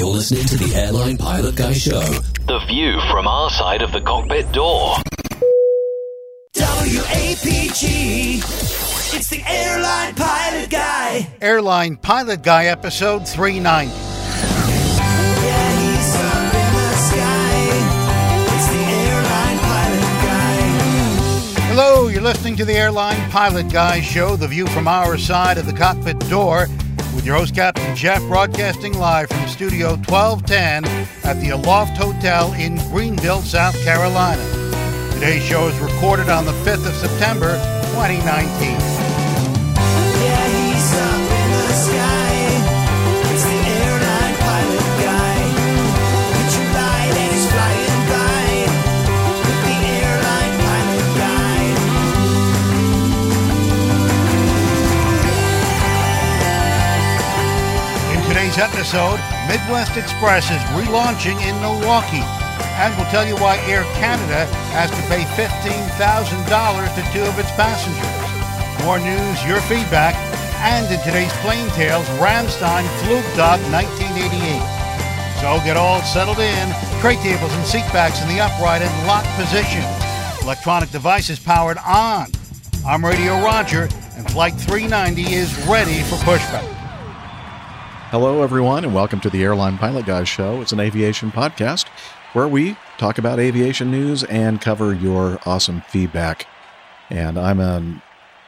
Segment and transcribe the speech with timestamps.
[0.00, 2.00] You're listening to the Airline Pilot Guy Show.
[2.00, 4.96] The view from our side of the cockpit door.
[6.54, 8.38] WAPG.
[9.14, 11.28] It's the Airline Pilot Guy.
[11.42, 13.92] Airline Pilot Guy, episode 390.
[13.92, 14.00] Yeah,
[16.16, 17.68] up in the sky.
[18.56, 21.60] It's the Airline Pilot Guy.
[21.74, 25.66] Hello, you're listening to the Airline Pilot Guy show, the view from our side of
[25.66, 26.68] the cockpit door,
[27.14, 30.84] with your host, Captain Jeff, broadcasting live from Studio 1210
[31.24, 34.42] at the Aloft Hotel in Greenville, South Carolina.
[35.12, 37.56] Today's show is recorded on the 5th of September,
[37.92, 38.99] 2019.
[58.50, 62.24] Today's episode, Midwest Express is relaunching in Milwaukee.
[62.82, 67.50] And we'll tell you why Air Canada has to pay $15,000 to two of its
[67.52, 68.84] passengers.
[68.84, 70.14] More news, your feedback,
[70.66, 75.40] and in today's Plane Tales, Ramstein Flugtag 1988.
[75.40, 79.30] So get all settled in, tray tables and seat backs in the upright and locked
[79.36, 79.84] position.
[80.42, 82.26] Electronic devices powered on.
[82.86, 86.79] I'm Radio Roger, and Flight 390 is ready for pushback.
[88.10, 90.60] Hello, everyone, and welcome to the Airline Pilot Guys Show.
[90.60, 91.86] It's an aviation podcast
[92.32, 96.48] where we talk about aviation news and cover your awesome feedback.
[97.08, 98.02] And I'm a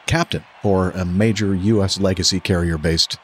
[0.05, 1.97] captain for a major U.S.
[1.97, 3.15] legacy carrier based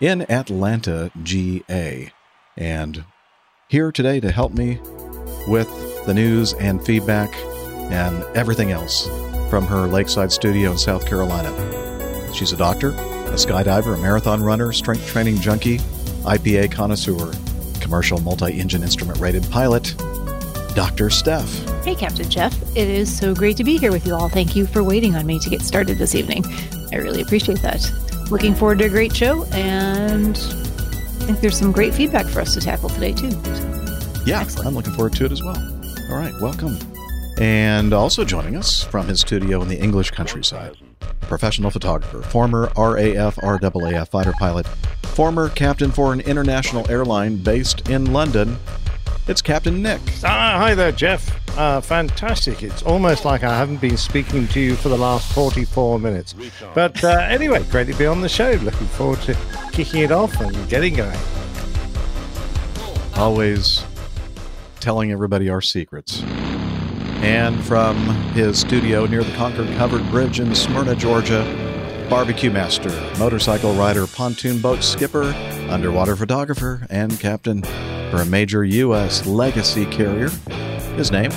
[0.00, 2.12] in Atlanta, GA.
[2.56, 3.04] And
[3.66, 4.78] here today to help me
[5.48, 5.68] with
[6.06, 7.34] the news and feedback
[7.90, 9.08] and everything else
[9.50, 11.52] from her lakeside studio in South Carolina.
[12.32, 12.92] She's a doctor,
[13.28, 15.78] a skydiver, a marathon runner, strength training junkie,
[16.24, 17.32] IPA connoisseur,
[17.80, 19.94] commercial multi engine instrument rated pilot,
[20.74, 21.10] Dr.
[21.10, 21.48] Steph.
[21.84, 22.54] Hey, Captain Jeff.
[22.76, 24.28] It is so great to be here with you all.
[24.28, 26.44] Thank you for waiting on me to get started this evening.
[26.92, 27.90] I really appreciate that.
[28.30, 32.54] Looking forward to a great show, and I think there's some great feedback for us
[32.54, 33.30] to tackle today, too.
[33.30, 34.68] So, Yeah, Excellent.
[34.68, 35.56] I'm looking forward to it as well.
[36.10, 36.76] All right, welcome.
[37.38, 40.76] And also joining us from his studio in the English countryside,
[41.20, 44.66] professional photographer, former RAF RAAF fighter pilot,
[45.04, 48.56] former captain for an international airline based in London.
[49.26, 50.00] It's Captain Nick.
[50.24, 51.30] Ah, hi there, Jeff.
[51.58, 52.62] Uh, fantastic.
[52.62, 56.34] It's almost like I haven't been speaking to you for the last 44 minutes.
[56.74, 58.52] But uh, anyway, great to be on the show.
[58.62, 59.36] Looking forward to
[59.72, 61.18] kicking it off and getting going.
[63.16, 63.84] always
[64.80, 66.22] telling everybody our secrets.
[67.20, 67.96] And from
[68.32, 71.44] his studio near the Concord Covered Bridge in Smyrna, Georgia,
[72.08, 75.34] barbecue master, motorcycle rider, pontoon boat skipper,
[75.68, 77.62] underwater photographer, and captain
[78.10, 79.26] for a major U.S.
[79.26, 80.30] legacy carrier.
[80.96, 81.30] His name,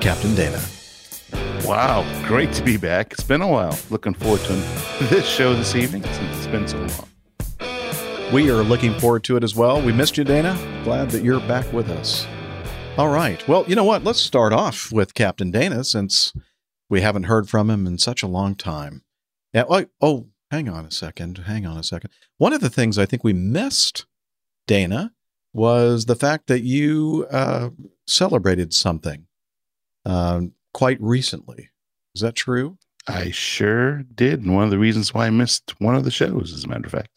[0.00, 0.60] Captain Dana.
[1.64, 3.12] Wow, great to be back.
[3.12, 3.78] It's been a while.
[3.90, 4.52] Looking forward to
[5.06, 8.32] this show this evening since it's been so long.
[8.32, 9.80] We are looking forward to it as well.
[9.80, 10.56] We missed you, Dana.
[10.82, 12.26] Glad that you're back with us.
[12.98, 13.46] All right.
[13.46, 14.04] Well, you know what?
[14.04, 16.32] Let's start off with Captain Dana since
[16.88, 19.02] we haven't heard from him in such a long time.
[19.52, 19.64] Yeah.
[19.68, 21.38] Oh, oh, hang on a second.
[21.46, 22.08] Hang on a second.
[22.38, 24.06] One of the things I think we missed,
[24.66, 25.12] Dana,
[25.52, 27.68] was the fact that you uh,
[28.06, 29.26] celebrated something
[30.06, 31.68] um, quite recently.
[32.14, 32.78] Is that true?
[33.06, 34.40] I sure did.
[34.40, 36.86] And one of the reasons why I missed one of the shows, as a matter
[36.86, 37.10] of fact.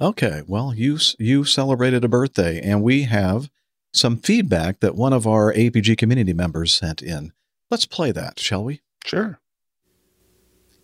[0.00, 3.50] Okay, well, you you celebrated a birthday, and we have
[3.94, 7.32] some feedback that one of our APG community members sent in.
[7.70, 8.82] Let's play that, shall we?
[9.04, 9.38] Sure.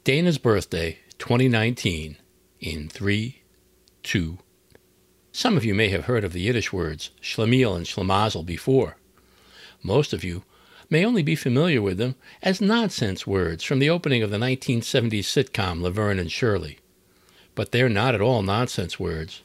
[0.05, 2.17] Dana's birthday, 2019,
[2.61, 3.43] in 3,
[4.03, 4.39] 2.
[5.33, 8.97] Some of you may have heard of the Yiddish words schlemiel and schlemazel before.
[9.83, 10.45] Most of you
[10.89, 15.21] may only be familiar with them as nonsense words from the opening of the 1970s
[15.21, 16.79] sitcom Laverne and Shirley.
[17.55, 19.43] But they're not at all nonsense words.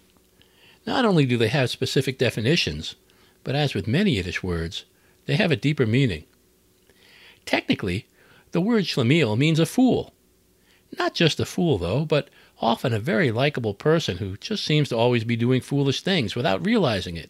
[0.85, 2.95] Not only do they have specific definitions,
[3.45, 4.83] but as with many Yiddish words,
[5.27, 6.25] they have a deeper meaning.
[7.45, 8.07] Technically,
[8.51, 10.13] the word schlemiel means a fool.
[10.97, 14.97] Not just a fool, though, but often a very likable person who just seems to
[14.97, 17.29] always be doing foolish things without realizing it.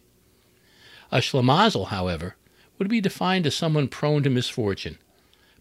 [1.12, 2.36] A schlemazel, however,
[2.78, 4.98] would be defined as someone prone to misfortune.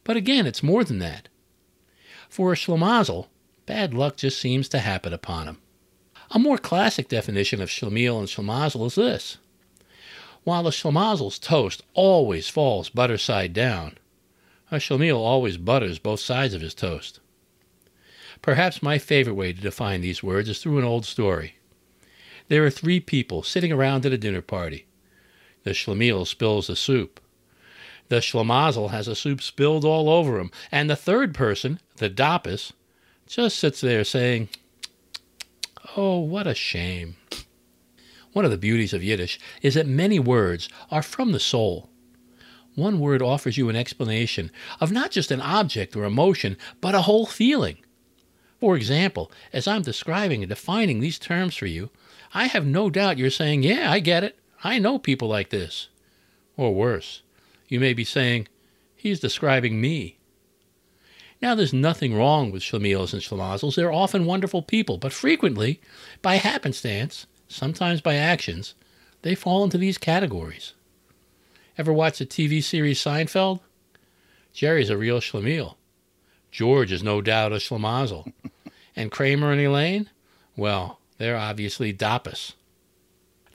[0.06, 1.28] But again, it's more than that.
[2.30, 3.28] For a schlemazel,
[3.66, 5.58] bad luck just seems to happen upon him.
[6.32, 9.38] A more classic definition of schlemiel and schlemazel is this.
[10.46, 13.98] While the schlemazel's toast always falls butter side down,
[14.70, 17.20] a schlemiel always butters both sides of his toast.
[18.44, 21.56] Perhaps my favorite way to define these words is through an old story.
[22.48, 24.86] There are three people sitting around at a dinner party.
[25.64, 27.20] The schlemiel spills the soup.
[28.10, 30.52] The schlemazel has the soup spilled all over him.
[30.72, 32.72] And the third person, the doppus,
[33.26, 34.50] just sits there saying,
[35.98, 37.16] Oh, what a shame.
[38.36, 41.90] One of the beauties of Yiddish is that many words are from the soul.
[42.76, 44.52] One word offers you an explanation
[44.82, 47.78] of not just an object or emotion, but a whole feeling.
[48.60, 51.92] For example, as I'm describing and defining these terms for you,
[52.34, 54.38] I have no doubt you're saying, Yeah, I get it.
[54.66, 55.88] I know people like this.
[56.58, 57.22] Or worse,
[57.70, 58.50] you may be saying,
[58.98, 60.18] He's describing me.
[61.42, 63.76] Now, there's nothing wrong with schlemiels and schlemazels.
[63.76, 65.80] They're often wonderful people, but frequently,
[66.22, 68.74] by happenstance, sometimes by actions,
[69.22, 70.74] they fall into these categories.
[71.78, 73.60] Ever watch the TV series Seinfeld?
[74.54, 75.76] Jerry's a real schlemiel.
[76.52, 78.32] George is no doubt a schlemazel.
[78.96, 80.10] and Kramer and Elaine?
[80.56, 82.54] Well, they're obviously doppus.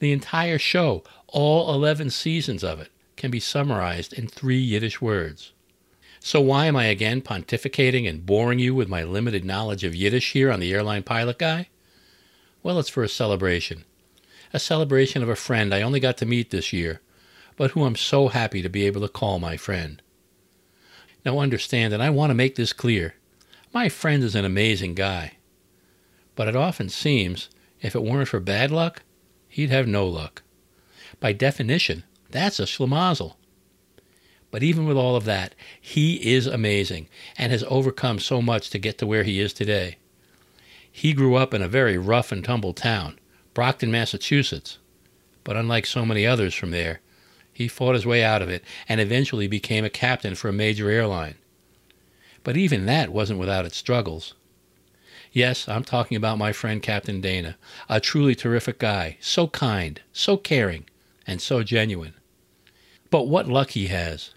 [0.01, 5.53] The entire show, all 11 seasons of it, can be summarized in three Yiddish words.
[6.21, 10.33] So why am I again pontificating and boring you with my limited knowledge of Yiddish
[10.33, 11.69] here on the Airline Pilot Guy?
[12.63, 13.85] Well, it's for a celebration.
[14.53, 17.01] A celebration of a friend I only got to meet this year,
[17.57, 20.03] but who I'm so happy to be able to call my friend.
[21.25, 23.15] Now understand that I want to make this clear.
[23.73, 25.33] My friend is an amazing guy.
[26.35, 27.49] But it often seems,
[27.81, 29.03] if it weren't for bad luck,
[29.49, 30.43] he'd have no luck.
[31.19, 33.37] By definition, that's a schlemazel.
[34.51, 37.09] But even with all of that, he is amazing
[37.39, 39.99] and has overcome so much to get to where he is today.
[40.93, 43.19] He grew up in a very rough and tumble town,
[43.55, 44.79] Brockton, Massachusetts.
[45.45, 47.01] But unlike so many others from there,
[47.53, 50.91] he fought his way out of it and eventually became a captain for a major
[50.91, 51.37] airline.
[52.43, 54.35] But even that wasn't without its struggles.
[55.33, 57.57] Yes, I'm talking about my friend Captain Dana,
[57.89, 60.87] a truly terrific guy, so kind, so caring,
[61.27, 62.15] and so genuine.
[63.11, 64.31] But what luck he has.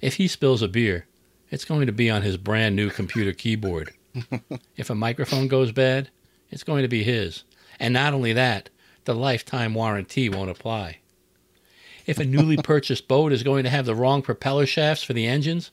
[0.00, 1.06] If he spills a beer,
[1.50, 3.92] it's going to be on his brand new computer keyboard.
[4.76, 6.10] if a microphone goes bad,
[6.50, 7.44] it's going to be his.
[7.80, 8.70] And not only that,
[9.04, 10.98] the lifetime warranty won't apply.
[12.06, 15.26] If a newly purchased boat is going to have the wrong propeller shafts for the
[15.26, 15.70] engines,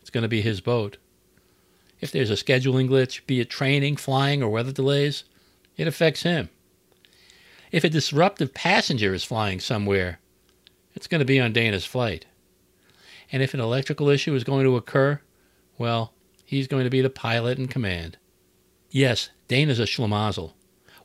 [0.00, 0.98] it's going to be his boat.
[2.00, 5.24] If there's a scheduling glitch, be it training, flying, or weather delays,
[5.76, 6.50] it affects him.
[7.70, 10.20] If a disruptive passenger is flying somewhere,
[10.94, 12.26] it's going to be on Dana's flight.
[13.32, 15.20] And if an electrical issue is going to occur,
[15.76, 16.13] well,
[16.44, 18.18] he's going to be the pilot in command.
[18.90, 20.52] Yes, Dana's a schlemazel,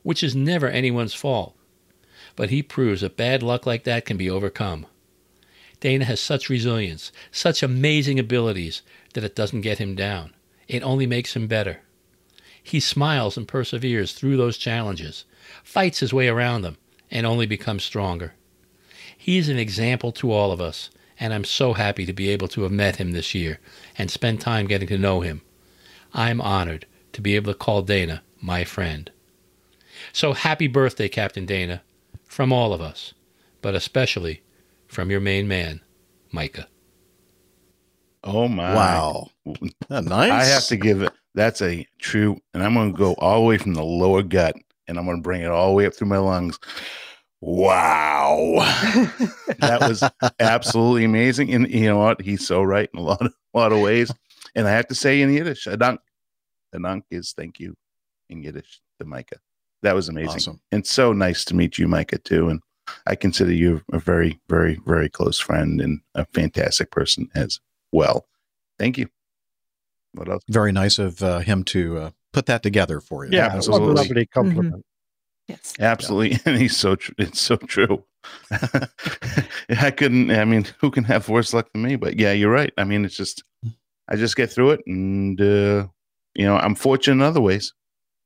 [0.02, 1.56] which is never anyone's fault,
[2.36, 4.86] but he proves that bad luck like that can be overcome.
[5.80, 8.82] Dana has such resilience, such amazing abilities
[9.14, 10.34] that it doesn't get him down.
[10.68, 11.80] It only makes him better.
[12.62, 15.24] He smiles and perseveres through those challenges,
[15.64, 16.76] fights his way around them,
[17.10, 18.34] and only becomes stronger.
[19.16, 22.62] He's an example to all of us, and I'm so happy to be able to
[22.62, 23.58] have met him this year
[24.00, 25.42] and spend time getting to know him.
[26.14, 29.10] I'm honored to be able to call Dana my friend.
[30.14, 31.82] So happy birthday, Captain Dana,
[32.24, 33.12] from all of us,
[33.60, 34.42] but especially
[34.86, 35.82] from your main man,
[36.32, 36.66] Micah.
[38.24, 38.74] Oh my!
[38.74, 39.28] Wow.
[39.90, 40.30] Nice.
[40.30, 41.12] I have to give it.
[41.34, 44.56] That's a true, and I'm going to go all the way from the lower gut,
[44.88, 46.58] and I'm going to bring it all the way up through my lungs.
[47.42, 48.56] Wow,
[49.60, 50.02] that was
[50.38, 51.52] absolutely amazing.
[51.54, 52.20] And you know what?
[52.20, 54.12] He's so right in a lot of a lot of ways.
[54.54, 56.00] And I have to say in Yiddish, a dunk.
[56.72, 57.74] The dunk is thank you
[58.28, 59.38] in Yiddish to Micah.
[59.82, 60.36] That was amazing.
[60.36, 60.60] Awesome.
[60.70, 62.48] And so nice to meet you, Micah, too.
[62.48, 62.60] And
[63.06, 67.60] I consider you a very, very, very close friend and a fantastic person as
[67.92, 68.26] well.
[68.78, 69.08] Thank you.
[70.12, 70.42] What else?
[70.48, 73.30] Very nice of uh, him to uh, put that together for you.
[73.32, 73.94] Yeah, what a Absolutely.
[73.94, 74.84] lovely compliment.
[75.50, 75.74] Yes.
[75.80, 76.38] Absolutely.
[76.46, 77.14] And he's so true.
[77.18, 78.04] It's so true.
[79.70, 81.96] I couldn't, I mean, who can have worse luck than me?
[81.96, 82.72] But yeah, you're right.
[82.78, 83.42] I mean, it's just,
[84.08, 84.80] I just get through it.
[84.86, 85.86] And, uh,
[86.34, 87.72] you know, I'm fortunate in other ways.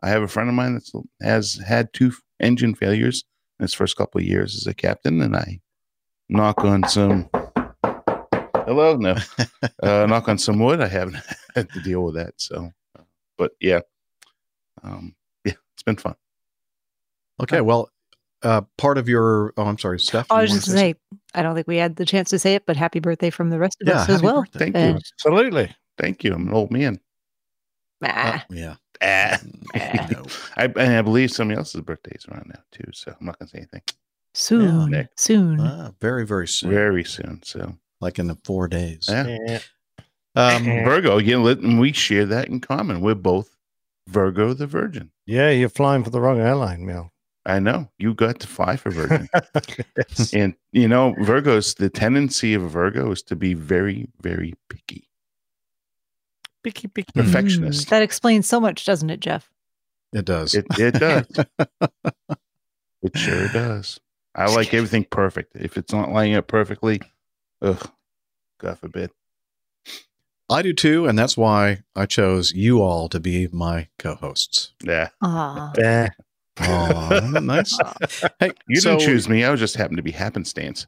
[0.02, 3.24] I have a friend of mine that has had two engine failures
[3.58, 5.22] in his first couple of years as a captain.
[5.22, 5.60] And I
[6.28, 7.30] knock on some,
[8.66, 9.16] hello, no,
[9.82, 10.82] uh, knock on some wood.
[10.82, 11.16] I haven't
[11.54, 12.34] had to deal with that.
[12.36, 12.70] So,
[13.38, 13.80] but yeah,
[14.82, 15.14] um,
[15.44, 16.16] yeah, it's been fun.
[17.42, 17.60] Okay.
[17.60, 17.88] Well,
[18.42, 19.52] uh, part of your.
[19.56, 20.30] Oh, I'm sorry, Steph.
[20.30, 20.94] I was wanna just to say,
[21.34, 23.58] I don't think we had the chance to say it, but happy birthday from the
[23.58, 24.42] rest of Yeah, us as well.
[24.42, 24.70] birthday.
[24.70, 25.00] Thank you.
[25.18, 25.74] Absolutely.
[25.98, 26.34] Thank you.
[26.34, 27.00] I'm an old man.
[28.02, 28.76] Ah, Yeah.
[29.02, 29.38] Ah.
[30.10, 30.22] No.
[30.56, 33.48] I, and I believe somebody else's birthday is around now too, so I'm not going
[33.48, 33.82] to say anything.
[34.34, 35.08] soon, Nick.
[35.16, 35.60] soon.
[35.60, 36.70] Ah, very, very soon.
[36.70, 37.40] Very soon.
[37.44, 39.08] So, like in the four days.
[39.10, 39.36] yeah.
[39.46, 39.58] Yeah.
[40.36, 41.42] Um, Virgo again.
[41.42, 43.00] Let, and we share that in common.
[43.00, 43.56] We're both
[44.08, 45.10] Virgo, the Virgin.
[45.26, 47.12] Yeah, you're flying for the wrong airline, Mel.
[47.46, 49.28] I know you got to fly for Virgin,
[50.32, 51.76] and you know Virgos.
[51.76, 55.08] The tendency of a Virgo is to be very, very picky,
[56.62, 57.12] Picky, picky.
[57.14, 57.86] perfectionist.
[57.86, 59.50] Mm, that explains so much, doesn't it, Jeff?
[60.12, 60.54] It does.
[60.54, 61.26] It it does.
[63.02, 64.00] it sure does.
[64.34, 65.52] I like everything perfect.
[65.54, 67.00] If it's not lining up perfectly,
[67.60, 67.90] ugh,
[68.58, 69.10] God forbid.
[70.50, 74.72] I do too, and that's why I chose you all to be my co-hosts.
[74.82, 76.08] Yeah, Ah, Yeah.
[76.60, 77.76] Oh, nice.
[78.40, 79.44] Hey, you so- didn't choose me.
[79.44, 80.86] I was just happened to be happenstance.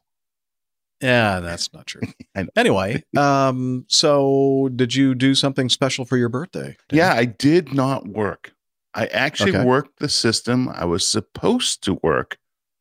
[1.01, 2.01] Yeah, that's not true.
[2.55, 6.75] Anyway, um, so did you do something special for your birthday?
[6.89, 6.97] Dan?
[6.97, 8.51] Yeah, I did not work.
[8.93, 9.63] I actually Okay.
[9.65, 12.37] worked the system I was supposed to work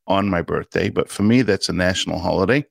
[0.07, 2.65] on my birthday, but for me, that's a national holiday.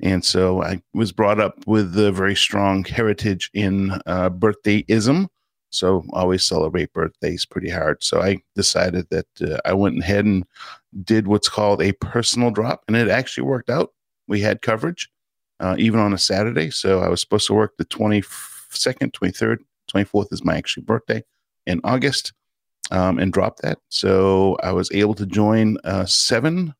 [0.00, 5.28] And so I was brought up with a very strong heritage in uh, birthdayism.
[5.70, 8.02] So always celebrate birthdays pretty hard.
[8.02, 10.44] So I decided that uh, I went ahead and
[11.04, 13.92] did what's called a personal drop, and it actually worked out.
[14.26, 15.08] We had coverage
[15.60, 16.70] uh, even on a Saturday.
[16.70, 19.58] So I was supposed to work the 22nd, 23rd,
[19.94, 21.22] 24th is my actual birthday
[21.66, 22.32] in August
[22.90, 23.78] um, and drop that.
[23.88, 26.74] So I was able to join uh, seven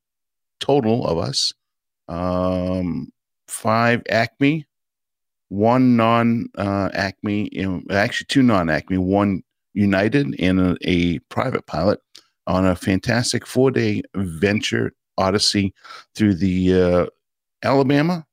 [0.59, 1.53] total of us,
[2.07, 3.11] um,
[3.47, 4.65] five Acme,
[5.51, 9.43] one non uh, Acme, you know, actually two non Acme, one
[9.73, 11.99] United, and a, a private pilot
[12.47, 15.73] on a fantastic four day venture odyssey
[16.15, 17.05] through the uh,
[17.63, 18.25] Alabama,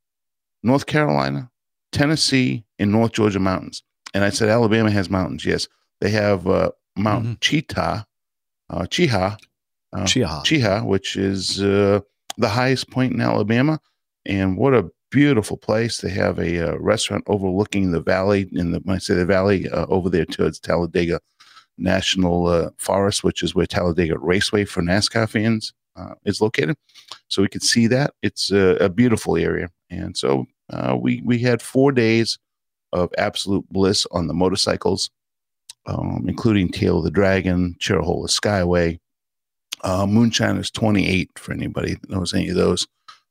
[0.62, 1.50] North Carolina,
[1.90, 3.82] Tennessee, and North Georgia mountains.
[4.14, 5.44] And I said, Alabama has mountains.
[5.44, 5.66] Yes,
[6.00, 8.06] they have uh, Mount Cheetah,
[8.70, 9.36] uh, Cheaha,
[9.92, 10.44] uh, Cheaha.
[10.44, 11.98] Cheaha, which is uh,
[12.36, 13.80] the highest point in Alabama.
[14.24, 15.98] And what a beautiful place.
[15.98, 18.48] They have a uh, restaurant overlooking the valley.
[18.52, 21.20] In the when I say the valley, uh, over there towards Talladega
[21.76, 26.76] National uh, Forest, which is where Talladega Raceway for NASCAR fans uh, is located.
[27.28, 28.14] So we could see that.
[28.22, 29.70] It's a, beautiful area.
[29.90, 32.38] And so uh, we we had four days
[32.92, 35.10] of absolute bliss on the motorcycles,
[35.86, 38.98] um, including Tail of the Dragon, Cherohala Skyway,
[39.82, 42.86] uh, Moonshiners 28 for anybody knows any of those.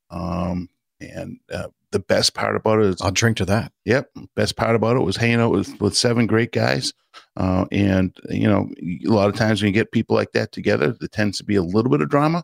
[0.10, 3.71] Um, and uh, the best part about it is I'll drink to that.
[3.85, 4.09] Yep.
[4.35, 6.93] Best part about it was hanging out with, with seven great guys.
[7.35, 10.95] Uh, and, you know, a lot of times when you get people like that together,
[10.99, 12.43] there tends to be a little bit of drama.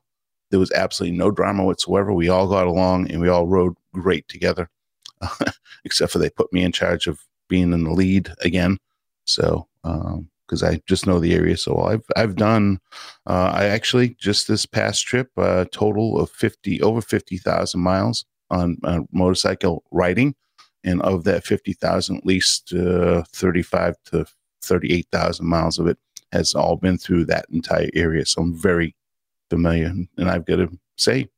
[0.50, 2.14] There was absolutely no drama whatsoever.
[2.14, 4.70] We all got along and we all rode great together,
[5.86, 7.20] except for they put me in charge of
[7.50, 8.78] being in the lead again.
[9.26, 11.88] So, because I just know the area so well.
[11.88, 12.80] I've, I've done,
[13.26, 18.78] uh, I actually just this past trip, a total of 50, over 50,000 miles on
[18.84, 20.36] uh, motorcycle riding.
[20.86, 24.26] And of that 50,000 at least uh, 35 to
[24.62, 25.98] 38,000 miles of it
[26.34, 28.26] has all been through that entire area.
[28.26, 28.96] So I'm very
[29.50, 31.30] familiar and I've got to say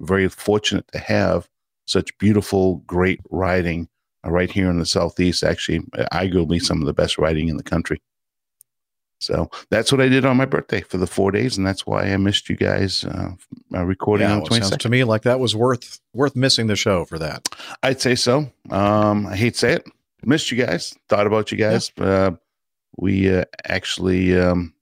[0.00, 1.48] very fortunate to have
[1.86, 3.88] such beautiful great riding
[4.24, 5.42] uh, right here in the southeast.
[5.42, 5.80] Actually
[6.12, 8.00] arguably some of the best riding in the country
[9.22, 12.02] so that's what I did on my birthday for the four days, and that's why
[12.02, 13.30] I missed you guys uh,
[13.74, 16.66] uh, recording Yeah, on well, twenty sounds to me like that was worth worth missing
[16.66, 17.48] the show for that.
[17.82, 18.50] I'd say so.
[18.70, 19.86] Um, I hate to say it.
[20.24, 20.94] Missed you guys.
[21.08, 21.90] Thought about you guys.
[21.98, 22.32] Uh,
[22.96, 24.74] we uh, actually, um,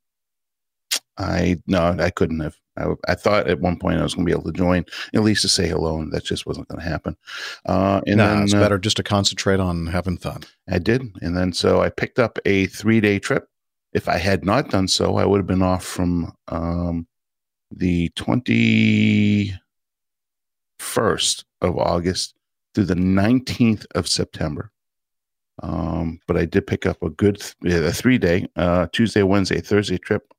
[1.18, 2.56] I no, I couldn't have.
[2.76, 5.22] I, I thought at one point I was going to be able to join at
[5.22, 7.16] least to say hello, and that just wasn't going to happen.
[7.66, 10.42] Uh, and no, then it's uh, better just to concentrate on having fun.
[10.68, 13.48] I did, and then so I picked up a three day trip.
[13.92, 17.06] If I had not done so, I would have been off from um,
[17.70, 19.52] the twenty
[20.78, 22.34] first of August
[22.74, 24.70] through the nineteenth of September.
[25.62, 29.60] Um, but I did pick up a good th- a three day uh, Tuesday, Wednesday,
[29.60, 30.32] Thursday trip,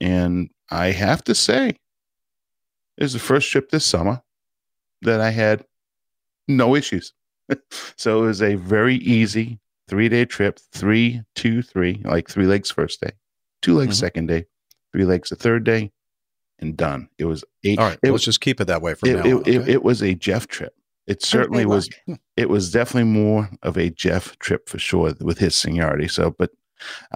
[0.00, 4.22] and I have to say, it was the first trip this summer
[5.02, 5.64] that I had
[6.48, 7.12] no issues.
[7.96, 12.70] so it was a very easy three day trip, three, two, three, like three legs
[12.70, 13.10] first day,
[13.62, 14.00] two legs Mhm.
[14.00, 14.44] second day,
[14.92, 15.90] three legs the third day,
[16.58, 17.08] and done.
[17.18, 17.78] It was eight.
[17.78, 19.42] All right, it let's was just keep it that way from it, now it, on.
[19.46, 19.72] it, okay?
[19.72, 20.74] it was a Jeff trip.
[21.06, 21.88] It certainly was.
[22.36, 26.06] It was definitely more of a Jeff trip for sure with his seniority.
[26.06, 26.50] So, but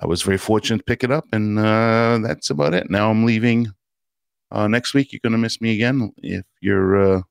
[0.03, 2.91] I was very fortunate to pick it up, and uh, that's about it.
[2.91, 3.69] Now I'm leaving.
[4.51, 7.23] Uh, next week, you're going to miss me again if you're uh,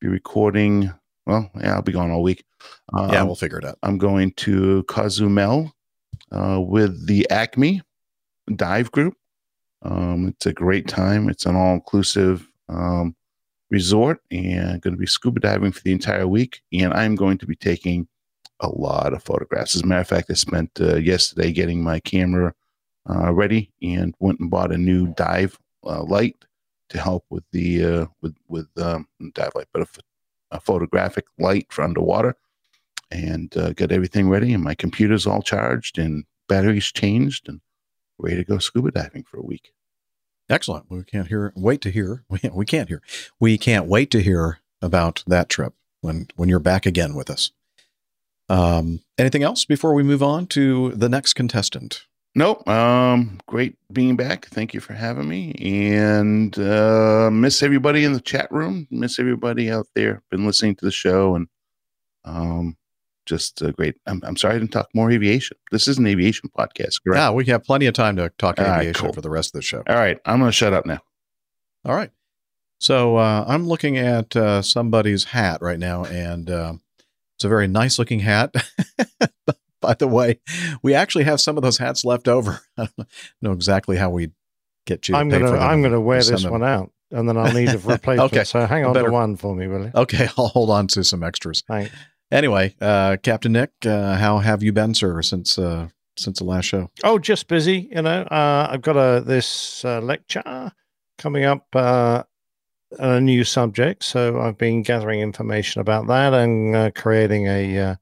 [0.00, 0.90] you're recording.
[1.26, 2.44] Well, yeah, I'll be gone all week.
[2.92, 3.78] Um, yeah, we'll figure it out.
[3.82, 5.72] I'm going to Cozumel
[6.30, 7.82] uh, with the Acme
[8.56, 9.14] Dive Group.
[9.82, 11.28] Um, it's a great time.
[11.28, 13.14] It's an all inclusive um,
[13.70, 16.60] resort and going to be scuba diving for the entire week.
[16.72, 18.06] And I'm going to be taking
[18.60, 19.74] a lot of photographs.
[19.74, 22.54] As a matter of fact, I spent uh, yesterday getting my camera
[23.08, 26.36] uh, ready and went and bought a new dive uh, light
[26.90, 29.86] to help with the uh, with with um, dive light, but a,
[30.52, 32.36] a photographic light for underwater,
[33.10, 34.52] and uh, got everything ready.
[34.52, 37.60] And my computer's all charged and batteries changed, and
[38.18, 39.72] ready to go scuba diving for a week.
[40.48, 40.90] Excellent.
[40.90, 41.52] We can't hear.
[41.56, 42.24] Wait to hear.
[42.52, 43.02] We, can't hear.
[43.40, 47.52] We can't wait to hear about that trip when when you're back again with us.
[48.48, 52.06] Um, anything else before we move on to the next contestant?
[52.34, 52.66] Nope.
[52.66, 54.46] Um, great being back.
[54.46, 55.54] Thank you for having me.
[55.60, 58.86] And uh, miss everybody in the chat room.
[58.90, 60.22] Miss everybody out there.
[60.30, 61.46] Been listening to the show and
[62.24, 62.76] um,
[63.26, 63.96] just uh, great.
[64.06, 65.58] I'm, I'm sorry I didn't talk more aviation.
[65.70, 67.18] This is an aviation podcast, correct?
[67.18, 69.12] Yeah, we have plenty of time to talk All right, aviation cool.
[69.12, 69.82] for the rest of the show.
[69.86, 70.18] All right.
[70.24, 71.00] I'm going to shut up now.
[71.84, 72.10] All right.
[72.78, 76.80] So uh, I'm looking at uh, somebody's hat right now, and um
[77.36, 78.54] it's a very nice looking hat.
[79.82, 80.40] By the way,
[80.82, 82.60] we actually have some of those hats left over.
[82.78, 83.08] I don't
[83.42, 84.30] know exactly how we
[84.86, 85.14] get you.
[85.14, 85.62] I'm gonna for them.
[85.62, 88.32] I'm gonna wear this them- one out, and then I'll need a replacement.
[88.32, 88.44] Okay.
[88.44, 89.90] So hang on Better- to one for me, will you?
[89.94, 91.62] Okay, I'll hold on to some extras.
[91.68, 91.90] Thanks.
[92.30, 96.64] Anyway, uh, Captain Nick, uh, how have you been, sir, since uh, since the last
[96.64, 96.90] show?
[97.04, 97.90] Oh, just busy.
[97.94, 100.72] You know, uh, I've got a this uh, lecture
[101.18, 102.22] coming up, uh,
[102.98, 104.02] on a new subject.
[104.04, 107.94] So I've been gathering information about that and uh, creating a uh,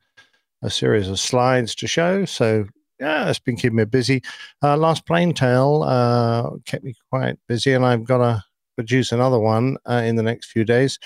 [0.63, 2.25] a series of slides to show.
[2.25, 2.67] So
[2.99, 4.23] yeah, it's been keeping me busy.
[4.63, 8.45] Uh, Last Plane Tale uh, kept me quite busy, and I've got to
[8.77, 10.99] produce another one uh, in the next few days.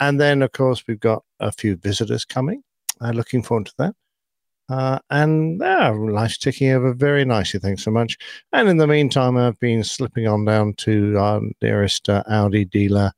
[0.00, 2.62] And then, of course, we've got a few visitors coming.
[3.00, 3.94] Uh, looking forward to that.
[4.68, 7.60] Uh, and yeah, life's ticking over very nicely.
[7.60, 8.16] Thanks so much.
[8.52, 13.12] And in the meantime, I've been slipping on down to our nearest uh, Audi dealer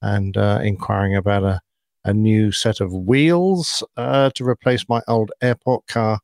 [0.00, 1.60] and uh, inquiring about a,
[2.04, 6.18] a new set of wheels uh, to replace my old airport car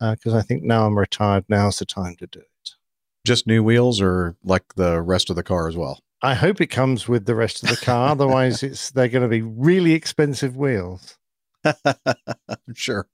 [0.00, 1.44] because I think now I'm retired.
[1.48, 2.70] Now's the time to do it.
[3.26, 5.98] Just new wheels, or like the rest of the car as well?
[6.22, 8.08] I hope it comes with the rest of the car.
[8.12, 11.18] Otherwise, it's they're going to be really expensive wheels.
[12.74, 13.08] sure.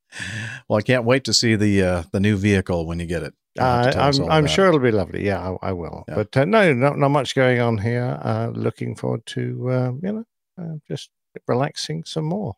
[0.68, 3.34] Well, I can't wait to see the uh, the new vehicle when you get it.
[3.54, 4.68] You'll have to Uh, I'm, I'm sure it.
[4.68, 5.24] it'll be lovely.
[5.24, 6.04] Yeah, I, I will.
[6.08, 6.14] Yeah.
[6.16, 8.18] But uh, no, not, not much going on here.
[8.22, 10.24] Uh, looking forward to, uh, you know,
[10.58, 11.10] uh, just
[11.46, 12.54] relaxing some more.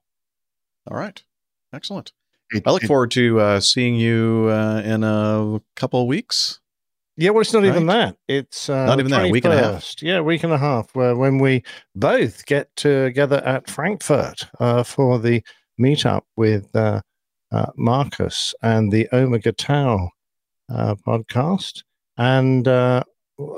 [0.91, 1.23] All right,
[1.73, 2.13] excellent.
[2.51, 6.61] It- I look it- forward to uh, seeing you uh, in a couple of weeks.
[7.17, 8.17] Yeah, well, it's not even that.
[8.27, 9.95] It's uh, Not even that, a week and a half.
[10.03, 10.93] Yeah, week and a half.
[10.97, 11.63] Where when we
[11.95, 15.41] both get together at Frankfurt uh, for the
[15.81, 17.03] meetup with uh,
[17.53, 20.11] uh, Marcus and the Omega Tau
[20.69, 21.85] uh, podcast,
[22.17, 23.05] and uh,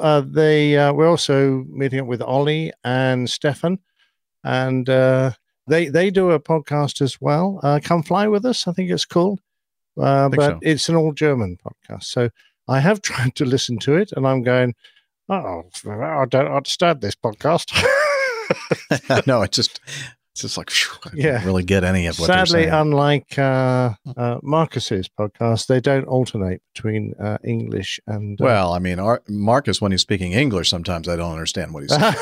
[0.01, 3.79] uh, they uh, we're also meeting up with Ollie and Stefan,
[4.47, 5.33] and uh,
[5.67, 7.61] they they do a podcast as well.
[7.63, 8.67] Uh, Come fly with us.
[8.67, 9.41] I think it's called,
[10.01, 10.59] uh, Think but so.
[10.63, 12.05] it's an all German podcast.
[12.05, 12.31] So.
[12.69, 14.75] I have tried to listen to it, and I'm going,
[15.29, 17.73] oh, I don't understand this podcast.
[19.27, 19.81] no, it's just
[20.37, 21.33] it's just like phew, I Yeah.
[21.39, 22.81] don't really get any of what Sadly, they're saying.
[22.89, 28.39] unlike uh, uh, Marcus's podcast, they don't alternate between uh, English and.
[28.39, 31.85] Uh, well, I mean, our, Marcus, when he's speaking English, sometimes I don't understand what
[31.85, 32.15] he's saying.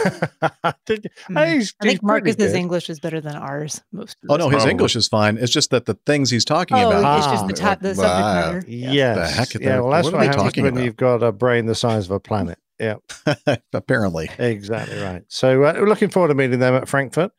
[0.62, 1.55] I think, Mm.
[1.55, 2.55] he's- I think he's Marcus's good.
[2.55, 3.83] English is better than ours.
[3.92, 4.16] Most.
[4.22, 4.53] Of oh no, time.
[4.53, 4.70] his Probably.
[4.70, 5.37] English is fine.
[5.38, 7.18] It's just that the things he's talking Oh, about.
[7.18, 7.68] it's just the Ah.
[7.70, 8.64] top, the subject matter.
[8.68, 8.92] Yeah.
[8.92, 9.16] Yes.
[9.16, 10.85] The heck are yeah, they- well, that's what what, they happens talking when about?
[10.85, 12.59] you've got a brain the size of a planet.
[12.79, 12.96] Yeah.
[13.72, 15.22] Apparently, Exactly right.
[15.29, 17.31] So uh, we're looking forward to meeting them at Frankfurt.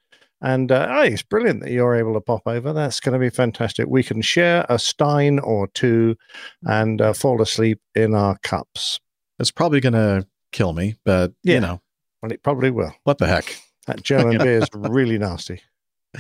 [0.46, 2.72] And uh, oh, it's brilliant that you're able to pop over.
[2.72, 3.88] That's going to be fantastic.
[3.88, 6.18] We can share a stein or two
[6.64, 9.00] and uh, fall asleep in our cups.
[9.40, 11.56] it's probably going to kill me, but Yeah.
[11.56, 11.82] you know
[12.22, 12.94] Well, it probably will.
[13.06, 13.56] what the heck.
[13.88, 15.62] That German beer is really nasty.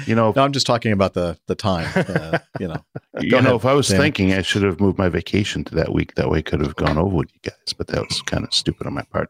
[0.07, 1.87] You know, No, I'm just talking about the the time.
[1.95, 2.83] Uh, you know,
[3.21, 3.99] you Go know, ahead, if I was Dan.
[4.01, 6.15] thinking, I should have moved my vacation to that week.
[6.15, 7.73] That way, I could have gone over with you guys.
[7.77, 9.29] But that was kind of stupid on my part.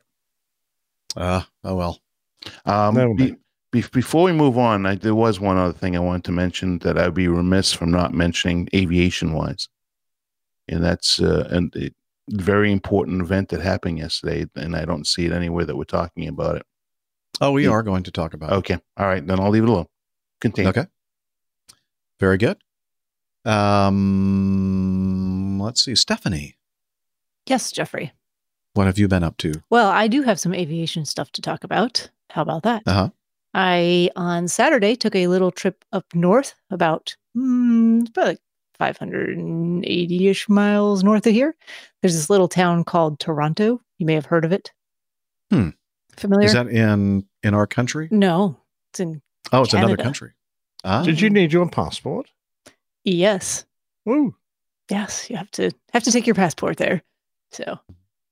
[1.17, 1.99] uh, oh well.
[2.65, 3.37] Um, Never be- be-
[3.91, 6.97] before we move on, I, there was one other thing I wanted to mention that
[6.97, 9.67] I'd be remiss from not mentioning aviation wise,
[10.67, 11.91] and that's uh, a
[12.29, 16.27] very important event that happened yesterday, and I don't see it anywhere that we're talking
[16.27, 16.65] about it.
[17.41, 17.71] Oh, we Yeah.
[17.71, 18.51] are going to talk about.
[18.51, 18.55] it.
[18.55, 19.87] Okay, all right, then I'll leave it alone.
[20.41, 20.69] Continue.
[20.69, 20.85] Okay.
[22.19, 22.57] Very good.
[24.25, 26.55] Um, let's see, Stephanie,
[27.47, 28.13] Yes, Jeffrey.
[28.73, 29.61] what have you been up to?
[29.69, 32.09] Well, I do have some aviation stuff to talk about.
[32.31, 32.83] How about that?
[32.87, 33.09] Uh huh.
[33.55, 38.39] I on Saturday took a little trip up north, about mm, it's about like
[38.77, 41.55] 580 ish miles north of here.
[42.01, 43.79] There's this little town called Toronto.
[43.97, 44.73] You may have heard of it.
[45.49, 45.69] Hmm.
[46.17, 46.47] Familiar?
[46.47, 48.09] Is that in in our country?
[48.11, 48.57] no,
[48.91, 49.21] it's in
[49.53, 50.33] Oh, it's another country.
[50.83, 52.29] Ah, Did you need your passport?
[53.05, 53.65] yes,
[54.09, 54.35] Ooh.
[54.91, 55.29] yes.
[55.29, 57.01] You have to have to take your passport there.
[57.51, 57.79] So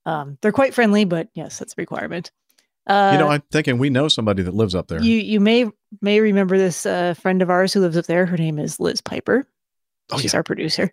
[0.05, 2.31] um, they're quite friendly, but yes, that's a requirement.
[2.85, 5.01] Uh, you know, I'm thinking we know somebody that lives up there.
[5.01, 5.69] you you may
[6.01, 8.25] may remember this uh, friend of ours who lives up there.
[8.25, 9.47] Her name is Liz Piper.
[10.11, 10.37] Oh, She's yeah.
[10.37, 10.91] our producer.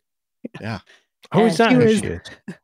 [1.32, 2.20] Oh, is that she who was- she is?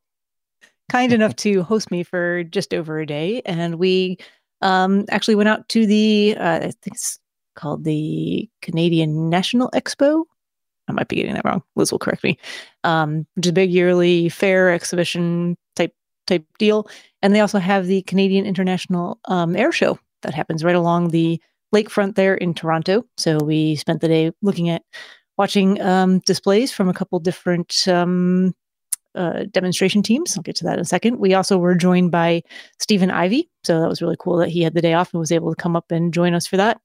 [0.90, 4.18] kind enough to host me for just over a day, and we
[4.62, 7.18] um, actually went out to the uh, I think it's
[7.54, 10.24] called the Canadian National Expo.
[10.88, 11.62] I might be getting that wrong.
[11.74, 12.38] Liz will correct me.
[12.84, 15.92] Um, which is a big yearly fair exhibition type
[16.26, 16.88] type deal,
[17.22, 21.40] and they also have the Canadian International um, Air Show that happens right along the
[21.74, 23.04] lakefront there in Toronto.
[23.16, 24.82] So we spent the day looking at
[25.36, 28.54] watching um, displays from a couple different um,
[29.14, 30.36] uh, demonstration teams.
[30.36, 31.18] I'll get to that in a second.
[31.18, 32.42] We also were joined by
[32.78, 33.48] Stephen Ivy.
[33.64, 35.60] So that was really cool that he had the day off and was able to
[35.60, 36.80] come up and join us for that.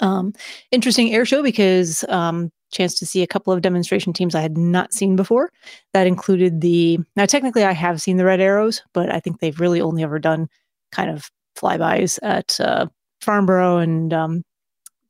[0.00, 0.34] Um,
[0.70, 4.56] interesting air show because um, chance to see a couple of demonstration teams I had
[4.56, 5.50] not seen before.
[5.92, 9.60] That included the now technically I have seen the Red Arrows, but I think they've
[9.60, 10.48] really only ever done
[10.92, 12.86] kind of flybys at uh,
[13.20, 14.44] Farnborough and um,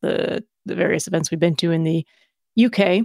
[0.00, 2.06] the the various events we've been to in the
[2.62, 3.04] UK.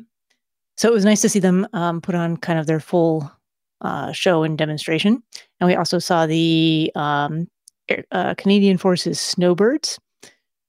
[0.76, 3.32] So it was nice to see them um, put on kind of their full
[3.82, 5.22] uh, show and demonstration.
[5.60, 7.48] And we also saw the um,
[8.12, 10.00] uh, Canadian Forces Snowbirds.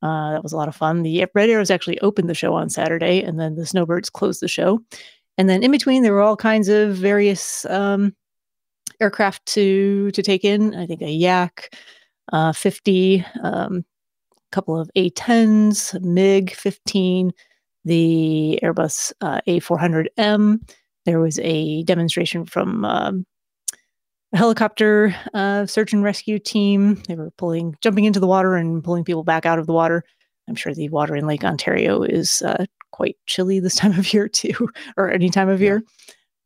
[0.05, 1.03] Uh, that was a lot of fun.
[1.03, 4.49] The Red Arrows actually opened the show on Saturday, and then the Snowbirds closed the
[4.49, 4.81] show.
[5.39, 8.15] And then in between, there were all kinds of various um,
[9.01, 10.75] aircraft to to take in.
[10.75, 11.75] I think a Yak
[12.35, 13.83] uh, 50, um,
[14.37, 17.33] a couple of A10s, MiG 15,
[17.87, 20.61] the Airbus uh, A400M.
[21.07, 23.27] There was a demonstration from um,
[24.35, 27.03] a helicopter uh, search and rescue team.
[27.09, 30.05] They were pulling, jumping into the water and pulling people back out of the water.
[30.49, 34.29] I'm sure the water in Lake Ontario is uh, quite chilly this time of year
[34.29, 35.83] too, or any time of year.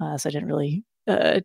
[0.01, 1.41] Uh, so I didn't really, uh,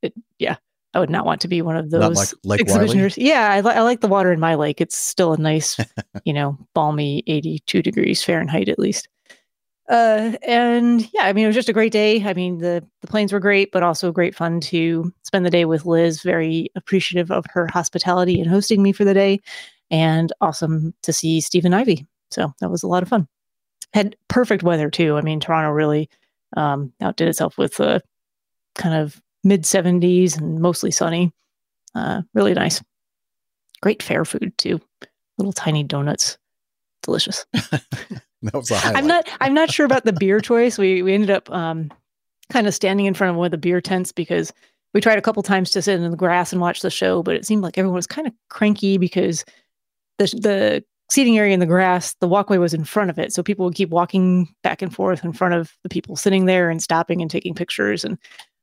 [0.00, 0.56] it, yeah,
[0.94, 2.84] I would not want to be one of those like Lake Wylie.
[2.84, 3.18] exhibitioners.
[3.18, 4.80] Yeah, I, li- I like the water in my lake.
[4.80, 5.78] It's still a nice,
[6.24, 9.08] you know, balmy 82 degrees Fahrenheit at least.
[9.92, 12.24] Uh, and yeah, I mean, it was just a great day.
[12.24, 15.66] I mean, the the planes were great, but also great fun to spend the day
[15.66, 16.22] with Liz.
[16.22, 19.38] Very appreciative of her hospitality and hosting me for the day,
[19.90, 22.06] and awesome to see Stephen Ivy.
[22.30, 23.28] So that was a lot of fun.
[23.92, 25.18] Had perfect weather too.
[25.18, 26.08] I mean, Toronto really
[26.56, 28.00] um, outdid itself with uh,
[28.74, 31.34] kind of mid 70s and mostly sunny.
[31.94, 32.82] Uh, really nice.
[33.82, 34.80] Great fair food too.
[35.36, 36.38] Little tiny donuts,
[37.02, 37.44] delicious.
[38.44, 38.96] That was the highlight.
[38.96, 39.28] I'm not.
[39.40, 40.76] I'm not sure about the beer choice.
[40.76, 41.92] We we ended up um,
[42.50, 44.52] kind of standing in front of one of the beer tents because
[44.94, 47.36] we tried a couple times to sit in the grass and watch the show, but
[47.36, 49.44] it seemed like everyone was kind of cranky because
[50.18, 53.44] the the seating area in the grass, the walkway was in front of it, so
[53.44, 56.82] people would keep walking back and forth in front of the people sitting there and
[56.82, 58.04] stopping and taking pictures.
[58.04, 58.18] And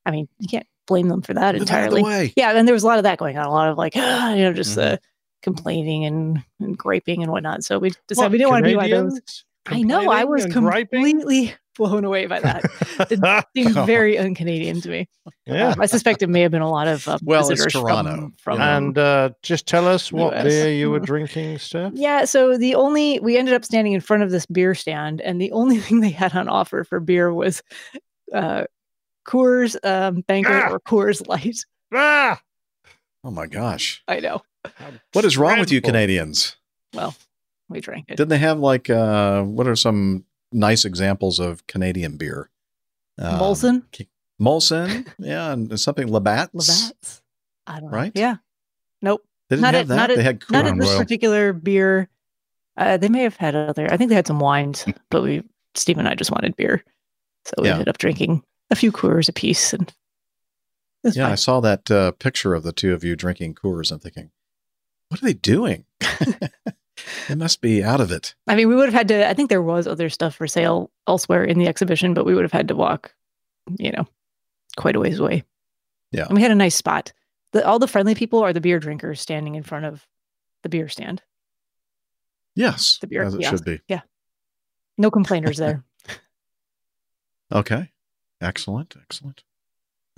[0.06, 2.34] I mean, you can't blame them for that the entirely.
[2.36, 3.46] Yeah, and there was a lot of that going on.
[3.46, 4.94] A lot of like, ah, you know, just Mhm.
[4.94, 4.98] uh,
[5.42, 7.64] complaining and, and graping and whatnot.
[7.64, 9.46] So we decided What, we didn't want to be one of those.
[9.68, 10.10] I know.
[10.12, 11.04] I was and griping?
[11.04, 12.64] completely blown away by that.
[13.12, 15.08] It seemed very un-Canadian to me.
[15.46, 15.70] yeah.
[15.70, 18.16] Um, I suspect it may have been a lot of um, Well, it's visitors Toronto,
[18.16, 18.64] from, from you.
[18.64, 20.44] And uh, just tell us what US.
[20.44, 21.92] beer you were drinking, Steph.
[21.96, 22.26] yeah.
[22.26, 25.52] So the only we ended up standing in front of this beer stand, and the
[25.52, 27.62] only thing they had on offer for beer was
[28.34, 28.64] uh,
[29.28, 30.70] Coors um, Banquet Ah!
[30.72, 31.64] or Coors Light.
[31.94, 32.42] Ah!
[33.24, 34.02] Oh my gosh.
[34.08, 34.42] I know.
[35.14, 36.56] What is wrong with you Canadians?
[36.94, 37.16] Well,
[37.70, 38.16] we drank it.
[38.18, 42.50] Didn't they have like uh what are some nice examples of Canadian beer?
[43.18, 43.84] Um, Molson,
[44.42, 46.54] Molson, yeah, and something Labatt's.
[46.54, 47.22] Labatt's.
[47.68, 47.98] I don't know.
[47.98, 48.12] Right?
[48.16, 48.38] Yeah.
[49.02, 49.26] Nope.
[49.50, 49.96] They didn't Not have at- that.
[49.96, 51.00] not at- they had Not at this Royal.
[51.00, 52.10] particular beer.
[52.78, 53.92] Uh, they may have had other.
[53.92, 55.44] I think they had some wines, but we
[55.76, 56.84] Steve and I just wanted beer,
[57.46, 57.74] so we Yeah.
[57.74, 59.94] ended up drinking a few Coors apiece, and
[61.04, 63.92] Yeah, I saw that uh, picture of the two of you drinking Coors.
[63.92, 64.32] I'm thinking,
[65.10, 65.86] what are they doing?
[67.28, 68.36] they must be out of it.
[68.48, 69.28] I mean, we would have had to.
[69.30, 72.44] I think there was other stuff for sale elsewhere in the exhibition, but we would
[72.44, 73.14] have had to walk,
[73.78, 74.08] you know,
[74.78, 75.44] quite a ways away.
[76.12, 76.26] Yeah.
[76.26, 77.14] and we had a nice spot.
[77.52, 80.08] The, all the friendly people are the beer drinkers standing in front of
[80.64, 81.22] the beer stand.
[82.56, 83.58] Yes, The beer as it kiosk.
[83.58, 83.82] should be.
[83.88, 84.02] Yeah.
[84.98, 85.84] No complainers there.
[87.52, 87.90] Okay,
[88.40, 89.44] excellent, excellent.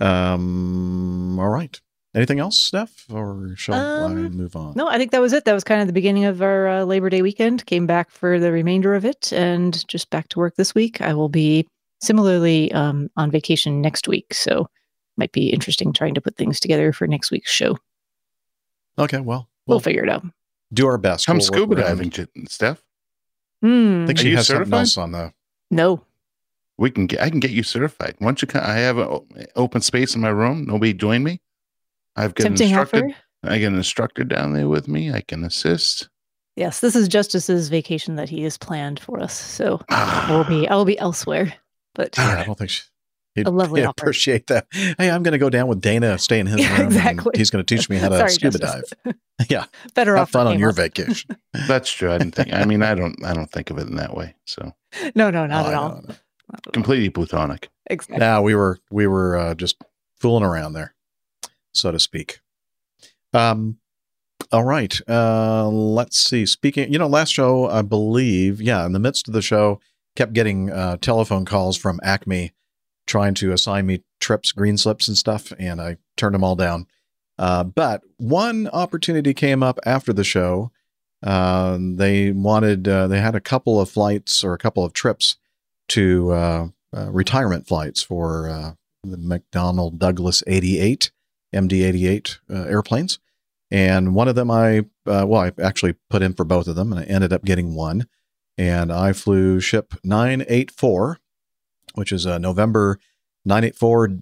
[0.00, 1.80] Um, all right.
[2.14, 4.74] Anything else, Steph, or shall I Um, move on?
[4.76, 5.46] No, I think that was it.
[5.46, 7.64] That was kind of the beginning of our uh, Labor Day weekend.
[7.64, 11.00] Came back for the remainder of it and just back to work this week.
[11.00, 11.66] I will be
[12.02, 14.34] similarly um, on vacation next week.
[14.34, 14.68] So
[15.16, 17.78] might be interesting trying to put things together for next week's show.
[18.98, 20.22] Okay, well, We'll we'll figure it out.
[20.74, 21.26] do our best.
[21.26, 22.82] Come We'll scuba diving, J- Steph.
[23.62, 24.02] Hmm.
[24.02, 24.80] I think Are she you has something certified?
[24.80, 25.32] else on the.
[25.70, 26.04] no.
[26.78, 27.20] We can get.
[27.20, 28.16] I can get you certified.
[28.20, 29.20] Once you come, I have an
[29.56, 30.64] open space in my room.
[30.66, 31.40] Nobody join me.
[32.16, 33.04] I've got Tempting instructed.
[33.04, 33.16] offer.
[33.44, 35.12] I get an instructor down there with me.
[35.12, 36.08] I can assist.
[36.56, 39.32] Yes, this is Justice's vacation that he has planned for us.
[39.38, 40.28] So Ah.
[40.32, 41.54] I will be I will be elsewhere.
[41.94, 42.82] But Yeah, I don't think she,
[43.34, 43.94] he'd, A lovely he'd offer.
[43.98, 44.66] appreciate that.
[44.72, 46.80] Hey, I'm going to go down with Dana, stay in his Yeah, room.
[46.82, 47.32] and exactly.
[47.34, 48.92] He's going to teach me how to Sorry, scuba Justice.
[49.04, 49.14] dive.
[49.50, 50.76] Yeah, better have off fun on your Amos.
[50.76, 51.36] vacation.
[51.66, 52.12] That's true.
[52.12, 52.52] I didn't think.
[52.52, 53.16] I mean, I don't.
[53.24, 54.36] I don't think of it in that way.
[54.46, 54.72] So
[55.16, 55.88] No, no, not Oh, at all.
[55.88, 56.00] know, I.
[56.00, 56.72] Not at all.
[56.72, 57.68] completely plutonic.
[57.90, 58.18] Exactly.
[58.18, 59.82] Now we were we were uh, just
[60.20, 60.94] fooling around there,
[61.72, 62.40] so to speak.
[63.32, 63.78] Um,
[64.50, 64.98] all right.
[65.08, 66.46] Uh, let's see.
[66.46, 69.80] Speaking, you know, last show I believe, yeah, in the midst of the show,
[70.16, 72.52] kept getting uh, telephone calls from Acme
[73.06, 76.86] trying to assign me trips, green slips, and stuff, and I turned them all down.
[77.38, 80.70] Uh, but one opportunity came up after the show.
[81.22, 85.36] Uh, they wanted, uh, they had a couple of flights or a couple of trips
[85.88, 91.10] to uh, uh, retirement flights for the McDonnell Douglas 88,
[91.52, 93.18] MD 88 uh, airplanes.
[93.70, 96.92] And one of them I, uh, well, I actually put in for both of them
[96.92, 98.06] and I ended up getting one.
[98.58, 101.18] And I flew ship 984,
[101.94, 102.98] which is a November
[103.44, 104.18] 984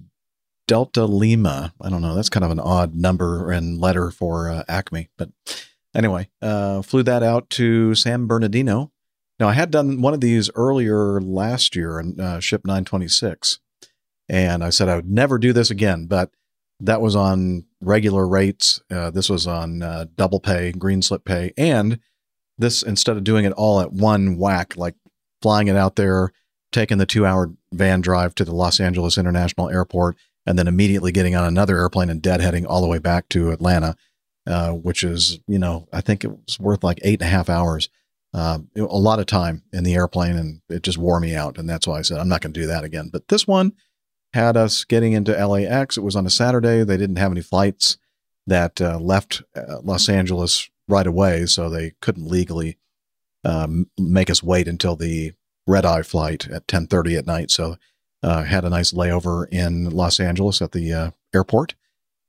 [0.69, 1.75] Delta Lima.
[1.81, 2.15] I don't know.
[2.15, 5.09] That's kind of an odd number and letter for uh, Acme.
[5.19, 5.31] But
[5.97, 8.93] anyway, uh, flew that out to San Bernardino.
[9.41, 13.59] Now, I had done one of these earlier last year in uh, ship 926.
[14.29, 16.31] And I said I would never do this again, but
[16.81, 18.81] that was on regular rates.
[18.91, 21.53] Uh, this was on uh, double pay, green slip pay.
[21.57, 22.01] And
[22.59, 24.95] this, instead of doing it all at one whack, like
[25.43, 26.33] flying it out there,
[26.73, 30.17] taking the two hour van drive to the Los Angeles International Airport,
[30.47, 33.97] and then immediately getting on another airplane and deadheading all the way back to Atlanta,
[34.47, 37.49] uh, which is, you know, I think it was worth like eight and a half
[37.49, 37.89] hours.
[38.33, 41.59] Uh, a lot of time in the airplane, and it just wore me out.
[41.59, 43.11] And that's why I said, I'm not going to do that again.
[43.13, 43.73] But this one
[44.33, 45.97] had us getting into LAX.
[45.97, 46.85] It was on a Saturday.
[46.85, 47.99] They didn't have any flights
[48.47, 52.79] that uh, left uh, Los Angeles right away, so they couldn't legally
[53.45, 55.33] um, make us wait until the
[55.67, 57.51] red eye flight at 10:30 at night.
[57.51, 57.77] So
[58.23, 61.75] uh, had a nice layover in Los Angeles at the uh, airport,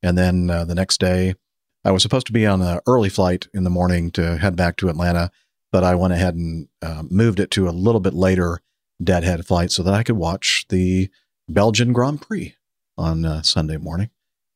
[0.01, 1.35] and then uh, the next day
[1.83, 4.77] I was supposed to be on an early flight in the morning to head back
[4.77, 5.31] to Atlanta,
[5.71, 6.67] but I went ahead and
[7.09, 8.61] moved it to a little bit later
[9.03, 11.09] deadhead flight so that I could watch the
[11.53, 12.55] Belgian Grand Prix
[12.97, 14.09] on uh, Sunday morning.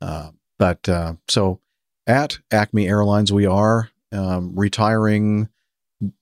[0.00, 1.60] Uh, but uh, so
[2.06, 5.48] at Acme Airlines, we are um, retiring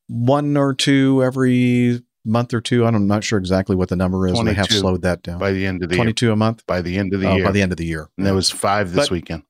[0.08, 2.84] one or two every month or two.
[2.84, 4.40] I'm not sure exactly what the number is.
[4.42, 5.38] They have slowed that down.
[5.38, 6.04] by the end of the year.
[6.04, 7.44] 22 a month By the end of the Oh, year.
[7.44, 8.08] by the end of the year.
[8.16, 9.42] and there was five this But- weekend.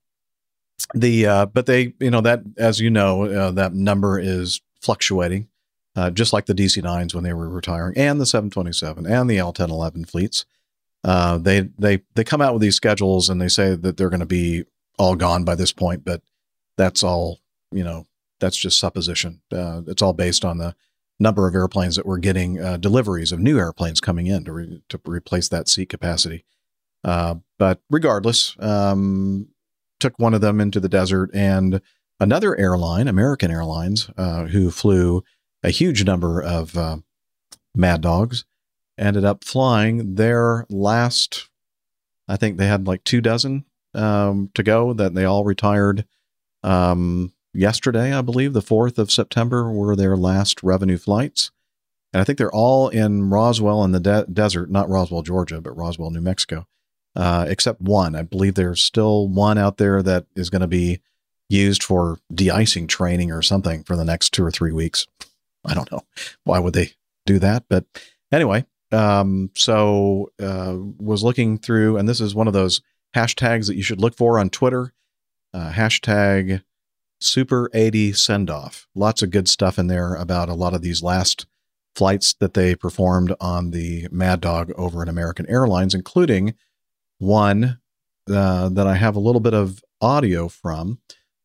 [0.93, 5.47] The uh, but they you know that as you know uh, that number is fluctuating
[5.95, 10.09] uh, just like the dc9s when they were retiring and the 727 and the l1011
[10.09, 10.45] fleets.
[11.03, 14.19] Uh, they they they come out with these schedules and they say that they're going
[14.19, 14.65] to be
[14.97, 16.21] all gone by this point but
[16.77, 17.39] that's all
[17.71, 18.05] you know
[18.39, 19.41] that's just supposition.
[19.51, 20.73] Uh, it's all based on the
[21.19, 24.81] number of airplanes that we're getting uh, deliveries of new airplanes coming in to, re-
[24.87, 26.45] to replace that seat capacity.
[27.03, 29.49] But regardless um,
[29.99, 31.81] took one of them into the desert and
[32.19, 35.23] another airline, American Airlines, uh, who flew
[35.63, 36.97] a huge number of uh,
[37.75, 38.45] Mad Dogs,
[38.97, 41.49] ended up flying their last.
[42.27, 46.05] I think they had like two dozen um, to go that they all retired
[46.63, 51.51] um, yesterday, I believe, the 4th of September were their last revenue flights.
[52.11, 55.77] And I think they're all in Roswell in the de- desert, not Roswell, Georgia, but
[55.77, 56.67] Roswell, New Mexico
[57.15, 58.15] uh, except one.
[58.15, 61.01] I believe there's still one out there that is going to be
[61.49, 65.07] used for de-icing training or something for the next two or three weeks.
[65.65, 66.01] I don't know
[66.43, 66.91] why would they
[67.25, 67.85] do that, but
[68.31, 68.65] anyway.
[68.91, 72.81] Um, so uh, was looking through, and this is one of those
[73.15, 74.93] hashtags that you should look for on Twitter.
[75.53, 76.63] Uh, hashtag
[77.19, 78.87] Super 80 Send Off.
[78.95, 81.45] Lots of good stuff in there about a lot of these last
[81.95, 86.55] flights that they performed on the Mad Dog over at American Airlines, including
[87.19, 87.79] one
[88.29, 90.99] uh, that I have a little bit of audio from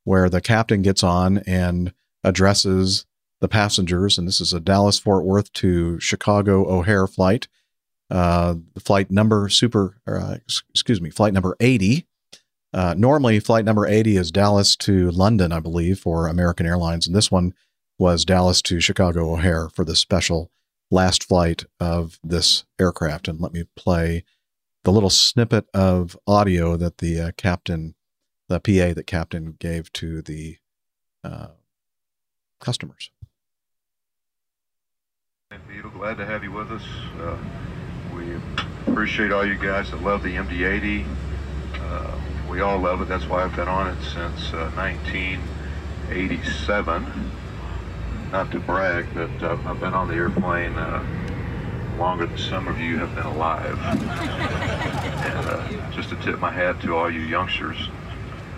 [0.04, 3.06] where the captain gets on and addresses
[3.40, 4.16] the passengers.
[4.16, 7.48] And this is a Dallas Fort Worth to Chicago O'Hare flight.
[8.10, 10.36] uh, flight number super, uh,
[10.70, 12.06] excuse me, flight number 80.
[12.72, 17.06] Uh, normally, flight number 80 is Dallas to London, I believe, for American Airlines.
[17.06, 17.54] And this one
[17.98, 20.50] was Dallas to Chicago O'Hare for the special
[20.90, 23.28] last flight of this aircraft.
[23.28, 24.24] And let me play
[24.84, 27.94] the little snippet of audio that the uh, captain,
[28.48, 30.58] the PA that captain gave to the
[31.24, 31.48] uh,
[32.60, 33.10] customers.
[35.94, 36.84] Glad to have you with us.
[37.18, 37.38] Uh,
[38.14, 38.36] we
[38.86, 41.06] appreciate all you guys that love the MD-80.
[41.74, 42.20] Uh,
[42.50, 43.08] we all love it.
[43.08, 47.30] That's why I've been on it since uh, 1987.
[48.32, 51.02] Not to brag, but uh, I've been on the airplane uh,
[51.98, 53.78] longer than some of you have been alive.
[53.84, 57.88] and uh, just to tip my hat to all you youngsters.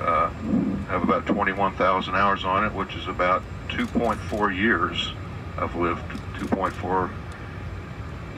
[0.01, 0.29] Uh,
[0.89, 5.13] have about 21,000 hours on it, which is about 2.4 years.
[5.59, 6.03] I've lived
[6.39, 7.11] 2.4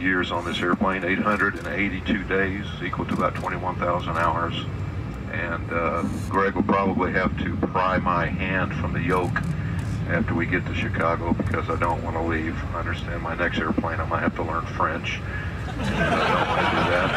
[0.00, 4.54] years on this airplane, 882 days, equal to about 21,000 hours.
[5.32, 9.42] And uh, Greg will probably have to pry my hand from the yoke
[10.08, 12.56] after we get to Chicago because I don't want to leave.
[12.74, 15.20] I understand my next airplane I might have to learn French.
[15.66, 17.08] I don't want to do that.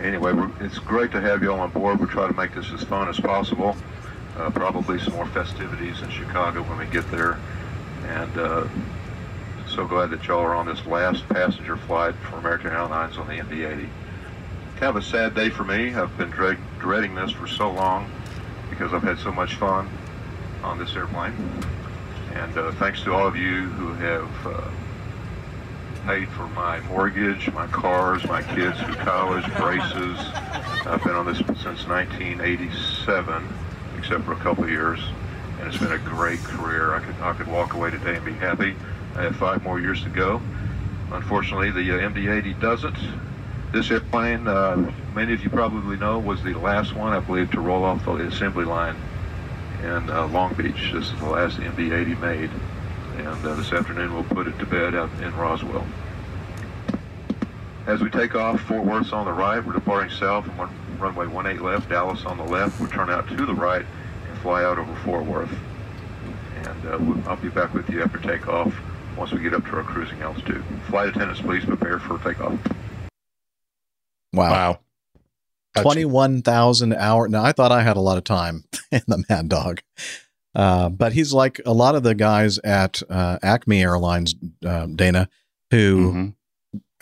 [0.00, 1.98] anyway, it's great to have you all on board.
[1.98, 3.76] We'll try to make this as fun as possible.
[4.38, 7.38] Uh, probably some more festivities in Chicago when we get there.
[8.06, 8.66] And uh,
[9.68, 13.34] so glad that y'all are on this last passenger flight for American Airlines on the
[13.34, 13.88] MD-80.
[14.76, 15.94] Kind of a sad day for me.
[15.94, 18.10] I've been dread, dreading this for so long
[18.70, 19.88] because I've had so much fun
[20.64, 21.32] on this airplane.
[22.34, 24.70] And uh, thanks to all of you who have uh,
[26.06, 30.18] paid for my mortgage, my cars, my kids through college, braces.
[30.86, 33.48] I've been on this since 1987,
[33.96, 34.98] except for a couple years,
[35.60, 36.94] and it's been a great career.
[36.94, 38.74] I could I could walk away today and be happy.
[39.14, 40.42] I have five more years to go.
[41.12, 42.98] Unfortunately, the uh, MD-80 doesn't.
[43.74, 47.60] This airplane, uh, many of you probably know, was the last one, I believe, to
[47.60, 48.94] roll off the assembly line
[49.82, 50.92] in uh, Long Beach.
[50.92, 52.50] This is the last MD-80 made,
[53.16, 55.84] and uh, this afternoon we'll put it to bed out in Roswell.
[57.88, 59.58] As we take off, Fort Worth's on the right.
[59.58, 62.78] We're departing south on one, runway 18 left, Dallas on the left.
[62.78, 63.84] We'll turn out to the right
[64.28, 65.50] and fly out over Fort Worth.
[66.58, 68.72] And uh, we'll, I'll be back with you after takeoff
[69.16, 70.62] once we get up to our cruising altitude.
[70.86, 72.56] Flight attendants, please prepare for takeoff.
[74.34, 74.50] Wow.
[74.50, 74.78] Wow.
[75.82, 77.28] 21,000 hour.
[77.28, 79.80] Now, I thought I had a lot of time in the Mad Dog.
[80.54, 85.28] Uh, but he's like a lot of the guys at uh, Acme Airlines, uh, Dana,
[85.72, 86.34] who Mhm.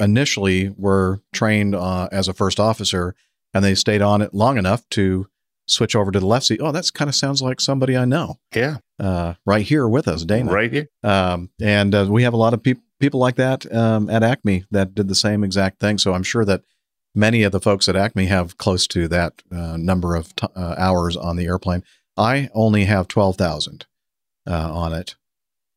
[0.01, 3.15] initially were trained uh, as a first officer
[3.53, 5.27] and they stayed on it long enough to
[5.67, 6.61] switch over to the left seat.
[6.63, 8.79] Oh, that's kind of sounds like somebody I know Yeah.
[8.99, 10.51] uh, right here with us, Dana.
[10.51, 10.89] Right here.
[11.05, 14.65] Um, and uh, we have a lot of peop people like that um, at Acme
[14.71, 15.99] that did the same exact thing.
[15.99, 16.63] So I'm sure that
[17.15, 20.75] many of the folks at Acme have close to that uh, number of t- uh,
[20.79, 21.85] hours on the airplane.
[22.17, 23.87] I only have 12,000
[24.47, 25.15] uh, on it.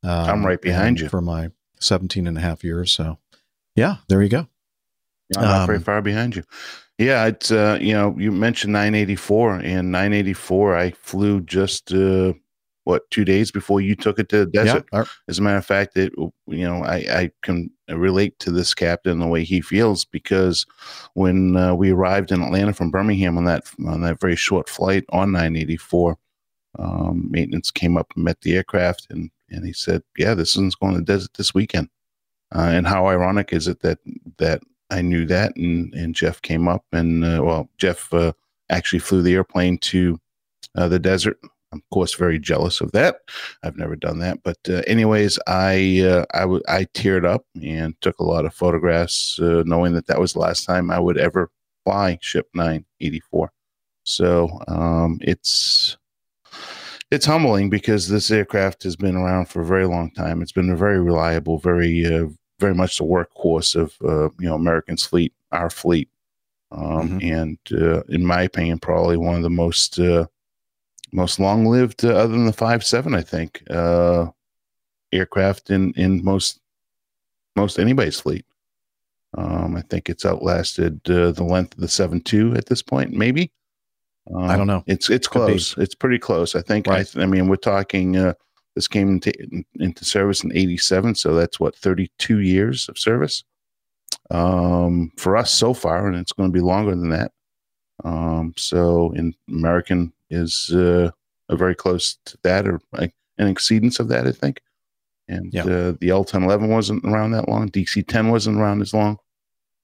[0.04, 1.10] Um, I'm right behind you.
[1.10, 2.91] For my 17 and a half years.
[2.91, 3.17] So,
[3.76, 4.48] yeah, there you go.
[5.36, 6.43] I'm not very Um, far behind you.
[6.98, 12.34] Yeah, it's uh, you know, you mentioned 984 and 984 I flew just uh
[12.86, 14.86] what, 2 days before you took it to the desert.
[14.91, 16.13] Yeah, As a matter of fact, it
[16.48, 20.65] you know, I I can relate to this captain the way he feels because
[21.13, 25.04] when uh, we arrived in Atlanta from Birmingham on that on that very short flight
[25.10, 26.17] on 984,
[26.80, 30.76] um, maintenance came up and met the aircraft and and he said, "Yeah, this one's
[30.76, 31.89] going to the desert this weekend."
[32.54, 34.00] Uh, and how ironic is it that
[34.38, 38.34] that I knew that, and and Jeff came up, and uh, well, Jeff uh,
[38.69, 40.19] actually flew the airplane to
[40.76, 41.39] uh, the desert.
[41.71, 43.17] I'm of course very jealous of that.
[43.63, 47.99] I've never done that, but uh, anyways, I uh, I w- I teared up and
[48.01, 51.17] took a lot of photographs, uh, knowing that that was the last time I would
[51.17, 51.49] ever
[51.84, 53.51] fly Ship 984.
[54.04, 55.97] So um, it's
[57.12, 60.41] it's humbling because this aircraft has been around for a very long time.
[60.41, 62.27] It's been a very reliable, very uh,
[62.60, 66.10] very much the workhorse of uh, you know American's fleet, our fleet,
[66.71, 70.25] um, and uh, in my opinion, probably one of the most uh,
[71.15, 74.27] most long lived, uh, other than the five seven, I think, uh,
[75.11, 76.59] aircraft in in most
[77.55, 78.45] most anybody's fleet.
[79.37, 83.11] Um, I think it's outlasted uh, the length of the seven two at this point,
[83.11, 83.51] maybe.
[84.33, 84.83] Um, I don't know.
[84.87, 85.77] It's it's close.
[85.77, 86.55] It's pretty close.
[86.55, 86.87] I think.
[86.87, 88.17] I, th- I mean, we're talking.
[88.17, 88.33] Uh,
[88.75, 89.31] this came into
[89.75, 93.45] into service in '87, so that's what 32 years of service
[94.31, 97.31] um, for us so far, and it's going to be longer than that.
[98.03, 101.12] Um, so, in American is uh,
[101.50, 104.62] very close to that, or an exceedance of that, I think.
[105.28, 105.63] And Yeah.
[105.65, 107.69] uh, the L ten eleven wasn't around that long.
[107.69, 109.17] DC ten wasn't around as long.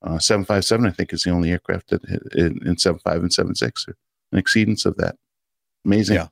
[0.03, 2.03] Uh, seven five seven, I think, is the only aircraft that
[2.35, 3.95] in, in seven five and seven six are
[4.31, 5.15] an exceedance of that.
[5.85, 6.15] Amazing.
[6.15, 6.27] Yeah.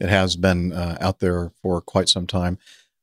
[0.00, 2.58] It has been uh, out there for quite some time.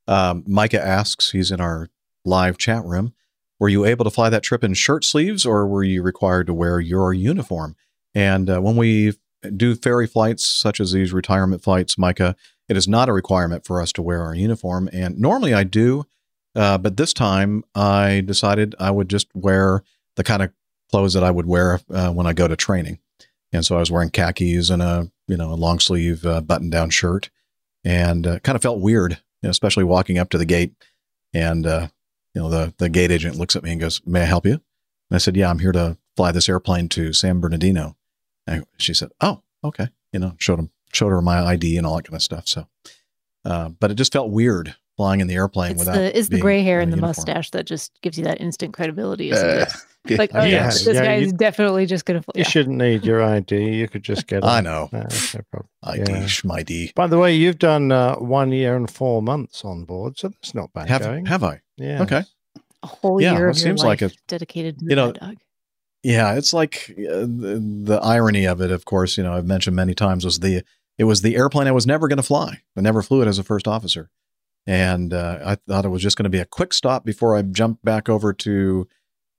[0.07, 1.89] Um, Micah asks, he's in our
[2.25, 3.13] live chat room,
[3.59, 6.53] were you able to fly that trip in shirt sleeves or were you required to
[6.53, 7.75] wear your uniform?
[8.15, 9.13] And uh, when we
[9.55, 12.35] do ferry flights, such as these retirement flights, Micah,
[12.69, 14.89] it is not a requirement for us to wear our uniform.
[14.91, 16.05] And normally I do,
[16.55, 19.83] uh, but this time I decided I would just wear
[20.15, 20.51] the kind of
[20.89, 22.99] clothes that I would wear uh, when I go to training.
[23.53, 26.69] And so I was wearing khakis and a you know a long sleeve uh, button
[26.69, 27.29] down shirt,
[27.83, 30.73] and uh, kind of felt weird, you know, especially walking up to the gate.
[31.33, 31.87] And uh,
[32.33, 34.53] you know the the gate agent looks at me and goes, "May I help you?"
[34.53, 34.61] And
[35.13, 37.95] I said, "Yeah, I'm here to fly this airplane to San Bernardino."
[38.47, 41.97] And she said, "Oh, okay." You know, showed him showed her my ID and all
[41.97, 42.47] that kind of stuff.
[42.47, 42.67] So,
[43.45, 45.95] uh, but it just felt weird flying in the airplane It's without.
[45.95, 47.09] the it's the gray hair and the uniform.
[47.09, 49.65] mustache that just gives you that instant credibility, isn't Uh,
[50.05, 50.17] it?
[50.17, 50.85] Like, oh yeah, Yes.
[50.85, 52.21] this Yeah, guy is definitely just gonna.
[52.21, 52.31] Fly.
[52.37, 53.57] You shouldn't need your ID.
[53.75, 54.43] You could just get.
[54.45, 54.87] I know.
[54.93, 55.69] No, that's no problem.
[55.83, 56.25] ID, Yeah.
[56.27, 56.93] schmid.
[56.95, 60.55] By the way, you've done uh, one year and four months on board, so that's
[60.55, 61.25] not bad Have going.
[61.25, 61.59] have I?
[61.75, 62.01] yeah.
[62.03, 62.23] Okay.
[62.83, 65.19] A whole Yeah, year well, of it seems like life it- dedicated you know, the
[65.19, 65.35] dog.
[66.03, 68.71] Yeah, it's like uh, the, the irony of it.
[68.71, 70.63] Of course, you know I've mentioned many times was the
[70.97, 72.61] it was the airplane I was never going to fly.
[72.75, 74.09] I never flew it as a first officer,
[74.65, 77.41] and uh, I thought it was just going to be a quick stop before I
[77.41, 78.87] jumped back over to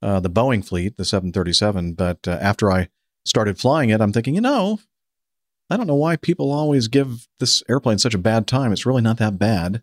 [0.02, 1.94] uh, the Boeing fleet, the 737.
[1.94, 2.88] But uh, after I
[3.24, 4.80] started flying it, I'm thinking, you know,
[5.70, 8.72] I don't know why people always give this airplane such a bad time.
[8.72, 9.82] It's really not that bad,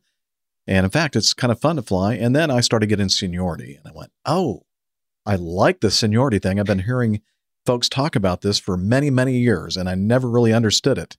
[0.67, 2.15] and in fact, it's kind of fun to fly.
[2.15, 4.64] And then I started getting seniority, and I went, oh.
[5.25, 6.59] I like the seniority thing.
[6.59, 7.21] I've been hearing
[7.65, 11.17] folks talk about this for many, many years, and I never really understood it.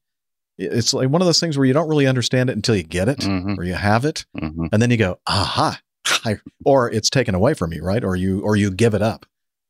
[0.59, 3.09] It's like one of those things where you don't really understand it until you get
[3.09, 4.69] it Mhm, or you have it, mhm.
[4.73, 5.81] and then you go, aha,
[6.25, 8.03] I, or it's taken away from you, right?
[8.05, 9.27] Or you, or you give it up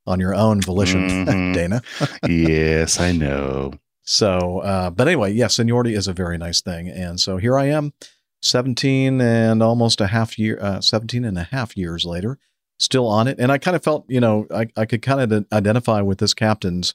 [0.06, 1.54] on your own volition, Mhm.
[1.54, 1.82] Dana.
[2.28, 3.72] yes, I know.
[4.08, 6.88] So, uh, but anyway, yeah, seniority is a very nice thing.
[6.88, 7.92] And so here I am,
[8.40, 12.38] 17 and almost a half year, uh, 17 and a half years later,
[12.78, 13.38] still on it.
[13.38, 16.34] And I kind of felt, you know, I, I could kind of identify with this
[16.34, 16.94] captain's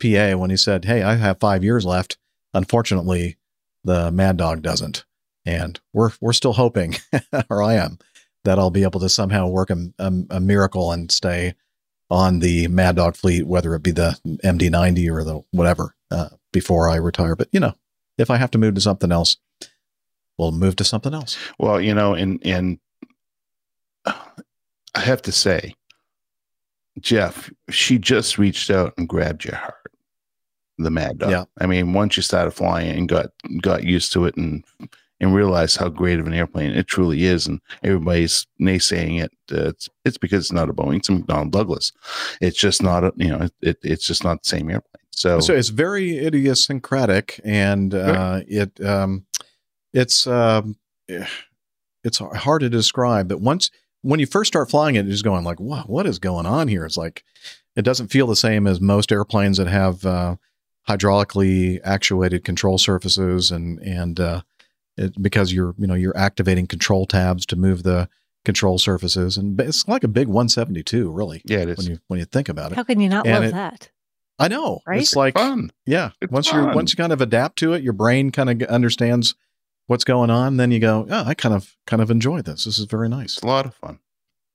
[0.00, 2.18] PA when he said, Hey, I have five years left.
[2.54, 3.36] Unfortunately,
[3.84, 5.04] the Mad Dog doesn't.
[5.44, 6.96] And we're, we're still hoping,
[7.50, 7.98] or I am,
[8.44, 11.54] that I'll be able to somehow work a, a, a miracle and stay
[12.10, 16.88] on the Mad Dog fleet, whether it be the MD90 or the whatever, uh, before
[16.88, 17.34] I retire.
[17.34, 17.74] But you know,
[18.18, 19.38] if I have to move to something else,
[20.38, 21.38] we'll move to something else.
[21.58, 22.78] Well, you know, and and
[24.94, 25.74] I have to say,
[27.00, 29.76] Jeff, she just reached out and grabbed your heart.
[30.78, 31.30] The mad dog.
[31.30, 31.44] Yeah.
[31.60, 33.30] I mean, once you started flying and got
[33.60, 34.64] got used to it and
[35.20, 39.68] and realized how great of an airplane it truly is, and everybody's naysaying it, uh,
[39.68, 41.92] it's it's because it's not a Boeing, it's a McDonnell Douglas.
[42.40, 45.02] It's just not a you know it, it it's just not the same airplane.
[45.14, 49.26] So, So it's very idiosyncratic, and uh, it um,
[49.92, 50.76] it's um,
[52.02, 53.28] it's hard to describe.
[53.28, 53.70] But once
[54.02, 56.68] when you first start flying it, it's just going like, "Wow, what is going on
[56.68, 57.24] here?" It's like
[57.76, 60.36] it doesn't feel the same as most airplanes that have uh,
[60.88, 64.42] hydraulically actuated control surfaces, and and uh,
[64.96, 68.08] it, because you're you know you're activating control tabs to move the
[68.44, 71.42] control surfaces, and it's like a big 172, really.
[71.44, 73.34] yeah, it is When you when you think about it, How can you not and
[73.36, 73.90] love it- that?
[74.38, 75.00] I know Right?
[75.02, 75.70] it's like fun.
[75.86, 76.10] yeah.
[76.20, 76.74] It's once you fun.
[76.74, 79.36] once you kind of adapt to it, your brain kind of understands
[79.86, 80.56] what's going on.
[80.56, 82.64] Then you go, oh, I kind of kind of enjoy this.
[82.64, 83.34] This is very nice.
[83.34, 83.98] It's a lot of fun.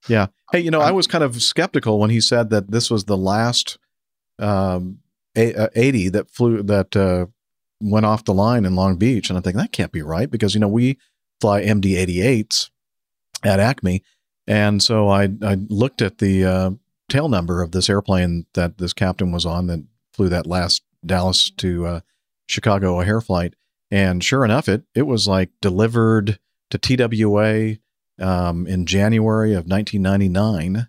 [0.07, 0.28] Yeah.
[0.51, 3.05] Hey, you know, I I'm- was kind of skeptical when he said that this was
[3.05, 3.78] the last
[4.39, 4.99] um,
[5.36, 7.25] a- uh, 80 that flew that uh,
[7.82, 10.53] went off the line in Long Beach, and I'm thinking that can't be right because
[10.53, 10.97] you know we
[11.41, 12.69] fly MD-88s
[13.43, 14.03] at Acme,
[14.47, 16.71] and so I I looked at the uh,
[17.09, 21.49] tail number of this airplane that this captain was on that flew that last Dallas
[21.57, 21.99] to uh,
[22.47, 23.53] Chicago O'Hare flight,
[23.91, 27.77] and sure enough, it it was like delivered to TWA
[28.19, 30.88] um, in January of 1999.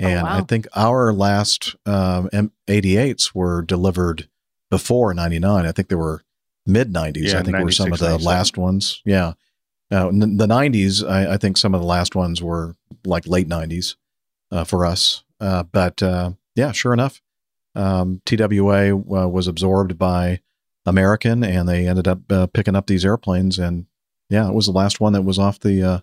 [0.00, 0.44] And I wow.
[0.44, 4.28] think our last um, M- 88s were delivered
[4.70, 5.66] before 99.
[5.66, 6.22] I think they were
[6.66, 7.32] mid 90s.
[7.32, 9.02] Yeah, I think were some of the last ones.
[9.04, 9.32] Yeah.
[9.90, 13.48] Uh, n- the 90s, I, I think some of the last ones were like late
[13.48, 13.96] 90s
[14.52, 15.24] uh, for us.
[15.40, 17.20] Uh, but uh, yeah, sure enough,
[17.74, 20.40] um, TWA uh, was absorbed by
[20.88, 23.58] American and they ended up uh, picking up these airplanes.
[23.58, 23.86] And
[24.28, 26.00] yeah, it was the last one that was off the uh,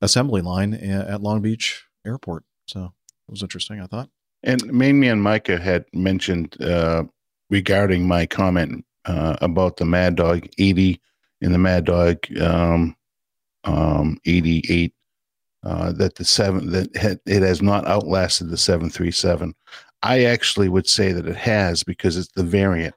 [0.00, 2.44] assembly line at Long Beach Airport.
[2.66, 2.92] So
[3.28, 4.08] it was interesting, I thought.
[4.42, 7.04] And Main Man Micah had mentioned uh,
[7.50, 11.00] regarding my comment uh, about the Mad Dog 80
[11.40, 12.96] in the Mad Dog um,
[13.64, 14.94] um, 88
[15.62, 19.54] uh, that the seven that had, it has not outlasted the 737.
[20.02, 22.94] I actually would say that it has because it's the variant.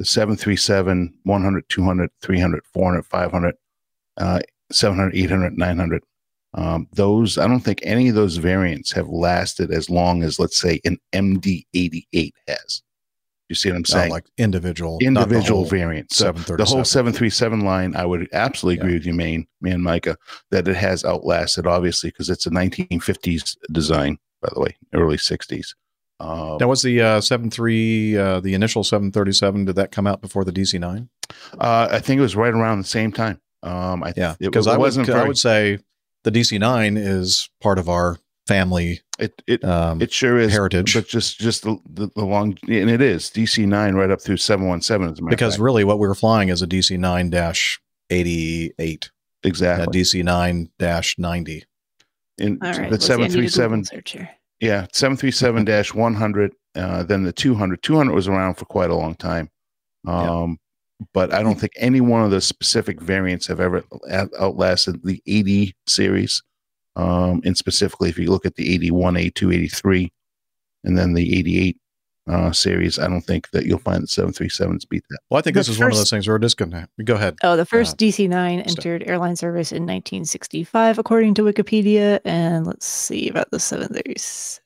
[0.00, 3.54] The 737, 100, 200, 300, 400, 500,
[4.16, 4.40] uh,
[4.72, 6.02] 700, 800, 900.
[6.54, 10.58] Um, those, I don't think any of those variants have lasted as long as, let's
[10.58, 12.80] say, an MD 88 has.
[13.50, 14.10] You see what I'm Oh, saying?
[14.10, 16.16] like individual, individual variants.
[16.16, 18.98] So the whole 737 line, I would absolutely agree Yeah.
[19.00, 20.16] with you, Maine, man, Micah,
[20.50, 25.74] that it has outlasted, obviously, because it's a 1950s design, by the way, early 60s.
[26.20, 29.64] Um, Now, was the uh, seven three uh, the initial seven thirty seven?
[29.64, 31.08] Did that come out before the DC nine?
[31.58, 33.40] uh, I think it was right around the same time.
[33.62, 35.78] Um, I, Yeah, because I would wasn't I very, would say
[36.24, 39.00] the DC nine is part of our family.
[39.18, 40.94] it, it, Um, it sure is heritage.
[40.94, 44.38] but just just the, the, the long, and it is DC 9 right up through
[44.38, 45.12] 717.
[45.12, 45.62] As a because fact.
[45.62, 49.10] really, what we were flying is a DC nine dash eighty eight,
[49.44, 50.00] exactly.
[50.00, 51.64] DC nine dash ninety.
[52.38, 52.84] in All right.
[52.84, 55.94] the let's see, I need 737 search.
[55.94, 57.82] Yeah, 737 100, uh, then the 200.
[57.82, 59.50] 200 was around for quite a long time.
[60.04, 60.42] Yeah.
[60.42, 60.58] Um,
[61.14, 63.82] But I don't think any one of the specific variants have ever
[64.38, 66.42] outlasted the 80 series.
[66.96, 70.12] Um, and specifically, if you look at the 81, 82, 83,
[70.84, 71.79] and then the 88
[72.30, 75.18] uh, series, I don't think that you'll find the 737s beat that.
[75.28, 76.88] Well, I think The this is one of those things where we're just going to
[77.04, 77.36] go ahead.
[77.42, 82.20] Oh, the first Uh, DC 9 entered airline service in 1965, according to Wikipedia.
[82.24, 84.60] And let's see about the 730s.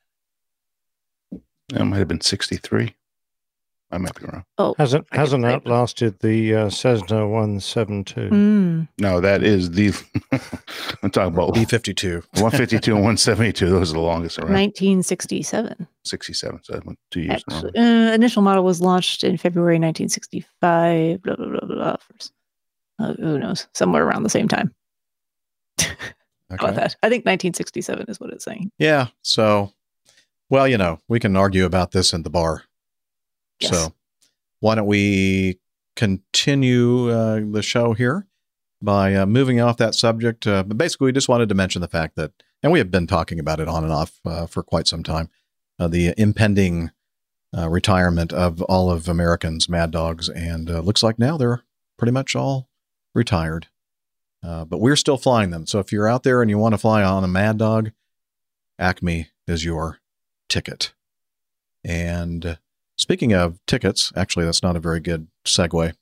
[1.71, 2.95] That might have been 63.
[3.95, 4.45] I might be wrong.
[4.59, 8.21] Oh, Hasn't I hasn't outlasted the uh, Cessna 172.
[8.29, 8.89] Mm.
[8.99, 9.93] No, that is the.
[11.03, 12.23] I'm talking about B fifty two.
[12.33, 13.71] 152 and 172.
[13.71, 14.53] Those are the longest around.
[14.53, 15.87] 1967.
[16.05, 16.61] 67.
[16.65, 17.43] So I went two years.
[17.49, 21.23] Actually, uh, initial model was launched in February 1965.
[21.23, 21.77] Blah blah blah blah.
[21.77, 21.97] blah.
[21.97, 22.33] First,
[22.99, 23.69] uh, who knows?
[23.75, 24.75] Somewhere around the same time.
[25.79, 25.87] How
[26.51, 26.97] about that?
[27.03, 28.71] I think 1967 is what it's saying.
[28.79, 29.09] Yeah.
[29.23, 29.73] So,
[30.51, 32.65] well, you know, we can argue about this in the bar.
[33.61, 33.71] Yes.
[33.71, 33.95] So,
[34.61, 35.59] why don't we
[35.97, 38.27] continue uh, the show here
[38.83, 40.47] by uh, moving off that subject?
[40.47, 42.33] Uh, but basically, we just wanted to mention the fact that,
[42.63, 45.29] and we have been talking about it on and off uh, for quite some time,
[45.79, 46.91] uh, the impending
[47.57, 51.63] uh, retirement of all of Americans' Mad Dogs, and looks like now they're
[51.97, 52.69] pretty much all
[53.15, 53.69] retired.
[54.43, 55.67] But we're still flying them.
[55.67, 57.93] So if you're out there and you want to fly on a Mad Dog,
[58.79, 60.01] Acme is your
[60.49, 60.93] ticket.
[61.85, 62.59] And
[62.97, 65.95] speaking of tickets, actually, that's not a very good segue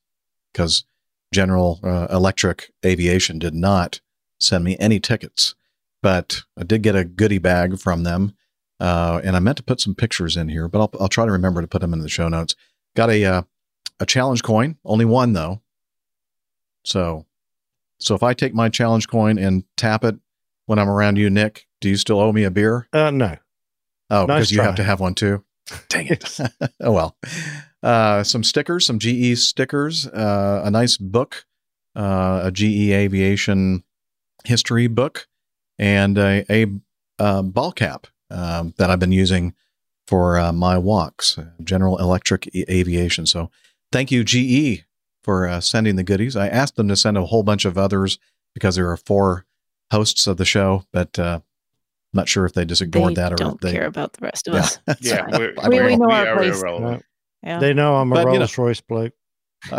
[0.53, 0.85] because
[1.33, 4.01] General uh, Electric Aviation did not
[4.39, 5.55] send me any tickets,
[6.03, 8.35] but I did get a goodie bag from them.
[8.81, 11.31] Uh, and I meant to put some pictures in here, but I'll, I'll try to
[11.31, 12.57] remember to put them in the show notes.
[12.97, 13.43] Got a uh,
[14.01, 15.63] a challenge coin, only one though.
[16.85, 17.27] So,
[17.99, 20.17] so if I take my challenge coin and tap it
[20.67, 22.89] when I'm around you, Nick, do you still owe me a beer?
[22.93, 23.37] Uh, no.
[24.11, 25.45] Oh, Nice because you have to have one too.
[25.89, 26.39] Dang it.
[26.81, 27.17] oh well.
[27.83, 31.47] Uh, some stickers, some GE stickers, uh, a nice book,
[31.97, 33.83] uh, a GE aviation
[34.45, 35.27] history book,
[35.79, 36.67] and a, a,
[37.19, 39.55] uh ball cap um, that I've been using
[40.07, 41.39] for uh, my walks.
[41.39, 43.27] uh, General Electric Aviation.
[43.27, 43.51] So
[43.91, 44.85] thank you, GE,
[45.23, 46.37] for sending the goodies.
[46.37, 48.19] I asked them to send a whole bunch of others
[48.55, 49.45] because there are four
[49.91, 51.19] hosts of the show, but
[52.15, 54.13] I'm not sure if they just ignored they that or don't if they care about
[54.15, 54.61] the rest of Yeah.
[54.61, 54.79] us.
[54.87, 56.07] It's Yeah, we're, We- we know.
[56.07, 56.61] know our place.
[56.61, 57.05] irrelevant.
[57.43, 57.59] Yeah.
[57.59, 59.13] They know I'm a But, you know- Rolls Royce bloke.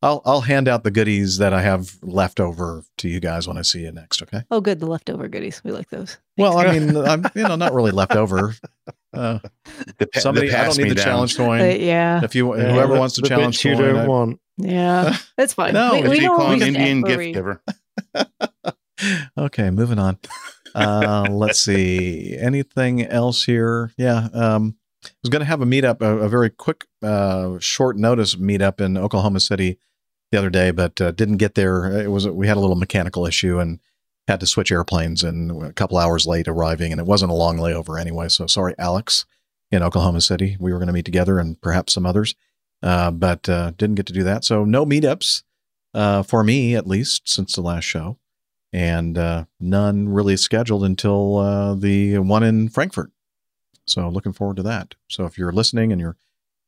[0.00, 3.58] I'll I'll hand out the goodies that I have left over to you guys when
[3.58, 4.22] I see you next.
[4.22, 4.42] Okay.
[4.48, 4.78] oh, good.
[4.78, 5.60] The leftover goodies.
[5.64, 6.18] We like those.
[6.36, 8.54] Well, I mean, I'm you know not really left over.
[9.12, 9.40] Uh,
[9.98, 11.04] The pa- somebody, the I don't pass need me the down.
[11.04, 11.60] challenge coin.
[11.62, 12.20] Uh, yeah.
[12.22, 14.40] if you Yeah, whoever the- wants to challenge bits you coin, don't I- want.
[14.58, 15.16] Yeah.
[15.36, 15.72] That's fine.
[15.74, 17.62] No, we, what What we do you don't call want an Indian gift giver?
[19.38, 20.18] okay, moving on.
[20.74, 22.36] Uh, let's see.
[22.38, 23.92] Anything else here?
[23.96, 24.28] Yeah.
[24.32, 28.34] Um, I was going to have a meetup, a, a very quick, uh, short notice
[28.34, 29.78] meetup in Oklahoma City
[30.32, 32.00] the other day, but uh, didn't get there.
[32.00, 33.80] It was we had a little mechanical issue and
[34.26, 37.56] had to switch airplanes and a couple hours late arriving, and it wasn't a long
[37.56, 38.28] layover anyway.
[38.28, 39.24] So sorry, Alex,
[39.70, 40.56] in Oklahoma City.
[40.58, 42.34] We were going to meet together and perhaps some others,
[42.82, 44.44] uh, but uh, didn't get to do that.
[44.44, 45.42] So no meetups
[45.94, 48.18] uh, for me, at least, since the last show
[48.72, 53.10] and uh, none really scheduled until uh, the one in Frankfurt.
[53.86, 54.94] So looking forward to that.
[55.08, 56.16] So if you're listening and you're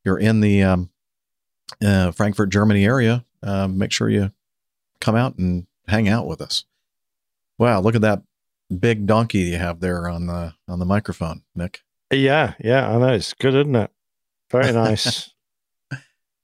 [0.03, 0.89] you're in the um,
[1.83, 4.31] uh, Frankfurt, Germany area, uh, make sure you
[4.99, 6.65] come out and hang out with us.
[7.57, 8.23] Wow, look at that
[8.79, 11.83] big donkey you have there on the on the microphone, Nick.
[12.11, 13.13] Yeah, yeah, I know.
[13.13, 13.91] It's good, isn't it?
[14.49, 15.31] Very nice.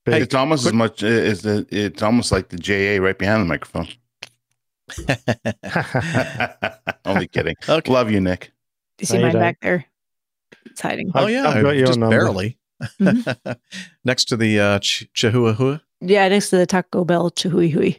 [0.04, 0.22] big.
[0.22, 1.66] it's almost as much as the.
[1.70, 3.88] It's almost like the JA right behind the microphone.
[7.04, 7.54] Only kidding.
[7.68, 7.92] Okay.
[7.92, 8.52] Love you, Nick.
[9.00, 9.42] You see No, mine don't.
[9.42, 9.84] back there?
[10.66, 11.10] It's hiding.
[11.14, 12.16] Oh yeah, I've got your just number.
[12.18, 12.58] barely.
[14.04, 15.78] Next to the uh, ch- Chihuahua.
[16.00, 17.92] Yeah, next to the Taco Bell Chihuahua, Hui,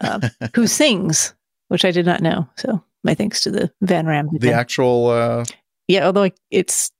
[0.00, 0.22] um,
[0.56, 1.34] who sings,
[1.68, 2.48] which I did not know.
[2.56, 4.28] So my thanks to the Van Ram.
[4.32, 5.06] The actual.
[5.08, 5.44] Uh,
[5.86, 6.90] yeah, although it's,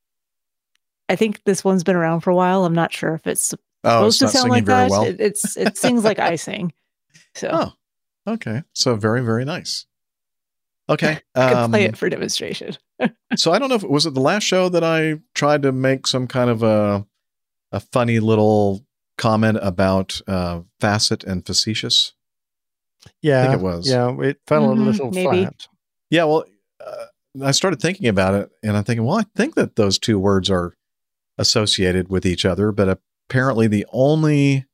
[1.08, 2.64] I think this one's been around for a while.
[2.64, 3.52] I'm not sure if it's
[3.82, 4.90] oh, it's supposed to sound like that.
[4.90, 5.04] well.
[5.04, 6.72] It, it's it sings like I sing.
[7.34, 7.72] So Oh,
[8.34, 8.62] okay.
[8.74, 9.86] So very, very nice.
[10.88, 11.20] Okay.
[11.34, 12.76] I could Um, play it for demonstration.
[13.36, 16.06] so I don't know if was it the last show that I tried to make
[16.06, 17.06] some kind of a
[17.72, 18.84] a funny little
[19.18, 22.14] comment about uh, facet and facetious.
[23.20, 23.88] yeah, it was.
[23.88, 25.28] Yeah, it fell Mhm, a little maybe.
[25.44, 25.68] flat.
[26.10, 26.44] Yeah, well,
[26.84, 27.04] uh,
[27.44, 30.48] I started thinking about it, and I'm thinking, well, I think that those two words
[30.50, 30.74] are
[31.36, 32.98] associated with each other, but
[33.28, 34.64] apparently the only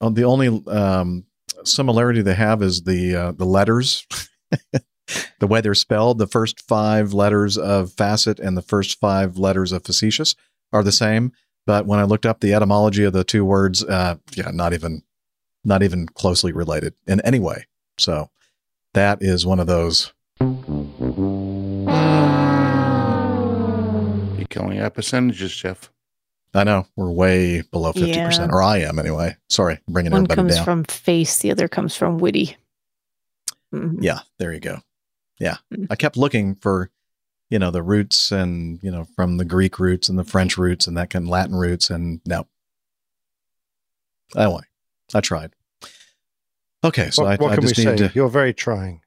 [0.00, 1.26] uh, the only um,
[1.64, 4.06] similarity they have is the uh, the letters,
[5.38, 6.18] the way they're spelled.
[6.18, 10.34] The first five letters of facet and the first five letters of facetious
[10.72, 11.32] are the same,
[11.66, 15.02] but when I looked up the etymology of the two words, uh, yeah, not even
[15.64, 17.66] not even closely related in any way.
[17.98, 18.30] So
[18.94, 20.46] that is one of those You
[24.50, 25.90] killing our percentages, Jeff.
[26.54, 28.26] I know we're way below fifty Yeah.
[28.26, 29.36] percent, or I am anyway.
[29.48, 30.46] Sorry, bringing One everybody down.
[30.46, 32.56] One comes from face, the other comes from witty.
[33.74, 33.98] Mhm.
[34.00, 34.80] yeah, there you go.
[35.38, 35.88] Yeah, Mm.
[35.90, 36.90] I kept looking for,
[37.50, 40.86] you know, the roots and you know from the Greek roots and the French roots
[40.86, 42.46] and that kind of Latin roots, and no.
[44.34, 44.62] Anyway,
[45.14, 45.52] I tried.
[46.84, 47.96] Okay, so what I, what I can we just say?
[47.96, 48.10] to.
[48.14, 49.02] You're very trying.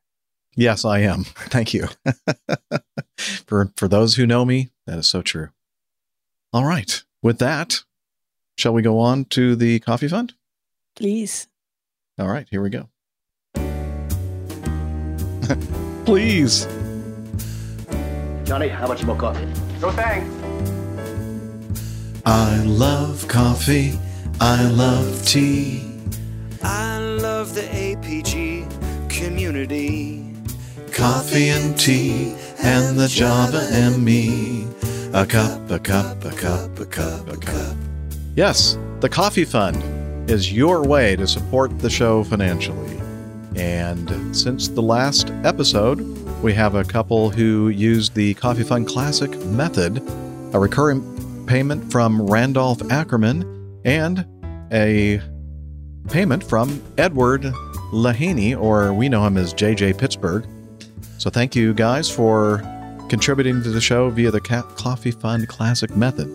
[0.56, 1.24] Yes, I am.
[1.50, 1.88] Thank you.
[3.48, 5.50] for for those who know me, that is so true.
[6.54, 7.04] All right.
[7.22, 7.84] With that,
[8.58, 10.34] shall we go on to the coffee fund?
[10.96, 11.48] Please.
[12.18, 12.90] All right, here we go.
[16.06, 16.66] Please.
[18.46, 19.46] Johnny, how much more coffee?
[19.82, 20.34] No thanks.
[22.26, 24.00] I love coffee.
[24.40, 25.84] I love tea.
[26.64, 30.26] I love the APG community.
[30.94, 34.69] Coffee and tea and the Java and me.
[35.12, 37.76] A cup, a cup, a cup, a cup, a cup.
[38.36, 43.02] Yes, the Coffee Fund is your way to support the show financially.
[43.56, 46.00] And since the last episode,
[46.44, 49.98] we have a couple who used the Coffee Fund Classic method,
[50.54, 54.28] a recurring payment from Randolph Ackerman, and
[54.72, 55.20] a
[56.12, 57.42] payment from Edward
[57.92, 60.46] Lahaney, or we know him as JJ Pittsburgh.
[61.18, 62.62] So thank you guys for
[63.10, 66.28] contributing to the show via the Coffee Fund Classic method.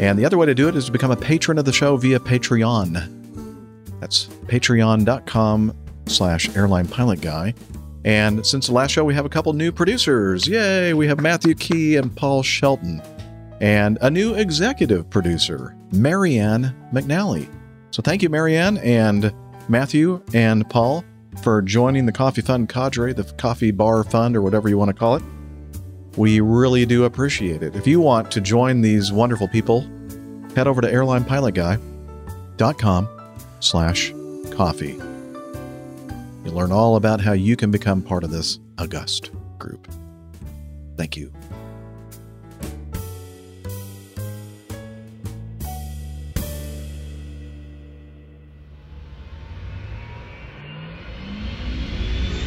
[0.00, 1.96] And the other way to do it is to become a patron of the show
[1.96, 3.14] via Patreon.
[4.00, 5.74] That's patreon.com
[6.06, 7.54] slash airline pilot guy.
[8.04, 10.46] And since the last show, we have a couple new producers.
[10.46, 10.94] Yay!
[10.94, 13.02] We have Matthew Key and Paul Shelton.
[13.60, 17.52] And a new executive producer, Marianne McNally.
[17.90, 19.34] So thank you, Marianne and
[19.68, 21.04] Matthew and Paul
[21.42, 24.94] for joining the Coffee Fund cadre, the Coffee Bar Fund, or whatever you want to
[24.94, 25.22] call it.
[26.18, 27.76] We really do appreciate it.
[27.76, 29.82] If you want to join these wonderful people,
[30.56, 33.08] head over to airlinepilotguy.com
[33.60, 34.12] slash
[34.50, 34.98] coffee.
[36.44, 39.86] You'll learn all about how you can become part of this august group.
[40.96, 41.32] Thank you.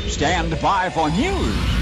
[0.09, 1.80] Stand by for news.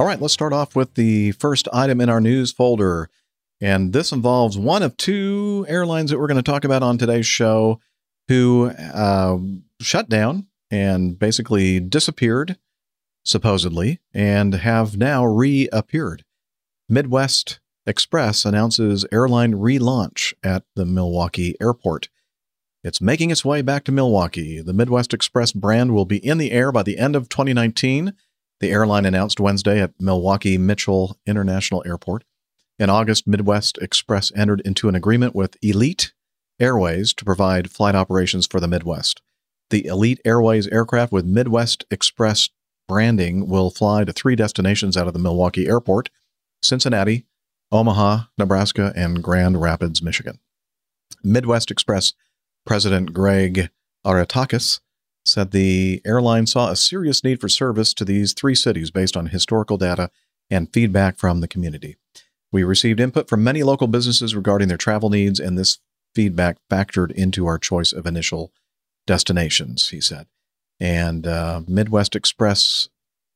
[0.00, 3.10] All right, let's start off with the first item in our news folder.
[3.60, 7.26] And this involves one of two airlines that we're going to talk about on today's
[7.26, 7.80] show
[8.26, 9.36] who uh,
[9.82, 12.56] shut down and basically disappeared,
[13.26, 16.24] supposedly, and have now reappeared.
[16.88, 22.08] Midwest Express announces airline relaunch at the Milwaukee airport.
[22.82, 24.62] It's making its way back to Milwaukee.
[24.62, 28.14] The Midwest Express brand will be in the air by the end of 2019.
[28.60, 32.24] The airline announced Wednesday at Milwaukee Mitchell International Airport.
[32.78, 36.12] In August, Midwest Express entered into an agreement with Elite
[36.60, 39.22] Airways to provide flight operations for the Midwest.
[39.70, 42.50] The Elite Airways aircraft with Midwest Express
[42.86, 46.10] branding will fly to three destinations out of the Milwaukee airport
[46.62, 47.24] Cincinnati,
[47.72, 50.38] Omaha, Nebraska, and Grand Rapids, Michigan.
[51.24, 52.12] Midwest Express
[52.66, 53.70] President Greg
[54.04, 54.80] Aretakis
[55.30, 59.26] said the airline saw a serious need for service to these three cities based on
[59.26, 60.10] historical data
[60.50, 61.96] and feedback from the community.
[62.52, 65.78] We received input from many local businesses regarding their travel needs, and this
[66.14, 68.52] feedback factored into our choice of initial
[69.06, 70.26] destinations, he said.
[70.80, 72.88] And uh, Midwest Express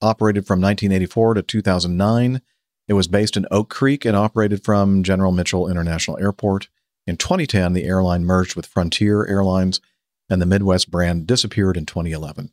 [0.03, 2.43] operated from 1984 to 2009.
[2.89, 6.69] It was based in Oak Creek and operated from General Mitchell International Airport.
[7.07, 9.81] In 2010, the airline merged with Frontier Airlines,
[10.29, 12.53] and the Midwest brand disappeared in 2011.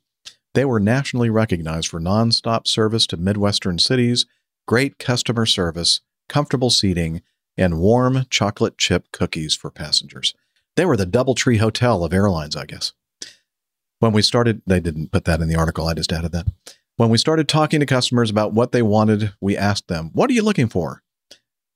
[0.53, 4.25] They were nationally recognized for nonstop service to Midwestern cities,
[4.67, 7.21] great customer service, comfortable seating,
[7.57, 10.33] and warm chocolate chip cookies for passengers.
[10.75, 12.93] They were the Doubletree Hotel of airlines, I guess.
[13.99, 16.47] When we started, they didn't put that in the article, I just added that.
[16.97, 20.33] When we started talking to customers about what they wanted, we asked them, What are
[20.33, 21.01] you looking for?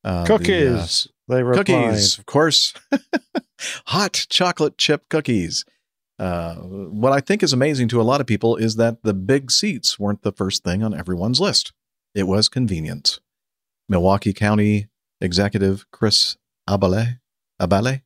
[0.03, 1.07] Uh, the, uh, Cookies.
[1.27, 1.65] they replied.
[1.65, 2.73] cookies, of course.
[3.87, 5.65] Hot chocolate chip cookies.
[6.17, 9.51] Uh, what I think is amazing to a lot of people is that the big
[9.51, 11.73] seats weren't the first thing on everyone's list.
[12.13, 13.19] It was convenience.
[13.89, 14.87] Milwaukee County
[15.21, 16.37] Executive Chris
[16.69, 17.19] Abele,
[17.61, 18.01] Abele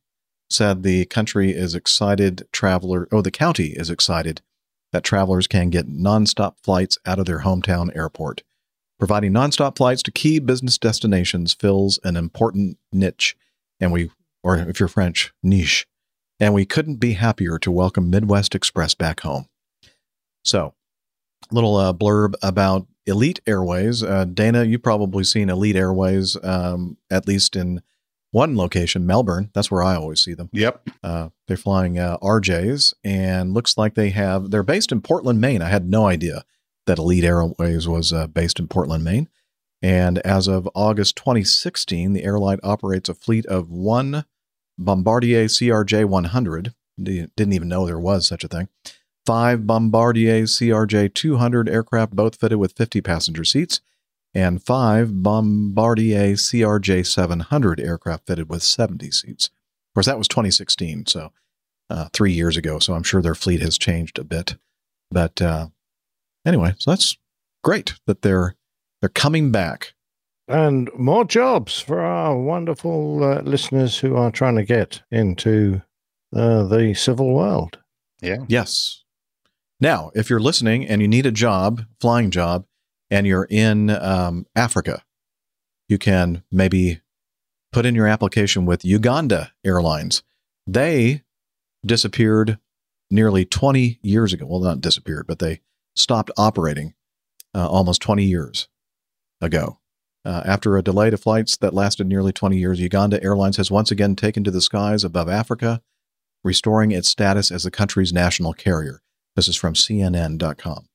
[0.48, 4.42] said the country is excited traveler oh the county is excited
[4.92, 8.42] that travelers can get nonstop flights out of their hometown airport.
[8.98, 13.36] Providing nonstop flights to key business destinations fills an important niche,
[13.78, 14.10] and we,
[14.42, 15.86] or if you're French, niche,
[16.40, 19.46] and we couldn't be happier to welcome Midwest Express back home.
[20.42, 20.74] So,
[21.52, 24.02] little uh, blurb about Elite Airways.
[24.02, 27.82] Uh, Dana, you've probably seen Elite Airways, um, at least in
[28.32, 29.50] one location, Melbourne.
[29.54, 30.48] That's where I always see them.
[30.52, 30.88] Yep.
[31.02, 34.50] Uh, they're flying uh, RJs, and looks like they have.
[34.50, 35.62] They're based in Portland, Maine.
[35.62, 36.44] I had no idea
[36.86, 39.28] that Elite Airways was uh, based in Portland, Maine.
[39.82, 44.24] And as of August 2016, the airline operates a fleet of one
[44.80, 46.74] Bombardier CRJ 100.
[47.02, 48.68] Didn't even know there was such a thing.
[49.26, 53.80] Five Bombardier CRJ 200 aircraft, both fitted with 50 passenger seats,
[54.34, 59.46] and five Bombardier CRJ 700 aircraft fitted with 70 seats.
[59.46, 61.32] Of course, that was 2016, so
[61.90, 62.78] uh, three years ago.
[62.78, 64.56] So I'm sure their fleet has changed a bit.
[65.10, 65.68] But uh,
[66.46, 67.16] anyway, so that's
[67.62, 68.54] great that they're
[69.00, 69.94] they're coming back.
[70.50, 75.80] And more jobs for our wonderful uh, listeners who are trying to get into
[76.34, 77.78] uh, the civil world.
[78.20, 78.38] Yeah.
[78.48, 79.04] Yes.
[79.80, 82.66] Now, if you're listening and you need a job, flying job,
[83.10, 85.04] and you're in um, Africa,
[85.88, 87.00] you can maybe
[87.72, 90.22] put in your application with Uganda Airlines.
[90.66, 91.22] They
[91.84, 92.58] disappeared
[93.10, 94.46] nearly 20 years ago.
[94.46, 95.60] Well, not disappeared, but they
[95.94, 96.94] stopped operating
[97.54, 98.68] uh, almost 20 years
[99.40, 99.79] ago.
[100.24, 103.90] Uh, after a delay to flights that lasted nearly 20 years, Uganda Airlines has once
[103.90, 105.80] again taken to the skies above Africa,
[106.44, 109.00] restoring its status as the country's national carrier.
[109.36, 110.86] This is from CNN.com.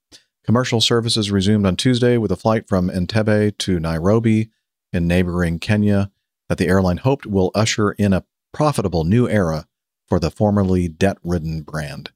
[0.43, 4.51] Commercial services resumed on Tuesday with a flight from Entebbe to Nairobi
[4.93, 6.11] in neighboring Kenya
[6.47, 9.65] that the airline hoped will usher in a profitable new era
[10.07, 12.11] for the formerly debt ridden brand.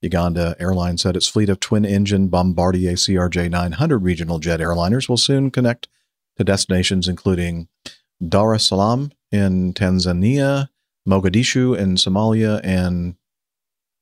[0.00, 5.16] Uganda Airlines said its fleet of twin engine Bombardier CRJ 900 regional jet airliners will
[5.16, 5.88] soon connect
[6.36, 7.68] to destinations including
[8.26, 10.68] Dar es Salaam in Tanzania,
[11.08, 13.16] Mogadishu in Somalia, and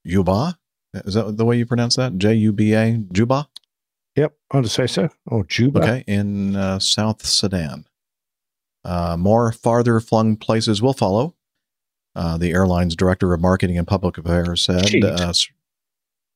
[0.07, 0.59] Juba.
[0.93, 2.19] Is that the way you pronounce that?
[2.19, 2.99] J U B A?
[3.13, 3.49] Juba?
[4.17, 5.09] Yep, I'd say so.
[5.27, 5.81] Or Juba.
[5.81, 7.87] Okay, in uh, South Sudan.
[8.85, 11.37] Uh, more farther flung places will follow.
[12.17, 15.05] Uh, the airline's director of marketing and public affairs said.
[15.05, 15.33] Uh,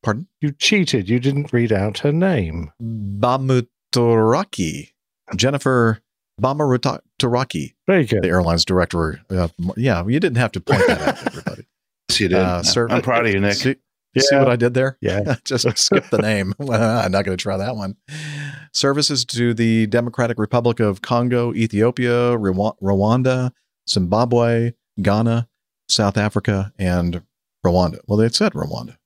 [0.02, 0.28] pardon?
[0.40, 1.08] You cheated.
[1.08, 2.70] You didn't read out her name.
[2.80, 4.92] Bamuturaki.
[5.36, 6.00] Jennifer
[6.40, 8.22] Bamuturaki, Very good.
[8.22, 9.20] the airline's director.
[9.30, 11.66] Uh, yeah, you didn't have to point that out to everybody.
[12.10, 12.38] Yes, you did.
[12.38, 13.54] Uh, sir- I'm proud of you, Nick.
[13.54, 13.76] See,
[14.18, 14.98] see what I did there?
[15.00, 15.36] Yeah.
[15.44, 16.52] Just skip the name.
[16.60, 17.96] I'm not going to try that one.
[18.72, 23.52] Services to the Democratic Republic of Congo, Ethiopia, Rwanda,
[23.88, 25.48] Zimbabwe, Ghana,
[25.88, 27.22] South Africa, and
[27.66, 27.98] Rwanda.
[28.06, 28.96] Well, they said Rwanda.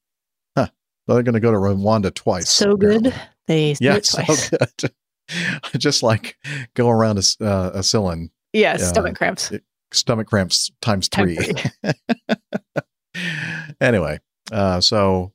[0.57, 0.67] Huh.
[1.07, 2.51] Well, they're going to go to Rwanda twice.
[2.51, 3.15] So good.
[3.47, 4.93] They did Yeah, it so good.
[5.79, 6.37] Just like
[6.75, 8.85] go around a, s- uh, a cylind, Yeah, Yeah.
[8.87, 9.53] stomach cramps.
[9.93, 11.55] stomach cramps times Time three.
[13.81, 14.19] anyway,
[14.53, 15.33] uh, so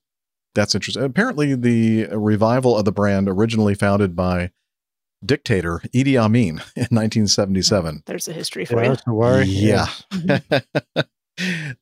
[0.56, 1.04] that's interesting.
[1.04, 4.52] Apparently, the revival of the brand, originally founded by
[5.26, 8.90] dictator Idi Amin in 1977, There's a history for Yeah, you.
[8.90, 9.46] that's a worry.
[9.46, 9.88] Yeah.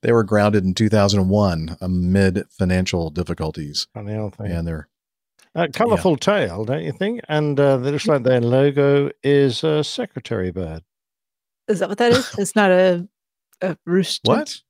[0.01, 4.47] They were grounded in 2001 amid financial difficulties, Funny old thing.
[4.49, 4.87] and they're
[5.53, 7.19] Uh, colourful tail, don't you think?
[7.27, 10.83] And uh, it looks like their logo is a secretary bird.
[11.67, 12.33] Is that what that is?
[12.37, 13.07] It's not a
[13.61, 14.21] a rooster.
[14.29, 14.61] what?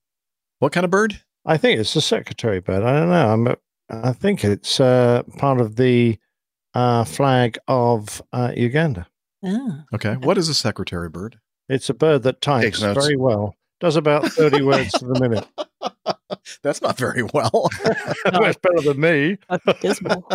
[0.60, 1.22] What kind of bird?
[1.46, 2.84] I think it's a secretary bird.
[2.84, 3.34] I don't know.
[3.34, 3.56] I'm,
[4.06, 6.18] I think it's uh, part of the
[6.74, 9.08] uh, flag of uh, Uganda.
[9.44, 9.86] Ah.
[9.94, 11.40] Okay, what is a secretary bird?
[11.68, 13.56] It's a bird that types very well.
[13.82, 15.48] Does about 30 words to the minute.
[16.64, 17.70] That's not very well.
[18.24, 19.38] That's better than me.
[19.50, 20.28] That's dismal.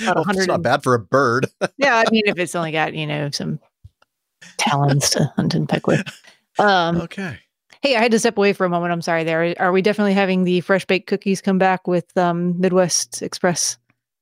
[0.00, 1.46] Well, it's not bad for a bird.
[1.76, 3.58] yeah, I mean, if it's only got you know some
[4.58, 6.06] talons to hunt and peck with.
[6.58, 7.38] Um, okay.
[7.82, 8.92] hey, I had to step away for a moment.
[8.92, 9.24] I'm sorry.
[9.24, 13.76] There are we definitely having the fresh baked cookies come back with um, Midwest Express?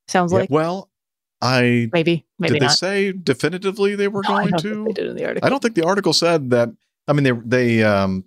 [0.08, 0.88] Sounds like Well,
[1.40, 4.84] I maybe, maybe did they say definitively they were No, I going don't think to?
[4.84, 5.46] they did in the article.
[5.46, 6.70] I don't think the article said that.
[7.08, 8.24] I mean, they they um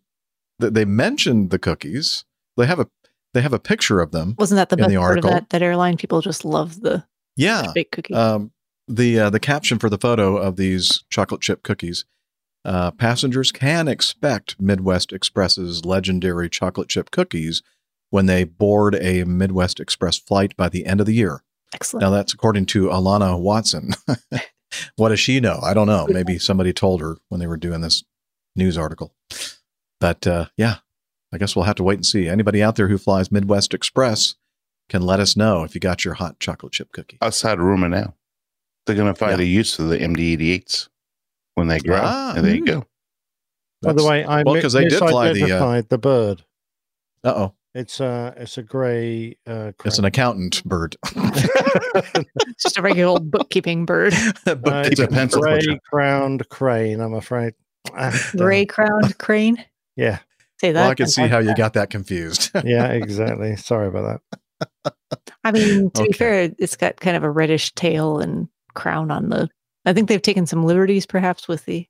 [0.61, 2.26] th- they mentioned the cookies.
[2.57, 2.88] They have a
[3.34, 4.36] they have a picture of them.
[4.38, 5.32] Wasn't that the best the part of article.
[5.32, 5.49] that?
[5.49, 7.05] That airline people just love the
[7.36, 7.71] Yeah.
[7.73, 8.13] baked cookie.
[8.13, 8.51] Um,
[8.88, 12.05] the uh, the caption for the photo of these chocolate chip cookies.
[12.63, 17.61] Uh, passengers can expect Midwest Express's legendary chocolate chip cookies
[18.09, 21.43] when they board a Midwest Express flight by the end of the year.
[21.73, 22.01] Excellent.
[22.01, 23.91] Now that's according to Alana Watson.
[24.95, 25.59] what does she know?
[25.61, 26.07] I don't know.
[26.09, 28.03] Maybe somebody told her when they were doing this
[28.56, 29.14] news article.
[29.99, 30.76] But uh, yeah,
[31.34, 32.28] I guess we'll have to wait and see.
[32.28, 34.36] Anybody out there who flies Midwest Express
[34.89, 37.18] can let us know if you got your hot chocolate chip cookie.
[37.22, 38.16] Outside of rumor now,
[38.86, 39.45] they're going to find Yeah.
[39.45, 40.89] a use for the MD88s
[41.56, 41.99] when they grow.
[42.01, 42.34] Ah.
[42.36, 42.86] and there you go.
[43.82, 46.43] By the way, I well, 'cause they did fly the, uh, the bird.
[47.24, 49.38] Uh oh, It's a it's a grey.
[49.45, 50.95] Uh, it's an accountant bird.
[52.60, 54.14] just a regular old bookkeeping bird.
[54.45, 56.99] Bookkeeping It's a pencil grey crowned crane.
[56.99, 57.53] I'm afraid.
[57.97, 58.13] Damn.
[58.37, 59.63] Gray crowned crane.
[59.95, 60.19] Yeah,
[60.59, 60.81] Say that.
[60.81, 62.51] Well, I can see like how you got that confused.
[62.63, 63.55] yeah, exactly.
[63.55, 64.21] Sorry about
[64.83, 64.93] that.
[65.43, 66.07] I mean, to Okay.
[66.07, 69.49] be fair, it's got kind of a reddish tail and crown on the.
[69.85, 71.87] I think they've taken some liberties, perhaps, with the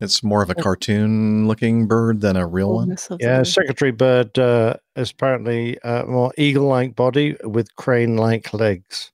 [0.00, 2.76] it's more of a cartoon looking bird than a real one.
[2.86, 3.46] boldness of the Yeah, bird.
[3.48, 9.10] secretary bird uh, is apparently uh, more eagle-like body with crane-like legs.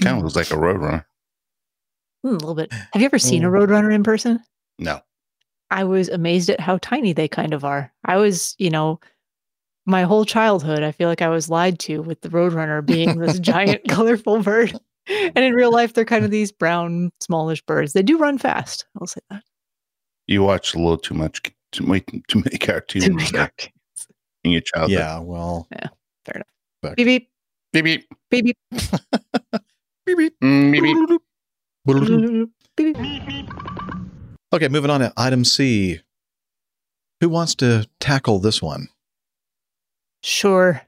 [0.00, 1.04] Kind of looks like a roadrunner.
[2.22, 2.72] Hmm, a little bit.
[2.72, 3.66] Have you ever seen a Mm.
[3.66, 4.38] roadrunner in person?
[4.82, 5.00] No.
[5.70, 7.92] I was amazed at how tiny they kind of are.
[8.04, 9.00] I was, you know,
[9.86, 13.38] my whole childhood, I feel like I was lied to with the roadrunner being this
[13.40, 14.78] giant, colorful bird.
[15.08, 17.92] And in real life, they're kind of these brown, smallish birds.
[17.92, 18.86] They do run fast.
[19.00, 19.42] I'll say that.
[20.28, 21.40] You watched a little too much,
[21.72, 24.06] too many, too many cartoons To make there cartoons.
[24.44, 24.98] in your childhood.
[24.98, 25.88] Yeah, well, yeah,
[26.24, 26.46] Fair enough.
[26.82, 27.28] Back- Beep beep
[27.72, 28.56] Beep, beep, beep beep.
[30.06, 30.34] beep, beep.
[30.40, 30.82] mm, beep,
[32.76, 32.96] beep.
[32.96, 33.81] beep, beep.
[34.52, 36.00] Okay, moving on to item C.
[37.20, 38.88] Who wants to tackle this one?
[40.22, 40.82] Sure.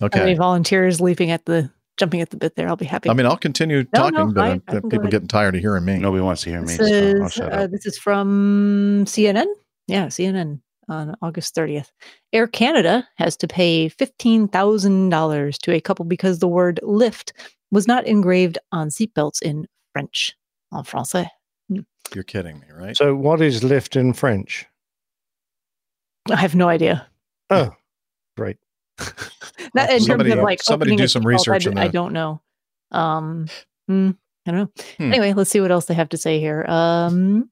[0.00, 0.34] Have Any Okay.
[0.34, 2.68] volunteers leaping at the jumping at the bit there?
[2.68, 3.10] I'll be happy.
[3.10, 5.84] I mean, I'll continue No, talking, no, but I- I people getting tired of hearing
[5.84, 5.98] me.
[5.98, 6.76] Nobody wants to hear me.
[6.76, 6.84] This So
[7.20, 7.70] I'll is, shut uh, up.
[7.70, 9.46] this is from CNN.
[9.88, 11.90] Yeah, CNN on August 30th.
[12.32, 17.32] Air Canada has to pay $15,000 to a couple because the word lift
[17.70, 20.34] was not engraved on seatbelts in French.
[20.72, 21.26] En français.
[22.14, 22.96] You're kidding me, right?
[22.96, 24.66] So, what is lift in French?
[26.30, 27.06] I have no idea.
[27.50, 27.70] Oh,
[28.36, 28.56] great.
[29.74, 32.40] Not in Somebody- terms of like somebody do some research I, I don't know.
[32.90, 33.46] Um,
[33.88, 34.10] hmm,
[34.46, 34.84] I don't know.
[34.98, 35.12] Hmm.
[35.12, 36.64] Anyway, let's see what else they have to say here.
[36.68, 37.50] Um,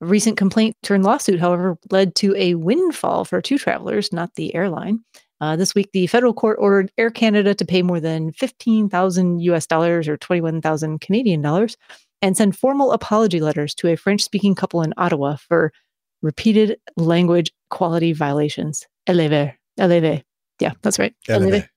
[0.00, 4.54] a recent complaint turned lawsuit, however, led to a windfall for two travelers, not the
[4.54, 5.00] airline.
[5.40, 9.66] Uh, this week, the federal court ordered Air Canada to pay more than 15,000 US
[9.66, 11.76] dollars or 21,000 Canadian dollars
[12.22, 15.72] and send formal apology letters to a French speaking couple in Ottawa for
[16.22, 18.86] repeated language quality violations.
[19.06, 19.52] Eleve.
[19.78, 20.22] Eleve.
[20.60, 21.14] Yeah, that's right.
[21.28, 21.68] Eleve.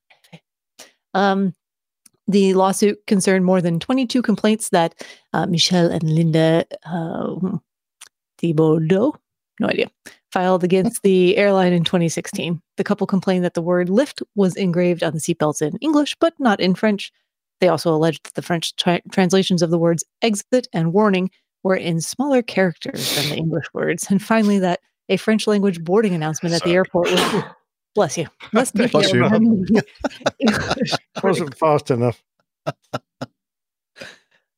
[1.13, 1.53] Um,
[2.27, 7.57] the lawsuit concerned more than 22 complaints that uh, Michel and Lynda uh,
[8.41, 9.15] Thibodeau,
[9.59, 9.89] no idea,
[10.31, 12.61] filed against the airline in 2016.
[12.75, 16.33] The couple complained that the word lift was engraved on the seatbelts in English, but
[16.37, 17.11] not in French.
[17.59, 21.29] They also alleged that the French tra- translations of the words exit and warning
[21.63, 24.05] were in smaller characters than the English words.
[24.09, 24.79] And finally, that
[25.09, 27.43] a French language boarding announcement at the airport was,
[27.95, 29.27] bless you, less Bless you.
[29.29, 29.83] than the
[30.39, 30.91] English
[31.23, 32.23] Wasn't fast enough.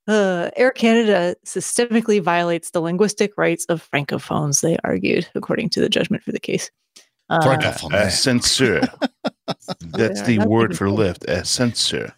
[0.07, 5.87] Uh, Air Canada systemically violates the linguistic rights of francophones, they argued, according to the
[5.87, 6.71] judgment for the case.
[7.29, 7.93] Uh, Francophone.
[7.93, 8.81] A censor.
[9.45, 10.95] That's the That's word for cool.
[10.95, 11.25] lift.
[11.25, 12.15] A censor.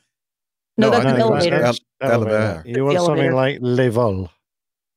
[0.78, 1.74] No, No, that's an think it was elevator.
[2.02, 2.64] Elevator.
[2.66, 4.32] You want something like level.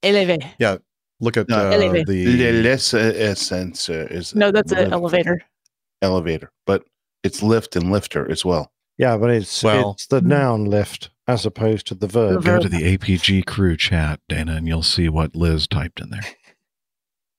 [0.03, 0.39] Eleve.
[0.59, 0.77] Yeah.
[1.20, 1.57] Look at No.
[1.57, 2.12] uh, Elevator.
[2.12, 5.41] Le the less uh, ascensor is No, that's an elevator.
[6.03, 6.85] Elevator, but
[7.22, 8.70] it's lift and lifter as well.
[8.99, 12.45] Yeah, but it's Well- it's the noun lift as opposed to the verb.
[12.45, 16.20] Go to the APG crew chat, Dana, and you'll see what Liz typed in there.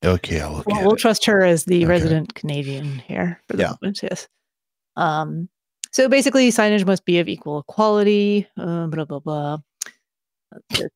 [0.03, 0.99] Okay, I'll look Well, at we'll it.
[0.99, 1.85] trust her as the Okay.
[1.85, 3.73] resident Canadian here for the Yeah.
[3.81, 4.01] moment.
[4.03, 4.27] Yes.
[4.95, 5.49] Um.
[5.91, 8.47] So basically, signage must be of equal quality.
[8.57, 9.57] Uh, blah blah blah.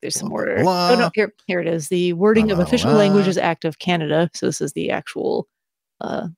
[0.00, 0.58] There's some order.
[0.60, 1.88] Oh no, here here it is.
[1.88, 2.98] The wording Blah, of Official blah.
[2.98, 4.30] Languages Act of Canada.
[4.34, 5.48] So this is the actual
[6.00, 6.28] uh,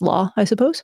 [0.00, 0.82] law, I suppose.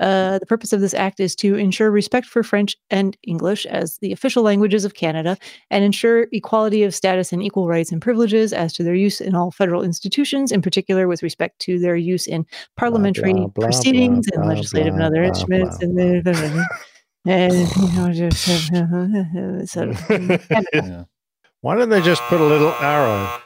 [0.00, 3.98] Uh, the purpose of this act is to ensure respect for French and English as
[3.98, 5.36] the official languages of Canada
[5.70, 9.34] and ensure equality of status and equal rights and privileges as to their use in
[9.34, 12.46] all federal institutions, in particular with respect to their use in
[12.76, 15.78] parliamentary blah, blah, proceedings blah, and blah, legislative and other blah, instruments.
[15.78, 16.66] blah, and, the-
[17.26, 20.06] and you know, just uh, uh, uh, sort of
[20.72, 21.04] Yeah.
[21.60, 23.38] Why don't they just put a little arrow?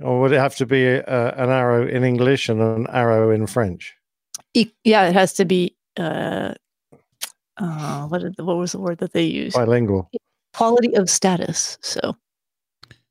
[0.00, 1.02] Or would it have to be a,
[1.34, 3.94] an arrow in English and an arrow in French?
[4.54, 5.76] E- yeah, it has to be.
[5.96, 6.54] Uh,
[7.56, 9.56] uh, what did, what was the word that they used?
[9.56, 10.10] Bilingual.
[10.54, 11.78] Quality of status.
[11.82, 12.16] So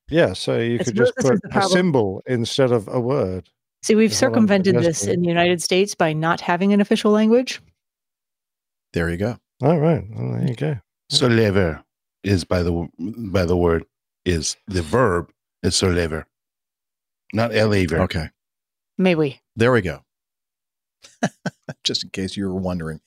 [0.10, 3.50] Yeah, so you I could just put a symbol instead of a word.
[3.84, 7.62] see, we've Is circumvented this in the United States by not having an official language.
[8.94, 9.38] There you go.
[9.62, 10.78] All right, well, there you go.
[11.12, 11.84] Solever
[12.24, 13.86] is by the by the word
[14.26, 15.32] is the verb
[15.64, 16.26] is solever,
[17.34, 18.02] not elever.
[18.02, 18.30] Okay.
[18.98, 19.40] May we?
[19.56, 20.04] There we go.
[21.84, 23.00] Just in case you were wondering.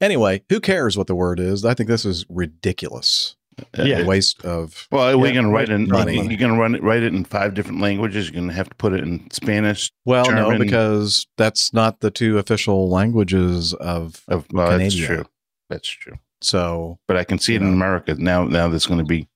[0.00, 1.64] Anyway, who cares what the word is?
[1.64, 3.36] I think this is ridiculous.
[3.76, 3.98] Yeah.
[3.98, 5.74] A waste of Well, we're Yeah, gonna write it.
[5.74, 6.26] In, money.
[6.26, 8.30] You're gonna run it, write it in five different languages.
[8.30, 9.92] You're gonna have to put it in Spanish.
[10.06, 15.26] well, no, because that's not the two official languages of Of well, that's true.
[15.68, 16.14] That's true.
[16.40, 18.44] so But I can see it in America now.
[18.44, 19.28] Now there's going to be.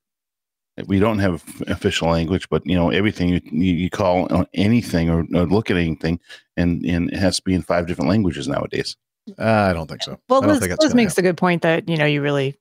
[0.86, 5.08] We don't have official language, but you know everything you you, you call on anything
[5.08, 6.20] or, or look at anything,
[6.56, 8.96] and and it has to be in five different languages nowadays.
[9.38, 10.18] I don't think so.
[10.28, 12.58] Well, I Liz, think Liz gonna makes the good point that you know you really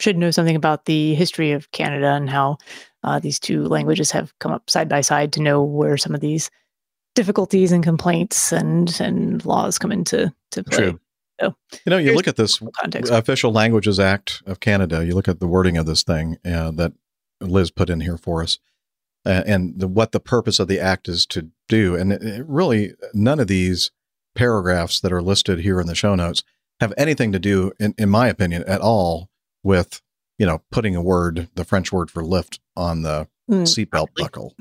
[0.00, 2.58] should know something about the history of Canada and how
[3.02, 6.20] uh, these two languages have come up side by side to know where some of
[6.20, 6.50] these
[7.14, 10.78] difficulties and complaints and and laws come into to play.
[10.78, 11.00] True.
[11.40, 11.54] You
[11.86, 12.62] know, you look at this
[13.10, 16.94] Official Languages Act of Canada, you look at the wording of this thing uh, that
[17.40, 18.58] Liz put in here for us,
[19.24, 21.94] uh, and the, what the purpose of the act is to do.
[21.96, 23.90] And it, it really, none of these
[24.34, 26.42] paragraphs that are listed here in the show notes
[26.80, 29.30] have anything to do, in, in my opinion, at all
[29.62, 30.02] with
[30.38, 34.54] you know putting a word, the French word for lift, on the Mm, seatbelt buckle.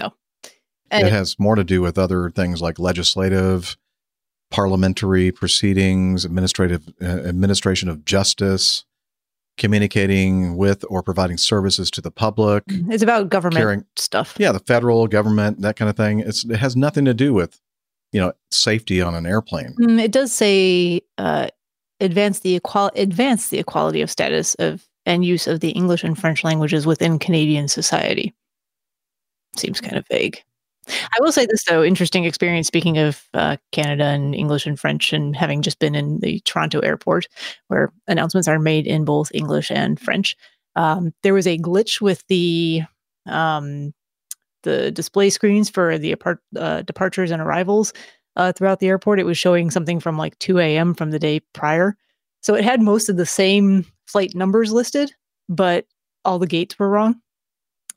[0.92, 3.78] And it has more to do with other things like legislative,
[4.52, 8.86] parliamentary proceedings, administrative uh, administration of justice,
[9.58, 12.64] communicating with or providing services to the public.
[12.68, 14.36] it's about government Caring- stuff.
[14.38, 16.20] Yeah, the federal government, that kind of thing.
[16.20, 17.60] It's it has nothing to do with
[18.12, 19.76] you know safety on an airplane.
[19.80, 21.48] Mm, it does say uh,
[22.00, 26.18] advance the equal advance the equality of status of and use of the English and
[26.18, 28.34] French languages within Canadian society.
[29.56, 30.44] Seems kind of vague.
[30.88, 32.68] I will say this though, interesting experience.
[32.68, 36.80] Speaking of uh, Canada and English and French, and having just been in the Toronto
[36.80, 37.28] airport,
[37.68, 40.36] where announcements are made in both English and French,
[40.76, 42.84] um, there was a glitch with the
[43.28, 43.94] um,
[44.64, 47.94] the display screens for the apart- uh, departures and arrivals
[48.36, 49.20] uh, throughout the airport.
[49.20, 50.94] It was showing something from like 2 a.m.
[50.94, 51.96] from the day prior.
[52.42, 55.14] So it had most of the same flight numbers listed,
[55.50, 55.86] but
[56.26, 57.22] all the gates were wrong.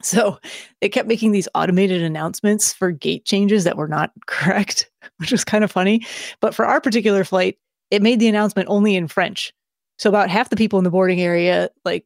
[0.03, 0.38] So
[0.80, 5.44] they kept making these automated announcements for gate changes that were not correct, which was
[5.44, 6.07] kind of funny.
[6.40, 7.59] But for our particular flight,
[7.90, 9.53] it made the announcement only in French.
[9.99, 12.05] So about half the people in the boarding area like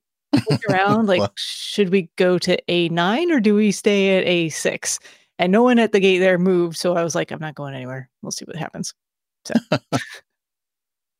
[0.48, 4.98] looked around like, Well- should we go to A9 or do we stay at A6?
[5.38, 6.76] And no one at the gate there moved.
[6.78, 8.08] So I was like, I'm not going anywhere.
[8.22, 8.94] We'll see what happens.
[9.44, 9.54] So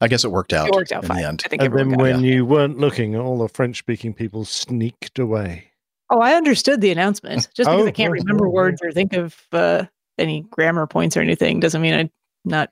[0.01, 0.69] I guess it worked out.
[0.69, 1.19] It worked out in fine.
[1.19, 1.43] the end.
[1.45, 2.03] I think And then got it.
[2.03, 5.72] when you weren't looking, all the French speaking people sneaked away.
[6.11, 7.49] Oh, I understood the announcement.
[7.55, 9.85] Just because Oh, I can't oh, remember words or think of uh,
[10.19, 12.11] any grammar points or anything doesn't mean I'm
[12.45, 12.71] not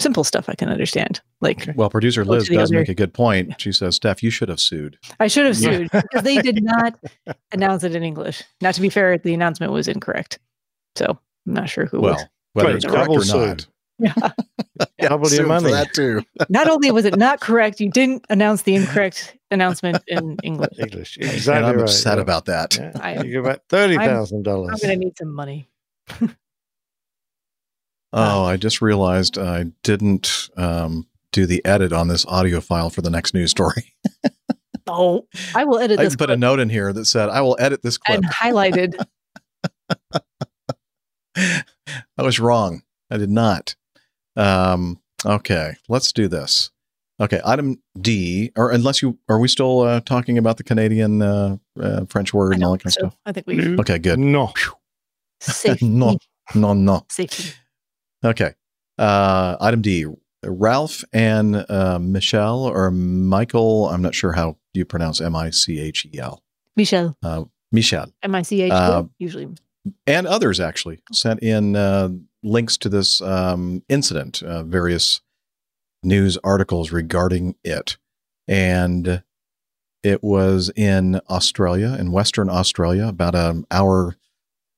[0.00, 1.20] simple stuff I can understand.
[1.40, 3.60] Like Well, producer Liz does other- make a good point.
[3.60, 5.70] She says, "Steph, you should have sued." I should have Yeah.
[5.78, 6.98] sued because they did not
[7.52, 8.42] announce it in English.
[8.60, 10.38] Now, to be fair, the announcement was incorrect.
[10.96, 12.24] So I'm not sure who Well, was.
[12.54, 13.46] whether Right, it's correct or sue.
[13.46, 13.66] not,
[14.00, 14.14] Yeah.
[15.08, 15.72] Double sue your 'em for money.
[15.72, 16.22] that too.
[16.48, 20.78] Not only was it not correct, you didn't announce the incorrect announcement in English.
[20.78, 21.16] English.
[21.16, 22.22] and Exactly I'm right, upset yeah.
[22.22, 22.76] about that.
[22.76, 22.92] Yeah.
[23.00, 24.80] I am- You get about thirty thousand I'm dollars.
[24.82, 25.68] going to need some money.
[28.16, 33.02] Oh, I just realized I didn't um, do the edit on this audio file for
[33.02, 33.92] the next news story.
[34.86, 37.56] Oh, I will edit I this put a note in here that said, "I will
[37.58, 39.02] edit this clip." and highlighted.
[41.36, 42.82] I was wrong.
[43.10, 43.76] I did not.
[44.36, 46.70] Um, okay, let's do this.
[47.20, 51.56] Okay, item D, or unless you are we still uh, talking about the Canadian uh,
[51.80, 53.16] uh, French word and all that kind of stuff?
[53.24, 54.18] I think we Okay, good.
[54.18, 54.52] No.
[55.80, 56.16] no,
[56.54, 57.06] no, no.
[57.08, 57.52] Safety.
[58.24, 58.54] Okay.
[58.98, 60.06] Uh, item D,
[60.44, 63.88] Ralph and uh, Michelle or Michael.
[63.88, 66.42] I'm not sure how you pronounce M I C H E L.
[66.76, 67.16] Michelle.
[67.22, 68.12] Uh, Michelle.
[68.22, 69.48] M I C H usually.
[70.06, 72.08] and others actually sent in uh,
[72.42, 75.20] links to this um, incident, uh, various
[76.04, 77.96] news articles regarding it.
[78.46, 79.22] And
[80.02, 84.16] it was in Australia, in Western Australia, about an hour,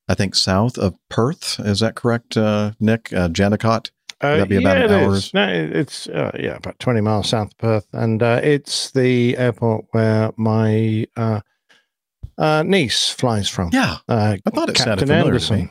[0.07, 1.59] I think, south of Perth.
[1.59, 3.11] Is that correct, uh, Nick?
[3.11, 3.91] Uh, Jandakot?
[4.19, 5.19] Uh, That'd be about yeah, an hour.
[5.33, 5.47] No,
[5.79, 10.31] it's uh, yeah, about twenty miles south of Perth, and uh, it's the airport where
[10.37, 11.41] my uh,
[12.35, 13.69] uh, niece flies from.
[13.71, 15.57] Yeah, uh, I thought it sounded Captain familiar to Anderson.
[15.57, 15.69] me.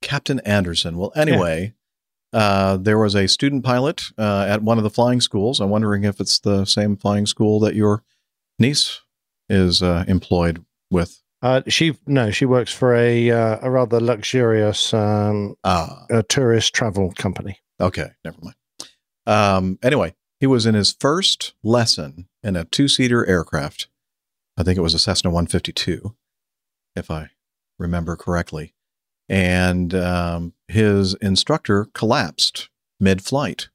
[0.00, 0.96] Captain Anderson.
[0.96, 1.74] Well, anyway,
[2.32, 5.60] uh, there was a student pilot uh, at one of the flying schools.
[5.60, 8.02] I'm wondering if it's the same flying school that your
[8.58, 9.00] niece
[9.48, 11.20] is uh, employed with.
[11.42, 17.12] Uh, she no, she works for a uh, a rather luxurious um, Ah, tourist travel
[17.18, 17.58] company.
[17.80, 18.56] okay, never mind.
[19.26, 23.88] Um, anyway, he was in his first lesson in a two-seater aircraft.
[24.56, 26.14] I think it was a Cessna 152,
[26.94, 27.30] if I
[27.78, 28.74] remember correctly.
[29.28, 32.68] And um, his instructor collapsed
[33.00, 33.68] mid-flight.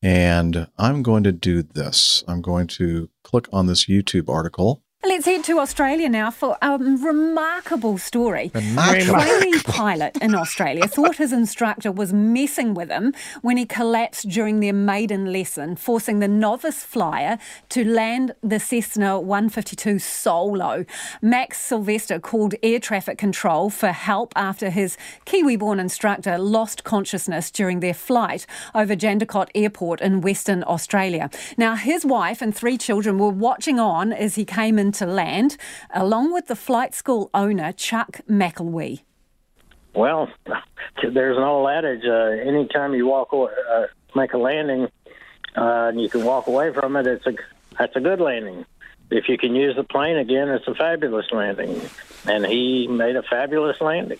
[0.00, 2.22] And I'm going to do this.
[2.28, 4.82] I'm going to click on this YouTube article.
[5.04, 8.50] Let's head to Australia now for a remarkable story.
[8.52, 9.14] Remarkable.
[9.14, 14.28] A trainee pilot in Australia thought his instructor was messing with him when he collapsed
[14.28, 17.38] during their maiden lesson, forcing the novice flyer
[17.68, 20.84] to land the Cessna 152 solo.
[21.22, 27.52] Max Sylvester called air traffic control for help after his Kiwi born instructor lost consciousness
[27.52, 31.30] during their flight over Jandakot Airport in Western Australia.
[31.56, 35.56] Now, his wife and three children were watching on as he came into land,
[35.94, 39.02] along with the flight school owner, Chuck McElwee.
[39.94, 40.28] Well,
[41.16, 44.84] there's an old adage: uh, anytime you walk, aw- uh, make a landing,
[45.56, 47.34] uh, and you can walk away from it, it's a
[47.78, 48.64] that's a good landing.
[49.10, 51.80] If you can use the plane again, it's a fabulous landing.
[52.26, 54.18] And he made a fabulous landing.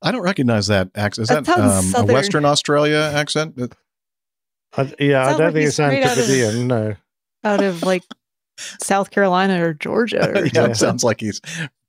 [0.00, 1.24] I don't recognize that accent.
[1.24, 2.14] Is That that, um, a southern.
[2.14, 3.58] Western Australia accent?
[4.76, 6.66] I, yeah, I don't like think it's straight out of- Antipodean.
[6.68, 6.94] No,
[7.44, 8.04] Out of like
[8.58, 10.28] South Carolina or Georgia.
[10.30, 10.66] Or yeah, Yeah.
[10.66, 11.40] it sounds like he's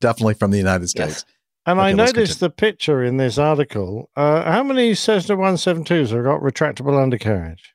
[0.01, 1.26] definitely from the United States.
[1.66, 4.09] and Okay, I noticed the picture in this article.
[4.16, 7.74] Uh, how many Cessna 172s have got retractable undercarriage?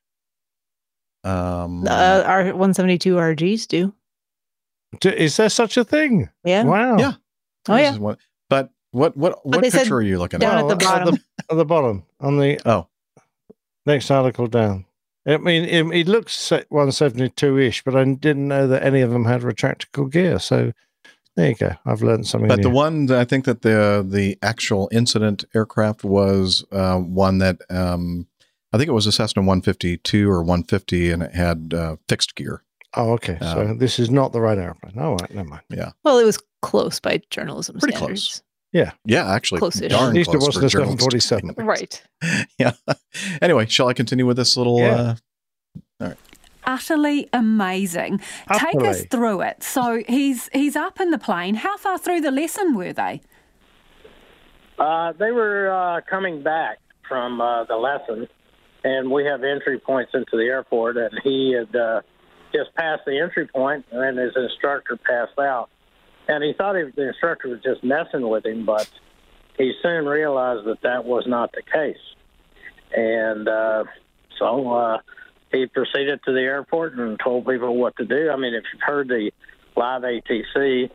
[1.24, 3.94] Um, Uh, our 172 RGs do.
[5.00, 6.30] D- Is there such a thing?
[6.44, 6.64] Yeah.
[6.64, 6.96] Wow.
[6.98, 7.12] Yeah.
[7.68, 7.92] Oh, this yeah.
[7.92, 8.18] is what-
[8.48, 10.60] but what what what they picture are you looking down at?
[10.70, 11.18] at the Well, bottom.
[11.50, 12.88] At the, bottom, on the Oh,
[13.84, 14.86] next article down.
[15.26, 19.24] I mean, it, it looks 172 ish, but I didn't know that any of them
[19.24, 20.38] had retractable gear.
[20.38, 20.72] So
[21.36, 21.72] there you go.
[21.86, 22.48] I've learned something.
[22.48, 27.58] but the one I think that the the actual incident aircraft was uh, one that
[27.70, 28.26] um,
[28.72, 32.62] I think it was a Cessna 152 or 150, and it had uh, fixed gear.
[32.94, 33.38] Oh, okay.
[33.40, 34.98] so Um, this is not the right airplane.
[34.98, 35.62] All right, never mind.
[35.68, 38.24] Yeah, Well, it was close by journalism Pretty standards.
[38.28, 38.42] close.
[38.72, 39.90] Yeah, Yeah, actually, Close-ish.
[39.90, 41.54] darn At least close wasn't for a journalistic 747.
[41.66, 42.02] Right.
[42.58, 42.72] yeah.
[43.42, 44.78] Anyway, shall I continue with this little?
[44.80, 45.14] Yeah.
[46.00, 46.14] Uh,
[46.64, 48.20] Utterly amazing.
[48.58, 49.62] Take us through it.
[49.62, 51.54] So he's he's up in the plane.
[51.54, 53.22] How far through the lesson were they?
[54.78, 56.78] Uh, they were uh, coming back
[57.08, 58.28] from uh, the lesson,
[58.84, 62.02] and we have entry points into the airport, and he had uh,
[62.52, 65.70] just passed the entry point, and his instructor passed out.
[66.28, 68.88] And he thought he, the instructor was just messing with him, but
[69.56, 71.96] he soon realized that that was not the case.
[72.94, 73.84] And uh,
[74.38, 74.98] so uh,
[75.52, 78.30] he proceeded to the airport and told people what to do.
[78.30, 79.30] I mean, if you've heard the
[79.76, 80.90] live ATC,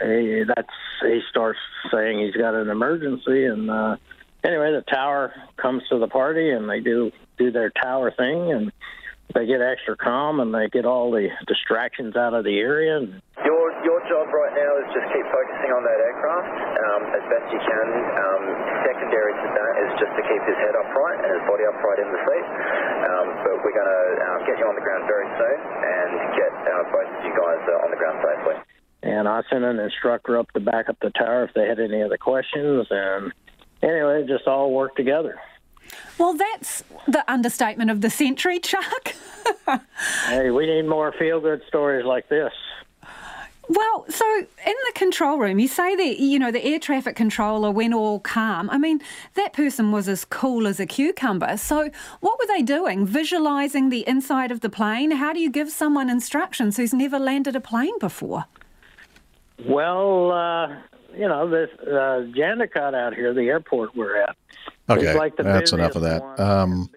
[0.00, 0.68] eh, that's
[1.02, 1.58] he starts
[1.92, 3.96] saying he's got an emergency, and uh,
[4.44, 8.72] anyway, the tower comes to the party, and they do do their tower thing, and
[9.34, 12.96] they get extra calm, and they get all the distractions out of the area.
[13.02, 17.24] And Your your job right now is just keep focusing on that aircraft um, as
[17.28, 17.86] best you can.
[18.14, 18.42] Um,
[18.86, 22.08] secondary to that is just to keep his head upright and his body upright in
[22.08, 22.46] the seat.
[23.10, 26.52] Um, but we're going to um, get you on the ground very soon and get
[26.54, 28.56] uh, both of you guys uh, on the ground safely.
[29.02, 32.00] and I sent an instructor up to back up the tower if they had any
[32.02, 32.86] other questions.
[32.88, 33.32] And
[33.82, 35.36] anyway, it just all worked together.
[36.18, 39.14] Well, that's the understatement of the century, Chuck.
[40.26, 42.52] Hey, we need more feel good stories like this.
[43.68, 47.70] Well, so in the control room, you say that, you know, the air traffic controller
[47.70, 48.68] went all calm.
[48.68, 49.00] I mean,
[49.34, 51.56] that person was as cool as a cucumber.
[51.56, 51.90] So
[52.20, 53.06] what were they doing?
[53.06, 55.12] Visualizing the inside of the plane?
[55.12, 58.44] How do you give someone instructions who's never landed a plane before?
[59.66, 60.68] Well, uh,
[61.16, 64.36] you know, this uh, Jandakot out here, the airport we're at.
[64.88, 66.22] Okay, like that's enough of that.
[66.38, 66.90] Um,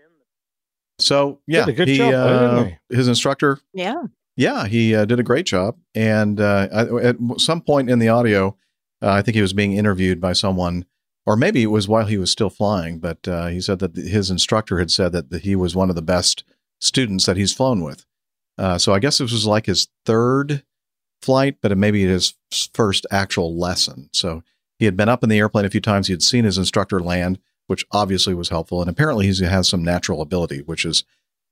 [0.99, 4.03] so yeah, Did a good he, job, uh, his instructor Yeah.
[4.35, 5.77] Yeah, he uh, did a great job.
[5.95, 8.56] And uh, I- at some point in the audio,
[9.02, 10.85] uh, I think he was being interviewed by someone,
[11.26, 12.99] or maybe it was while he was still flying.
[12.99, 16.03] But uh, he said that his instructor had said that he was one of the
[16.03, 16.44] best
[16.80, 18.06] students that he's flown with.
[18.60, 20.64] Uh, so I guess this was like his third
[21.22, 22.35] flight, but it maybe his
[22.73, 24.10] first actual lesson.
[24.14, 24.44] So
[24.77, 26.07] he had been up in the airplane a few times.
[26.07, 28.81] He had seen his instructor land, which obviously was helpful.
[28.81, 31.03] And apparently he has some natural ability, which is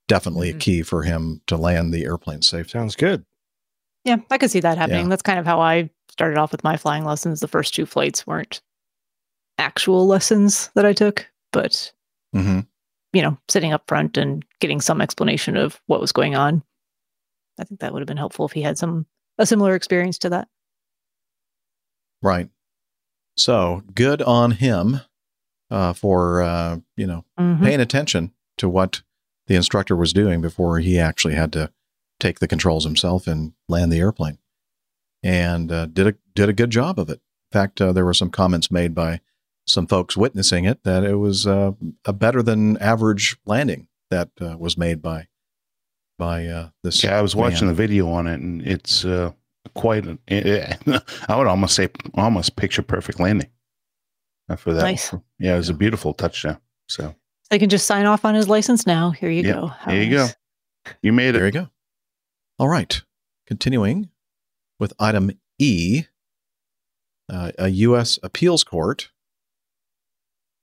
[0.07, 2.69] definitely a key for him to land the airplane safe.
[2.69, 3.25] Sounds good.
[4.03, 5.05] Yeah, I could see that happening.
[5.05, 5.09] Yeah.
[5.09, 7.39] That's kind of how I started off with my flying lessons.
[7.39, 8.61] The first two flights weren't
[9.57, 11.91] actual lessons that I took, but
[12.35, 12.59] Mm-hmm.
[13.13, 16.61] you know, sitting up front and getting some explanation of what was going on.
[17.57, 19.05] I think that would have been helpful if he had some
[19.37, 20.49] a similar experience to that.
[22.21, 22.49] Right.
[23.37, 24.99] So good on him
[25.71, 27.63] uh, for uh, you know Mhm.
[27.63, 29.01] paying attention to what
[29.47, 31.71] the instructor was doing before he actually had to
[32.19, 34.37] take the controls himself and land the airplane,
[35.23, 37.21] and uh, did a did a good job of it.
[37.51, 39.21] In fact, uh, there were some comments made by
[39.67, 41.71] some folks witnessing it that it was uh,
[42.05, 45.27] a better than average landing that uh, was made by
[46.17, 47.03] by uh, this.
[47.03, 49.31] Yeah, I was watching the video on it, and it's uh,
[49.73, 50.05] quite.
[50.05, 50.19] An,
[51.27, 53.49] I would almost say almost picture perfect landing
[54.57, 54.83] for that.
[54.83, 55.13] Nice.
[55.39, 56.57] Yeah, it was a beautiful touchdown.
[56.87, 57.15] So
[57.49, 59.11] They can just sign off on his license now.
[59.11, 59.67] Here you yeah, go.
[59.67, 60.27] How there you go.
[61.01, 61.33] You made it.
[61.33, 61.69] There you go.
[62.59, 63.01] All right.
[63.47, 64.09] Continuing
[64.79, 66.03] with item E,
[67.27, 68.19] uh, a U.S.
[68.21, 69.09] appeals court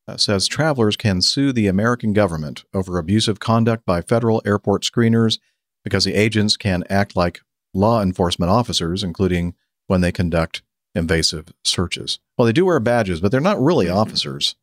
[0.07, 5.39] uh, says travelers can sue the American government over abusive conduct by federal airport screeners
[5.85, 7.41] because the agents can act like
[7.75, 9.55] law enforcement officers, including
[9.87, 10.63] when they conduct
[10.95, 12.19] invasive searches.
[12.37, 14.57] Well, they do wear badges, but they're not really officers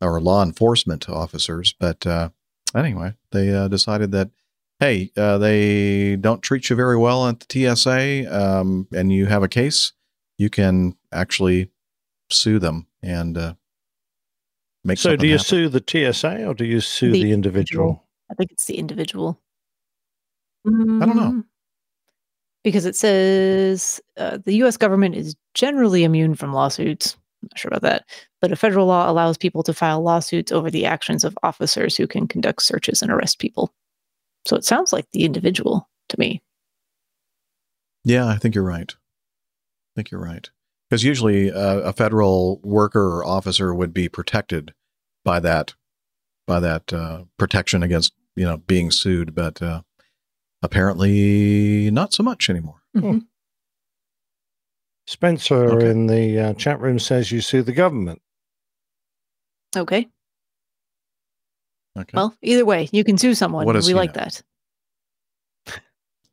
[0.00, 1.74] or law enforcement officers.
[1.78, 2.30] But uh,
[2.74, 4.30] anyway, they uh, decided that
[4.80, 9.42] hey, uh, they don't treat you very well at the TSA, um, and you have
[9.42, 9.92] a case,
[10.36, 11.70] you can actually
[12.30, 13.54] sue them and uh,
[14.84, 14.98] make.
[14.98, 15.44] So, do you happen.
[15.44, 18.04] sue the TSA or do you sue the, individual?
[18.30, 19.40] I think it's the individual.
[20.66, 21.44] I don't know.
[22.64, 27.16] Because it says uh, the US government is generally immune from lawsuits.
[27.42, 28.04] I'm not sure about that.
[28.40, 32.06] But a federal law allows people to file lawsuits over the actions of officers who
[32.06, 33.72] can conduct searches and arrest people.
[34.46, 36.42] So it sounds like the individual to me.
[38.04, 38.92] Yeah, I think you're right.
[38.92, 40.48] I think you're right.
[40.88, 44.74] Because usually uh, a federal worker or officer would be protected
[45.24, 45.74] by that,
[46.46, 49.82] by that uh, protection against you know being sued, but uh,
[50.64, 52.80] apparently not so much anymore.
[55.06, 58.22] Spencer in the uh, chat room says you sue the government.
[59.76, 60.08] Okay.
[61.96, 62.10] Okay.
[62.14, 63.66] Well, either way, you can sue someone.
[63.66, 64.24] What we like know?
[64.24, 64.42] that.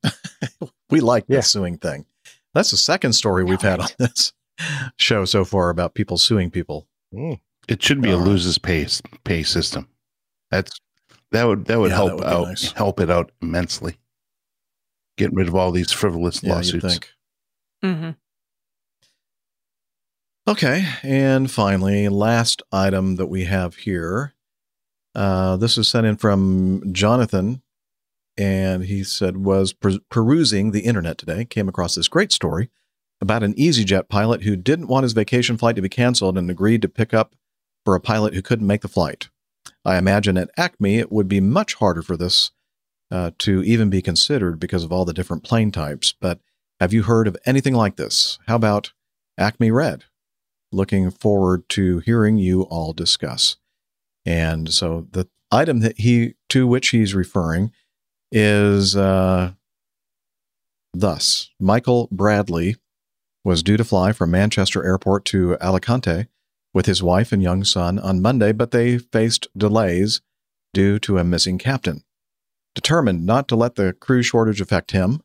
[0.89, 2.05] We like the suing thing.
[2.53, 4.33] That's the second story we've had on this
[4.97, 6.85] show so far about people suing people.
[7.69, 8.85] It should be a loses pay
[9.23, 9.87] pay system.
[10.49, 10.79] That's
[11.31, 12.71] that would that would Yeah, help that would out nice.
[12.73, 13.99] help it out immensely.
[15.17, 16.85] Get rid of all these frivolous Yeah, you'd lawsuits.
[16.93, 17.09] think.
[17.83, 18.09] Mm-hmm.
[20.47, 24.33] Okay, and finally, last item that we have here.
[25.13, 27.61] Uh, this is sent in from Jonathan,
[28.37, 32.69] and he said was per- perusing the internet today, came across this great story
[33.19, 36.81] about an EasyJet pilot who didn't want his vacation flight to be canceled and agreed
[36.81, 37.35] to pick up
[37.85, 39.29] for a pilot who couldn't make the flight.
[39.85, 42.49] I imagine at Acme it would be much harder for this
[43.11, 46.13] uh, to even be considered because of all the different plane types.
[46.19, 46.39] But
[46.79, 48.39] have you heard of anything like this?
[48.47, 48.93] How about
[49.37, 50.05] Acme Red?
[50.71, 53.57] Looking forward to hearing you all discuss.
[54.25, 57.71] And so the item that he to which he's referring
[58.31, 59.51] is uh,
[60.93, 62.77] thus Michael Bradley
[63.43, 66.27] was due to fly from Manchester Airport to Alicante
[66.73, 70.21] with his wife and young son on Monday, but they faced delays
[70.73, 72.03] due to a missing captain.
[72.75, 75.21] Determined not to let the crew shortage affect him,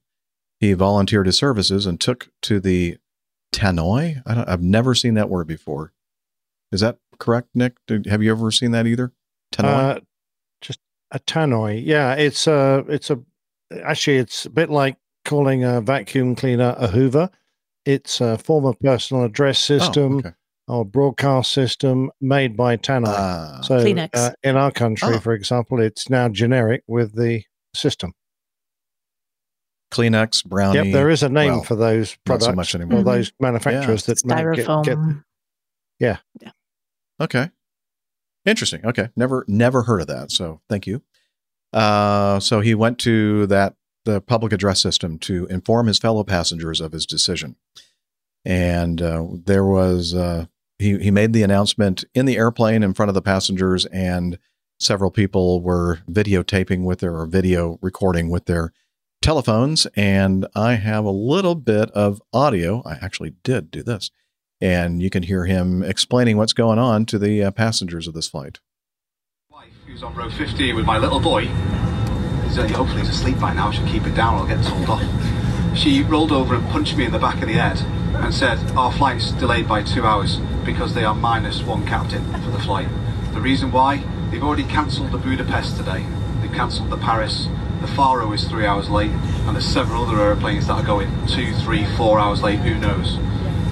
[0.59, 2.99] he volunteered his services and took to the
[3.53, 4.23] tannoy.
[4.27, 5.93] I don't, I've never seen that word before.
[6.73, 7.77] Is that correct, Nick?
[7.87, 9.13] Did, have you ever seen that either?
[9.55, 9.97] Tannoy.
[9.97, 10.01] Uh,
[10.61, 10.81] just
[11.13, 11.81] a tannoy.
[11.85, 13.21] Yeah, it's a it's a
[13.85, 17.31] actually it's a bit like calling a vacuum cleaner a Hoover.
[17.85, 20.33] it's a former personal address system Oh, okay.
[20.69, 23.07] Or broadcast system made by Tannoy.
[23.09, 23.61] Ah.
[23.63, 25.19] so uh, in our country, Oh.
[25.21, 27.45] for example, it's now generic with the
[27.75, 28.13] system.
[29.93, 30.79] Kleenex, brownie.
[30.91, 32.27] Yep, there is a name well, for those products.
[32.27, 33.05] not products so much or anymore.
[33.05, 34.85] those manufacturers that ma- get- Styrofoam.
[34.85, 35.25] get-
[36.43, 36.51] yeah.
[37.21, 37.51] Okay.
[38.45, 38.85] Interesting.
[38.85, 39.09] Okay.
[39.17, 40.31] Never never heard of that.
[40.31, 41.03] So thank you.
[41.73, 43.75] Uh, so he went to that
[44.05, 47.57] the public address system to inform his fellow passengers of his decision.
[48.45, 50.47] And uh, there was uh,
[50.79, 54.39] he he made the announcement in the airplane in front of the passengers, and
[54.79, 58.73] several people were videotaping with their or video recording with their
[59.23, 59.87] telephones.
[59.97, 62.83] And I have a little bit of audio.
[62.85, 64.11] I actually did do this
[64.61, 68.29] and you can hear him explaining what's going on to the uh, passengers of this
[68.29, 68.61] flight.
[69.51, 71.47] Wife, who's on row 50 with my little boy.
[72.45, 73.69] He's, uh, hopefully he's asleep by now.
[73.69, 74.35] I should keep it down.
[74.35, 75.03] I'll get told off.
[75.77, 77.79] She rolled over and punched me in the back of the head
[78.15, 82.51] and said, "Our flight's delayed by two hours because they are minus one captain for
[82.51, 82.89] the flight.
[83.35, 84.03] The reason why?
[84.31, 86.07] They've already cancelled the Budapest today.
[86.41, 87.49] They've cancelled the Paris.
[87.83, 91.53] The Faro is three hours late, and there's several other aeroplanes that are going two,
[91.57, 92.61] three, four hours late.
[92.61, 93.19] Who knows?"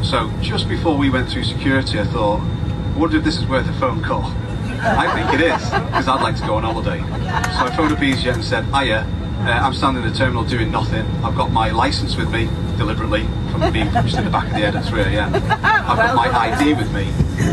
[0.03, 2.43] So just before we went through security, I thought,
[2.97, 4.31] wonder if this is worth a phone call.
[4.83, 7.01] I think it is, because I'd like to go on holiday.
[7.01, 9.07] So I phoned up EasyJet and said, Hiya,
[9.41, 11.07] uh, I'm standing in the terminal doing nothing.
[11.25, 12.47] I've got my licence with me,
[12.77, 15.35] deliberately, from being pushed in the back of the head at 3am.
[15.63, 17.05] I've got my ID with me,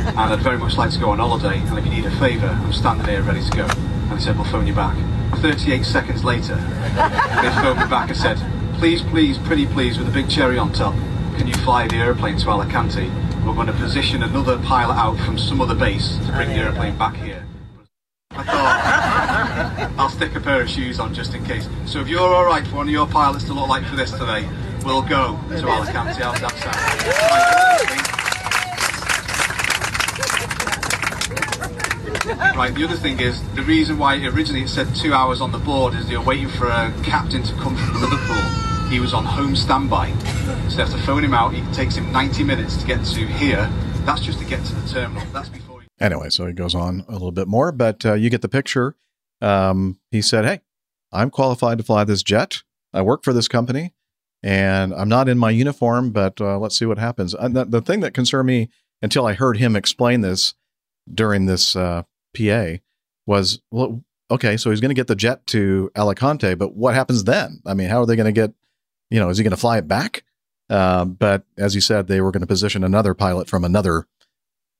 [0.08, 2.48] and I'd very much like to go on holiday, and if you need a favour,
[2.48, 3.66] I'm standing here ready to go.
[3.66, 4.96] And they said, we'll phone you back.
[5.40, 8.38] 38 seconds later, they phoned me back and said,
[8.78, 10.94] please, please, pretty please, with a big cherry on top,
[11.38, 13.10] can you fly the aeroplane to Alicante?
[13.46, 16.98] We're going to position another pilot out from some other base to bring the aeroplane
[16.98, 17.46] back here.
[18.34, 21.68] I thought, I'll stick a pair of shoes on just in case.
[21.86, 24.12] So if you're all right for one of your pilots to look like for this
[24.12, 24.48] today,
[24.86, 26.20] we'll go to Alicante.
[26.20, 28.12] That sound?
[32.56, 35.58] Right, the other thing is, the reason why originally it said two hours on the
[35.58, 38.42] board is you're waiting for a captain to come from Liverpool.
[38.90, 40.12] He was on home standby.
[40.70, 41.54] So they have to phone him out.
[41.54, 43.70] It takes him 90 minutes to get to here.
[44.06, 45.24] That's just to get to the terminal.
[45.32, 45.71] That's before
[46.02, 48.96] Anyway, so he goes on a little bit more, but uh, you get the picture.
[49.42, 50.62] Um, he said, Hey,
[51.12, 52.64] I'm qualified to fly this jet.
[52.94, 53.94] I work for this company
[54.44, 57.34] and I'm not in my uniform, but uh, let's see what happens.
[57.34, 58.70] The, the thing that concerned me
[59.02, 60.56] until I heard him explain this
[61.12, 62.04] during this uh,
[62.36, 62.74] PA
[63.26, 67.24] was, well, okay, so he's going to get the jet to Alicante, but what happens
[67.24, 67.62] then?
[67.66, 68.54] I mean, how are they going to get,
[69.10, 70.24] you know, is he going to fly it back?
[70.70, 74.08] Uh, but as you said, they were going to position another pilot from another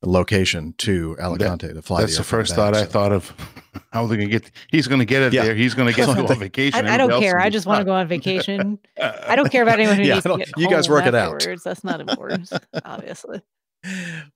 [0.02, 2.00] location to Alicante to fly.
[2.00, 3.32] That's the, airplane first back, thought I thought of.
[3.92, 4.50] How are they going to get?
[4.70, 5.44] He's going to get it Yeah.
[5.44, 5.54] there.
[5.54, 6.86] He's going to get to go on vacation.
[6.86, 7.38] I, I don't care.
[7.38, 8.78] I just want to go on vacation.
[9.00, 11.06] I don't care about anyone who Yeah, needs to don't- get you guys home work
[11.06, 11.46] it out.
[11.64, 12.50] That's not important,
[12.84, 13.42] obviously.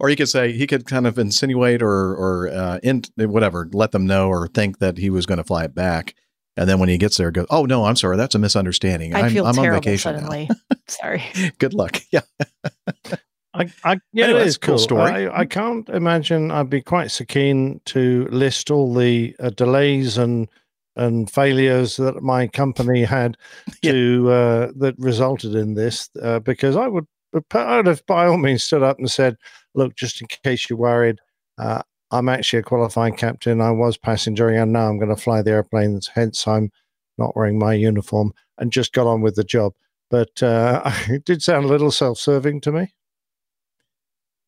[0.01, 3.93] or he could say he could kind of insinuate or or uh, in whatever, let
[3.93, 6.15] them know or think that he was going to fly it back,
[6.57, 9.15] and then when he gets there, go, oh no, I'm sorry, that's a misunderstanding.
[9.15, 10.49] I I'm, feel I'm on terrible vacation now." suddenly.
[10.89, 11.23] Sorry.
[11.59, 11.99] Good luck.
[12.11, 12.23] Yeah.
[13.57, 14.79] I, I, yeah, Anyway, it is a cool cool.
[14.79, 15.29] story.
[15.29, 20.19] I, I can't imagine I'd be quite so keen to list all the uh, delays
[20.19, 20.49] and
[20.97, 23.37] and failures that my company had
[23.83, 27.07] to uh, that resulted in this, uh, because I would
[27.53, 29.37] I would have by all means stood up and said,
[29.75, 31.19] "Look, just in case you're worried,
[31.59, 33.61] uh, I'm actually a qualified captain.
[33.61, 36.09] I was passengering, and now I'm going to fly the airplanes.
[36.15, 36.71] Hence, I'm
[37.19, 39.73] not wearing my uniform," and just got on with the job.
[40.11, 42.95] But uh, it did sound a little self-serving to me.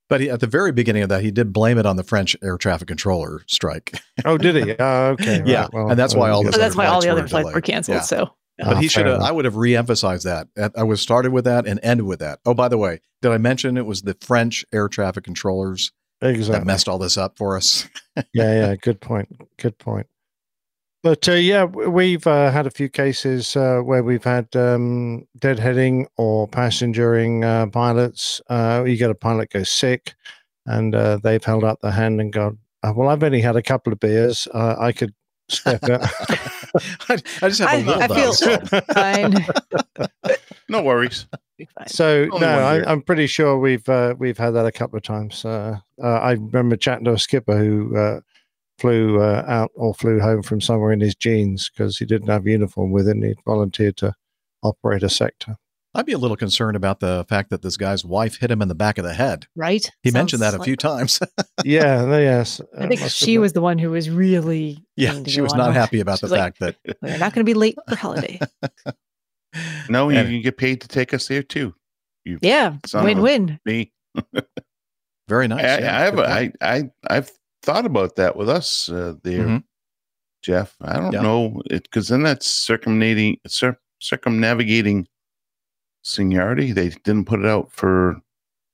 [0.09, 2.35] But he, at the very beginning of that, he did blame it on the French
[2.43, 4.01] air traffic controller strike.
[4.25, 4.75] Oh, did he?
[4.79, 5.43] Oh, okay.
[5.45, 6.51] yeah, right, well, and that's why uh, all yeah.
[6.51, 7.65] that's why all the other flights were delayed.
[7.65, 7.97] canceled.
[7.97, 8.03] Yeah.
[8.03, 9.21] So But Ah, he should have.
[9.21, 10.49] I would have re-emphasized that.
[10.77, 12.41] I was started with that and ended with that.
[12.47, 16.59] Oh, by the way, did I mention it was the French air traffic controllers Exactly.
[16.59, 17.89] that messed all this up for us?
[18.17, 18.75] yeah, yeah.
[18.77, 19.29] Good point.
[19.59, 20.07] Good point.
[21.03, 26.07] But uh, yeah, we've uh, had a few cases uh, where we've had um, deadheading
[26.17, 28.41] or passengering uh, pilots.
[28.51, 30.15] Uh, you get a pilot go sick,
[30.67, 33.63] and uh, they've held up their hand and gone, uh, "Well, I've only had a
[33.63, 34.49] couple of beers.
[34.53, 35.15] Uh, I could
[35.49, 36.01] step out."
[37.09, 38.81] I, I just have a I, little I feel though.
[38.93, 40.07] fine.
[40.69, 41.27] No worries.
[41.87, 45.45] So no, I, I'm pretty sure we've uh, we've had that a couple of times.
[45.45, 48.21] Uh, uh, I remember chatting to a skipper who uh,
[48.79, 52.47] flew uh, out or flew home from somewhere in his jeans because he didn't have
[52.47, 53.23] a uniform with him.
[53.23, 54.15] He volunteered to
[54.63, 55.57] operate a sector.
[55.95, 58.69] I'd be a little concerned about the fact that this guy's wife hit him in
[58.69, 59.47] the back of the head.
[59.57, 59.91] Right?
[60.03, 61.19] He mentioned Sounds that a like- few times.
[61.65, 62.61] Yeah, yes.
[62.79, 64.85] I think she was the one who was really.
[64.97, 65.75] yeah, she was not home.
[65.75, 67.97] happy about She the was like, fact that We're not going to be late for
[67.97, 68.39] holiday.
[69.89, 71.75] No, you And- can get paid to take us there too.
[72.25, 73.59] You Yeah, son win-win.
[73.65, 73.91] Me.
[75.29, 75.65] Very nice.
[75.65, 76.15] I, yeah, I have.
[76.15, 76.57] good A, point.
[76.61, 76.77] I.
[76.77, 76.91] I.
[77.17, 77.31] I've
[77.63, 79.65] thought about that with us uh, there, Mhm.
[80.43, 80.77] Jeff.
[80.81, 81.23] I don't Yeah.
[81.23, 85.07] know it because then that's circumnating, cir- circumnavigating
[86.03, 86.73] seniority.
[86.73, 88.21] They didn't put it out for.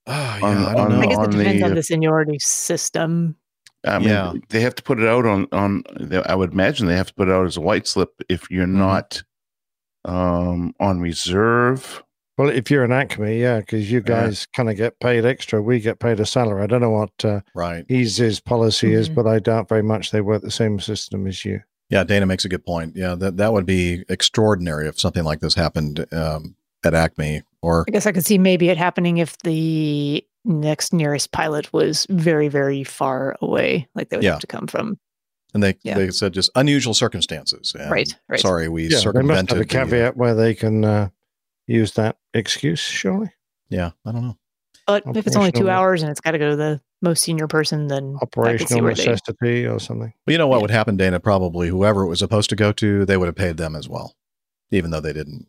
[0.06, 0.12] Oh,
[0.42, 1.00] on- yeah, I don't on- know.
[1.00, 3.36] I guess it on depends the, on uh, the seniority system.
[3.86, 4.32] I mean, Yeah.
[4.50, 5.82] they have to put it out on on.
[6.00, 8.50] they- I would imagine they have to put it out as a white slip if
[8.50, 8.74] you're Mhm.
[8.76, 9.22] not
[10.04, 12.02] um on reserve.
[12.36, 14.26] Well, if you're an Acme, yeah, because you Yeah.
[14.26, 15.62] guys kind of get paid extra.
[15.62, 16.62] We get paid a salary.
[16.62, 17.84] I don't know what uh, Right.
[17.88, 19.14] Ease's policy is, Mhm.
[19.14, 21.60] but I doubt very much they work the same system as you.
[21.90, 22.96] Yeah, Dana makes a good point.
[22.96, 27.84] Yeah, that that would be extraordinary if something like this happened um, at Acme or
[27.86, 32.48] I guess I could see maybe it happening if the next nearest pilot was very,
[32.48, 33.86] very far away.
[33.94, 34.32] Like they would Yeah.
[34.32, 34.98] have to come from.
[35.54, 35.96] and they Yeah.
[35.96, 37.76] they said just unusual circumstances.
[37.78, 38.40] And Right, right.
[38.40, 39.50] Sorry, we Yeah, they must circumvented.
[39.50, 41.10] have a the- caveat where they can uh,
[41.66, 43.30] use that excuse, surely.
[43.68, 44.38] yeah, I don't know.
[44.86, 47.48] But if it's only two hours and it's got to go to the most senior
[47.48, 49.04] person, then I could see Operational where they.
[49.06, 50.12] necessity or something.
[50.26, 51.20] Well, you know what would happen, Dana?
[51.20, 54.14] Probably whoever it was supposed to go to, they would have paid them as well,
[54.70, 55.46] even though they didn't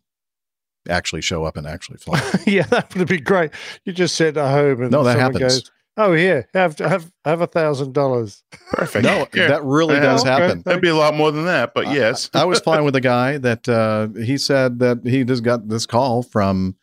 [0.90, 2.22] actually show up and actually fly.
[2.48, 3.52] yeah, that would be great.
[3.84, 5.40] You just sit at home and No, that happens.
[5.40, 9.04] goes, "Oh, here, have have have a thousand dollars." Perfect.
[9.06, 9.48] no, Yeah.
[9.48, 10.30] that really Yeah, does okay.
[10.30, 10.62] happen.
[10.66, 12.30] That'd be a lot more than that, but yes.
[12.34, 15.86] I was fine with a guy that uh, he said that he just got this
[15.86, 16.76] call from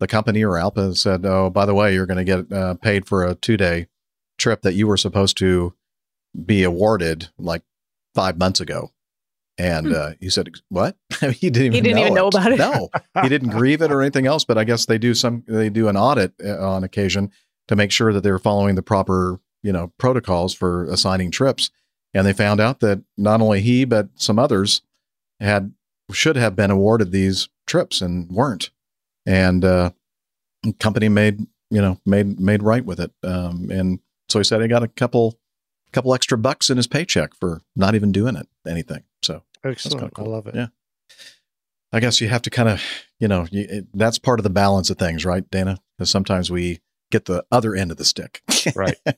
[0.00, 2.74] the company or ALPA and said, "Oh, by the way, you're going to get uh,
[2.74, 3.86] paid for a two day
[4.38, 5.72] trip that you were supposed to
[6.44, 7.62] be awarded like
[8.14, 8.90] five months ago."
[9.58, 10.98] And uh, he said, "What?
[11.32, 11.74] he didn't even Hmm.
[11.76, 12.58] He didn't even know about it.
[12.58, 12.90] No,
[13.22, 14.44] he didn't grieve it or anything else.
[14.44, 17.30] But I guess they do some they do an audit uh, on occasion
[17.68, 21.70] to make sure that they're following the proper you know protocols for assigning trips.
[22.14, 24.82] And they found out that not only he but some others
[25.40, 25.72] had
[26.12, 28.70] should have been awarded these trips and weren't.
[29.26, 29.90] And uh,
[30.78, 31.40] company made
[31.70, 33.12] you know made made right with it.
[33.22, 35.38] Um, and so he said he got a couple
[35.92, 39.02] couple extra bucks in his paycheck for not even doing it anything.
[39.22, 40.26] So Excellent, cool.
[40.26, 40.54] I love it.
[40.54, 40.66] yeah.
[41.92, 42.82] I guess you have to kind of,
[43.18, 45.78] you know, you, it, that's part of the balance of things, right, Dana?
[45.96, 46.80] Because sometimes we
[47.10, 48.42] get the other end of the stick.
[48.74, 48.96] Right.
[49.04, 49.14] Dana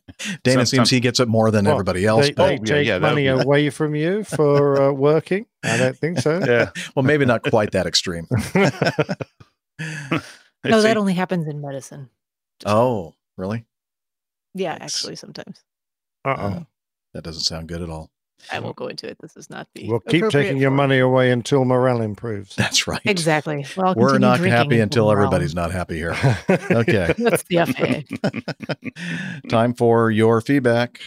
[0.66, 2.26] Sometimes- seems he gets it more than Well, everybody else.
[2.26, 5.46] They, but, they take yeah, that money be- away from you for uh, working.
[5.64, 6.38] I don't think so.
[6.44, 6.70] Yeah.
[6.94, 8.26] well, maybe not quite that extreme.
[10.64, 12.10] No, that only happens in medicine.
[12.66, 13.64] oh, really?
[14.54, 14.96] Yeah, Thanks.
[14.96, 15.62] actually, sometimes.
[16.24, 16.66] Uh oh.
[17.14, 18.10] That doesn't sound good at all.
[18.52, 19.18] I won't go into it.
[19.20, 19.88] This is not the.
[19.88, 22.54] We'll keep taking your money away until morale improves.
[22.56, 23.00] That's right.
[23.04, 23.66] Exactly.
[23.76, 26.16] Well, We're not happy until morale- everybody's not happy here.
[26.70, 27.14] Okay.
[27.18, 27.64] That's the
[29.42, 29.48] FA.
[29.48, 31.00] Time for your feedback.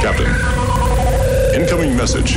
[0.00, 0.26] Captain,
[1.54, 2.36] incoming message.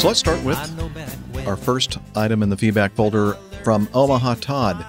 [0.00, 4.86] So let's start with our first item in the feedback folder from Omaha Todd.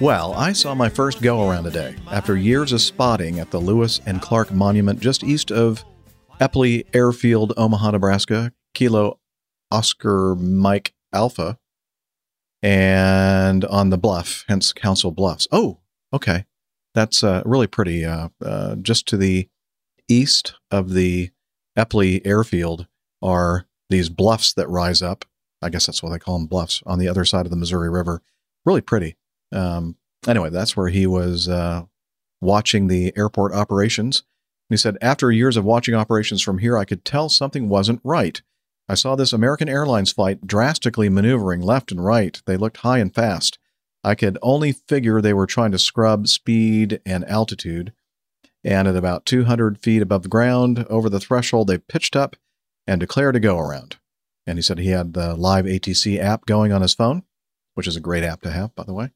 [0.00, 4.00] Well, I saw my first go around today after years of spotting at the Lewis
[4.06, 5.84] and Clark Monument just east of
[6.40, 9.18] Eppley Airfield, Omaha, Nebraska, Kilo
[9.72, 11.58] Oscar Mike Alpha,
[12.62, 15.48] and on the bluff, hence Council Bluffs.
[15.50, 15.80] Oh,
[16.12, 16.44] okay.
[16.94, 18.04] That's uh, really pretty.
[18.04, 19.48] Uh, uh, just to the
[20.08, 21.30] east of the
[21.76, 22.86] Eppley Airfield
[23.20, 25.24] are these bluffs that rise up.
[25.62, 27.88] I guess that's what they call them bluffs on the other side of the Missouri
[27.88, 28.22] River.
[28.64, 29.16] Really pretty.
[29.52, 29.96] Um,
[30.26, 31.84] anyway, that's where he was uh,
[32.40, 34.24] watching the airport operations.
[34.68, 38.00] And he said, After years of watching operations from here, I could tell something wasn't
[38.02, 38.42] right.
[38.88, 42.42] I saw this American Airlines flight drastically maneuvering left and right.
[42.46, 43.58] They looked high and fast.
[44.02, 47.92] I could only figure they were trying to scrub speed and altitude.
[48.64, 52.36] And at about 200 feet above the ground, over the threshold, they pitched up
[52.86, 53.96] and declared a go around.
[54.46, 57.22] And he said he had the live ATC app going on his phone,
[57.74, 59.10] which is a great app to have, by the way.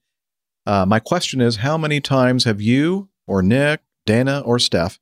[0.66, 4.98] Uh, my question is how many times have you or Nick, Dana, or Steph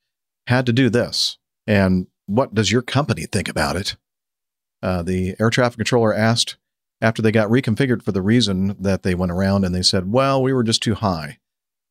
[0.46, 1.38] had to do this?
[1.66, 3.96] And what does your company think about it?
[4.82, 6.56] Uh, the air traffic controller asked
[7.00, 10.42] after they got reconfigured for the reason that they went around and they said, well,
[10.42, 11.38] we were just too high.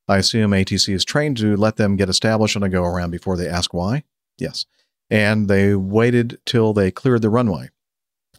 [0.08, 3.38] I assume ATC is trained to let them get established on a go around before
[3.38, 4.04] they ask why.
[4.38, 4.66] Yes.
[5.14, 7.70] And they waited till they cleared the runway.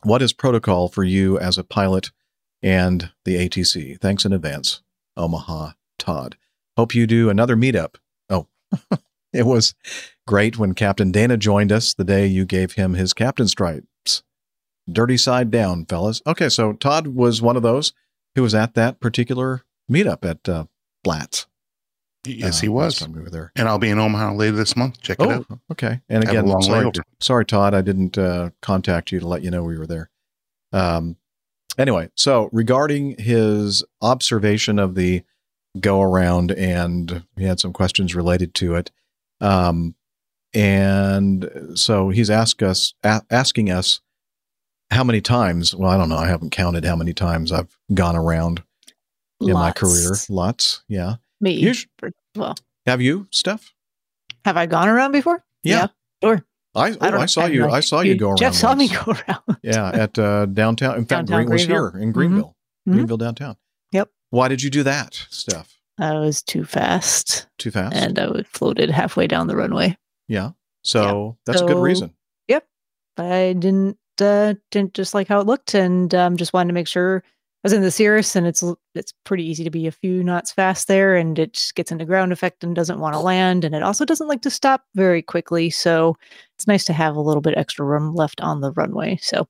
[0.03, 2.11] What is protocol for you as a pilot
[2.63, 4.01] and the ATC?
[4.01, 4.83] Thanks in advance,
[5.17, 6.37] Omaha Todd.
[6.77, 7.95] Hope you do another meetup.
[8.29, 8.49] Oh,
[9.33, 9.75] it was
[10.27, 14.25] great when Captain Dana joined us the day you gave him his captain stripes.
[14.91, 16.23] dirty side down, fellas.
[16.27, 17.93] Okay, so Todd was one of those
[18.35, 20.65] who was at that particular meetup at uh,
[21.05, 21.47] Blatz.
[22.27, 22.99] Yes, Uh, he was.
[22.99, 23.53] time we were there.
[23.57, 25.01] And I'll be in Omaha later this month.
[25.03, 25.47] Check it Oh, out.
[25.73, 26.01] okay.
[26.09, 27.03] And again, long sorry, layover.
[27.21, 30.11] sorry, Todd, I didn't uh, contact you to let you know we were there.
[30.73, 31.17] Um,
[31.79, 35.23] anyway, so regarding his observation of the
[35.81, 38.91] go around, and he had some questions related to it.
[39.41, 39.95] Um,
[40.55, 44.01] and so he's asked us, a- asking us
[44.91, 45.75] how many times.
[45.75, 46.17] Well, I don't know.
[46.17, 48.63] I haven't counted how many times I've gone around
[49.41, 50.13] in my career.
[50.29, 51.17] Lots, yeah.
[51.45, 51.53] Me.
[51.53, 51.87] You sh-
[52.35, 52.55] well,
[52.87, 53.73] Have you, Steph?
[54.45, 55.45] have I gone around before?
[55.63, 55.89] Yeah.
[56.23, 56.45] sure.
[56.75, 57.69] I, I oh, don't I saw you.
[57.69, 58.39] I saw you, go around.
[58.39, 59.59] Jeff saw me go around.
[59.63, 60.97] Yeah, at uh, downtown.
[60.97, 61.93] In fact, Downtown Green was Greenville.
[61.93, 62.13] here in.
[62.13, 62.57] Greenville,
[62.89, 62.93] Mhm.
[62.95, 63.57] Greenville downtown.
[63.93, 64.11] Yep.
[64.31, 65.79] Why did you do that, Steph?
[65.99, 67.47] I was too fast.
[67.59, 67.95] Too fast?
[67.95, 69.97] And I was floated halfway down the runway.
[70.27, 70.51] Yeah.
[70.83, 72.15] So that's a good reason.
[72.49, 72.67] Yep.
[73.19, 76.89] I didn't uh didn't just like how it looked and um just wanted to make
[76.89, 77.34] sure I
[77.65, 78.63] was in the Cirrus and it's
[78.95, 82.33] it's pretty easy to be a few knots fast there and it gets into ground
[82.33, 85.71] effect and doesn't want to land and it also doesn't like to stop very quickly
[85.71, 86.17] so
[86.57, 89.49] it's nice to have a little bit extra room left on the runway so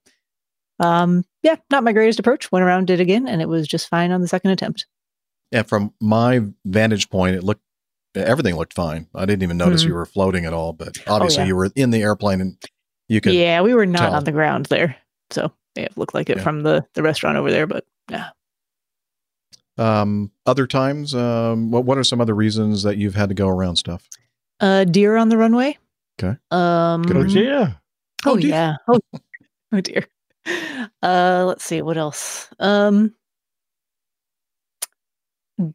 [0.79, 4.11] um yeah not my greatest approach went around did again and it was just fine
[4.11, 4.85] on the second attempt
[5.51, 7.61] And from my vantage point, it looked
[8.15, 9.07] everything looked fine.
[9.13, 9.87] I didn't even notice Mhm.
[9.87, 11.47] you were floating at all, but obviously yeah.
[11.47, 12.57] you were in the airplane and
[13.09, 13.33] you could.
[13.33, 14.13] yeah we were not tell.
[14.15, 14.95] on the ground there
[15.31, 16.43] so yeah, it looked like it Yeah.
[16.43, 18.29] from the the restaurant over there but yeah
[19.77, 23.47] Um, other times, um, what what are some other reasons that you've had to go
[23.47, 24.07] around stuff?
[24.61, 25.77] uh deer on the runway
[26.17, 26.37] Okay.
[26.49, 27.41] Um, Good reason.
[27.43, 27.75] dear.
[28.25, 28.49] Oh, Oh, dear.
[28.49, 28.75] yeah.
[28.87, 28.99] Oh,
[29.73, 30.07] oh dear.
[31.03, 32.47] Uh, let's see what else.
[32.59, 33.13] Um,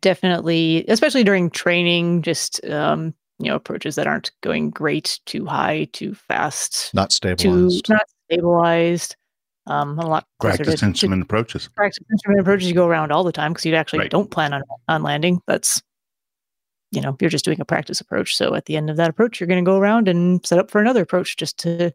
[0.01, 5.89] definitely, especially during training, just um, you know, approaches that aren't going great, too high,
[5.93, 9.17] too fast, Not too not stabilized.
[9.67, 11.69] Um, a lot closer Practice to, instrument approaches.
[11.77, 14.11] practice instrument approaches you go around all the time because you actually Right.
[14.11, 15.41] don't plan on on landing.
[15.47, 15.83] That's
[16.93, 18.35] you know, you're just doing a practice approach.
[18.37, 20.71] So at the end of that approach, you're going to go around and set up
[20.73, 21.93] for another approach just to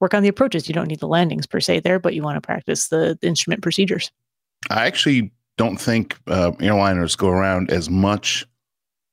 [0.00, 0.68] work on the approaches.
[0.68, 3.26] You don't need the landings per se there, but you want to practice the, the
[3.28, 4.10] instrument procedures.
[4.70, 8.46] I actually don't think uh, airliners go around as much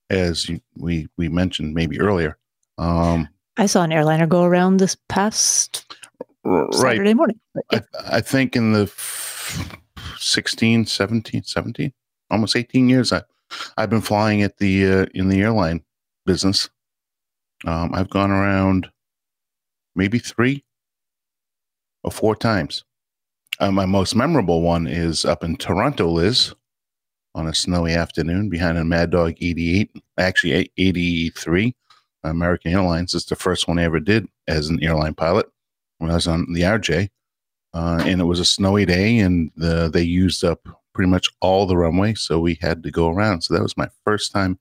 [0.10, 2.38] as you, we we mentioned maybe earlier.
[2.77, 3.27] Um,
[3.57, 5.98] I saw an airliner go around this past
[6.45, 6.73] right.
[6.73, 7.39] Saturday morning.
[7.72, 7.80] Yeah.
[7.93, 9.77] I, I think in the f-
[10.17, 11.93] 16, 17, 17,
[12.30, 13.23] almost 18 years, I,
[13.77, 15.84] I've been flying at the, uh, in the airline
[16.26, 16.69] business.
[17.65, 18.89] Um, I've gone around
[19.95, 20.63] maybe three
[22.03, 22.84] or four times.
[23.59, 26.53] Uh, my most memorable one is up in Toronto, Liz,
[27.34, 31.76] on a snowy afternoon behind a Mad Dog 88, actually 83.
[32.23, 35.47] American Airlines is the first one I ever did as an airline pilot
[35.97, 37.09] when I was on the RJ.
[37.73, 41.65] Uh, and it was a snowy day, and the, they used up pretty much all
[41.65, 43.41] the runway, so we had to go around.
[43.41, 44.57] So that was my first time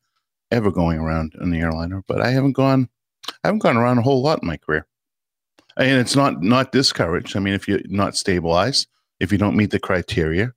[0.50, 2.02] ever going around in the airliner.
[2.08, 2.88] But I haven't gone,
[3.28, 4.86] I haven't gone around a whole lot in my career.
[5.76, 7.36] And it's not not discouraged.
[7.36, 8.88] I mean, if you're not stabilized,
[9.20, 10.52] if you don't meet the criteria,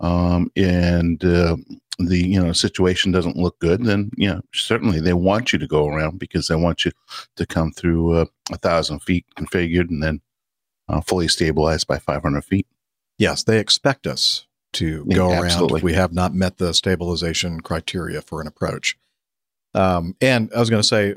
[0.00, 1.56] um, and uh,
[1.98, 5.66] the you know situation doesn't look good, then you know certainly they want you to
[5.66, 6.92] go around because they want you
[7.36, 10.20] to come through uh, a thousand feet configured and then
[10.88, 12.66] uh, fully stabilized by 500 feet.
[13.18, 15.78] Yes, they expect us to Yeah, go around absolutely.
[15.78, 18.96] if we have not met the stabilization criteria for an approach.
[19.74, 21.14] Um, and I was going to say,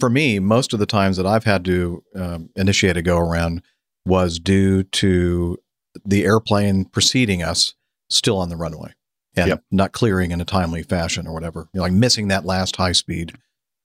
[0.00, 3.62] for me, most of the times that I've had to um, initiate a go around
[4.06, 5.58] was due to
[6.04, 7.74] the airplane preceding us
[8.08, 8.94] still on the runway
[9.38, 9.64] and Yep.
[9.70, 11.68] not clearing in a timely fashion or whatever.
[11.72, 13.34] You know, like missing that last high speed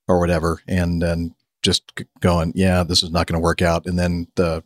[0.07, 3.85] or whatever, and then just going, yeah, this is not going to work out.
[3.85, 4.63] And then the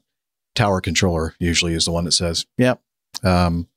[0.55, 2.81] tower controller usually is the one that says, "Yep,
[3.23, 3.67] um,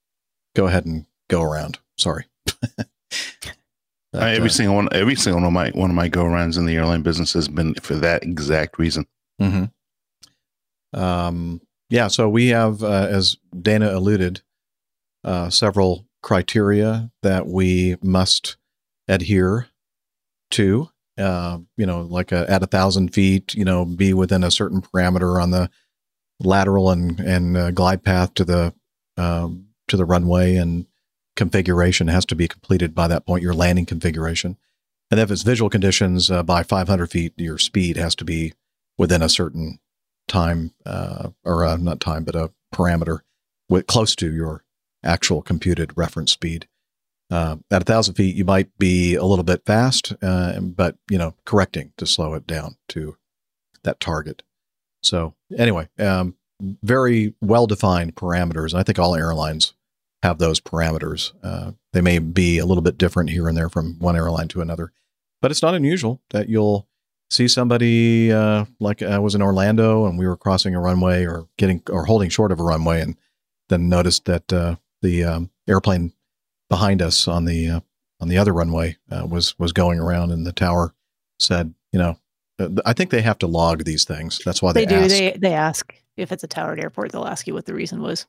[0.57, 2.27] go ahead and go around." Sorry.
[4.12, 6.57] Uh, every uh, single one, every single one of my one of my go rounds
[6.57, 9.07] in the airline business has been for that exact reason.
[9.41, 9.70] mhm.
[10.93, 11.61] Um,
[11.91, 14.43] yeah, so we have, uh, as Dana alluded,
[15.23, 18.57] uh, several criteria that we must
[19.09, 19.69] adhere
[20.53, 20.91] to.
[21.19, 24.81] Uh, you know, like a, at a thousand feet, you know, be within a certain
[24.81, 25.69] parameter on the
[26.39, 28.75] lateral and and uh, glide path to the
[29.17, 30.87] um, to the runway, and
[31.37, 33.43] configuration has to be completed by that point.
[33.43, 34.57] Your landing configuration,
[35.11, 38.55] and if it's visual conditions uh, by 500 feet, your speed has to be
[38.97, 39.79] within a certain
[40.27, 43.21] time, uh, or uh, not time, but a parameter
[43.69, 44.65] with close to your
[45.05, 46.68] actual computed reference speed.
[47.31, 51.16] Uh, at a thousand feet, you might be a little bit fast, uh, but you
[51.16, 53.16] know, correcting to slow it down to
[53.85, 54.43] that target.
[55.02, 56.35] So anyway, um,
[56.82, 58.74] very well defined parameters.
[58.74, 59.74] I think all airlines
[60.22, 61.32] have those parameters.
[61.43, 64.60] Uh, they may be a little bit different here and there from one airline to
[64.60, 64.93] another,
[65.40, 66.86] but it's not unusual that you'll
[67.31, 71.47] see somebody uh, like I was in Orlando and we were crossing a runway or
[71.56, 73.16] getting or holding short of a runway, and
[73.68, 76.12] then noticed that uh, the um, airplane
[76.68, 77.81] behind us on the uh,
[78.20, 80.94] on the other runway uh, was was going around, and the tower
[81.39, 82.16] said, you know,
[82.59, 84.40] uh, I think they have to log these things.
[84.44, 85.01] That's why they, They do.
[85.01, 85.09] ask.
[85.10, 87.12] They they ask if it's a towered airport.
[87.12, 88.27] They'll ask you what the reason was,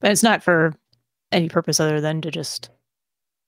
[0.00, 0.74] but it's not for
[1.30, 2.68] any purpose other than to just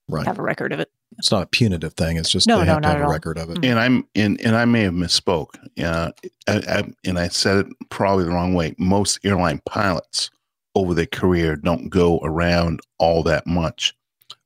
[0.07, 0.27] Right.
[0.27, 0.91] have a record of it.
[1.17, 2.19] It's not a punitive thing.
[2.19, 3.13] It's just No, they no, have to not have a all.
[3.13, 3.65] record of it.
[3.65, 5.49] and I'm and, and I may have misspoke.
[5.83, 6.11] Uh,
[6.47, 8.75] I, I, and I said it probably the wrong way.
[8.79, 10.31] Most airline pilots
[10.75, 13.95] over their career don't go around all that much.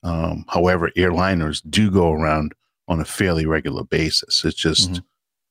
[0.02, 2.55] Um, however, airliners do go around
[2.86, 4.44] on a fairly regular basis.
[4.44, 5.00] It's just,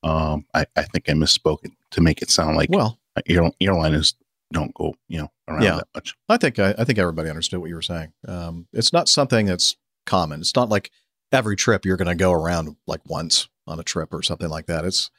[0.04, 4.14] um, I, I think I misspoke it to make it sound like well, air, airliners
[4.54, 6.16] don't go, you know, around yeah, that much.
[6.30, 8.14] I think I, I think everybody understood what you were saying.
[8.28, 9.76] Um, it's not something that's
[10.06, 10.42] common.
[10.42, 10.92] It's not like
[11.32, 14.68] every trip you're going to go around like once on a trip or something like
[14.68, 14.86] that.
[14.86, 15.10] It's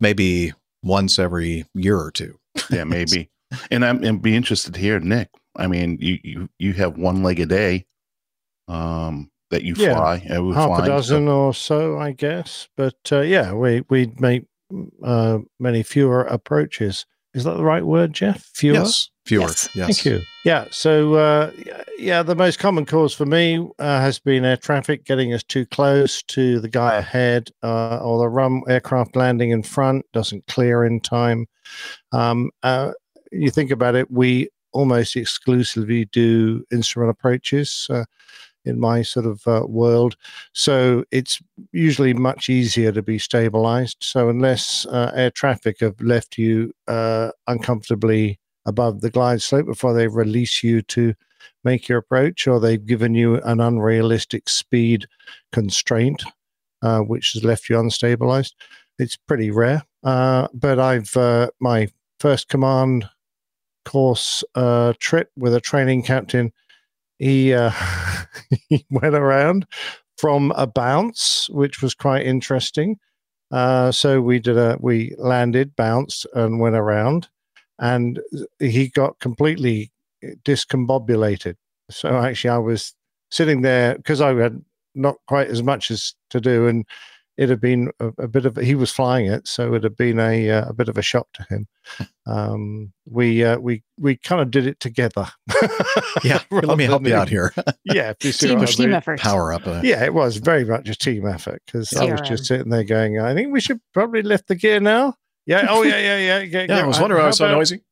[0.00, 2.38] maybe once every year or two.
[2.70, 3.30] Yeah, maybe.
[3.70, 5.28] And I'm and be interested to hear, Nick.
[5.56, 7.86] I mean, you you you have one leg a day,
[8.68, 10.26] um, that you Yeah, fly.
[10.34, 12.68] Uh, we're half flying, a so- dozen or so, I guess.
[12.76, 14.46] But uh, yeah, we we make
[15.02, 17.06] uh, many fewer approaches.
[17.34, 18.44] Is that the right word, Jeff?
[18.54, 18.74] Fewer.
[18.74, 19.48] Yes, fewer.
[19.48, 19.74] Yes.
[19.74, 20.20] Thank you.
[20.44, 20.66] Yeah.
[20.70, 21.50] So uh,
[21.98, 25.66] yeah, the most common cause for me uh, has been air traffic getting us too
[25.66, 30.84] close to the guy ahead, uh, or the run aircraft landing in front doesn't clear
[30.84, 31.46] in time.
[32.12, 32.92] Um, uh,
[33.32, 37.86] you think about it, we almost exclusively do instrument approaches.
[37.90, 38.04] Uh,
[38.64, 40.16] in my sort of uh, world.
[40.52, 41.40] So it's
[41.72, 43.98] usually much easier to be stabilized.
[44.00, 49.92] So unless uh, air traffic have left you uh, uncomfortably above the glide slope before
[49.92, 51.14] they release you to
[51.62, 55.06] make your approach, or they've given you an unrealistic speed
[55.52, 56.24] constraint,
[56.82, 58.52] uh, which has left you unstabilized,
[58.98, 59.82] it's pretty rare.
[60.02, 61.14] Uh, but I've
[61.60, 61.88] my
[62.18, 63.08] first command
[63.84, 66.52] course uh, trip with a training captain
[67.18, 67.70] he uh,
[68.68, 69.66] he went around
[70.16, 72.98] from a bounce, which was quite interesting.
[73.50, 77.28] Uh, so we did a we landed, bounced, and went around,
[77.78, 78.20] and
[78.58, 79.92] he got completely
[80.44, 81.56] discombobulated.
[81.90, 82.94] So actually, I was
[83.30, 84.62] sitting there because I had
[84.94, 86.84] not quite as much as to do, and
[87.36, 90.18] it had been a, a bit of he was flying it, so it had been
[90.20, 91.66] a uh, a bit of a shock to him.
[92.26, 95.26] Um, we uh, we we kind of did it together.
[96.24, 97.52] Yeah, let me help rather you out here.
[97.84, 98.94] yeah, if you see Team- I team mean.
[98.94, 99.20] effort.
[99.20, 99.66] Power up.
[99.66, 102.82] Uh, Yeah, it was very much a team effort because I was just sitting there
[102.84, 105.16] going, I think we should probably lift the gear now.
[105.44, 105.66] Yeah.
[105.68, 106.38] Oh, yeah, yeah, yeah.
[106.38, 107.82] Yeah, Yeah, I was wondering why it was so about- noisy.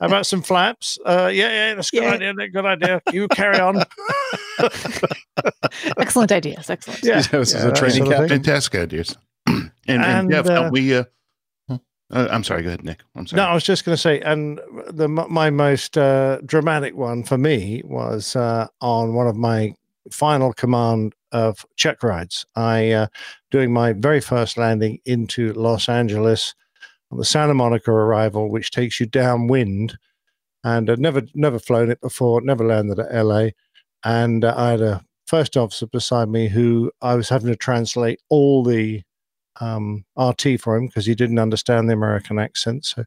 [0.00, 0.96] How about some flaps?
[1.04, 2.30] Uh, yeah, yeah, that's a good Yeah.
[2.30, 2.48] idea.
[2.48, 3.02] Good idea.
[3.12, 3.84] You carry on.
[5.98, 6.70] Excellent ideas.
[6.70, 7.02] Excellent.
[7.02, 8.28] Yeah, This is yeah, a training sort of captain.
[8.28, 9.16] Fantastic ideas.
[9.46, 10.94] and, and, And, Jeff, uh, we.
[10.94, 11.04] Uh,
[12.12, 12.62] uh, I'm sorry.
[12.62, 13.02] Go ahead, Nick.
[13.16, 13.38] I'm sorry.
[13.38, 14.60] No, I was just going to say, and
[14.90, 19.74] the my most uh, dramatic one for me was uh, on one of my
[20.10, 22.44] final command of check rides.
[22.54, 23.06] I uh,
[23.50, 26.54] doing my very first landing into Los Angeles
[27.10, 29.96] on the Santa Monica arrival, which takes you downwind,
[30.64, 33.48] and I'd never never flown it before, never landed at LA,
[34.04, 38.20] and uh, I had a first officer beside me who I was having to translate
[38.28, 39.02] all the
[39.60, 42.84] um, RT for him because he didn't understand the American accent.
[42.84, 43.04] So,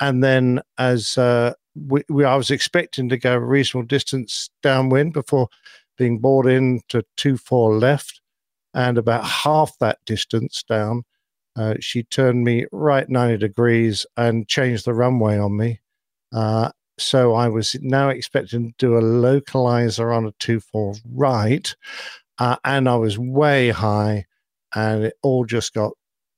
[0.00, 5.12] and then as uh, we, we, I was expecting to go a reasonable distance downwind
[5.12, 5.48] before
[5.96, 8.20] being brought in to two four left,
[8.74, 11.04] and about half that distance down,
[11.56, 15.80] uh, she turned me right ninety degrees and changed the runway on me.
[16.32, 16.70] Uh,
[17.02, 21.74] so I was now expecting to do a localizer on a two four right,
[22.38, 24.26] uh, and I was way high
[24.74, 25.92] and it all just got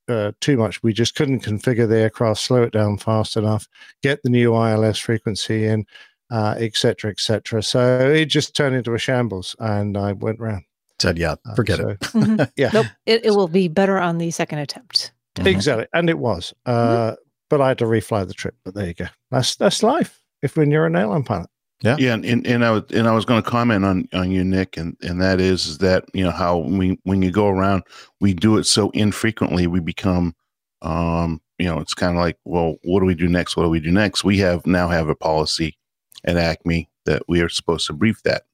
[0.09, 0.83] uh, too much.
[0.83, 3.69] We just couldn't configure the aircraft, slow it down fast enough,
[4.03, 5.87] get the new ILS frequency in,
[6.31, 7.63] uh, et cetera, et cetera.
[7.63, 10.65] So it just turned into a shambles, and I went round.
[11.01, 12.01] Said, yeah, forget so- it.
[12.01, 12.51] Mhm.
[12.57, 12.87] Yeah, Nope.
[13.07, 15.13] It, it will be better on the second attempt.
[15.39, 16.53] exactly, and it was.
[16.67, 17.15] Uh,
[17.51, 18.57] But I had to refly the trip.
[18.65, 19.07] But there you go.
[19.31, 20.19] That's that's life.
[20.45, 21.49] If when you're an airline pilot.
[21.83, 21.97] Yeah.
[21.99, 24.45] Yeah, and, and, and I was and I was going to comment on on you,
[24.45, 27.83] Nick, and and that is, is that you know how we when you go around,
[28.21, 30.35] we do it so infrequently, we become,
[30.83, 33.57] um, you know, it's kind of like, well, what do we do next?
[33.57, 34.23] What do we do next?
[34.25, 35.77] We have now have a policy
[36.25, 38.45] at Acme that we are supposed to brief that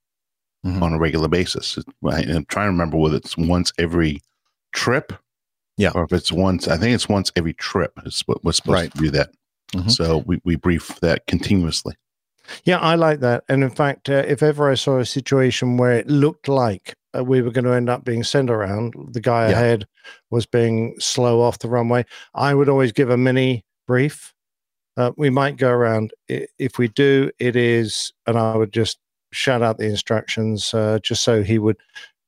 [0.66, 0.82] Mhm.
[0.82, 1.78] on a regular basis.
[2.04, 4.20] I, I'm trying to remember whether it's once every
[4.72, 5.12] trip,
[5.76, 5.92] Yeah.
[5.94, 6.68] or if it's once.
[6.68, 7.92] I think it's once every trip.
[8.04, 8.92] Is what we're supposed Right.
[8.92, 9.30] to do that.
[9.88, 11.94] So we, we brief that continuously.
[12.64, 13.44] Yeah, I like that.
[13.48, 17.22] And in fact, uh, if ever I saw a situation where it looked like uh,
[17.22, 19.52] we were going to end up being sent around, the guy Yeah.
[19.52, 19.86] ahead
[20.30, 24.34] was being slow off the runway, I would always give a mini brief.
[24.96, 26.12] Uh, we might go around.
[26.28, 28.98] If we do, it is, and I would just
[29.32, 31.76] shout out the instructions uh, just so he would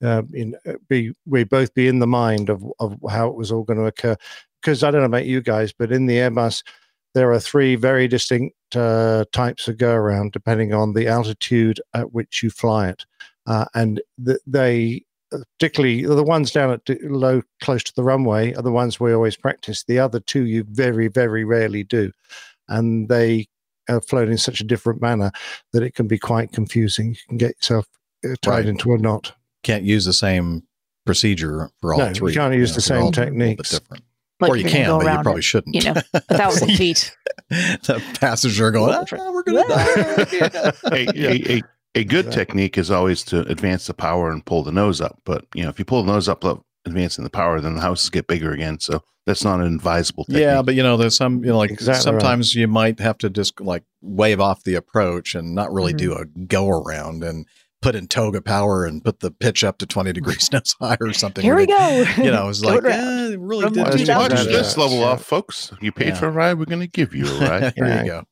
[0.02, 3.50] uh, in, uh, be, we both be in the mind of, of how it was
[3.50, 4.16] all going to occur.
[4.60, 6.62] Because I don't know about you guys, but in the Airbus,
[7.14, 12.12] there are three very distinct uh, types of go around depending on the altitude at
[12.12, 13.04] which you fly it.
[13.46, 15.02] Uh, and th- they,
[15.32, 18.98] uh, particularly the ones down at d- low, close to the runway, are the ones
[19.00, 19.84] we always practice.
[19.84, 22.12] The other two you very, very rarely do.
[22.68, 23.46] And they
[23.88, 25.32] are flown in such a different manner
[25.72, 27.10] that it can be quite confusing.
[27.10, 27.86] You can get yourself
[28.24, 28.66] uh, tied Right.
[28.66, 29.34] into a knot.
[29.64, 30.62] Can't use the same
[31.04, 32.32] procedure for all No, you three.
[32.34, 33.70] can't use know, the same all a bit techniques.
[33.70, 34.04] different.
[34.42, 35.74] Like or you can, go but you probably it, shouldn't.
[35.74, 37.16] You know, a thousand feet.
[37.48, 40.72] the passengers are going, "Ah, we're going to die.
[40.92, 41.62] a, a, a,
[41.94, 45.20] a good technique is always to advance the power and pull the nose up.
[45.24, 46.44] But you know, if you pull the nose up,
[46.84, 48.80] advancing the power, then the houses get bigger again.
[48.80, 50.40] So that's not an advisable technique.
[50.42, 52.20] Yeah, but you know, there's some, you know, like Exactly right.
[52.20, 56.10] sometimes you might have to just like wave off the approach and not really do
[56.10, 56.42] Mm-hmm.
[56.42, 57.46] a go around and
[57.82, 61.12] put in TOGA power and put the pitch up to 20 degrees nose high or
[61.12, 61.42] something.
[61.44, 62.16] Here we ridiculous.
[62.16, 62.22] go.
[62.22, 63.32] You know, it's Go like, around.
[63.32, 64.46] eh, really did one do Watch much.
[64.46, 65.04] this level Yeah.
[65.06, 65.72] off, folks.
[65.80, 66.14] You paid Yeah.
[66.14, 67.74] for a ride, we're going to give you a ride.
[67.76, 68.04] there Right.
[68.06, 68.22] you go.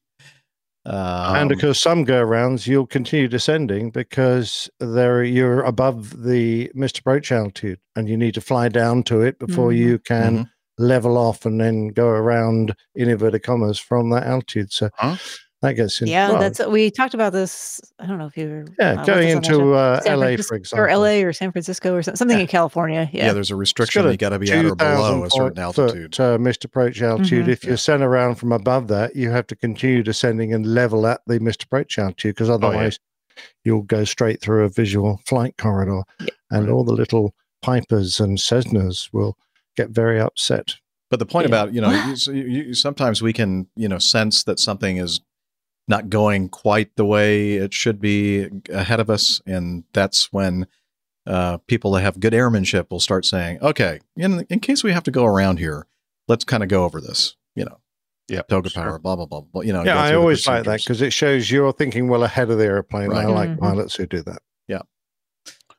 [0.86, 6.98] Um, and because some go rounds, you'll continue descending because there you're above the missed
[7.01, 9.77] approach altitude, and you need to fly down to it before Mhm.
[9.77, 10.48] you can Mhm.
[10.78, 14.72] level off and then go around in inverted commas from that altitude.
[14.72, 15.16] So Huh?
[15.62, 16.08] That gets in.
[16.08, 17.80] Yeah, well, that's we talked about this.
[17.98, 20.84] I don't know if you were Yeah, uh, going into, uh, LA, Francisco- for example.
[20.84, 23.08] or LA or San Francisco or something, something in California.
[23.12, 23.26] yeah.
[23.26, 24.02] Yeah, there's a restriction.
[24.02, 26.14] got You got to be at or below a certain altitude.
[26.16, 27.46] foot, uh, missed approach altitude.
[27.46, 27.52] Mhm.
[27.52, 31.20] If you're sent around from above that, you have to continue descending and level at
[31.26, 32.54] the missed approach altitude because yeah.
[32.54, 32.98] otherwise
[33.64, 36.02] you'll go straight through a visual flight corridor,
[36.50, 39.36] and all the little pipers and Cessnas will
[39.76, 40.76] get very upset.
[41.10, 41.48] But the point Yeah.
[41.62, 41.90] about you know,
[42.26, 45.20] you, you, you, sometimes we can you know sense that something is
[45.90, 50.66] not going quite the way it should be ahead of us, and that's when
[51.26, 55.02] uh, people that have good airmanship will start saying, "Okay, in in case we have
[55.04, 55.86] to go around here,
[56.28, 57.78] let's kind of go over this." You know,
[58.28, 58.82] Yeah, TOGA sure.
[58.82, 59.42] power, blah blah blah.
[59.42, 62.50] blah you know, yeah, I always like that because it shows you're thinking well ahead
[62.50, 63.10] of the airplane.
[63.10, 63.34] and I Right.
[63.34, 63.58] like Mhm.
[63.58, 64.40] pilots who do that.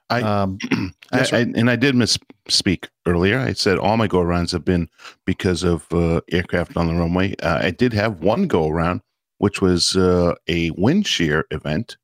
[0.10, 0.58] I, Um,
[1.14, 3.40] I, Yes, I, and I did misspeak earlier.
[3.40, 4.90] I said all my go arounds have been
[5.26, 7.34] because of uh, aircraft on the runway.
[7.42, 9.00] Uh, I did have one go around,
[9.42, 11.98] which was uh, a wind shear event,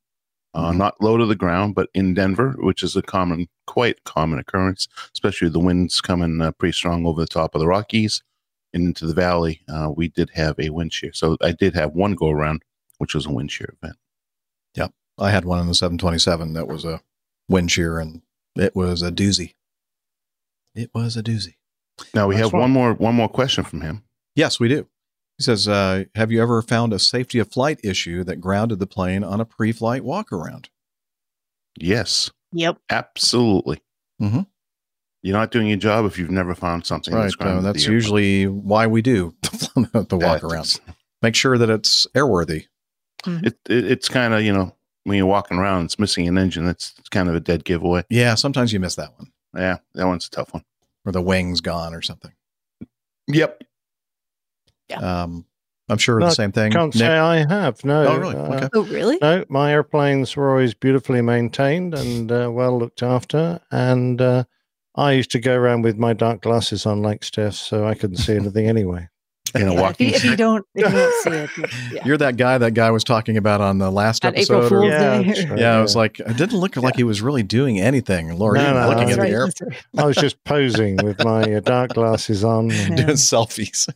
[0.55, 0.77] uh, Mhm.
[0.77, 4.88] not low to the ground, but in Denver, which is a common, quite common occurrence,
[5.14, 8.23] especially the winds coming uh, pretty strong over the top of the Rockies
[8.73, 9.61] and into the valley.
[9.69, 12.64] Uh, we did have a wind shear, so I did have one go around,
[12.97, 13.97] which was a wind shear event.
[14.73, 14.93] Yep.
[15.19, 17.01] I had one in the 727 that was a
[17.47, 18.23] wind shear, and
[18.55, 19.53] it was a doozy.
[20.73, 21.57] It was a doozy.
[22.15, 24.03] Now we That's have one more one more question from him.
[24.35, 24.88] Yes, we do.
[25.38, 28.88] He says, uh, "Have you ever found a safety of flight issue that grounded the
[28.88, 30.69] plane on a pre-flight walk around?"
[31.80, 32.77] Yes, yep.
[32.89, 33.81] absolutely.
[34.22, 34.47] Mhm.
[35.22, 37.14] You're not doing your job if you've never found something.
[37.14, 37.23] Right.
[37.23, 40.80] that's Uh, that's usually why we do the walk around.
[41.22, 42.65] Make sure that it's airworthy.
[43.26, 46.65] It, it, it's kind of you know when you're walking around, it's missing an engine.
[46.65, 48.03] That's kind of a dead giveaway.
[48.09, 50.64] Yeah, sometimes you miss that one, Yeah, that one's a tough one.
[51.05, 52.31] or the wings gone, or something.
[53.27, 53.64] Yep.
[54.95, 55.45] Um,
[55.89, 56.72] I'm sure No, the same thing.
[56.72, 57.84] Can't Nick- say I have.
[57.85, 58.05] No.
[58.07, 58.35] Oh, really?
[58.35, 58.68] Uh, Okay.
[58.76, 59.18] Oh, really?
[59.22, 63.61] No, my airplanes were always beautifully maintained and uh, well looked after.
[63.72, 64.43] And uh,
[64.95, 68.18] I used to go around with my dark glasses on, like Steph, so I couldn't
[68.18, 69.07] see anything anyway.
[69.55, 70.09] You know, Yeah, if, walking.
[70.09, 72.03] you, if you don't, if you don't see it, yeah.
[72.05, 74.65] You're that guy that guy was talking about on the last On episode.
[74.65, 75.45] April or- Fool's Yeah, Day.
[75.49, 75.59] right.
[75.59, 78.38] yeah, I was like, it didn't look like he was really doing anything.
[78.38, 79.85] Laura, No, even no, looking that's at right, the air, right.
[79.99, 82.72] I was just posing with my uh, dark glasses on.
[82.72, 83.05] and- Yeah.
[83.05, 83.88] doing selfies.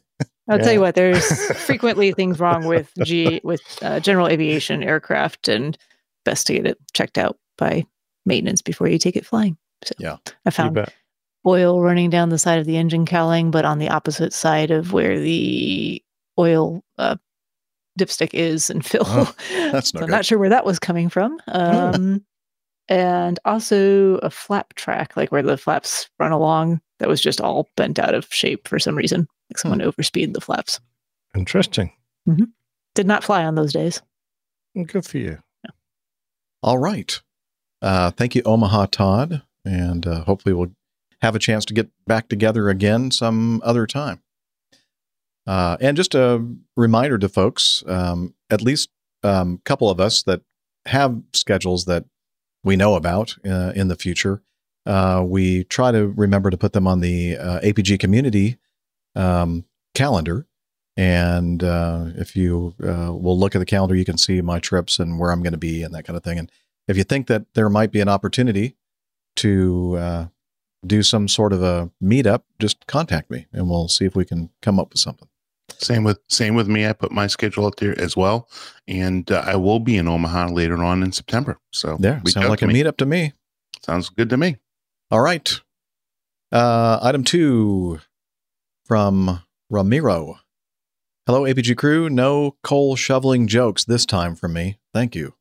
[0.52, 0.96] I'll tell you what.
[0.96, 5.78] There's frequently things wrong with G with uh, general aviation aircraft, and
[6.26, 7.86] best to get it checked out by
[8.26, 9.58] maintenance before you take it flying.
[9.84, 10.18] So Yeah.
[10.46, 10.92] I found
[11.46, 14.94] oil running down the side of the engine cowling, but on the opposite side of
[14.94, 16.04] where the
[16.38, 17.16] oil uh,
[18.00, 19.04] dipstick is and fill.
[19.06, 19.34] Oh,
[19.72, 21.40] that's no so I'm not sure where that was coming from.
[21.48, 22.24] Um,
[22.88, 27.68] and also a flap track, like where the flaps run along, that was just all
[27.76, 29.22] bent out of shape for some reason.
[29.50, 29.58] Like Hmm.
[29.58, 30.80] someone overspeed the flaps.
[31.36, 31.92] Interesting.
[32.96, 34.02] Did not fly on those days.
[34.76, 35.40] Good for you.
[36.62, 37.20] All right.
[37.82, 39.42] Uh, thank you, Omaha Todd.
[39.66, 40.72] And uh, hopefully we'll
[41.22, 44.22] have a chance to get back together again some other time.
[45.48, 46.46] Uh, and just a
[46.78, 48.90] reminder to folks, um, at least
[49.24, 50.42] a um, couple of us that
[50.86, 52.06] have schedules that
[52.64, 54.42] we know about uh, in the future,
[54.86, 58.58] uh, we try to remember to put them on the uh, APG community
[59.16, 60.48] um, calendar.
[60.98, 65.00] And uh, if you uh, will look at the calendar, you can see my trips
[65.00, 66.38] and where I'm going to be and that kind of thing.
[66.38, 66.52] And
[66.88, 68.76] if you think that there might be an opportunity
[69.38, 70.26] to uh,
[70.86, 74.50] do some sort of a meetup, just contact me and we'll see if we can
[74.62, 75.28] come up with something.
[75.78, 76.86] Same with same with me.
[76.86, 78.50] I put my schedule out there as well,
[78.90, 81.58] and uh, I will be in Omaha later on in September.
[81.72, 82.74] So There, reach sounds like a me.
[82.84, 83.32] meetup to me.
[83.84, 84.58] Sounds good to me.
[85.12, 85.60] All right.
[86.54, 88.00] Uh, item two
[88.86, 90.40] from Ramiro.
[91.26, 92.10] Hello, APG crew.
[92.10, 94.80] No coal shoveling jokes this time from me.
[94.94, 95.34] Thank you.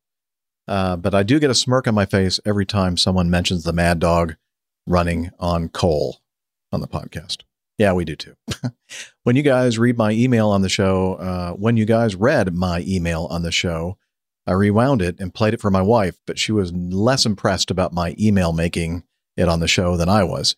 [0.66, 3.72] Uh, but I do get a smirk on my face every time someone mentions the
[3.72, 4.34] mad dog
[4.88, 6.18] running on coal
[6.72, 7.42] on the podcast.
[7.78, 8.34] Yeah, we do too.
[9.22, 12.84] when you guys read my email on the show, uh, when you guys read my
[12.88, 13.98] email on the show,
[14.48, 17.92] I rewound it and played it for my wife, but she was less impressed about
[17.92, 19.04] my email making
[19.40, 20.54] it on the show than I was.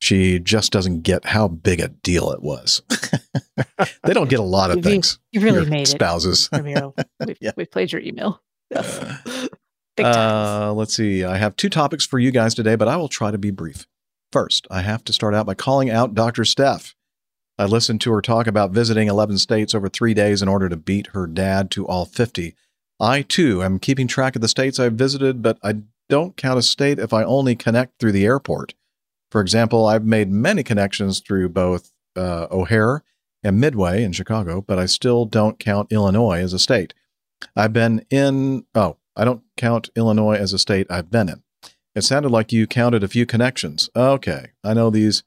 [0.00, 2.82] She just doesn't get how big a deal it was.
[4.04, 5.18] they don't get a lot of You- things.
[5.32, 6.48] You really your made spouses.
[6.52, 6.94] it, Ramiro.
[7.26, 8.42] We've, we've played your email.
[8.70, 9.48] Yes.
[9.96, 11.22] Uh, let's see.
[11.22, 13.86] I have two topics for you guys today, but I will try to be brief.
[14.32, 16.44] First, I have to start out by calling out Dr.
[16.44, 16.96] Steph.
[17.58, 20.76] I listened to her talk about visiting 11 states over three days in order to
[20.76, 22.56] beat her dad to all 50.
[22.98, 25.74] I, too, am keeping track of the states I've visited, but I
[26.08, 28.74] don't count a state if I only connect through the airport.
[29.30, 33.02] For example, I've made many connections through both uh, O'Hare
[33.42, 36.94] and Midway in Chicago, but I still don't count Illinois as a state.
[37.56, 41.42] I've been in, oh, I don't count Illinois as a state I've been in.
[41.94, 43.88] It sounded like you counted a few connections.
[43.94, 44.52] Okay.
[44.64, 45.22] I know these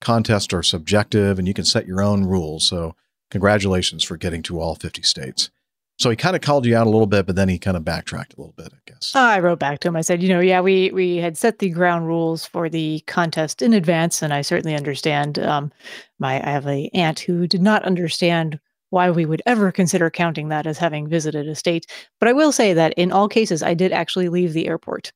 [0.00, 2.66] contests are subjective and you can set your own rules.
[2.66, 2.94] So,
[3.30, 5.50] congratulations for getting to all 50 states.
[5.98, 7.84] So, he kind of called you out a little bit, but then he kind of
[7.84, 9.14] backtracked a little bit, I guess.
[9.14, 9.96] I wrote back to him.
[9.96, 13.62] I said, you know, yeah, we we had set the ground rules for the contest
[13.62, 15.38] in advance, and I certainly understand.
[15.38, 15.72] Um,
[16.18, 18.60] my I have a aunt who did not understand
[18.90, 21.86] why we would ever consider counting that as having visited a state.
[22.20, 25.12] But I will say that in all cases, I did actually leave the airport.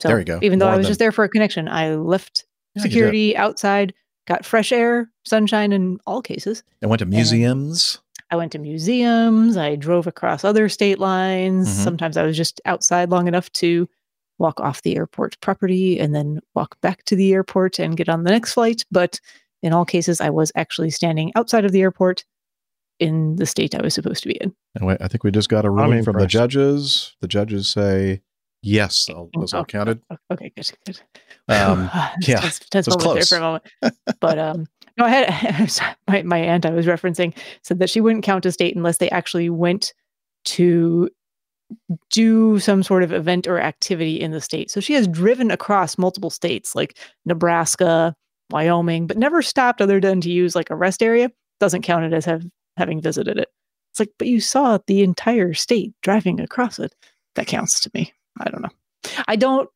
[0.00, 0.38] So There you go.
[0.42, 2.44] Even though More I was than- just there for a connection, I left
[2.74, 3.94] Yeah, security outside,
[4.26, 6.62] got fresh air, sunshine in all cases.
[6.82, 8.00] I went to museums.
[8.32, 9.58] I went to museums.
[9.58, 11.68] I drove across other state lines.
[11.68, 11.84] Mhm.
[11.84, 13.88] Sometimes I was just outside long enough to
[14.38, 18.24] walk off the airport property and then walk back to the airport and get on
[18.24, 18.84] the next flight.
[18.90, 19.20] But
[19.62, 22.24] in all cases, I was actually standing outside of the airport
[22.98, 24.54] in the state I was supposed to be in.
[24.74, 27.14] And wait, I think we just got a ruling from the judges.
[27.20, 28.22] The judges say,
[28.62, 30.00] yes, all- those all Oh, counted.
[30.30, 31.00] Okay, good, good.
[31.48, 31.90] Um,
[32.22, 33.14] yeah, it was close.
[33.14, 33.64] there for a moment.
[34.20, 34.66] But um,
[34.98, 35.70] no, I had
[36.08, 39.10] my my aunt I was referencing said that she wouldn't count a state unless they
[39.10, 39.92] actually went
[40.44, 41.08] to
[42.10, 44.70] do some sort of event or activity in the state.
[44.70, 48.14] So she has driven across multiple states like Nebraska,
[48.50, 51.30] Wyoming, but never stopped other than to use like a rest area.
[51.60, 52.44] Doesn't count it as have,
[52.76, 53.48] having visited it.
[53.92, 56.94] It's like, but you saw the entire state driving across it.
[57.36, 58.12] That counts to me.
[58.40, 58.68] I don't know.
[59.28, 59.68] I don't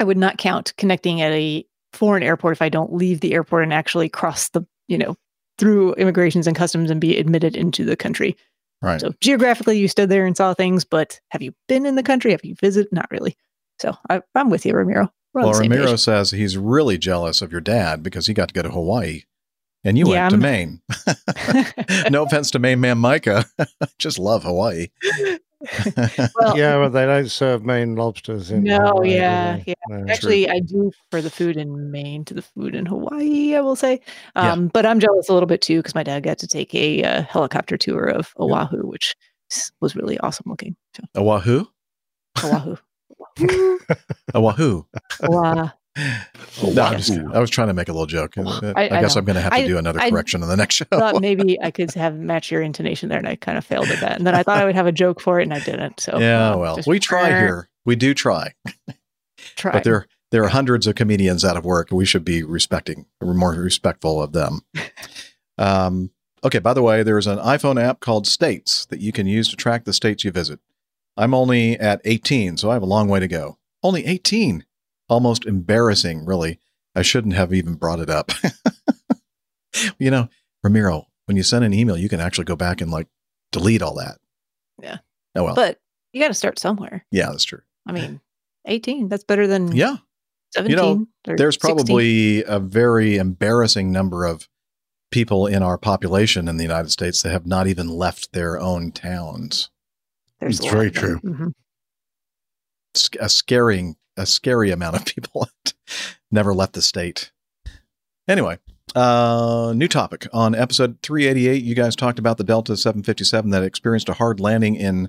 [0.00, 3.62] I would not count connecting at a foreign airport if I don't leave the airport
[3.64, 5.16] and actually cross the, you know,
[5.58, 8.36] through immigrations and customs and be admitted into the country.
[8.80, 9.00] Right.
[9.00, 12.32] So geographically, you stood there and saw things, but have you been in the country?
[12.32, 12.90] Have you visited?
[12.92, 13.36] Not really.
[13.78, 15.12] So I, I'm with you, Ramiro.
[15.34, 16.00] Well, Ramiro page.
[16.00, 19.22] says he's really jealous of your dad because he got to go to Hawaii
[19.84, 20.80] and you Yeah, went to I'm-
[22.00, 22.10] Maine.
[22.10, 23.44] no offense to Maine man Micah.
[23.98, 24.88] Just love Hawaii.
[26.34, 28.64] Well- yeah, but they don't serve Maine lobsters in.
[28.64, 29.74] No, Hawaii, yeah, yeah.
[29.88, 30.04] No.
[30.12, 33.54] Actually, I do for the food in Maine to the food in Hawaii.
[33.54, 34.00] I will say,
[34.36, 34.52] Yeah.
[34.52, 37.02] um, but I'm jealous a little bit too because my dad got to take a
[37.04, 39.14] uh, helicopter tour of Oahu, which
[39.80, 40.76] was really awesome looking.
[40.96, 41.66] So, Oahu?
[42.44, 42.76] Oahu,
[44.34, 44.84] Oahu.
[45.22, 45.68] Oahu.
[45.96, 47.30] No, I'm just kidding.
[47.32, 48.34] I was trying to make a little joke.
[48.38, 49.20] I, I- I guess know.
[49.20, 50.84] I'm going to have to I- do another correction in the next show.
[50.90, 54.00] thought maybe I could have match your intonation there, and I kind of failed at
[54.00, 54.16] that.
[54.16, 56.00] And then I thought I would have a joke for it, and I didn't.
[56.00, 57.68] So yeah, uh, well, we try here.
[57.84, 58.54] We do try.
[59.56, 59.72] Try.
[59.72, 61.88] But there, there are hundreds of comedians out of work.
[61.90, 64.60] We should be respecting, more respectful of them.
[65.58, 66.10] um,
[66.44, 66.58] okay.
[66.60, 69.84] By the way, there's an iPhone app called States that you can use to track
[69.84, 70.60] the states you visit.
[71.16, 73.58] I'm only at 18, so I have a long way to go.
[73.82, 74.64] Only 18.
[75.12, 76.58] Almost embarrassing, really.
[76.94, 78.32] I shouldn't have even brought it up.
[79.98, 80.28] you know,
[80.62, 83.08] Ramiro, when you send an email, you can actually go back and like
[83.50, 84.18] delete all that.
[84.82, 84.98] Yeah.
[85.34, 85.54] Oh well.
[85.54, 85.80] But
[86.12, 87.04] you got to start somewhere.
[87.10, 87.60] yeah, that's true.
[87.86, 88.20] I mean,
[88.66, 89.08] 18.
[89.08, 89.96] That's better than Yeah.
[90.54, 90.70] 17.
[90.70, 91.76] you know, or there's 16.
[91.76, 94.48] probably a very embarrassing number of
[95.10, 98.92] people in our population in the United States that have not even left their own
[98.92, 99.70] towns.
[100.40, 101.18] There's It's very true.
[101.18, 101.56] hmm Sc-
[103.20, 105.48] A scaring, a scary amount of people
[106.30, 107.32] never left the state.
[108.28, 108.58] Anyway,
[108.94, 111.62] uh, new topic on episode 388.
[111.62, 115.08] You guys talked about the Delta 757 that experienced a hard landing in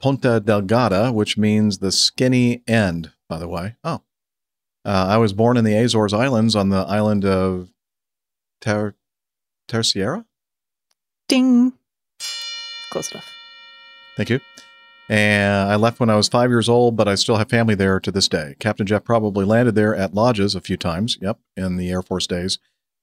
[0.00, 3.12] Ponta Delgada, which means the skinny end.
[3.28, 4.02] By the way, oh,
[4.84, 7.70] uh, I was born in the Azores Islands on the island of
[8.60, 8.96] Ter-
[9.68, 10.24] Terceira.
[11.28, 11.72] Ding.
[12.90, 13.32] Close enough.
[14.16, 14.40] Thank you.
[15.10, 17.98] And I left when I was five years old, but I still have family there
[17.98, 18.54] to this day.
[18.60, 21.18] Captain Jeff probably landed there at Lajes a few times.
[21.20, 22.60] Yep, in the Air Force days,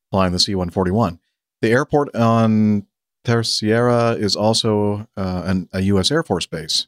[0.09, 1.19] flying the C-141.
[1.61, 2.87] The airport on
[3.25, 6.09] Terceira is also uh, an, a U.S.
[6.09, 6.87] Air Force base.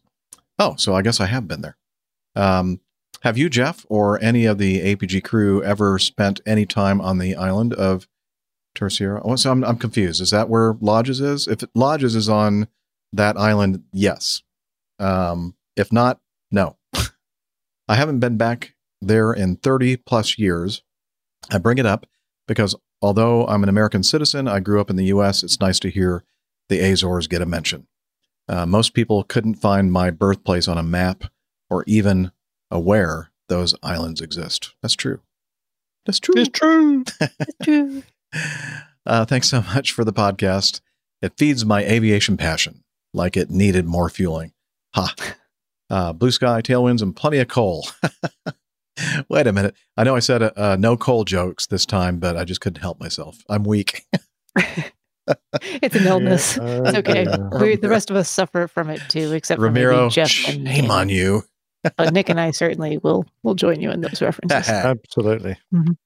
[0.57, 1.75] Oh, so I guess I have been there.
[2.33, 2.79] Um,
[3.23, 7.35] have you, Jeff, or any of the APG crew ever spent any time on the
[7.35, 8.07] island of
[8.73, 9.21] Terceira?
[9.25, 10.21] Oh, so I'm, I'm confused.
[10.21, 11.45] Is that where Lajes is?
[11.45, 12.69] If Lajes is on
[13.11, 14.43] that island, yes.
[14.99, 16.19] Um, if not,
[16.51, 16.77] no.
[17.87, 20.83] I haven't been back there in 30 plus years.
[21.49, 22.05] I bring it up
[22.47, 25.89] because although I'm an American citizen, I grew up in the U.S., it's nice to
[25.89, 26.23] hear
[26.67, 27.87] the Azores get a mention.
[28.47, 31.25] Uh, most people couldn't find my birthplace on a map
[31.69, 32.31] or even
[32.71, 34.75] aware those islands exist.
[34.81, 35.21] That's true.
[36.05, 36.35] That's true.
[36.37, 37.03] It's true.
[37.63, 38.03] True.
[39.05, 40.81] Uh, thanks so much for the podcast.
[41.19, 44.53] It feeds my aviation passion like it needed more fueling.
[44.95, 45.13] Ha.
[45.89, 47.87] Uh, blue sky, tailwinds, and plenty of coal.
[49.29, 49.75] Wait a minute.
[49.97, 52.81] I know I said uh, uh, no coal jokes this time, but I just couldn't
[52.81, 53.37] help myself.
[53.49, 54.05] I'm weak.
[55.61, 56.57] It's an illness.
[56.57, 57.23] Yeah, it's okay.
[57.23, 57.49] yeah.
[57.61, 60.67] We, the rest of us suffer from it too, except for Ramiro, maybe Jeff and
[60.67, 60.89] shame Nick.
[60.89, 61.43] on you.
[61.97, 64.67] But Nick and I certainly will will join you in those references.
[64.67, 65.55] Absolutely.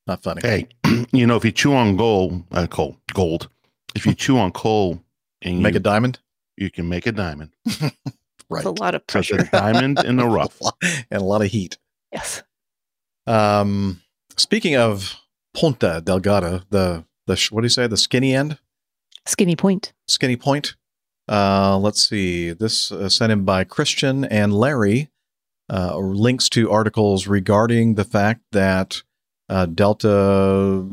[0.06, 0.42] Not funny.
[0.44, 0.68] Hey,
[1.14, 3.48] you know, if you chew on gold, uh, coal, gold,
[3.96, 5.02] if you chew on coal
[5.42, 6.20] and Make you, a diamond?
[6.58, 7.52] you can make a diamond.
[8.54, 8.60] Right.
[8.66, 9.38] It's a lot of pressure.
[9.38, 10.60] a diamond in the rough.
[10.82, 11.78] and a lot of heat.
[12.12, 12.44] yes.
[13.26, 14.02] Um,
[14.38, 15.16] speaking of
[15.56, 17.88] Ponta Delgada, the, the what do you say?
[17.88, 18.58] The skinny end?
[19.26, 19.94] Skinny point.
[20.08, 20.76] Skinny Point.
[21.30, 22.52] Uh, let's see.
[22.52, 25.10] This uh, sent in by Christian and Larry.
[25.72, 29.02] Uh, links to articles regarding the fact that
[29.48, 30.86] uh, Delta,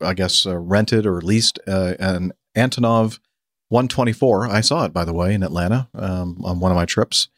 [0.00, 3.18] I guess, uh, rented or leased uh, an Antonov
[3.68, 4.48] 124.
[4.48, 7.28] I saw it, by the way, in Atlanta um, on one of my trips.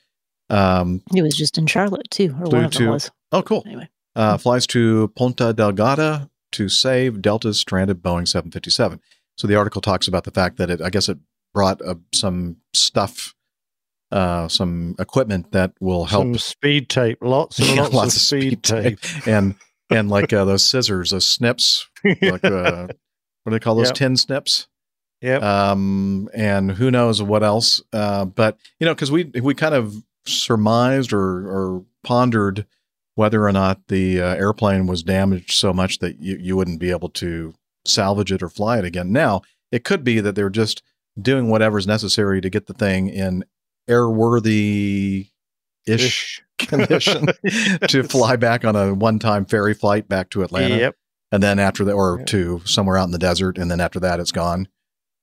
[0.51, 3.11] Um, It was just in Charlotte too, or Flew one of them was.
[3.33, 3.63] oh, cool.
[3.67, 3.89] Anyway.
[4.17, 9.01] uh, flies to Ponta Delgada to save Delta's stranded Boeing 757.
[9.37, 11.19] So the article talks about the fact that it, I guess, it
[11.55, 13.35] brought uh, some stuff,
[14.11, 16.23] uh, some equipment that will help.
[16.25, 17.19] Some speed tape.
[17.21, 18.99] Lots and Yeah, lots, of speed, tape.
[19.27, 19.55] and
[19.91, 23.95] and like uh, those scissors, those snips, like uh, what do they call those Yep.
[23.95, 24.68] tin snips?
[25.21, 25.43] Yep.
[25.43, 27.83] Um, and who knows what else?
[27.93, 29.95] Uh, but you know, because we we kind of
[30.27, 32.67] surmised or or pondered
[33.15, 36.91] whether or not the uh, airplane was damaged so much that you, you wouldn't be
[36.91, 37.53] able to
[37.85, 39.11] salvage it or fly it again.
[39.11, 39.43] Now,
[39.73, 40.83] it could be that they're just
[41.21, 43.45] doing whatever's necessary to get the thing in
[43.91, 45.31] airworthy
[45.87, 47.27] ish condition
[47.89, 50.77] to fly back on a one time ferry flight back to Atlanta.
[50.77, 50.97] Yep.
[51.33, 52.25] And then after that, or Yeah.
[52.27, 53.59] to somewhere out in the desert.
[53.59, 54.69] And then after that, it's gone.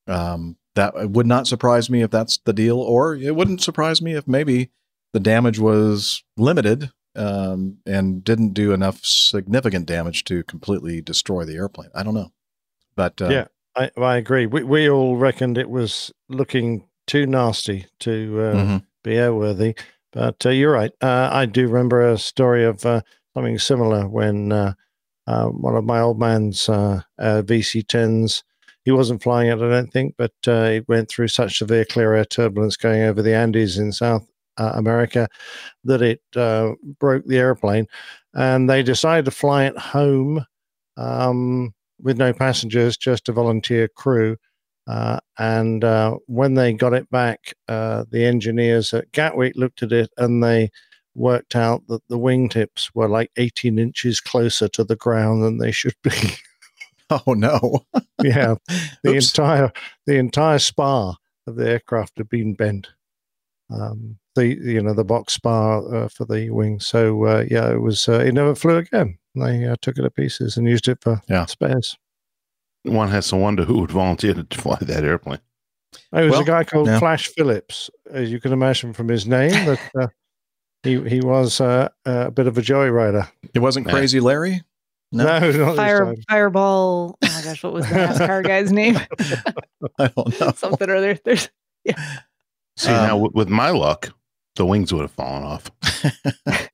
[0.07, 4.13] Um, that would not surprise me if that's the deal, or it wouldn't surprise me
[4.13, 4.71] if maybe
[5.13, 11.55] the damage was limited um, and didn't do enough significant damage to completely destroy the
[11.55, 11.89] airplane.
[11.95, 12.31] I don't know,
[12.95, 13.45] but uh, yeah,
[13.75, 14.45] I, I agree.
[14.45, 18.85] We, we all reckoned it was looking too nasty to uh, mhm.
[19.03, 19.79] be airworthy.
[20.11, 20.91] But uh, you're right.
[21.01, 23.01] Uh, I do remember a story of uh,
[23.33, 24.73] something similar when uh,
[25.27, 28.43] uh, one of my old man's uh, uh, VC-10s,
[28.85, 32.13] he wasn't flying it, I don't think, but uh, it went through such severe clear
[32.13, 34.25] air turbulence going over the Andes in South
[34.57, 35.27] uh, America
[35.83, 37.87] that it uh, broke the airplane.
[38.35, 40.45] And they decided to fly it home
[40.97, 44.37] um, with no passengers, just a volunteer crew.
[44.87, 49.91] Uh, and uh, when they got it back, uh, the engineers at Gatwick looked at
[49.91, 50.69] it and they
[51.15, 55.71] worked out that the wingtips were like 18 inches closer to the ground than they
[55.71, 56.11] should be.
[57.27, 57.85] oh no,
[58.23, 58.55] yeah,
[59.03, 59.29] the Oops.
[59.31, 59.71] entire
[60.05, 61.17] the entire spar
[61.47, 62.89] of the aircraft had been bent.
[63.69, 66.79] Um, the you know the box spar uh, for the wing.
[66.79, 68.07] So uh, yeah, it was.
[68.07, 69.17] Uh, it never flew again.
[69.35, 71.45] They uh, took it to pieces and used it for Yeah.
[71.45, 71.97] spares.
[72.83, 75.39] One has to wonder who would volunteer to fly that airplane.
[76.13, 76.99] It was Well, a guy called yeah.
[76.99, 79.51] Flash Phillips, as you can imagine from his name.
[79.65, 80.07] That uh,
[80.83, 83.27] he he was uh, a bit of a joyrider.
[83.53, 84.61] it wasn't Crazy Larry.
[85.11, 86.13] No, not this Fire.
[86.29, 87.17] Fireball.
[87.23, 88.97] Oh my gosh, what was the NASCAR guy's name?
[89.99, 90.51] I don't know.
[90.51, 91.19] Something or other.
[91.23, 91.49] There's
[92.77, 94.13] See Um, now with my luck,
[94.55, 95.71] the wings would have fallen off.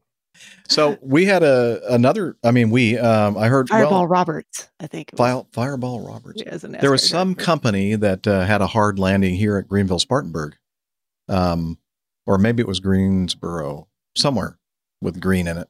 [0.71, 2.37] So we had a another.
[2.45, 2.97] I mean, we.
[2.97, 4.69] Um, I heard Fireball well, Roberts.
[4.79, 5.11] I think.
[5.11, 5.17] it.
[5.17, 6.41] Fire, Fireball Roberts.
[6.45, 9.57] Yeah, as a there was NASCAR some company that uh, had a hard landing here
[9.57, 10.55] at Greenville Spartanburg,
[11.27, 11.77] um,
[12.25, 14.59] or maybe it was Greensboro, somewhere
[15.01, 15.67] with green in it.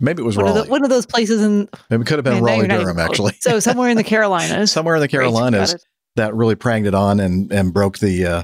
[0.00, 0.66] Maybe it was one of, Raleigh.
[0.66, 2.80] the, one of those places in Maybe it could have been Man, Raleigh you're even
[2.80, 3.34] Durham, actually.
[3.40, 4.72] So somewhere in the Carolinas.
[4.72, 5.76] somewhere in the Carolinas
[6.16, 8.42] that really pranged it on and and broke the uh,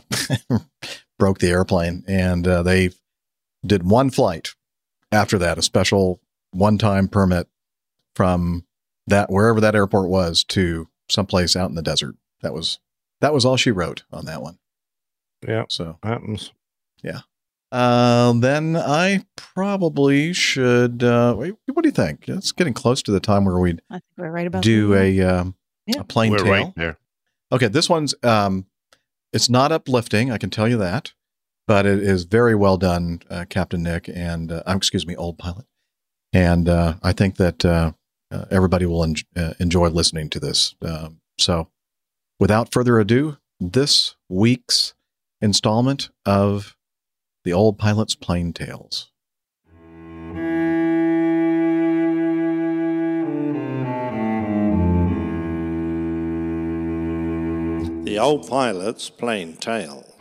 [1.18, 2.90] broke the airplane, and uh, they
[3.64, 4.54] did one flight
[5.10, 6.20] after that, a special
[6.50, 7.48] one time permit
[8.14, 8.64] from
[9.06, 12.16] that wherever that airport was to someplace out in the desert.
[12.42, 12.78] That was
[13.20, 14.58] that was all she wrote on that one.
[15.46, 16.52] Yeah, so happens.
[17.02, 17.20] Yeah.
[17.76, 21.02] Um, then I probably should.
[21.02, 22.28] Uh, wait, what do you think?
[22.28, 25.20] It's getting close to the time where we'd I think we're right about do a
[25.20, 25.54] um,
[25.86, 26.00] Yeah.
[26.00, 26.50] a plain We're tale.
[26.50, 26.98] right there.
[27.52, 28.66] Okay, this one's um,
[29.32, 30.30] it's not uplifting.
[30.30, 31.12] I can tell you that,
[31.66, 35.66] but it is very well done, uh, Captain Nick, and uh, excuse me, old pilot.
[36.32, 37.92] And uh, I think that uh,
[38.30, 40.74] uh, everybody will en- uh, enjoy listening to this.
[40.82, 41.68] Um, so,
[42.40, 44.94] without further ado, this week's
[45.40, 46.75] installment of
[47.46, 49.12] the Old Pilot's Plane Tales.
[58.04, 60.12] The Old Pilot's Plane Tales.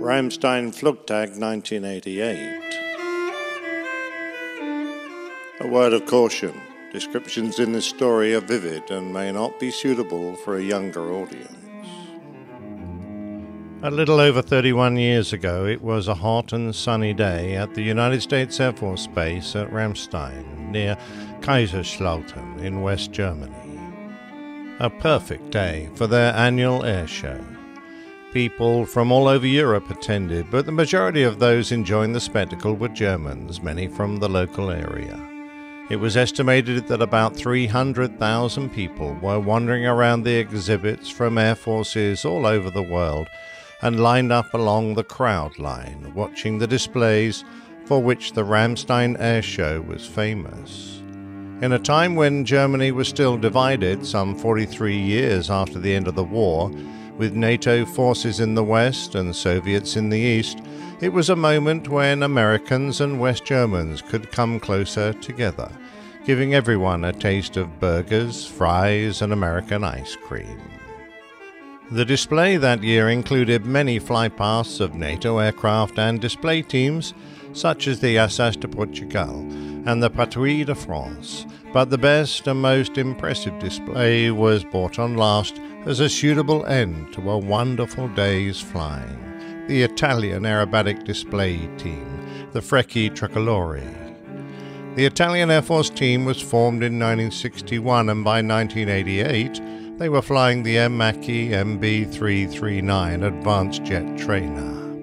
[0.00, 2.74] Ramstein Flugtag 1988.
[5.60, 6.58] A word of caution.
[6.92, 11.52] Descriptions in this story are vivid and may not be suitable for a younger audience.
[13.82, 17.82] A little over 31 years ago, it was a hot and sunny day at the
[17.82, 20.96] United States Air Force Base at Ramstein, near
[21.40, 23.78] Kaiserslautern in West Germany.
[24.80, 27.38] A perfect day for their annual air show.
[28.32, 32.88] People from all over Europe attended, but the majority of those enjoying the spectacle were
[32.88, 35.37] Germans, many from the local area.
[35.90, 42.26] It was estimated that about 300,000 people were wandering around the exhibits from air forces
[42.26, 43.26] all over the world
[43.80, 47.42] and lined up along the crowd line, watching the displays
[47.86, 51.00] for which the Ramstein Air Show was famous.
[51.62, 56.16] In a time when Germany was still divided, some 43 years after the end of
[56.16, 56.70] the war,
[57.16, 60.58] with NATO forces in the west and Soviets in the east,
[61.00, 65.70] it was a moment when Americans and West Germans could come closer together,
[66.24, 70.60] giving everyone a taste of burgers, fries, and American ice cream.
[71.92, 77.14] The display that year included many flypasts of NATO aircraft and display teams,
[77.52, 79.40] such as the Asas de Portugal
[79.86, 85.16] and the Patrouille de France, but the best and most impressive display was brought on
[85.16, 89.27] last as a suitable end to a wonderful day's flying.
[89.68, 93.84] The Italian aerobatic display team, the Frecce Tricolori.
[94.96, 99.60] The Italian Air Force team was formed in 1961 and by 1988
[99.98, 104.96] they were flying the Macchi MB339 advanced jet trainer.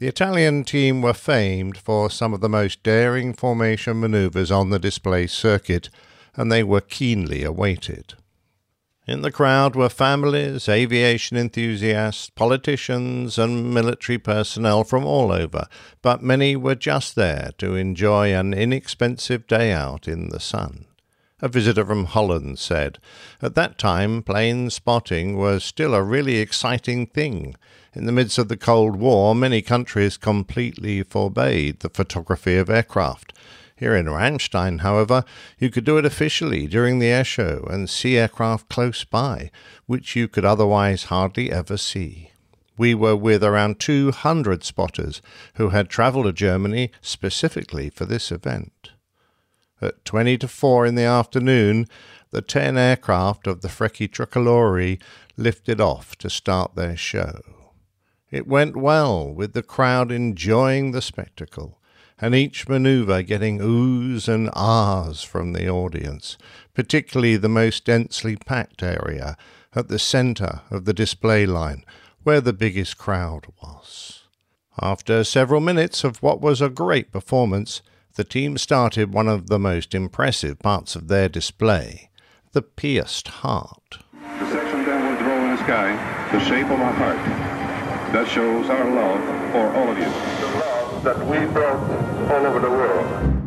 [0.00, 4.80] The Italian team were famed for some of the most daring formation maneuvers on the
[4.80, 5.88] display circuit,
[6.34, 8.14] and they were keenly awaited.
[9.04, 15.66] In the crowd were families, aviation enthusiasts, politicians, and military personnel from all over,
[16.02, 20.84] but many were just there to enjoy an inexpensive day out in the sun.
[21.40, 23.00] A visitor from Holland said,
[23.40, 27.56] At that time, plane spotting was still a really exciting thing.
[27.94, 33.32] In the midst of the Cold War, many countries completely forbade the photography of aircraft.
[33.82, 35.24] Here in Ramstein, however,
[35.58, 39.50] you could do it officially during the air show and see aircraft close by,
[39.86, 42.30] which you could otherwise hardly ever see.
[42.78, 45.20] We were with around 200 spotters
[45.54, 48.90] who had travelled to Germany specifically for this event.
[49.80, 51.88] At 20 to 4 in the afternoon,
[52.30, 55.02] the 10 aircraft of the Frecce Tricolori
[55.36, 57.40] lifted off to start their show.
[58.30, 61.80] It went well, with the crowd enjoying the spectacle,
[62.22, 66.38] and each maneuver getting oohs and ahs from the audience,
[66.72, 69.36] particularly the most densely packed area
[69.74, 71.84] at the centre of the display line,
[72.22, 74.22] where the biggest crowd was.
[74.80, 77.82] After several minutes of what was a great performance,
[78.14, 82.08] the team started one of the most impressive parts of their display
[82.52, 83.98] the pierced heart.
[84.38, 87.16] The section downward roll in the sky, the shape of a heart.
[88.12, 90.04] That shows our love for all of you.
[90.04, 93.42] The love that we brought all over the world.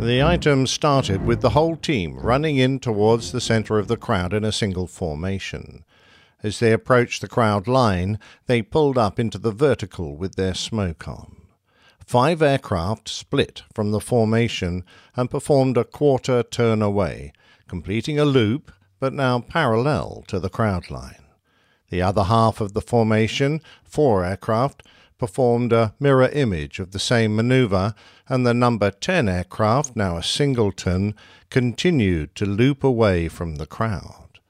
[0.00, 4.32] The item started with the whole team running in towards the center of the crowd
[4.32, 5.84] in a single formation.
[6.42, 11.06] As they approached the crowd line, they pulled up into the vertical with their smoke
[11.06, 11.36] on.
[12.04, 14.84] Five aircraft split from the formation
[15.14, 17.32] and performed a quarter turn away,
[17.68, 21.22] completing a loop but now parallel to the crowd line.
[21.90, 24.82] The other half of the formation, four aircraft,
[25.22, 27.94] performed a mirror image of the same maneuver,
[28.28, 31.14] and the number 10 aircraft, now a singleton,
[31.48, 34.40] continued to loop away from the crowd.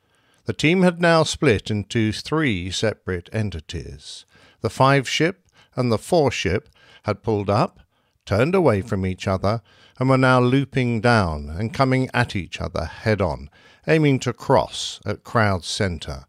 [0.46, 4.24] The team had now split into three separate entities.
[4.62, 5.46] The five ship
[5.76, 6.70] and the four ship
[7.02, 7.80] had pulled up,
[8.24, 9.60] turned away from each other,
[10.00, 13.50] and were now looping down and coming at each other head on,
[13.86, 16.24] aiming to cross at crowd centre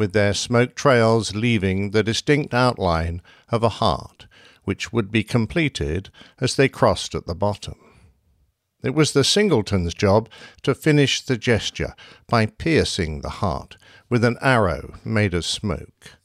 [0.00, 3.20] with their smoke trails leaving the distinct outline
[3.50, 4.26] of a heart,
[4.64, 6.08] which would be completed
[6.40, 7.76] as they crossed at the bottom.
[8.82, 10.30] It was the singleton's job
[10.62, 11.94] to finish the gesture
[12.26, 13.76] by piercing the heart
[14.08, 16.16] with an arrow made of smoke.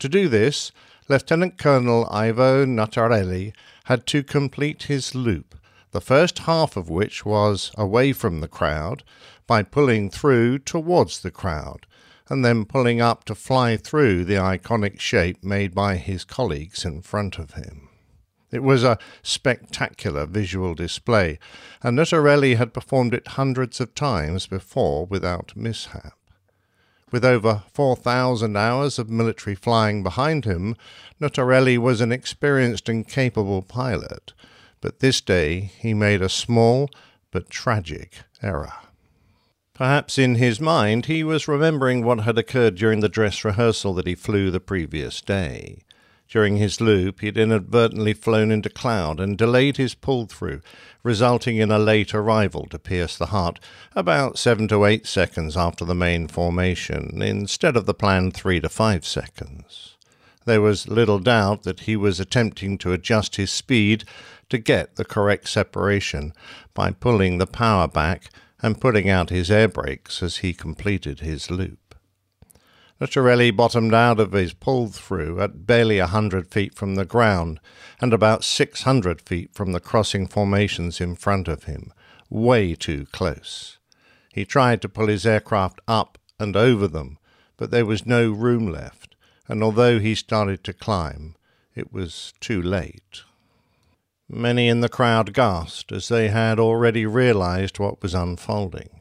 [0.00, 0.72] To do this,
[1.08, 3.52] Lieutenant Colonel Ivo Nutarelli
[3.84, 5.54] had to complete his loop,
[5.92, 9.04] the first half of which was away from the crowd,
[9.46, 11.86] by pulling through towards the crowd,
[12.28, 17.02] and then pulling up to fly through the iconic shape made by his colleagues in
[17.02, 17.88] front of him.
[18.50, 21.38] It was a spectacular visual display,
[21.82, 26.14] and Nutarelli had performed it hundreds of times before without mishap.
[27.10, 30.76] With over 4,000 hours of military flying behind him,
[31.20, 34.32] Nutarelli was an experienced and capable pilot,
[34.80, 36.88] but this day he made a small
[37.30, 38.72] but tragic error.
[39.74, 44.06] Perhaps in his mind he was remembering what had occurred during the dress rehearsal that
[44.06, 45.78] he flew the previous day.
[46.28, 50.62] During his loop, he had inadvertently flown into cloud and delayed his pull through,
[51.02, 53.58] resulting in a late arrival to pierce the heart
[53.94, 58.68] about seven to eight seconds after the main formation, instead of the planned three to
[58.68, 59.96] five seconds.
[60.44, 64.04] There was little doubt that he was attempting to adjust his speed
[64.50, 66.32] to get the correct separation
[66.74, 68.30] by pulling the power back
[68.64, 71.94] and putting out his air brakes as he completed his loop.
[72.98, 77.60] Nutarelli bottomed out of his pull through at barely a hundred feet from the ground
[78.00, 81.92] and about six hundred feet from the crossing formations in front of him,
[82.30, 83.76] way too close.
[84.32, 87.18] He tried to pull his aircraft up and over them,
[87.58, 89.14] but there was no room left,
[89.46, 91.36] and although he started to climb,
[91.74, 93.24] it was too late.
[94.36, 99.00] Many in the crowd gasped as they had already realized what was unfolding.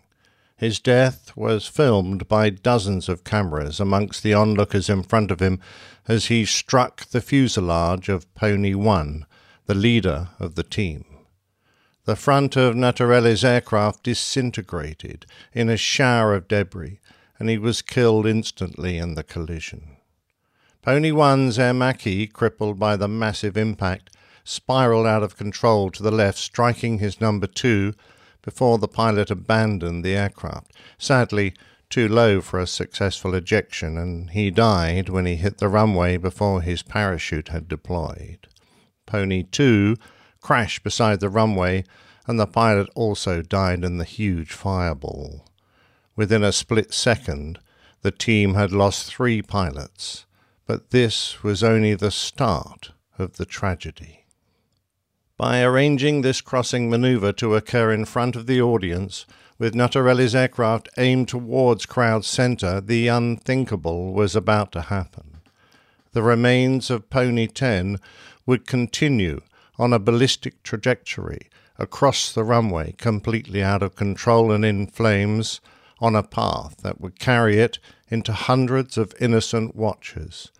[0.55, 5.59] His death was filmed by dozens of cameras amongst the onlookers in front of him
[6.07, 9.25] as he struck the fuselage of Pony 1,
[9.65, 11.03] the leader of the team.
[12.05, 16.99] The front of Nutarelli's aircraft disintegrated in a shower of debris,
[17.39, 19.97] and he was killed instantly in the collision.
[20.83, 24.11] Pony 1's Aermacchi, crippled by the massive impact,
[24.43, 27.93] spiraled out of control to the left, striking his number two
[28.41, 30.71] before the pilot abandoned the aircraft.
[30.97, 31.53] Sadly,
[31.89, 36.61] too low for a successful ejection, and he died when he hit the runway before
[36.61, 38.47] his parachute had deployed.
[39.05, 39.95] Pony 2
[40.41, 41.83] crashed beside the runway,
[42.27, 45.45] and the pilot also died in the huge fireball.
[46.15, 47.59] Within a split second,
[48.01, 50.25] the team had lost three pilots,
[50.65, 54.22] but this was only the start of the tragedy.
[55.43, 59.25] By arranging this crossing maneuver to occur in front of the audience,
[59.59, 65.41] with Nutarelli's aircraft aimed towards crowd center, the unthinkable was about to happen.
[66.13, 67.99] The remains of Pony 10
[68.45, 69.41] would continue
[69.77, 75.59] on a ballistic trajectory across the runway, completely out of control and in flames,
[75.99, 80.53] on a path that would carry it into hundreds of innocent watchers,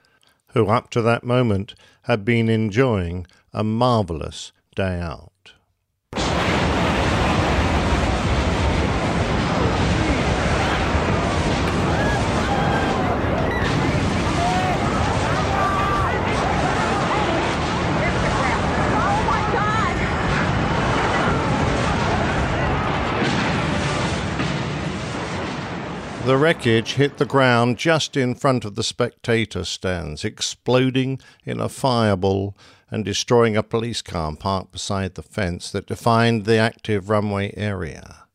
[0.48, 5.30] who up to that moment had been enjoying a marvelous day out.
[26.26, 31.68] The wreckage hit the ground just in front of the spectator stands, exploding in a
[31.68, 32.56] fireball
[32.94, 38.26] and destroying a police car parked beside the fence that defined the active runway area.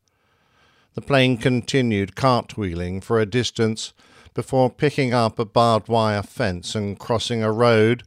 [0.95, 3.93] The plane continued cartwheeling for a distance
[4.35, 8.03] before picking up a barbed wire fence and crossing a road,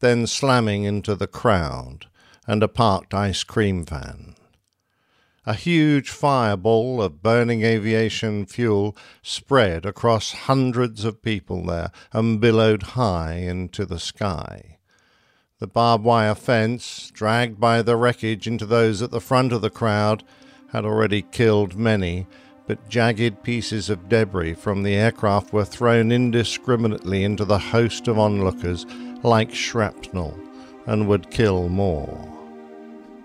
[0.00, 2.06] then slamming into the crowd
[2.44, 4.34] and a parked ice cream van.
[5.46, 12.82] A huge fireball of burning aviation fuel spread across hundreds of people there and billowed
[12.82, 14.78] high into the sky.
[15.64, 19.70] The barbed wire fence, dragged by the wreckage into those at the front of the
[19.70, 20.22] crowd,
[20.72, 22.26] had already killed many,
[22.66, 28.18] but jagged pieces of debris from the aircraft were thrown indiscriminately into the host of
[28.18, 28.84] onlookers
[29.22, 30.38] like shrapnel
[30.84, 32.30] and would kill more.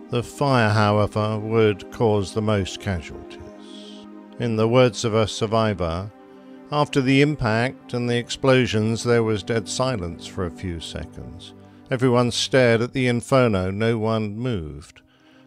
[0.09, 4.07] The fire, however, would cause the most casualties.
[4.39, 6.09] In the words of a survivor,
[6.71, 11.53] after the impact and the explosions, there was dead silence for a few seconds.
[11.91, 15.01] Everyone stared at the inferno, no one moved.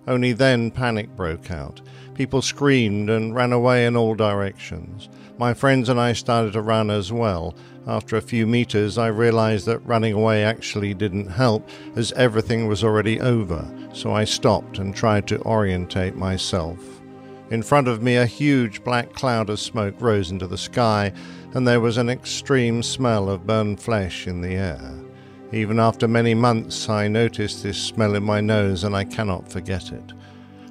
[0.09, 1.81] Only then panic broke out.
[2.15, 5.09] People screamed and ran away in all directions.
[5.39, 7.55] My friends and I started to run as well.
[7.87, 12.83] After a few meters, I realized that running away actually didn't help, as everything was
[12.83, 17.01] already over, so I stopped and tried to orientate myself.
[17.51, 21.13] In front of me, a huge black cloud of smoke rose into the sky,
[21.55, 25.02] and there was an extreme smell of burned flesh in the air.
[25.53, 29.93] Even after many months, I noticed this smell in my nose, and I cannot forget
[29.93, 30.13] it.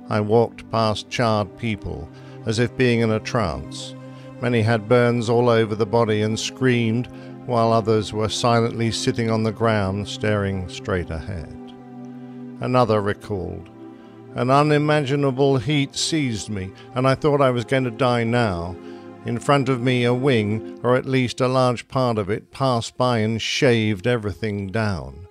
[0.10, 2.10] I walked past charred people,
[2.48, 3.94] as if being in a trance.
[4.42, 7.08] Many had burns all over the body and screamed,
[7.46, 11.56] while others were silently sitting on the ground, staring straight ahead.
[12.60, 13.70] Another recalled,
[14.34, 18.76] An unimaginable heat seized me, and I thought I was going to die now.
[19.24, 22.98] In front of me, a wing, or at least a large part of it, passed
[22.98, 25.28] by and shaved everything down.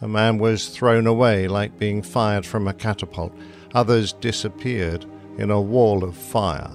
[0.00, 3.32] A man was thrown away like being fired from a catapult.
[3.74, 5.06] Others disappeared
[5.38, 6.70] in a wall of fire.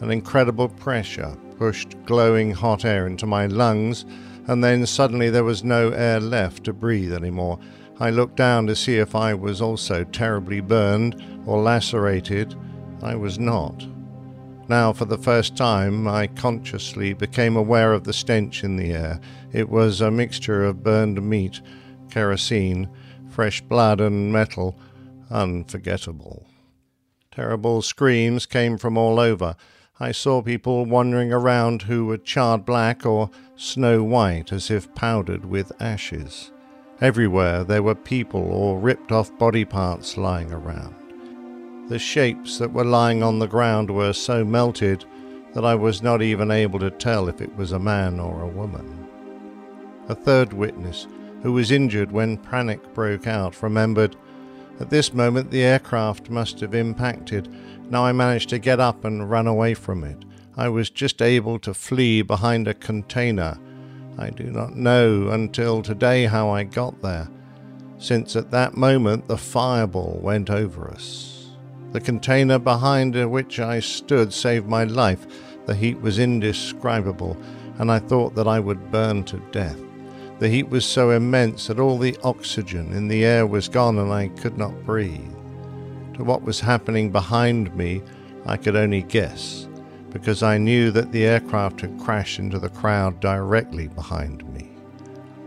[0.00, 4.04] An incredible pressure pushed glowing hot air into my lungs,
[4.48, 7.60] and then suddenly there was no air left to breathe anymore.
[8.00, 12.56] I looked down to see if I was also terribly burned or lacerated.
[13.02, 13.86] I was not.
[14.68, 19.20] Now, for the first time, I consciously became aware of the stench in the air.
[19.52, 21.60] It was a mixture of burned meat,
[22.10, 22.88] kerosene,
[23.28, 24.78] fresh blood, and metal.
[25.30, 26.46] Unforgettable.
[27.30, 29.56] Terrible screams came from all over.
[29.98, 35.44] I saw people wandering around who were charred black or snow white as if powdered
[35.44, 36.50] with ashes.
[37.00, 40.94] Everywhere there were people or ripped off body parts lying around.
[41.88, 45.04] The shapes that were lying on the ground were so melted
[45.52, 48.48] that I was not even able to tell if it was a man or a
[48.48, 49.06] woman.
[50.08, 51.06] A third witness,
[51.42, 54.16] who was injured when panic broke out, remembered
[54.80, 57.48] at this moment the aircraft must have impacted.
[57.90, 60.24] Now I managed to get up and run away from it.
[60.56, 63.58] I was just able to flee behind a container.
[64.18, 67.28] I do not know until today how I got there,
[67.98, 71.31] since at that moment the fireball went over us.
[71.92, 75.26] The container behind which I stood saved my life.
[75.66, 77.36] The heat was indescribable,
[77.78, 79.78] and I thought that I would burn to death.
[80.38, 84.10] The heat was so immense that all the oxygen in the air was gone and
[84.10, 85.32] I could not breathe.
[86.14, 88.02] To what was happening behind me,
[88.44, 89.68] I could only guess,
[90.10, 94.70] because I knew that the aircraft had crashed into the crowd directly behind me.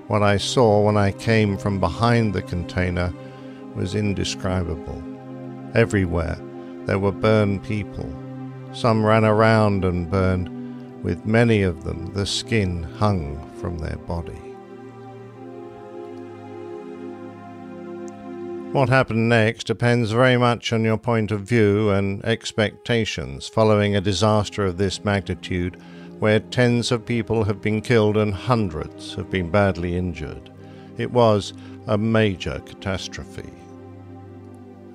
[0.07, 3.11] What I saw when I came from behind the container
[3.75, 5.03] was indescribable.
[5.75, 6.39] Everywhere
[6.85, 8.09] there were burned people.
[8.71, 10.49] Some ran around and burned,
[11.03, 14.41] with many of them the skin hung from their body.
[18.71, 24.01] What happened next depends very much on your point of view and expectations following a
[24.01, 25.81] disaster of this magnitude,
[26.19, 30.51] where tens of people have been killed and hundreds have been badly injured.
[30.97, 31.53] It was
[31.87, 33.51] a major catastrophe.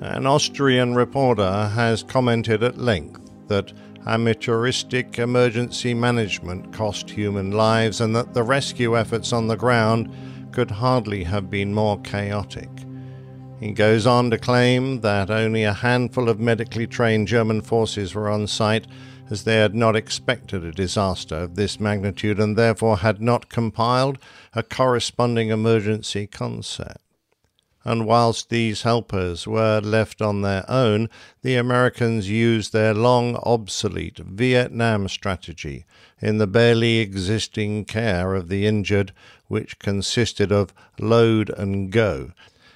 [0.00, 3.74] An Austrian reporter has commented at length that
[4.06, 10.10] amateuristic emergency management cost human lives and that the rescue efforts on the ground
[10.52, 12.70] could hardly have been more chaotic.
[13.60, 18.30] He goes on to claim that only a handful of medically trained German forces were
[18.30, 18.86] on site
[19.28, 24.18] as they had not expected a disaster of this magnitude and therefore had not compiled
[24.54, 27.02] a corresponding emergency concept.
[27.84, 31.08] And whilst these helpers were left on their own,
[31.42, 35.86] the Americans used their long obsolete Vietnam strategy
[36.20, 39.12] in the barely existing care of the injured,
[39.48, 42.32] which consisted of load and go,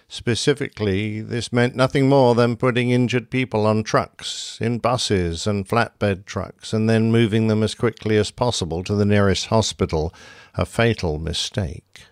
[0.09, 6.25] Specifically, this meant nothing more than putting injured people on trucks, in buses and flatbed
[6.25, 10.15] trucks, and then moving them as quickly as possible to the nearest hospital,
[10.55, 12.03] a fatal mistake.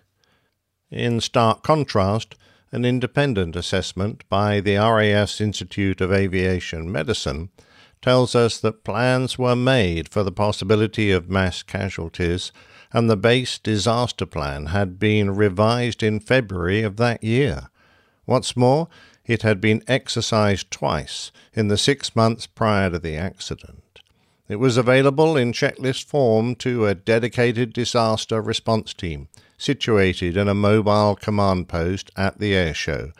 [0.91, 2.35] In stark contrast,
[2.73, 7.49] an independent assessment by the RAF Institute of Aviation Medicine
[8.01, 12.51] tells us that plans were made for the possibility of mass casualties,
[12.91, 17.69] and the base disaster plan had been revised in February of that year.
[18.25, 18.87] What's more,
[19.23, 23.99] it had been exercised twice in the six months prior to the accident.
[24.49, 29.27] It was available in checklist form to a dedicated disaster response team
[29.63, 33.13] situated in a mobile command post at the airshow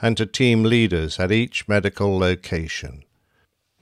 [0.00, 3.02] and to team leaders at each medical location.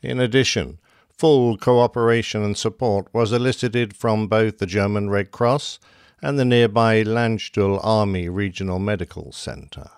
[0.03, 0.79] In addition,
[1.11, 5.79] full cooperation and support was elicited from both the German Red Cross
[6.23, 9.91] and the nearby Landstuhl Army Regional Medical Center.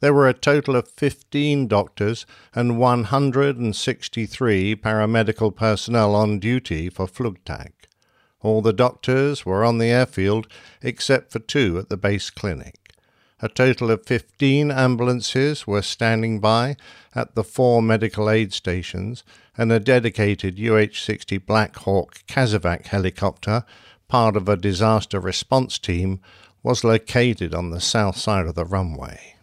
[0.00, 7.72] There were a total of 15 doctors and 163 paramedical personnel on duty for Flugtag.
[8.42, 10.46] All the doctors were on the airfield
[10.82, 12.86] except for two at the base clinic.
[13.40, 16.76] A total of 15 ambulances were standing by
[17.14, 19.24] at the four medical aid stations,
[19.58, 23.64] and a dedicated UH 60 Black Hawk Casevac helicopter,
[24.08, 26.20] part of a disaster response team,
[26.62, 29.36] was located on the south side of the runway.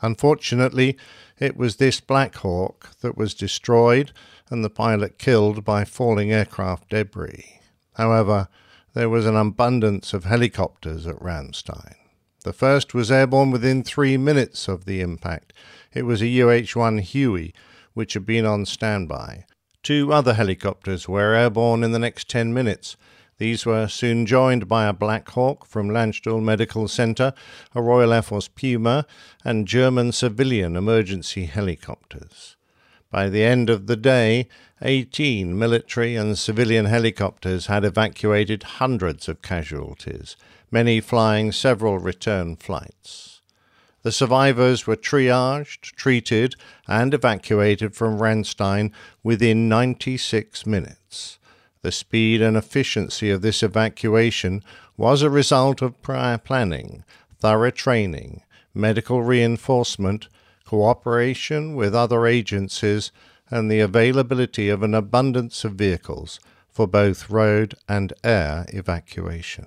[0.00, 0.96] Unfortunately,
[1.38, 4.12] it was this Black Hawk that was destroyed
[4.48, 7.59] and the pilot killed by falling aircraft debris.
[7.94, 8.48] However,
[8.94, 11.94] there was an abundance of helicopters at Ramstein.
[12.42, 15.52] The first was airborne within three minutes of the impact.
[15.92, 17.52] It was a UH 1 Huey,
[17.92, 19.44] which had been on standby.
[19.82, 22.96] Two other helicopters were airborne in the next ten minutes.
[23.38, 27.32] These were soon joined by a Black Hawk from Landstuhl Medical Center,
[27.74, 29.06] a Royal Air Force Puma,
[29.44, 32.56] and German civilian emergency helicopters.
[33.10, 34.48] By the end of the day,
[34.82, 40.36] 18 military and civilian helicopters had evacuated hundreds of casualties,
[40.70, 43.40] many flying several return flights.
[44.02, 46.54] The survivors were triaged, treated,
[46.86, 48.92] and evacuated from Ramstein
[49.22, 51.38] within 96 minutes.
[51.82, 54.62] The speed and efficiency of this evacuation
[54.96, 57.04] was a result of prior planning,
[57.40, 58.42] thorough training,
[58.72, 60.28] medical reinforcement,
[60.70, 63.10] cooperation with other agencies,
[63.50, 66.38] and the availability of an abundance of vehicles
[66.68, 69.66] for both road and air evacuation.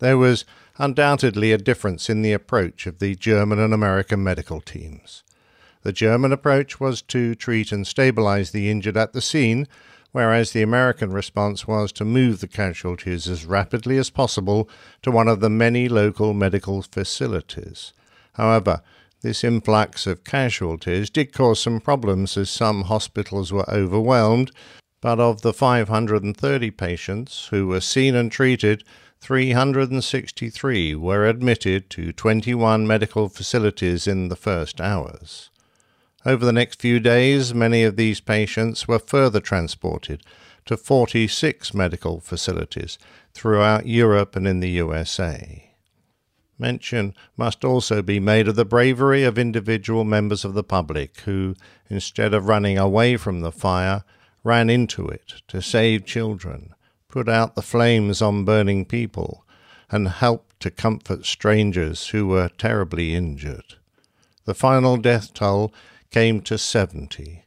[0.00, 0.44] There was
[0.78, 5.22] undoubtedly a difference in the approach of the German and American medical teams.
[5.82, 9.68] The German approach was to treat and stabilize the injured at the scene,
[10.10, 14.68] whereas the American response was to move the casualties as rapidly as possible
[15.02, 17.92] to one of the many local medical facilities.
[18.32, 18.82] However,
[19.22, 24.50] this influx of casualties did cause some problems as some hospitals were overwhelmed,
[25.00, 28.84] but of the 530 patients who were seen and treated,
[29.20, 35.50] 363 were admitted to 21 medical facilities in the first hours.
[36.26, 40.22] Over the next few days, many of these patients were further transported
[40.66, 42.98] to 46 medical facilities
[43.34, 45.71] throughout Europe and in the USA.
[46.62, 51.56] Mention must also be made of the bravery of individual members of the public who,
[51.90, 54.04] instead of running away from the fire,
[54.44, 56.72] ran into it to save children,
[57.08, 59.44] put out the flames on burning people,
[59.90, 63.74] and helped to comfort strangers who were terribly injured.
[64.44, 65.74] The final death toll
[66.12, 67.44] came to 70,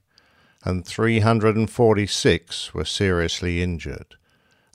[0.65, 4.17] and 346 were seriously injured.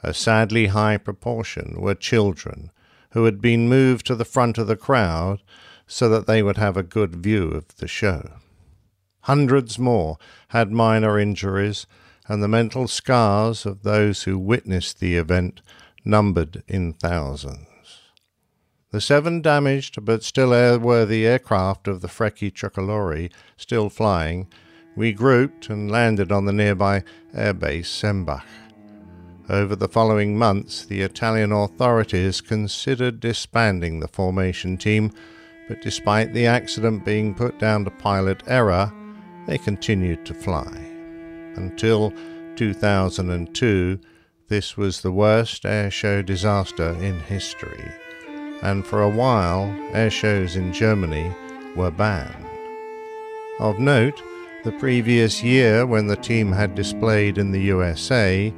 [0.03, 2.71] A sadly high proportion were children
[3.13, 5.41] who had been moved to the front of the crowd
[5.87, 8.31] so that they would have a good view of the show.
[9.23, 10.17] Hundreds more
[10.49, 11.87] had minor injuries,
[12.29, 15.61] and the mental scars of those who witnessed the event
[16.05, 17.67] numbered in thousands.
[18.93, 24.49] The seven damaged but still airworthy aircraft of the Frecce Tricolori, still flying,
[24.97, 27.05] regrouped and landed on the nearby
[27.35, 28.43] airbase Sembach.
[29.51, 35.11] Over the following months, the Italian authorities considered disbanding the formation team,
[35.67, 38.93] but despite the accident being put down to pilot error,
[39.49, 40.71] they continued to fly.
[41.57, 42.13] Until
[42.55, 43.99] 2002,
[44.47, 47.91] this was the worst airshow disaster in history,
[48.63, 51.35] and for a while, airshows in Germany
[51.75, 52.47] were banned.
[53.59, 54.23] Of note,
[54.63, 58.55] the previous year, when the team had displayed in the USA,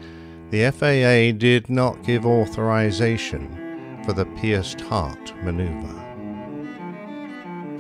[0.52, 5.98] the FAA did not give authorization for the pierced heart maneuver.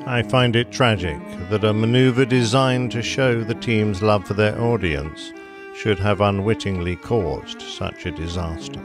[0.06, 1.20] I find it tragic
[1.50, 5.34] that a maneuver designed to show the team's love for their audience
[5.76, 8.80] should have unwittingly caused such a disaster.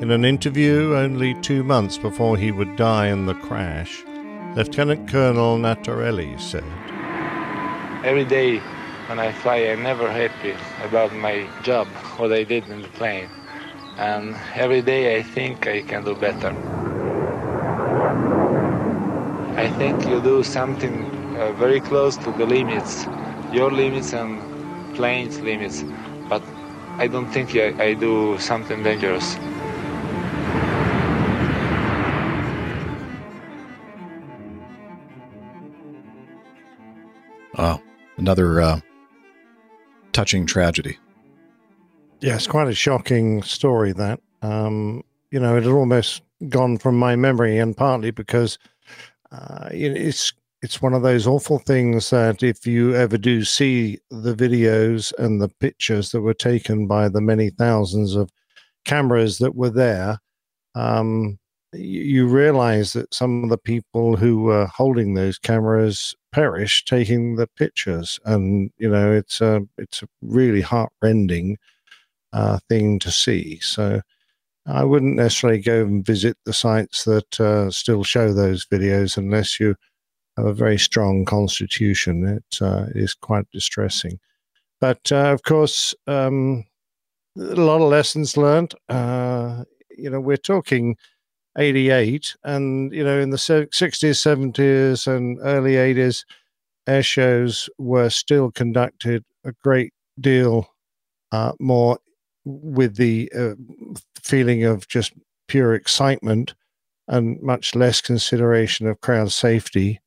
[0.00, 4.02] In an interview only two months before he would die in the crash,
[4.56, 6.64] Lieutenant Colonel Nutarelli said,
[8.02, 8.62] Every day
[9.08, 13.28] when I fly, I'm never happy about my job, what I did in the plane.
[13.98, 16.54] And every day I think I can do better.
[19.56, 21.04] I think you do something
[21.36, 23.06] uh, very close to the limits,
[23.52, 24.40] your limits and
[24.94, 25.84] plane's limits,
[26.28, 26.42] but
[26.98, 29.36] I don't think I, I do something dangerous.
[37.58, 37.80] Oh,
[38.16, 38.80] another uh,
[40.12, 40.98] touching tragedy.
[42.20, 44.20] Yeah, it's quite a shocking story that.
[44.42, 48.58] Um, you know, it had almost gone from my memory, and partly because
[49.30, 50.32] uh, it- it's
[50.62, 55.40] it's one of those awful things that if you ever do see the videos and
[55.40, 58.30] the pictures that were taken by the many thousands of
[58.84, 60.18] cameras that were there,
[60.76, 61.36] um,
[61.72, 67.46] you realize that some of the people who were holding those cameras perished taking the
[67.46, 71.58] pictures, and you know it's a it's a really heartrending
[72.32, 73.58] uh, thing to see.
[73.60, 74.00] So.
[74.64, 79.58] I wouldn't necessarily go and visit the sites that uh, still show those videos unless
[79.58, 79.74] you
[80.36, 82.26] have a very strong constitution.
[82.26, 84.20] It uh, is quite distressing.
[84.80, 86.64] But uh, of course, um,
[87.36, 88.74] a lot of lessons learned.
[88.88, 89.64] Uh,
[89.96, 90.96] you know, we're talking
[91.56, 96.24] 88, and, you know, in the 60s, 70s, and early 80s,
[96.86, 100.68] air shows were still conducted a great deal
[101.30, 101.98] uh, more
[102.44, 103.54] with the uh,
[104.20, 105.12] feeling of just
[105.48, 106.54] pure excitement
[107.08, 110.00] and much less consideration of crowd safety.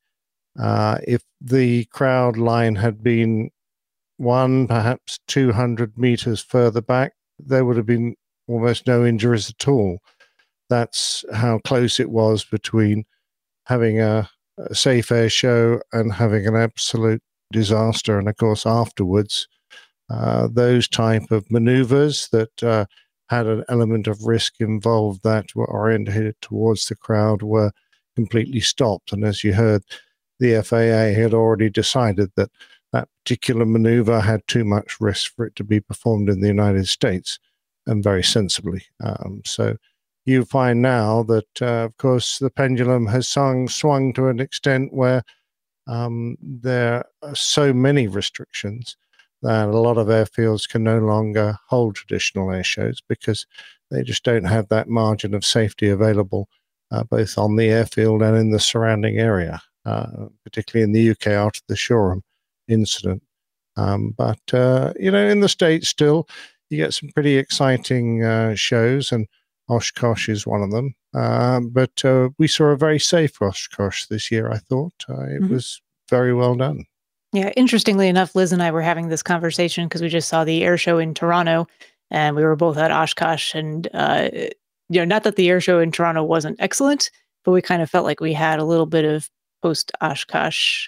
[0.59, 3.49] Uh, if the crowd line had been
[4.17, 8.15] one, perhaps 200 meters further back, there would have been
[8.47, 9.99] almost no injuries at all.
[10.69, 13.05] That's how close it was between
[13.65, 17.21] having a, a safe air show and having an absolute
[17.51, 18.17] disaster.
[18.17, 19.47] And of course, afterwards,
[20.09, 22.85] uh, those type of maneuvers that uh,
[23.29, 27.71] had an element of risk involved that were oriented towards the crowd were
[28.15, 29.11] completely stopped.
[29.11, 29.83] And as you heard,
[30.39, 32.51] the FAA had already decided that
[32.93, 36.87] that particular maneuver had too much risk for it to be performed in the United
[36.87, 37.39] States,
[37.87, 38.83] and very sensibly.
[39.03, 39.77] Um, so
[40.25, 44.93] you find now that, uh, of course, the pendulum has swung, swung to an extent
[44.93, 45.23] where
[45.87, 48.97] um, there are so many restrictions
[49.43, 53.45] that a lot of airfields can no longer hold traditional air shows because
[53.91, 56.49] they just don't have that margin of safety available,
[56.91, 61.27] uh, both on the airfield and in the surrounding area, uh, particularly in the UK
[61.27, 62.23] after the Shoreham
[62.67, 63.21] incident.
[63.77, 66.27] Um, but, uh, you know, in the States still,
[66.69, 69.27] you get some pretty exciting uh, shows, and
[69.69, 70.95] Oshkosh is one of them.
[71.13, 74.93] Um, but uh, we saw a very safe Oshkosh this year, I thought.
[75.09, 75.49] Uh, it Mhm.
[75.49, 76.85] was very well done.
[77.33, 80.63] Yeah, interestingly enough, Liz and I were having this conversation because we just saw the
[80.63, 81.67] air show in Toronto,
[82.11, 83.53] and we were both at Oshkosh.
[83.55, 84.29] And uh,
[84.89, 87.09] you know, not that the air show in Toronto wasn't excellent,
[87.43, 89.29] but we kind of felt like we had a little bit of
[89.63, 90.87] post Oshkosh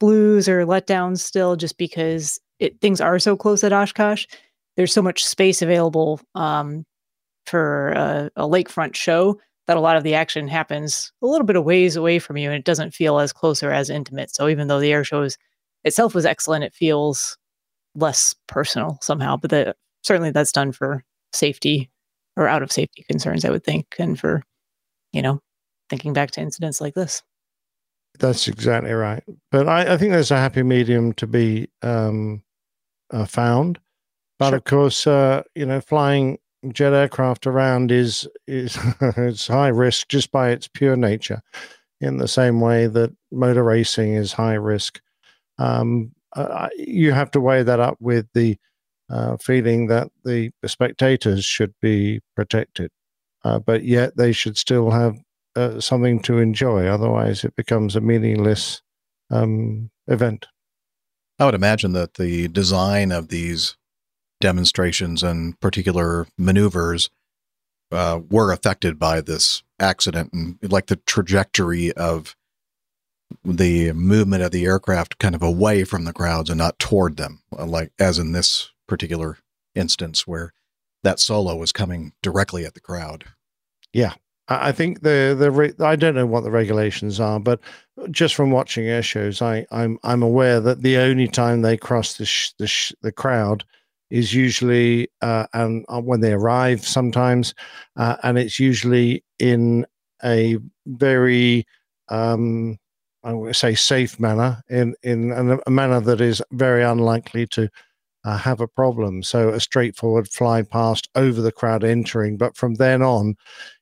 [0.00, 4.26] blues or letdowns still, just because it, things are so close at Oshkosh.
[4.76, 6.84] There's so much space available um,
[7.46, 11.56] for a, a lakefront show that a lot of the action happens a little bit
[11.56, 14.34] of ways away from you, and it doesn't feel as close or as intimate.
[14.34, 15.36] So even though the air show is
[15.84, 17.36] itself was excellent, it feels
[17.94, 19.36] less personal somehow.
[19.36, 21.90] But the, certainly that's done for safety
[22.36, 24.42] or out of safety concerns, I would think, and for
[25.12, 25.40] you know
[25.90, 27.22] thinking back to incidents like this.
[28.18, 29.22] That's exactly right.
[29.50, 32.42] But I, I think there's a happy medium to be um,
[33.10, 33.78] uh, found.
[34.38, 36.38] But of course, uh, you know, flying
[36.72, 41.42] jet aircraft around is is it's high risk just by its pure nature.
[42.00, 45.00] In the same way that motor racing is high risk,
[45.58, 48.58] um, uh, you have to weigh that up with the
[49.08, 52.90] uh, feeling that the spectators should be protected,
[53.44, 55.16] uh, but yet they should still have
[55.54, 56.86] uh, something to enjoy.
[56.86, 58.82] Otherwise, it becomes a meaningless
[59.30, 60.46] um, event.
[61.38, 63.76] I would imagine that the design of these
[64.40, 67.10] demonstrations and particular maneuvers
[67.92, 72.36] uh, were affected by this accident and like the trajectory of
[73.44, 77.42] the movement of the aircraft kind of away from the crowds and not toward them,
[77.50, 79.38] like as in this particular
[79.74, 80.52] instance where
[81.02, 83.24] that solo was coming directly at the crowd.
[83.92, 84.14] Yeah,
[84.48, 87.60] I I think the the re- I don't know what the regulations are, but
[88.10, 92.16] just from watching air shows, I I'm I'm aware that the only time they cross
[92.16, 93.64] the sh- the sh- the crowd
[94.10, 97.54] is usually uh, and uh, when they arrive sometimes,
[97.96, 99.86] uh, and it's usually in
[100.24, 101.66] a very
[102.08, 102.78] um,
[103.24, 107.68] I would say safe manner in in a manner that is very unlikely to
[108.24, 109.22] uh, have a problem.
[109.22, 113.36] So a straightforward fly past over the crowd entering, but from then on,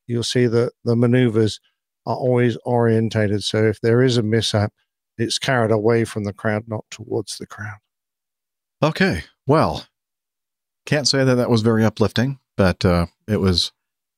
[0.06, 1.60] you'll see that the maneuvers
[2.06, 3.42] are always orientated.
[3.42, 4.72] So if there is a mishap,
[5.16, 7.78] it's carried away from the crowd, not towards the crowd.
[8.82, 9.22] Okay.
[9.46, 9.86] Well,
[10.86, 13.72] can't say that that was very uplifting, but uh, it was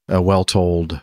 [0.08, 1.00] a well told uh,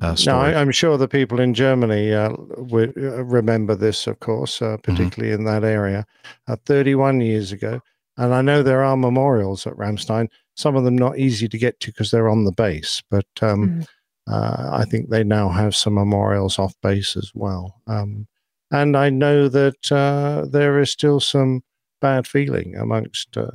[0.00, 0.54] Now, story.
[0.54, 4.76] I, I'm sure the people in Germany uh, would uh, remember this, of course, uh,
[4.82, 6.06] particularly in that area,
[6.46, 7.80] uh, 31 years ago.
[8.16, 11.78] And I know there are memorials at Ramstein, some of them not easy to get
[11.80, 13.84] to because they're on the base, but um,
[14.28, 17.80] uh, I think they now have some memorials off base as well.
[17.86, 18.26] Um,
[18.70, 21.62] and I know that uh, there is still some
[22.00, 23.52] bad feeling amongst uh,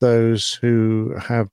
[0.00, 1.48] those who have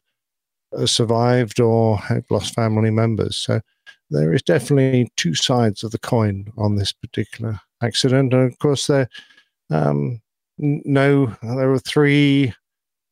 [0.76, 3.38] uh, survived or have lost family members.
[3.38, 3.62] So
[4.10, 8.34] there is definitely two sides of the coin on this particular accident.
[8.34, 9.10] And of course, there,
[9.70, 10.22] um,
[10.58, 12.54] no, there were three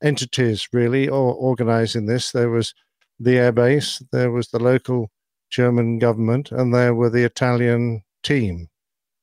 [0.03, 2.31] entities really or organizing this.
[2.31, 2.73] There was
[3.19, 5.09] the airbase, there was the local
[5.49, 8.69] German government, and there were the Italian team.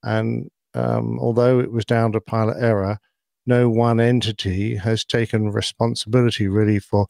[0.02, 2.98] And um, although it was down to pilot error,
[3.46, 7.06] no one entity has taken responsibility really for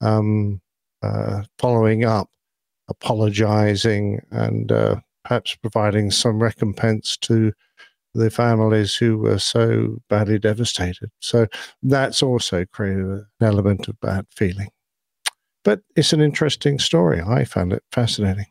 [0.00, 0.60] um,
[1.02, 2.28] uh, following up,
[2.88, 7.52] apologizing, and uh, perhaps providing some recompense to
[8.14, 11.10] the families who were so badly devastated.
[11.20, 11.46] So
[11.82, 14.68] that's also created an element of bad feeling.
[15.64, 17.20] But it's an interesting story.
[17.20, 18.46] I found it fascinating.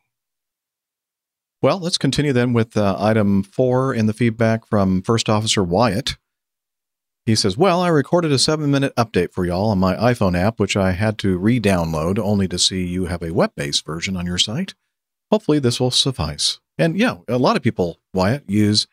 [1.62, 6.16] Well, let's continue then with uh, item four in the feedback from First Officer Wyatt.
[7.26, 10.60] He says, Well, I recorded a seven minute update for y'all on my iPhone app,
[10.60, 14.16] which I had to re download only to see you have a web based version
[14.16, 14.76] on your site.
[15.32, 16.60] Hopefully, this will suffice.
[16.78, 18.86] And yeah, a lot of people, Wyatt, use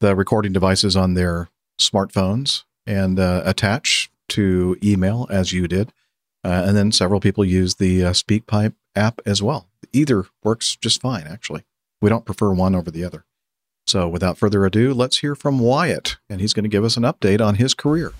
[0.00, 5.92] the recording devices on their smartphones and uh, attach to email as you did.
[6.44, 9.68] Uh, and then several people use the uh, SpeakPipe app as well.
[9.92, 11.64] Either works just fine, actually.
[12.00, 13.24] We don't prefer one over the other.
[13.88, 17.04] So without further ado, let's hear from Wyatt, and he's going to give us an
[17.04, 18.12] update on his career.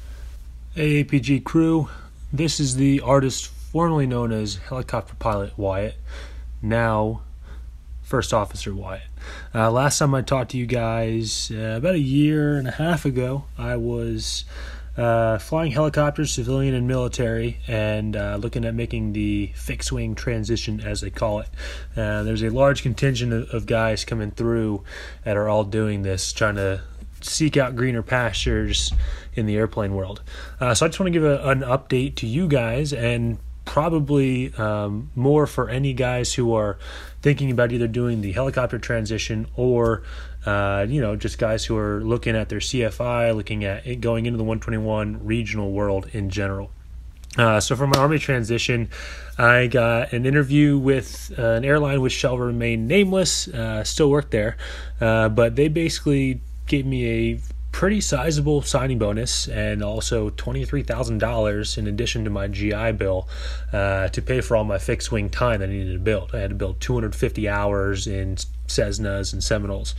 [0.75, 1.91] Hey, APG crew.
[2.33, 5.97] This is the artist formerly known as Helicopter Pilot Wyatt,
[6.63, 7.21] now
[8.03, 9.03] First Officer Wyatt.
[9.55, 13.05] Uh, last time I talked to you guys, uh, about a year and a half
[13.05, 14.45] ago, I was
[14.99, 20.81] uh, flying helicopters, civilian and military, and uh, looking at making the fixed wing transition,
[20.81, 21.49] as they call it.
[21.97, 24.83] Uh, there's a large contingent of, of guys coming through
[25.25, 26.83] that are all doing this, trying to
[27.21, 28.93] seek out greener pastures
[29.35, 30.23] in the airplane world.
[30.61, 34.53] Uh, so I just want to give a, an update to you guys and probably
[34.55, 36.79] um, more for any guys who are
[37.21, 40.03] thinking about either doing the helicopter transition or
[40.49, 44.25] uh, you know just guys who are looking at their CFI, looking at it going
[44.27, 46.71] into the 121 regional world in general.
[47.37, 48.89] Uh, so for my army transition,
[49.37, 53.49] I got an interview with uh, an airline which shall remain nameless.
[53.49, 54.57] Uh, still work there,
[55.01, 57.41] uh, but they basically gave me a
[57.73, 63.29] pretty sizable signing bonus and also $23,000 in addition to my GI bill
[63.73, 66.35] uh, to pay for all my fixed wing time that I needed to build.
[66.35, 69.95] I had to build 250 hours in Cessnas and Seminoles.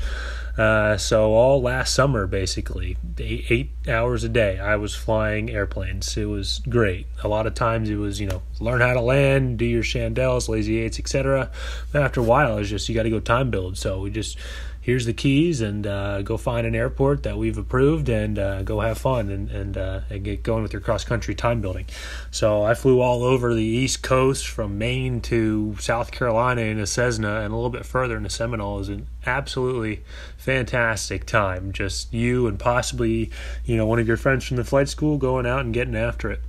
[0.57, 6.17] Uh, so all last summer, basically, eight, eight hours a day, I was flying airplanes.
[6.17, 7.07] It was great.
[7.23, 10.49] A lot of times it was, you know, learn how to land, do your chandelles,
[10.49, 11.49] lazy eights, etc.
[11.93, 13.77] After a while, it's just you got to go time build.
[13.77, 14.37] So we just
[14.81, 18.79] here's the keys and uh, go find an airport that we've approved and uh, go
[18.79, 21.85] have fun and and, uh, and get going with your cross country time building.
[22.31, 26.87] So I flew all over the East Coast from Maine to South Carolina in a
[26.87, 28.75] Cessna and a little bit further in a Seminole.
[28.75, 30.03] It was an absolutely
[30.37, 31.71] fantastic time.
[31.71, 33.31] Just you and possibly
[33.65, 36.31] you know one of your friends from the flight school going out and getting after
[36.31, 36.41] it.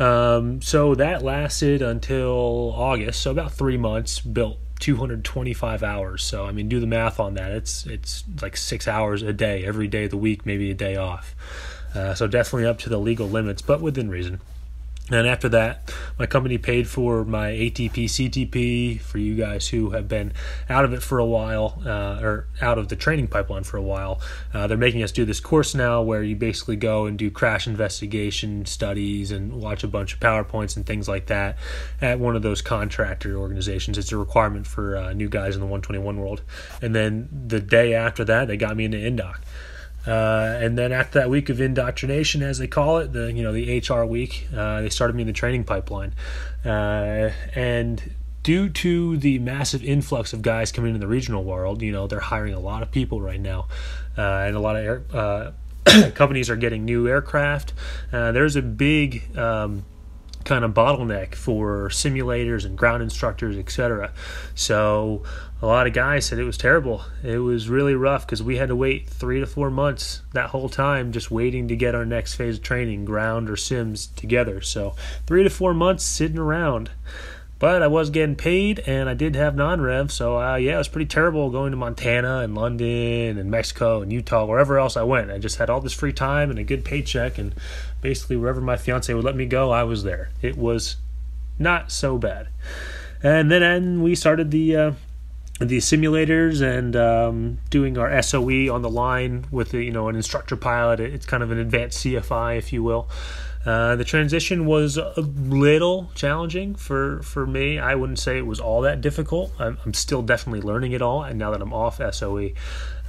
[0.00, 4.18] Um, so that lasted until August, so about three months.
[4.18, 6.22] Built 225 hours.
[6.22, 7.52] So I mean, do the math on that.
[7.52, 10.96] It's it's like six hours a day, every day of the week, maybe a day
[10.96, 11.34] off.
[11.94, 14.40] Uh, so definitely up to the legal limits, but within reason.
[15.10, 20.06] And after that, my company paid for my ATP CTP for you guys who have
[20.06, 20.32] been
[20.68, 23.82] out of it for a while, uh, or out of the training pipeline for a
[23.82, 24.20] while.
[24.54, 27.66] Uh, they're making us do this course now where you basically go and do crash
[27.66, 31.58] investigation studies and watch a bunch of PowerPoints and things like that
[32.00, 33.98] at one of those contractor organizations.
[33.98, 36.42] It's a requirement for uh, new guys in the 121 world.
[36.80, 39.38] And then the day after that, they got me into Indoc.
[40.06, 43.52] Uh, and then after that week of indoctrination, as they call it, the you know
[43.52, 46.14] the HR week, uh, they started me in the training pipeline,
[46.64, 51.92] uh, and due to the massive influx of guys coming into the regional world, you
[51.92, 53.66] know they're hiring a lot of people right now,
[54.16, 55.50] uh, and a lot of air, uh,
[56.14, 57.74] companies are getting new aircraft.
[58.10, 59.84] There's a big um,
[60.44, 64.12] kind of bottleneck for simulators and ground instructors, etc.
[64.54, 65.22] So
[65.62, 67.04] a lot of guys said it was terrible.
[67.22, 70.70] It was really rough because we had to wait three to four months that whole
[70.70, 74.62] time just waiting to get our next phase of training, ground or sims together.
[74.62, 74.94] So
[75.26, 76.90] three to four months sitting around.
[77.58, 80.10] But I was getting paid and I did have non rev.
[80.10, 84.10] So uh, yeah, it was pretty terrible going to Montana and London and Mexico and
[84.10, 85.30] Utah, wherever else I went.
[85.30, 87.36] I just had all this free time and a good paycheck.
[87.36, 87.54] And
[88.00, 90.30] basically, wherever my fiance would let me go, I was there.
[90.40, 90.96] It was
[91.58, 92.48] not so bad.
[93.22, 94.92] And then and we started the uh,
[95.60, 100.56] the simulators and um, doing our SOE on the line with you know an instructor
[100.56, 101.00] pilot.
[101.00, 103.08] It's kind of an advanced CFI, if you will.
[103.64, 107.78] Uh, the transition was a little challenging for, for me.
[107.78, 109.52] I wouldn't say it was all that difficult.
[109.58, 112.52] I'm, I'm still definitely learning it all, and now that I'm off SOE,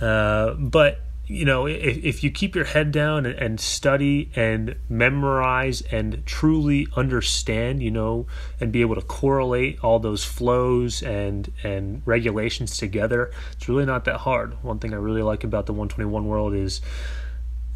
[0.01, 0.99] uh, but
[1.31, 6.25] you know, if, if you keep your head down and, and, study and memorize and
[6.25, 8.27] truly understand, you know,
[8.59, 14.03] and be able to correlate all those flows and and regulations together, it's really not
[14.05, 14.61] that hard.
[14.61, 16.81] One thing I really like about the 121 world is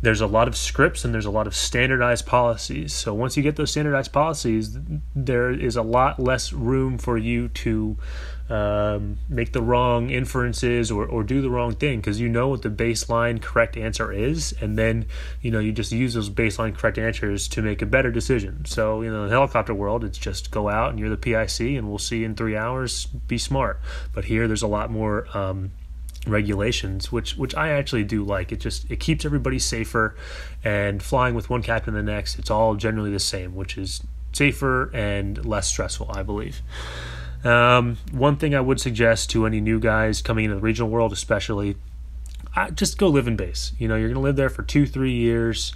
[0.01, 2.93] there's a lot of scripts and there's a lot of standardized policies.
[2.93, 4.77] So once you get those standardized policies,
[5.15, 7.97] there is a lot less room for you to
[8.49, 12.61] um, make the wrong inferences or, or do the wrong thing because you know what
[12.61, 15.07] the baseline correct answer is, and then
[15.41, 18.63] you know you just use those baseline correct answers to make a better decision.
[18.65, 21.77] So you know, in the helicopter world, it's just go out and you're the PIC,
[21.77, 23.05] and we'll see in three hours.
[23.05, 23.79] Be smart.
[24.13, 25.27] But here, there's a lot more.
[25.35, 25.71] Um,
[26.27, 30.15] regulations which which I actually do like it just it keeps everybody safer
[30.63, 34.01] and flying with one captain the next it's all generally the same which is
[34.33, 36.63] safer and less stressful I believe
[37.43, 41.13] um, one thing I would suggest to any new guys coming into the regional world,
[41.13, 41.75] especially,
[42.55, 43.73] I, just go live in base.
[43.77, 45.73] You know, you're going to live there for two, three years.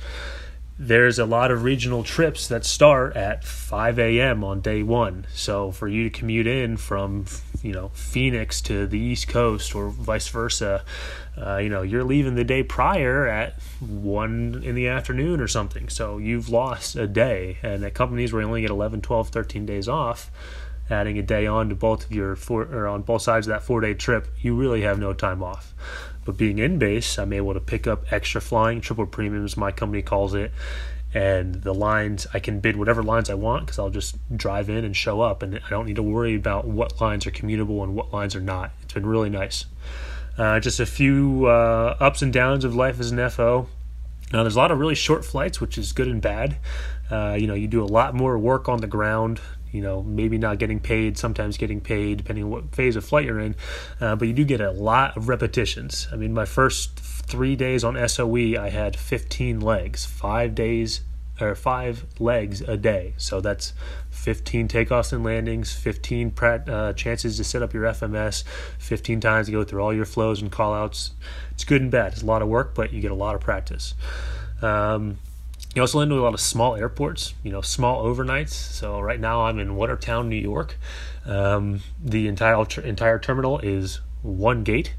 [0.81, 4.45] There's a lot of regional trips that start at 5 a.m.
[4.45, 5.27] on day one.
[5.33, 7.25] So for you to commute in from,
[7.61, 10.85] you know, Phoenix to the East Coast or vice versa,
[11.38, 15.89] uh, you know, you're leaving the day prior at one in the afternoon or something.
[15.89, 17.57] So you've lost a day.
[17.61, 20.31] And at companies where you only get 11, 12, 13 days off,
[20.89, 23.63] adding a day on to both of your four or on both sides of that
[23.63, 25.73] four day trip, you really have no time off.
[26.25, 30.01] But being in base, I'm able to pick up extra flying, triple premiums, my company
[30.01, 30.51] calls it,
[31.13, 34.85] and the lines I can bid whatever lines I want because I'll just drive in
[34.85, 37.95] and show up, and I don't need to worry about what lines are commutable and
[37.95, 38.71] what lines are not.
[38.83, 39.65] It's been really nice.
[40.37, 43.67] Uh, just a few uh, ups and downs of life as an FO.
[44.31, 46.57] Now, there's a lot of really short flights, which is good and bad.
[47.09, 49.41] Uh, you know, you do a lot more work on the ground
[49.72, 53.25] you know, maybe not getting paid, sometimes getting paid, depending on what phase of flight
[53.25, 53.56] you're in.
[53.99, 56.07] Uh, but you do get a lot of repetitions.
[56.11, 61.01] I mean, my first three days on SOE, I had 15 legs, five days
[61.41, 63.14] or five legs a day.
[63.17, 63.73] So that's
[64.09, 68.43] 15 takeoffs and landings, 15 uh, chances to set up your FMS,
[68.80, 71.11] 15 times to go through all your flows and callouts.
[71.51, 72.14] It's good and bad.
[72.14, 73.93] It's a lot of work, but you get a lot of practice.
[74.61, 75.17] Um,
[75.75, 78.49] you also land to a lot of small airports, you know, small overnights.
[78.49, 80.77] So right now I'm in Watertown, New York.
[81.25, 84.95] Um, the entire entire terminal is one gate.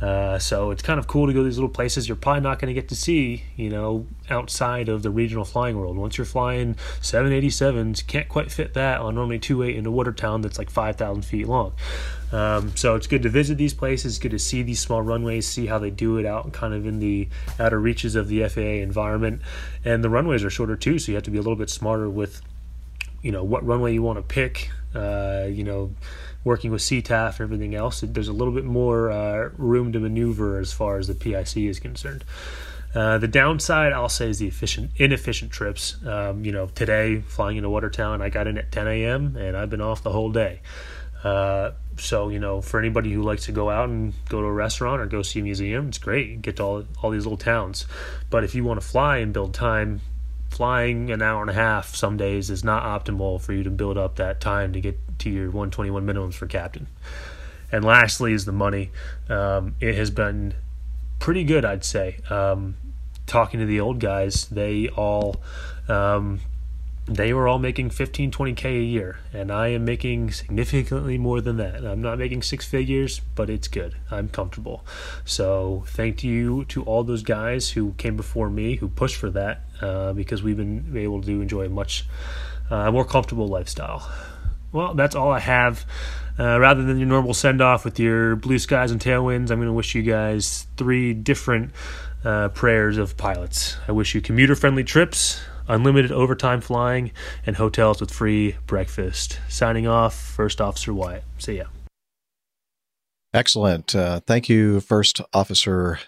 [0.00, 2.58] Uh, so it's kind of cool to go to these little places you're probably not
[2.58, 5.96] going to get to see, you know, outside of the regional flying world.
[5.96, 10.70] Once you're flying 787s, can't quite fit that on normally 28 into Watertown that's like
[10.70, 11.72] 5,000 feet long.
[12.32, 15.66] Um, so it's good to visit these places, good to see these small runways, see
[15.66, 19.42] how they do it out kind of in the outer reaches of the FAA environment.
[19.84, 22.08] And the runways are shorter too, so you have to be a little bit smarter
[22.08, 22.42] with,
[23.22, 24.70] you know, what runway you want to pick.
[24.94, 25.94] Uh, you know,
[26.44, 30.58] working with CTAF and everything else, there's a little bit more uh, room to maneuver
[30.58, 32.24] as far as the PIC is concerned.
[32.94, 35.96] Uh, the downside, I'll say, is the efficient, inefficient trips.
[36.06, 39.36] Um, you know, today flying into Watertown, I got in at 10 a.m.
[39.36, 40.62] and I've been off the whole day.
[41.22, 44.52] Uh, so you know, for anybody who likes to go out and go to a
[44.52, 46.42] restaurant or go see a museum, it's great.
[46.42, 47.86] get to all all these little towns.
[48.30, 50.00] But if you want to fly and build time,
[50.50, 53.98] flying an hour and a half some days is not optimal for you to build
[53.98, 56.86] up that time to get to your 121 minimums for captain.
[57.70, 58.90] And lastly is the money.
[59.28, 60.54] Um, it has been
[61.18, 62.18] pretty good, I'd say.
[62.30, 62.76] Um,
[63.26, 65.36] talking to the old guys, they all
[65.88, 66.40] um,
[67.08, 71.56] they were all making 15 20k a year and i am making significantly more than
[71.56, 71.84] that.
[71.84, 73.96] I'm not making six figures but it's good.
[74.10, 74.84] I'm comfortable.
[75.24, 79.62] So thank you to all those guys who came before me who pushed for that
[79.80, 82.04] uh, because we've been able to enjoy a much
[82.70, 84.10] uh, more comfortable lifestyle.
[84.72, 85.86] Well that's all i have.
[86.38, 89.66] Uh, rather than your normal send off with your blue skies and tailwinds i'm going
[89.66, 91.72] to wish you guys three different
[92.24, 93.76] uh, prayers of pilots.
[93.86, 97.12] I wish you commuter friendly trips unlimited overtime flying,
[97.46, 99.38] and hotels with free breakfast.
[99.48, 101.24] Signing off, First Officer Wyatt.
[101.38, 101.64] See ya.
[103.34, 103.94] Excellent.
[103.94, 105.98] Uh, thank you, First Officer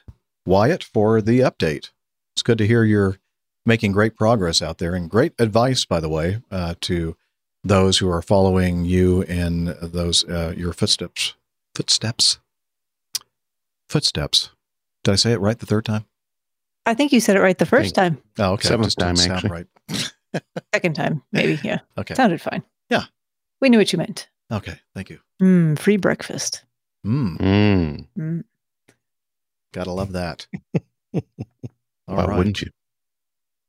[0.46, 1.90] Wyatt, for the update.
[2.34, 3.18] It's good to hear you're
[3.66, 7.16] making great progress out there and great advice, by the way, uh, to
[7.62, 11.34] those who are following you in those uh, your footsteps.
[11.74, 12.38] Footsteps.
[13.88, 14.50] Footsteps.
[15.04, 16.06] Did I say it right the third time?
[16.90, 18.18] I think you said it right the first time.
[18.38, 18.66] Oh, okay.
[18.68, 19.48] Seventh time, actually.
[19.50, 19.66] right.
[20.74, 21.58] Second time, maybe.
[21.62, 21.78] Yeah.
[21.98, 22.14] Okay.
[22.14, 22.62] Sounded fine.
[22.88, 23.04] Yeah.
[23.60, 24.28] We knew what you meant.
[24.50, 24.74] Okay.
[24.94, 25.20] Thank you.
[25.40, 26.64] Mm, free breakfast.
[27.06, 27.36] Mm.
[27.38, 28.06] Mm.
[28.18, 28.44] Mm.
[29.72, 30.46] Gotta love that.
[31.14, 31.22] All
[32.06, 32.38] Why right.
[32.38, 32.70] wouldn't you?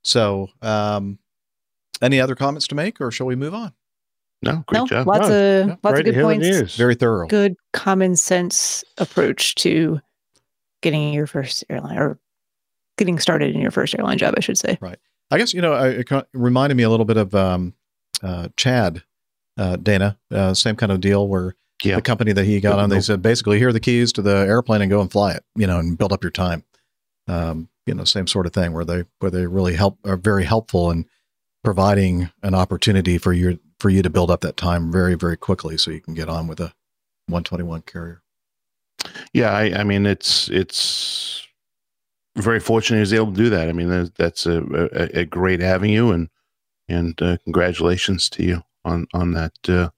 [0.04, 1.20] So, um,
[2.02, 3.74] any other comments to make, or shall we move on?
[4.42, 5.08] No, great No, job.
[5.08, 6.76] lots No, of yeah, lots great of good points.
[6.76, 7.28] Very thorough.
[7.28, 10.00] Good common sense approach to
[10.82, 12.18] getting your first airline or
[12.98, 14.78] getting started in your first airline job, I should say.
[14.82, 14.98] Right.
[15.30, 17.74] I guess you know it reminded me a little bit of um,
[18.22, 19.04] uh, Chad,
[19.58, 20.18] uh, Dana.
[20.30, 21.96] Uh, same kind of deal where Yeah.
[21.96, 24.36] the company that he got on, they said basically here are the keys to the
[24.36, 25.44] airplane and go and fly it.
[25.56, 26.64] You know, and build up your time.
[27.28, 30.44] Um, you know, same sort of thing where they where they really help are very
[30.44, 31.06] helpful in
[31.64, 35.78] providing an opportunity for you for you to build up that time very very quickly
[35.78, 36.74] so you can get on with a
[37.28, 38.22] 121 carrier.
[39.34, 41.48] Yeah, I, I mean it's it's
[42.36, 43.70] very fortunate he was able to do that.
[43.70, 46.30] I mean that, that's a, a, a great avenue, and
[46.88, 49.90] and uh, congratulations to you on on that uh,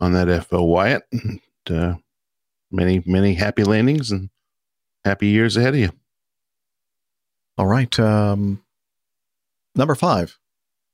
[0.00, 1.02] on that FO Wyatt.
[1.12, 1.94] And, uh,
[2.70, 4.30] many many happy landings and
[5.04, 5.90] happy years ahead of you.
[7.58, 7.98] All right.
[7.98, 8.62] Um,
[9.74, 10.38] number five.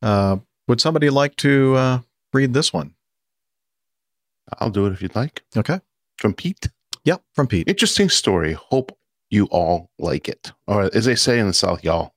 [0.01, 1.99] Uh, would somebody like to uh,
[2.33, 2.95] read this one?
[4.59, 5.43] I'll do it if you'd like.
[5.57, 5.81] Okay.
[6.19, 6.69] From Pete.
[7.05, 7.69] Yeah, from Pete.
[7.69, 8.53] Interesting story.
[8.53, 8.97] Hope
[9.33, 10.53] you all like it.
[10.67, 12.15] Or as they say in the South, y'all.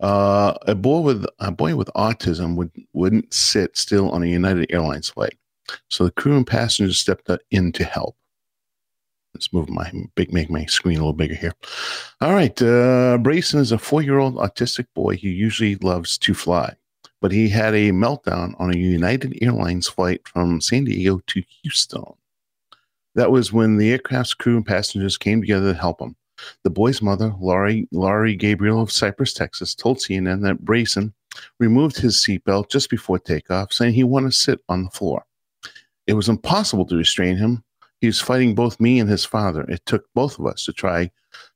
[0.00, 4.72] Uh, a boy with a boy with autism would wouldn't sit still on a United
[4.72, 5.36] Airlines flight,
[5.88, 8.16] so the crew and passengers stepped in to help.
[9.34, 11.52] Let's move my big make my screen a little bigger here.
[12.20, 16.32] All right, uh, Brayson is a four year old autistic boy who usually loves to
[16.32, 16.76] fly,
[17.20, 22.04] but he had a meltdown on a United Airlines flight from San Diego to Houston.
[23.16, 26.14] That was when the aircraft's crew and passengers came together to help him.
[26.64, 31.12] The boy's mother, Laurie, Laurie Gabriel of Cypress, Texas, told CNN that Brayson
[31.58, 35.24] removed his seatbelt just before takeoff, saying he wanted to sit on the floor.
[36.06, 37.62] It was impossible to restrain him.
[38.00, 39.62] He was fighting both me and his father.
[39.62, 41.10] It took both of us to try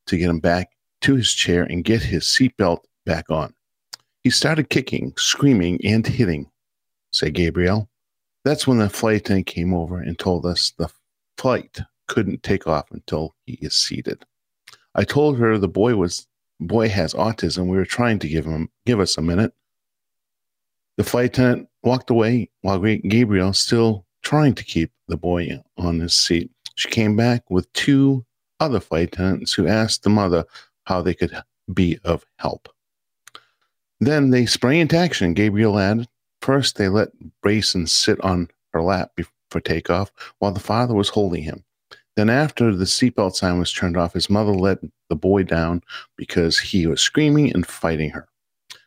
[0.07, 0.70] to get him back
[1.02, 3.55] to his chair and get his seatbelt back on.
[4.25, 6.51] He started kicking, screaming, and hitting,
[7.12, 7.89] said Gabriel.
[8.44, 10.89] That's when the flight attendant came over and told us the
[11.39, 14.25] flight couldn't take off until he is seated.
[14.95, 16.27] I told her the boy was
[16.61, 17.67] boy has autism.
[17.67, 19.53] We were trying to give him give us a minute.
[20.97, 26.15] The flight attendant walked away while Gabriel still trying to keep the boy on his
[26.15, 26.51] seat.
[26.75, 28.25] She came back with two
[28.61, 30.45] other flight attendants who asked the mother
[30.85, 31.37] how they could
[31.73, 32.69] be of help.
[34.01, 35.35] Then they sprang into action.
[35.35, 36.09] Gabriel added,
[36.41, 37.11] First, they let
[37.45, 39.12] Brayson sit on her lap
[39.51, 41.65] for takeoff while the father was holding him.
[42.16, 45.82] Then, after the seatbelt sign was turned off, his mother let the boy down
[46.16, 48.28] because he was screaming and fighting her.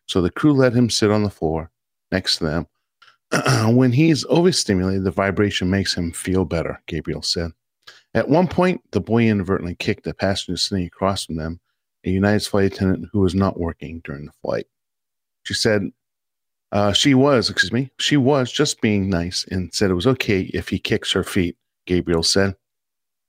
[0.05, 1.71] So the crew let him sit on the floor
[2.11, 2.67] next to them.
[3.75, 7.51] when he's overstimulated, the vibration makes him feel better, Gabriel said.
[8.13, 11.59] At one point, the boy inadvertently kicked a passenger sitting across from them,
[12.05, 14.67] a United flight attendant who was not working during the flight.
[15.43, 15.91] She said,
[16.71, 20.41] uh, she was, excuse me, she was just being nice and said it was okay
[20.53, 22.55] if he kicks her feet, Gabriel said.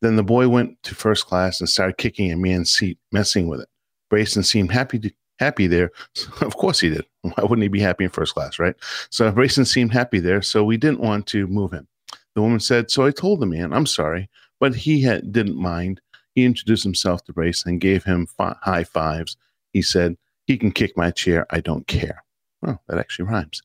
[0.02, 3.60] Then the boy went to first class and started kicking a man's seat, messing with
[3.60, 3.68] it.
[4.12, 5.90] Brayson seemed happy to, happy there.
[6.40, 7.04] of course he did.
[7.22, 8.76] Why wouldn't he be happy in first class, right?
[9.10, 11.88] So Brayson seemed happy there, so we didn't want to move him.
[12.34, 14.28] The woman said, So I told the man, I'm sorry,
[14.60, 16.00] but he had, didn't mind.
[16.34, 19.36] He introduced himself to Brayson and gave him fi- high fives.
[19.72, 20.16] He said,
[20.46, 21.46] He can kick my chair.
[21.50, 22.22] I don't care.
[22.60, 23.62] Well, that actually rhymes.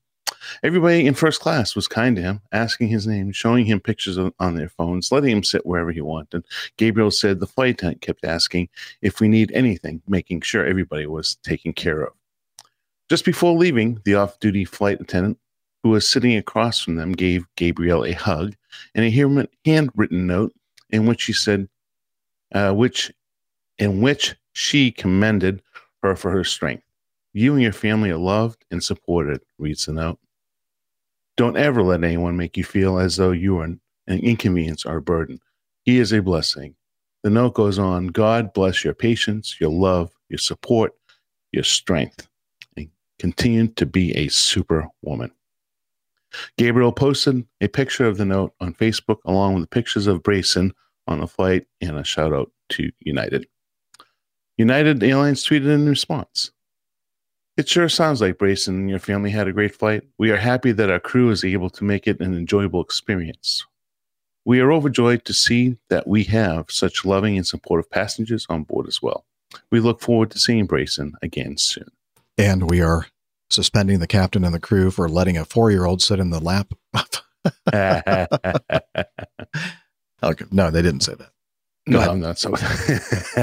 [0.64, 4.34] Everybody in first class was kind to him, asking his name, showing him pictures of,
[4.40, 6.46] on their phones, letting him sit wherever he wanted.
[6.78, 8.70] Gabriel said the flight attendant kept asking
[9.02, 12.14] if we need anything, making sure everybody was taken care of.
[13.10, 15.38] Just before leaving, the off duty flight attendant,
[15.84, 18.56] who was sitting across from them, gave Gabriel a hug
[18.96, 20.54] and a handwritten note
[20.92, 21.68] in which she said,
[22.54, 23.12] uh, which
[23.80, 25.62] in which she commended
[26.04, 26.84] her for her strength.
[27.34, 30.20] You and your family are loved and supported, reads the note.
[31.42, 35.02] Don't ever let anyone make you feel as though you are an inconvenience or a
[35.02, 35.40] burden.
[35.82, 36.76] He is a blessing.
[37.24, 40.94] The note goes on God bless your patience, your love, your support,
[41.52, 42.28] your strength,
[42.78, 45.32] and continue to be a superwoman.
[46.60, 50.70] Gabriel posted a picture of the note on Facebook along with pictures of Brayson
[51.08, 53.48] on the flight and a shout out to United.
[54.60, 56.52] United Airlines tweeted in response
[57.62, 60.02] It sure sounds like Brayson and your family had a great flight.
[60.18, 63.68] We are happy that our crew is able to make it an enjoyable experience.
[64.46, 68.88] We are overjoyed to see that we have such loving and supportive passengers on board
[68.88, 69.26] as well.
[69.70, 71.92] We look forward to seeing Brayson again soon.
[72.36, 73.06] And we are
[73.52, 76.40] suspending the captain and the crew for letting a four year old sit in the
[76.40, 76.74] lap.
[80.24, 80.46] okay.
[80.50, 81.30] No, they didn't say that.
[81.90, 82.12] Go no.
[82.12, 82.52] I'm not so.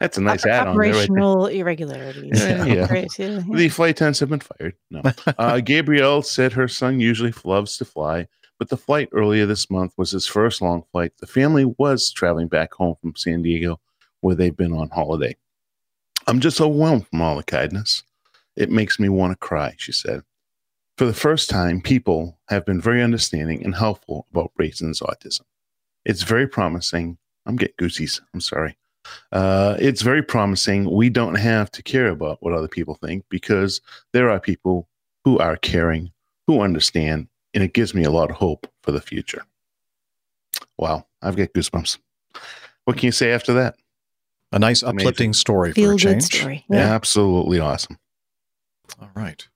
[0.00, 0.92] That's a nice add on there.
[0.92, 1.02] Right there.
[1.02, 2.40] Operational irregularities.
[2.40, 2.86] Yeah, yeah.
[2.86, 3.56] Great, yeah, yeah.
[3.56, 4.74] The flight attendants have been fired.
[4.90, 5.02] No.
[5.26, 9.92] Uh, Gabrielle said her son usually loves to fly, but the flight earlier this month
[9.98, 11.12] was his first long flight.
[11.18, 13.78] The family was traveling back home from San Diego,
[14.20, 15.36] where they've been on holiday.
[16.26, 18.04] I'm just overwhelmed from all the kindness.
[18.56, 20.22] It makes me want to cry, she said.
[20.96, 25.42] For the first time, people have been very understanding and helpful about Brayson's autism.
[26.04, 27.18] It's very promising.
[27.46, 28.20] I'm getting goosies.
[28.32, 28.76] I'm sorry.
[29.32, 30.90] Uh, it's very promising.
[30.90, 33.80] We don't have to care about what other people think because
[34.12, 34.88] there are people
[35.24, 36.12] who are caring,
[36.46, 39.42] who understand, and it gives me a lot of hope for the future.
[40.78, 41.98] Wow, I've got goosebumps.
[42.84, 43.76] What can you say after that?
[44.52, 45.00] A nice Amazing.
[45.00, 46.24] uplifting story Feel for a good change.
[46.24, 46.64] story.
[46.68, 46.78] Yeah.
[46.94, 47.98] Absolutely awesome.
[49.00, 49.46] All right.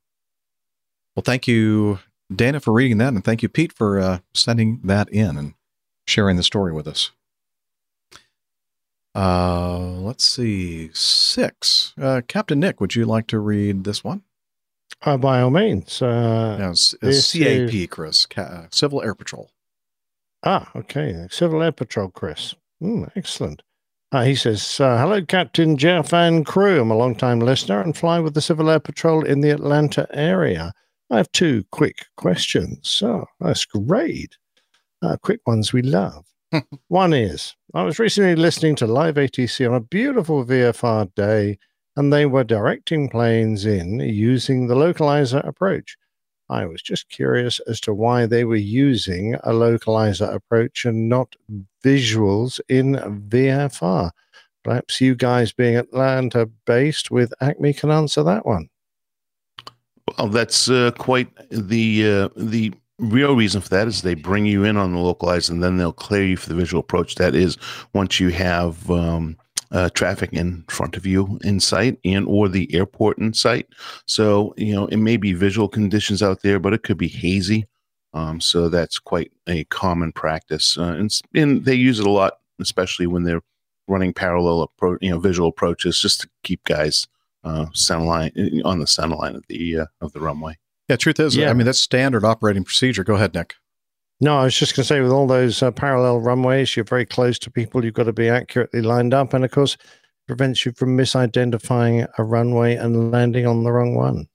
[1.15, 1.99] Well, thank you,
[2.35, 5.55] Dana, for reading that, and thank you, Pete, for uh, sending that in and
[6.07, 7.11] sharing the story with us.
[9.17, 11.95] Uh, let's see, six.
[12.01, 14.23] Uh, Captain Nick, would you like to read this one?
[15.03, 16.03] Uh, by all means.
[16.03, 19.51] Uh, No, it's, it's CAP, is- Chris, Ca- uh, Civil Air Patrol.
[20.45, 21.27] Ah, okay.
[21.31, 22.55] Civil Air Patrol, Chris.
[22.83, 23.63] Mm, excellent.
[24.13, 26.81] Uh, he says, uh, Hello, Captain Jeff and crew.
[26.81, 30.07] I'm a long time listener and fly with the Civil Air Patrol in the Atlanta
[30.13, 30.73] area.
[31.11, 33.01] I have two quick questions.
[33.05, 34.37] Oh, that's great.
[35.03, 36.27] Uh, quick ones we love.
[36.89, 41.59] One is I was recently listening to Live ATC on a beautiful VFR day,
[41.95, 45.99] and they were directing planes in using the localizer approach.
[46.49, 51.37] I was just curious as to why they were using a localizer approach and not
[51.85, 52.95] visuals in
[53.29, 54.11] VFR.
[54.65, 58.71] Perhaps you guys, being Atlanta based with Acme, can answer that one.
[60.17, 64.65] Well, that's uh, quite the uh, the real reason for that is they bring you
[64.65, 67.17] in on the localized and then they'll clear you for the visual approach.
[67.17, 67.59] That is
[67.93, 69.37] once you have um,
[69.71, 73.69] uh, traffic in front of you in sight and or the airport in sight.
[74.07, 77.67] So you know it may be visual conditions out there, but it could be hazy.
[78.15, 82.39] Um, so that's quite a common practice, uh, and, and they use it a lot,
[82.61, 83.43] especially when they're
[83.89, 84.71] running parallel
[85.03, 87.07] you know visual approaches, just to keep guys
[87.45, 90.57] uh, center line on the center line of the uh, of the runway.
[90.89, 91.51] Yeah, truth is, Yeah.
[91.51, 93.05] I mean, that's standard operating procedure.
[93.05, 93.55] Go ahead, Nick.
[94.21, 97.05] No, I was just going to say, with all those uh, parallel runways, you're very
[97.05, 97.85] close to people.
[97.85, 99.77] You've got to be accurately lined up, and of course,
[100.27, 104.29] prevents you from misidentifying a runway and landing on the wrong one.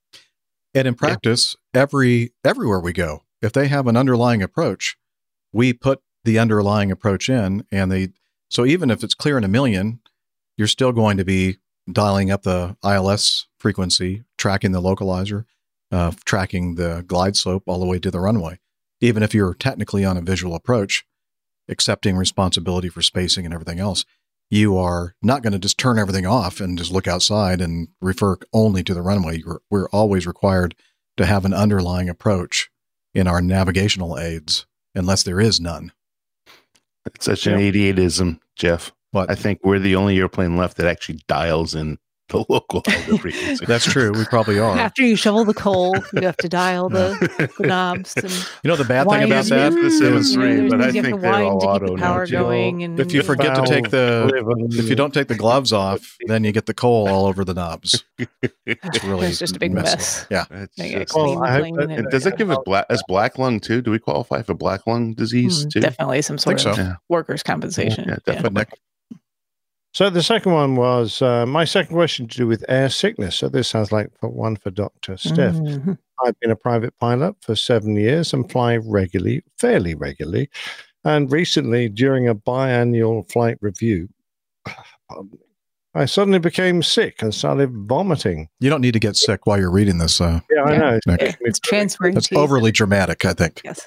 [0.74, 4.98] And in practice, every everywhere we go, if they have an underlying approach,
[5.52, 8.10] we put the underlying approach in, and they
[8.50, 10.00] so even if it's clear in a million,
[10.58, 11.58] you're still going to be
[11.92, 15.46] dialing up the ILS frequency, tracking the localizer,
[15.92, 18.60] uh, tracking the glide slope all the way to the runway.
[19.00, 21.06] Even if you're technically on a visual approach,
[21.68, 24.06] accepting responsibility for spacing and everything else,
[24.50, 28.38] you are not going to just turn everything off and just look outside and refer
[28.54, 29.40] only to the runway.
[29.40, 30.76] You're, we're always required
[31.18, 32.70] to have an underlying approach
[33.14, 35.92] in our navigational aids, unless there is none.
[37.06, 38.92] It's such an 88ism, Jeff.
[39.12, 39.30] What?
[39.30, 41.98] I think we're the only airplane left that actually dials in
[42.32, 43.66] the local audio frequency.
[43.68, 44.12] That's true.
[44.12, 44.78] We probably are.
[44.78, 48.16] After you shovel the coal, you have to dial the, the knobs.
[48.18, 48.32] And
[48.64, 49.50] You know the bad thing about it.
[49.50, 49.86] that The
[50.16, 52.02] is You 3, but I have think to they're wind all keep auto the now,
[52.14, 52.84] power going.
[52.84, 56.44] And if you forget to take the if you don't take the gloves off, then
[56.44, 58.04] you get the coal all over the knobs.
[58.66, 59.96] It's really It's just a big messy.
[59.98, 60.26] mess.
[60.32, 60.46] Yeah.
[60.52, 63.60] It's just- Well, I hope and- and does it give us black as black lung
[63.60, 63.82] too?
[63.82, 65.80] Do we qualify for black lung disease Mm, too?
[65.82, 66.82] definitely some sort of so.
[66.82, 66.96] Yeah.
[67.10, 68.06] workers' compensation.
[68.08, 68.34] Yeah, Yeah.
[68.34, 68.66] definitely.
[69.94, 73.36] Nick, So the second one was uh, my second question to do with air sickness.
[73.38, 75.56] So this sounds like for one for Doctor Steph.
[75.56, 75.98] Mhm.
[76.24, 80.50] I've been a private pilot for seven years and fly regularly, fairly regularly.
[81.04, 84.08] And recently, during a biannual flight review,
[85.94, 88.48] I suddenly became sick and started vomiting.
[88.62, 90.22] you don't need to get sick while you're reading this.
[90.22, 91.00] Uh, Yeah, I know.
[91.08, 91.22] Nick.
[91.22, 92.42] It's- It's transferring that's to you.
[92.42, 93.26] overly dramatic.
[93.26, 93.62] I think.
[93.66, 93.86] Yes.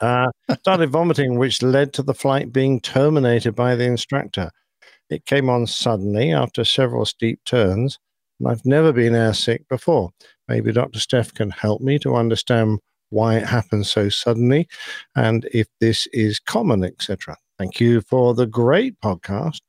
[0.00, 0.28] uh,
[0.60, 4.50] started vomiting, which led to the flight being terminated by the instructor.
[5.10, 7.98] It came on suddenly after several steep turns,
[8.38, 10.10] and I've never been airsick before.
[10.48, 11.00] Maybe Dr.
[11.00, 12.80] Steph can help me to understand
[13.10, 14.68] why it happens so suddenly
[15.16, 17.36] and if this is common, etc.
[17.58, 19.60] Thank you for the great podcast,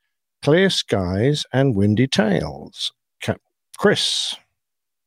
[0.44, 2.92] Clear Skies and Windy Tales.
[3.22, 3.42] Cap-
[3.78, 4.36] Chris,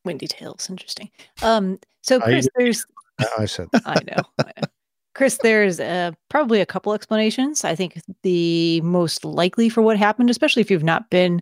[0.04, 0.68] Windy Tales.
[0.68, 1.10] Interesting.
[1.42, 2.84] Um, so, Chris, there's
[3.38, 4.22] I said, I know.
[4.38, 4.68] I know.
[5.14, 7.64] Chris, there's uh, probably a couple explanations.
[7.64, 11.40] I think the most likely for what happened, especially if you've not been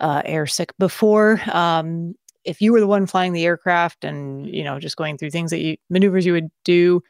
[0.00, 2.14] uh, airsick before, um,
[2.44, 5.50] if you were the one flying the aircraft and you know just going through things
[5.50, 7.02] that you maneuvers you would do,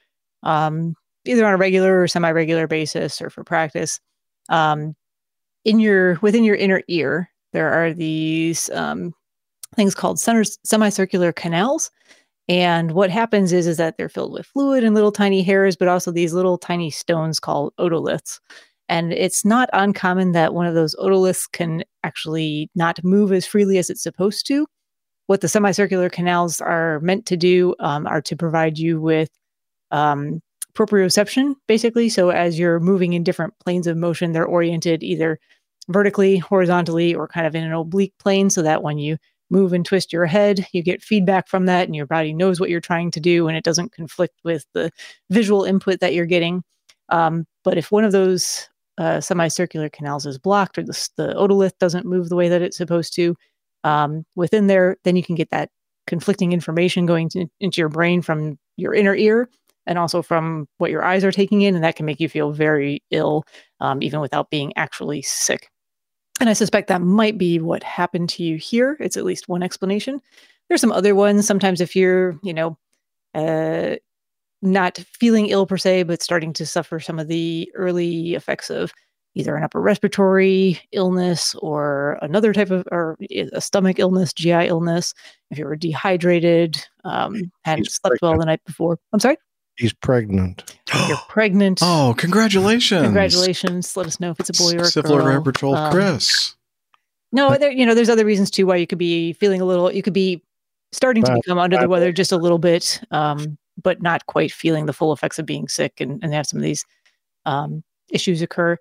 [0.45, 0.95] um,
[1.25, 4.01] either on a regular or semi-regular basis or for practice,
[4.49, 4.95] um,
[5.65, 9.15] in your within your inner ear there are these um,
[9.75, 11.91] things called center, semicircular canals
[12.49, 15.89] and what happens is is that they're filled with fluid and little tiny hairs, but
[15.89, 18.39] also these little tiny stones called otoliths.
[18.89, 23.79] And it's not uncommon that one of those otoliths can actually not move as freely
[23.79, 24.67] as it's supposed to.
[25.27, 29.29] What the semicircular canals are meant to do um, are to provide you with
[29.91, 30.41] um,
[30.75, 32.09] proprioception, basically.
[32.09, 35.41] So as you're moving in different planes of motion, they're oriented either
[35.89, 39.17] vertically, horizontally, or kind of in an oblique plane, so that when you
[39.51, 42.71] move and twist your head, you get feedback from that, and your body knows what
[42.71, 44.91] you're trying to do, and it doesn't conflict with the
[45.31, 46.63] visual input that you're getting.
[47.09, 48.69] Um, but if one of those
[48.99, 52.77] uh, semicircular canals is blocked, or the, the otolith doesn't move the way that it's
[52.77, 53.37] supposed to,
[53.85, 55.71] um, within there, then you can get that
[56.07, 59.49] conflicting information going to, into your brain from your inner ear
[59.87, 62.51] and also from what your eyes are taking in, and that can make you feel
[62.51, 63.45] very ill,
[63.81, 65.69] um, even without being actually sick.
[66.41, 68.97] And I suspect that might be what happened to you here.
[69.01, 70.21] It's at least one explanation.
[70.69, 71.47] There's some other ones.
[71.47, 72.79] Sometimes if you're, you know,
[73.35, 73.97] uh,
[74.63, 78.93] not feeling ill per se, but starting to suffer some of the early effects of
[79.35, 83.19] either an upper respiratory illness or another type of, or
[83.53, 85.13] a stomach illness, GI illness.
[85.51, 88.99] If you were dehydrated, um, hadn't slept well the night before.
[89.13, 89.37] I'm sorry,
[89.77, 90.77] he's pregnant.
[91.09, 91.81] you're pregnant.
[91.83, 93.03] Oh, congratulations!
[93.03, 93.97] Congratulations.
[93.97, 95.29] Let us know if it's a boy or a Syphilis girl.
[95.33, 96.55] Air Patrol Um, Chris.
[97.33, 99.93] No, there, you know, there's other reasons too why you could be feeling a little,
[99.93, 100.43] you could be
[100.93, 104.53] starting to become under the bad weather just a little bit, um, but not quite
[104.53, 106.85] feeling the full effects of being sick and, and have some of these
[107.45, 108.79] um, issues occur.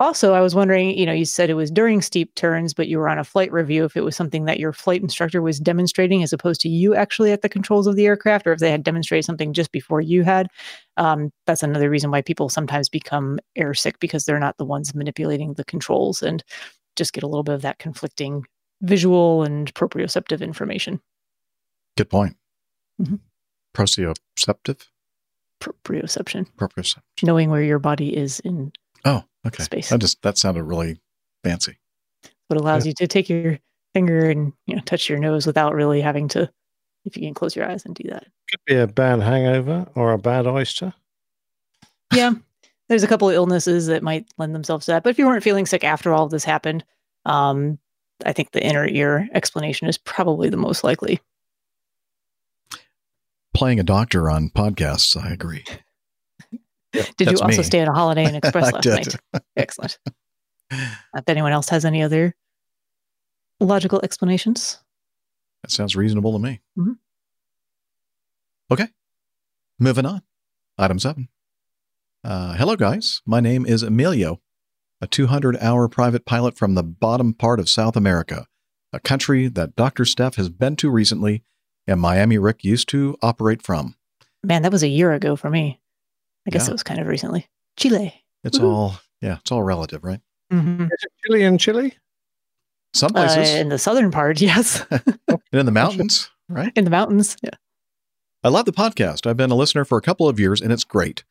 [0.00, 2.98] Also, I was wondering, you know, you said it was during steep turns, but you
[2.98, 3.84] were on a flight review.
[3.84, 7.30] If it was something that your flight instructor was demonstrating as opposed to you actually
[7.30, 10.24] at the controls of the aircraft, or if they had demonstrated something just before you
[10.24, 10.48] had,
[10.96, 15.54] um, that's another reason why people sometimes become airsick because they're not the ones manipulating
[15.54, 16.42] the controls and
[16.96, 18.44] just get a little bit of that conflicting
[18.82, 21.00] visual and proprioceptive information.
[21.96, 22.36] Good point.
[23.00, 23.20] Mhm.
[23.74, 24.86] Proprioceptive.
[25.60, 26.98] Proprioception, Proprioceptive.
[27.22, 28.72] knowing where your body is in
[29.04, 29.62] Oh, okay.
[29.64, 29.88] Space.
[29.90, 30.98] That just that sounded really
[31.42, 31.76] fancy.
[32.48, 33.58] what allows you to take your
[33.92, 36.50] finger and you know touch your nose without really having to
[37.04, 40.12] if you can close your eyes and do that Could be a bad hangover or
[40.12, 40.92] a bad oyster.
[42.12, 42.32] yeah
[42.88, 45.44] there's a couple of illnesses that might lend themselves to that but if you weren't
[45.44, 46.82] feeling sick after all of this happened
[47.24, 47.78] um
[48.26, 51.20] i think the inner ear explanation is probably the most likely
[53.54, 55.64] Playing a doctor on podcasts, I agree.
[57.16, 57.62] did you also me.
[57.62, 58.92] stay at a holiday inn express last did.
[59.32, 59.98] night excellent
[60.70, 62.34] if anyone else has any other
[63.60, 64.78] logical explanations
[65.62, 66.60] That sounds reasonable to me.
[66.78, 66.96] Mhm.
[68.70, 68.88] Okay.
[69.78, 70.22] Moving on.
[70.78, 71.28] Item seven.
[72.24, 73.20] Uh, hello, guys.
[73.26, 74.40] My name is Emilio,
[75.00, 78.46] a 200 hour private pilot from the bottom part of South America,
[78.92, 80.04] a country that Dr.
[80.04, 81.42] Steph has been to recently
[81.86, 83.94] and Miami Rick used to operate from.
[84.42, 85.80] man that was a year ago for me
[86.46, 86.70] i guess Yeah.
[86.70, 88.14] it was kind of recently chile
[88.44, 88.64] It's Woohoo.
[88.72, 90.20] all, yeah, it's all relative, right?
[90.52, 90.88] Mhm.
[91.24, 91.94] Chile and Chile?
[92.92, 93.54] Some Uh, places.
[93.54, 94.84] in the southern part, yes.
[94.90, 96.72] and in the mountains, right?
[96.76, 97.36] in the mountains.
[97.42, 97.50] Yeah.
[98.42, 99.26] I love the podcast.
[99.26, 101.24] I've been a listener for a couple of years and it's great.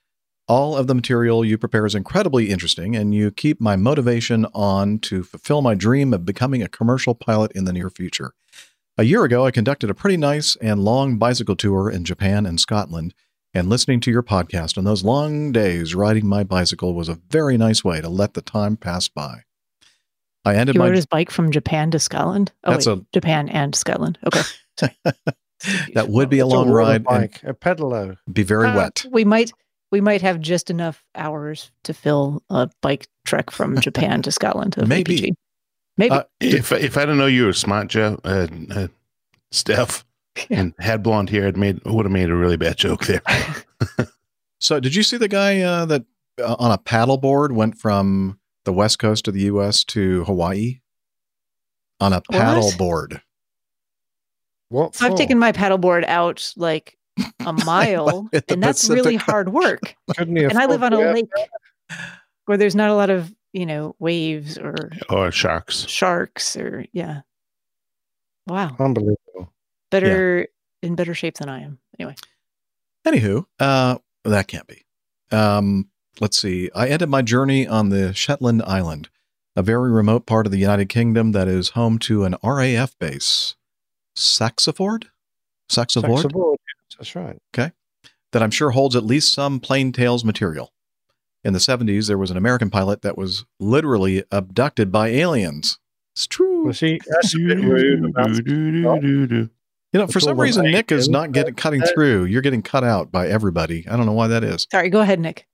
[0.47, 4.99] All of the material you prepare is incredibly interesting, and you keep my motivation on
[4.99, 8.33] to fulfill my dream of becoming a commercial pilot in the near future.
[8.97, 12.59] A year ago, I conducted a pretty nice and long bicycle tour in Japan and
[12.59, 13.13] Scotland,
[13.53, 17.57] and listening to your podcast on those long days riding my bicycle was a very
[17.57, 19.43] nice way to let the time pass by.
[20.45, 22.51] I ended He my rode his bike from Japan to Scotland.
[22.63, 24.17] Oh, That's wait, a- Japan and Scotland.
[24.25, 24.41] Okay.
[25.93, 28.17] that would be a It's a long ride bike, a pedalo.
[28.31, 29.05] be very Uh, wet.
[29.11, 29.51] We might
[29.91, 34.77] we might have just enough hours to fill a bike trek from Japan to Scotland.
[34.77, 35.17] of Maybe.
[35.19, 35.29] APG.
[35.97, 36.09] Maybe.
[36.15, 38.87] Uh, if if I don't know you were smart, Jeff, uh, uh,
[40.35, 43.21] Steph, and had blonde hair, it made would have made a really bad joke there.
[44.63, 46.05] So, did you see the guy uh, that
[46.41, 49.83] uh, on a paddleboard went from the west coast of the U.S.
[49.85, 50.79] to Hawaii
[51.99, 53.19] on a paddleboard?
[54.69, 56.97] What so I've taken my paddleboard out like
[57.45, 59.97] a mile, and that's really hard work.
[60.17, 61.29] And I live on a to have lake
[62.45, 65.85] where there's not a lot of you know waves or or sharks.
[65.89, 67.21] sharks or yeah.
[68.47, 69.53] Wow, Unbelievable.
[70.01, 70.47] Better
[70.81, 71.79] in better shape than I am.
[71.99, 72.15] Anyway,
[73.05, 74.85] Anywho, uh, that can't be.
[75.31, 75.89] Um,
[76.19, 76.69] let's see.
[76.73, 79.09] I ended my journey on the Shetland Island,
[79.55, 83.55] a very remote part of the United Kingdom that is home to an RAF base,
[84.15, 85.05] Saxiford.
[85.69, 86.21] Saxiford.
[86.21, 86.57] Saxa Vord,
[86.89, 87.41] yes, That's right.
[87.53, 87.71] Okay.
[88.31, 90.71] That I'm sure holds at least some Plane Tales material.
[91.43, 95.77] In the 70s, there was an American pilot that was literally abducted by aliens.
[96.15, 96.65] It's true.
[96.65, 98.13] Well, see, that's a bit rude.
[99.93, 100.65] About You know, for some reason.
[100.65, 102.25] Nick is not getting cutting through.
[102.25, 103.87] You're getting cut out by everybody.
[103.87, 104.67] I don't know why that is.
[104.71, 104.89] sorry.
[104.89, 105.47] Go ahead, Nick.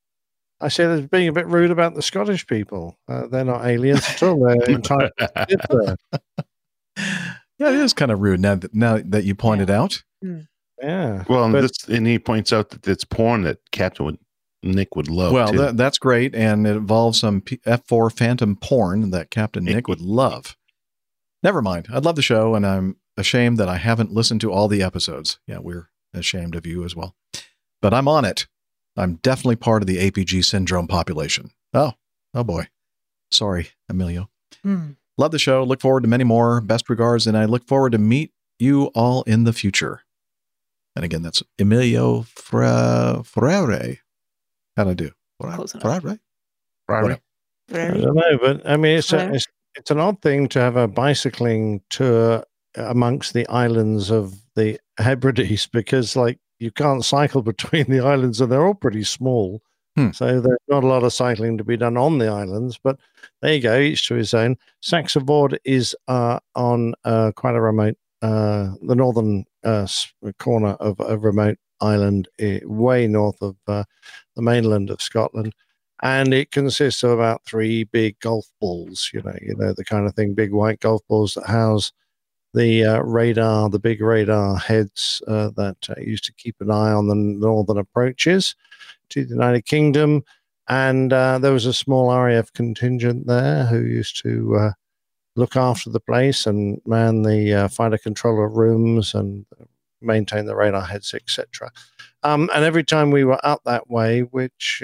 [0.62, 2.98] I said it's being a bit rude about the Scottish people.
[3.08, 4.40] Uh, they're not aliens at all.
[4.46, 5.98] They're entitled to.
[7.60, 10.02] Yeah, it is kind of rude now that, now that you pointed out.
[10.22, 11.24] Yeah.
[11.28, 14.18] Well, and, But- this, and he points out that it's porn that Captain would,
[14.64, 15.34] Nick would love.
[15.34, 16.34] well, that, that's great.
[16.34, 20.56] And it involves some P- F4 Phantom porn that Captain Nick would love.
[21.44, 21.88] Never mind.
[21.92, 25.40] I love the show, and I'm ashamed that I haven't listened to all the episodes.
[25.46, 27.16] Yeah, we're ashamed of you as well.
[27.82, 28.48] But I'm on it.
[28.98, 31.52] I'm definitely part of the APG syndrome population.
[31.74, 31.94] Oh,
[32.34, 32.68] oh boy.
[33.32, 34.30] Sorry, Emilio.
[34.64, 34.92] Hmm.
[35.18, 35.64] Love the show.
[35.64, 36.62] Look forward to many more.
[36.62, 40.02] Best regards, and I look forward to meet you all in the future.
[40.96, 43.98] And again, that's Emilio Fra- Freire.
[44.76, 45.12] How'd I do?
[45.42, 46.02] Close enough.
[46.02, 46.20] Freire?
[46.88, 47.22] Right.
[47.72, 50.76] I don't know, but I mean, it's, a, it's it's an odd thing to have
[50.76, 52.44] a bicycling tour
[52.88, 58.52] amongst the islands of the Hebrides because, like, you can't cycle between the islands, and
[58.52, 59.62] they're all pretty small.
[59.96, 60.12] Hmm.
[60.12, 62.80] So there's not a lot of cycling to be done on the islands.
[62.82, 63.00] But
[63.42, 64.58] there you go, each to his own.
[64.82, 69.88] Saxa Vord is uh, on uh, quite a remote, uh, the northern uh,
[70.38, 73.84] corner of a remote island, eh, way north of uh,
[74.36, 75.54] the mainland of Scotland
[76.02, 79.10] and it consists of about three big golf balls.
[79.14, 81.92] You know, you know the kind of thing, big white golf balls that house
[82.54, 86.92] the uh, radar, the big radar heads uh, that uh, used to keep an eye
[86.92, 88.56] on the northern approaches
[89.10, 90.24] to the United Kingdom.
[90.68, 94.72] And uh, there was a small RAF contingent there who used to uh,
[95.36, 99.46] look after the place and man the fighter controller rooms and
[100.02, 101.72] maintain the radar heads, etc.
[102.24, 104.84] Um, and every time we were up that way, which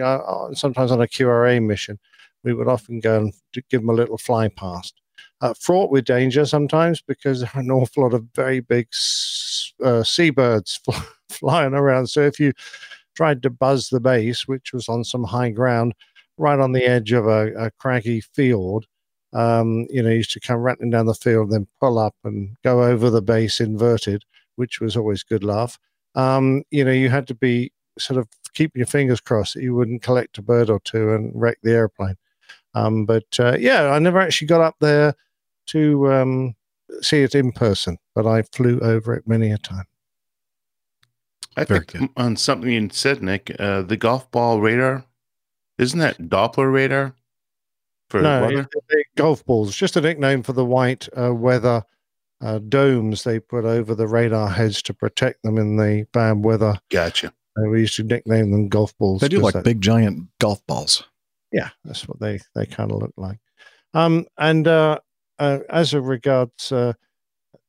[0.54, 2.00] sometimes on a QRA mission,
[2.44, 3.34] we would often go and
[3.70, 5.02] give them a little fly past.
[5.42, 8.88] Uh, fraught with danger sometimes because there are an awful lot of very big
[9.84, 10.92] uh, seabirds fl-
[11.30, 12.08] flying around.
[12.08, 12.54] So if you
[13.16, 15.94] tried to buzz the base, which was on some high ground,
[16.38, 18.86] right on the edge of a, a craggy field,
[19.34, 22.84] um, you know, used to come rattling down the field, then pull up and go
[22.84, 24.24] over the base inverted,
[24.56, 25.78] which was always good laugh
[26.16, 29.76] um, you know, you had to be sort of keeping your fingers crossed that you
[29.76, 32.16] wouldn't collect a bird or two and wreck the airplane.
[32.74, 35.14] Um, but uh, yeah, I never actually got up there
[35.68, 36.56] to um,
[37.02, 39.86] see it in person, but I flew over it many a time.
[41.58, 45.06] I Very think on something you said, Nick, uh, the golf ball radar,
[45.78, 47.16] isn't that Doppler radar
[48.10, 48.60] for no, weather?
[48.62, 51.84] it's the golf balls, just a nickname for the white uh, weather
[52.42, 56.76] uh, domes they put over the radar heads to protect them in the bad weather.
[56.92, 57.28] Gotcha.
[57.58, 59.22] Uh, we used to nickname them golf balls.
[59.22, 61.04] They do 'cause like that- big giant golf balls.
[61.54, 63.40] yeah, that's what they they kind of look like.
[63.94, 65.00] Um, and uh,
[65.40, 66.94] uh, as a regards uh,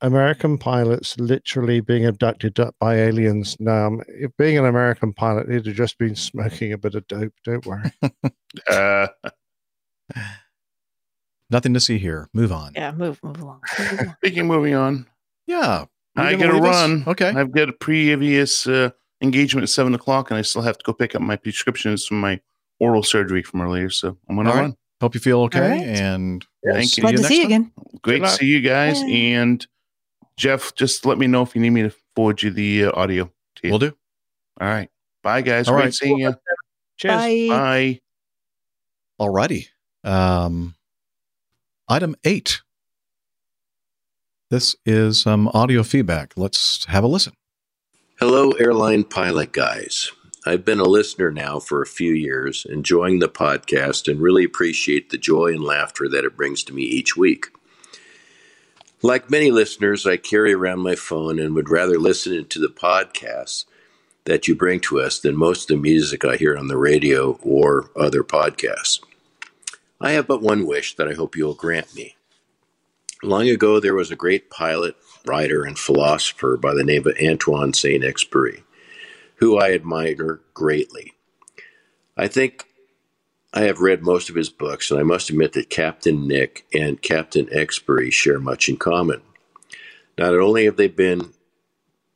[0.00, 5.66] American pilots literally being abducted by aliens, now um, if being an American pilot, he'd
[5.66, 7.32] have just been smoking a bit of dope.
[7.44, 7.90] Don't worry.
[8.70, 9.06] Uh,
[11.50, 12.28] Nothing to see here.
[12.32, 12.72] Move on.
[12.74, 13.60] Yeah, move move along.
[13.78, 14.16] Move along.
[14.18, 15.06] Speaking of moving on,
[15.46, 15.84] Yeah.
[16.16, 16.74] I gonna got to leave us?
[16.74, 17.04] run.
[17.06, 17.28] Okay.
[17.28, 20.92] I've got a previous uh, engagement at seven o'clock, and I still have to go
[20.94, 22.40] pick up my prescriptions from my
[22.80, 23.90] oral surgery from earlier.
[23.90, 24.74] So I'm going to All right.
[25.00, 25.06] Run.
[25.06, 25.60] Hope you feel okay.
[25.60, 25.82] All right.
[25.82, 27.02] And Thank you.
[27.02, 27.46] Glad to next see you time.
[27.46, 27.72] again.
[28.02, 29.00] Great to see you guys.
[29.00, 29.08] Bye.
[29.08, 29.66] And
[30.36, 33.24] Jeff, just let me know if you need me to forward you the uh, audio.
[33.26, 33.70] To you.
[33.70, 33.96] We'll do.
[34.60, 34.90] All right.
[35.22, 35.68] Bye, guys.
[35.68, 35.94] All Great right.
[35.94, 36.34] seeing you.
[36.98, 37.14] Cheers.
[37.14, 37.46] Bye.
[37.48, 38.00] Bye.
[39.20, 39.68] Alrighty.
[40.04, 40.74] Um,
[41.88, 42.62] item eight.
[44.50, 46.32] This is some audio feedback.
[46.36, 47.32] Let's have a listen.
[48.20, 50.10] Hello, airline pilot guys.
[50.48, 55.10] I've been a listener now for a few years, enjoying the podcast, and really appreciate
[55.10, 57.46] the joy and laughter that it brings to me each week.
[59.02, 63.64] Like many listeners, I carry around my phone and would rather listen to the podcasts
[64.26, 67.40] that you bring to us than most of the music I hear on the radio
[67.42, 69.00] or other podcasts.
[70.00, 72.14] I have but one wish that I hope you will grant me.
[73.22, 74.94] Long ago, there was a great pilot,
[75.26, 78.62] writer, and philosopher by the name of Antoine Saint Exupéry,
[79.36, 81.12] who I admire greatly.
[82.16, 82.66] I think
[83.52, 87.00] I have read most of his books, and I must admit that Captain Nick and
[87.00, 89.22] Captain Exupéry share much in common.
[90.18, 91.32] Not only have they been,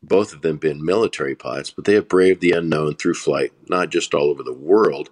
[0.03, 3.91] both of them been military pilots, but they have braved the unknown through flight, not
[3.91, 5.11] just all over the world,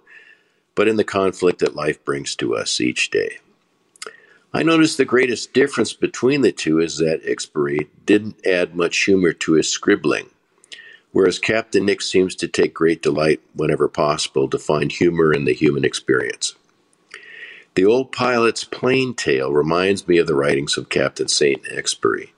[0.75, 3.37] but in the conflict that life brings to us each day.
[4.51, 9.31] I noticed the greatest difference between the two is that Exupéry didn't add much humor
[9.33, 10.29] to his scribbling,
[11.11, 15.53] whereas Captain Nick seems to take great delight whenever possible to find humor in the
[15.53, 16.55] human experience.
[17.75, 22.29] The old pilot's Plane Tale reminds me of the writings of Captain Saint Exupéry.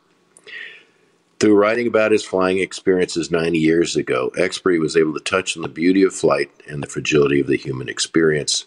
[1.39, 5.63] Through writing about his flying experiences 90 years ago, Exupéry was able to touch on
[5.63, 8.65] the beauty of flight and the fragility of the human experience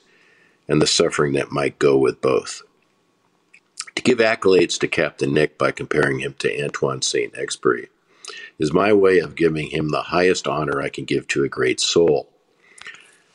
[0.66, 2.62] and the suffering that might go with both.
[3.94, 7.88] To give accolades to Captain Nick by comparing him to Antoine Saint Exupéry
[8.58, 11.80] is my way of giving him the highest honor I can give to a great
[11.80, 12.28] soul.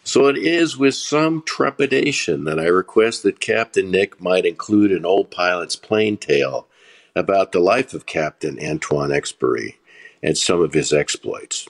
[0.03, 5.05] So it is with some trepidation that I request that Captain Nick might include an
[5.05, 6.67] old pilot's Plane Tale
[7.15, 9.75] about the life of Captain Antoine Exupéry
[10.23, 11.67] and some of his exploits.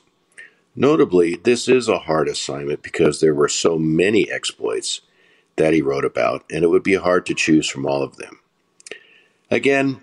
[0.76, 5.02] Notably, this is a hard assignment because there were so many exploits
[5.58, 8.40] that he wrote about, and it would be hard to choose from all of them.
[9.52, 10.02] Again,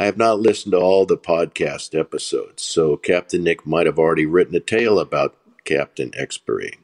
[0.00, 4.24] I have not listened to all the podcast episodes, so Captain Nick might have already
[4.24, 6.76] written a tale about Captain Exupéry.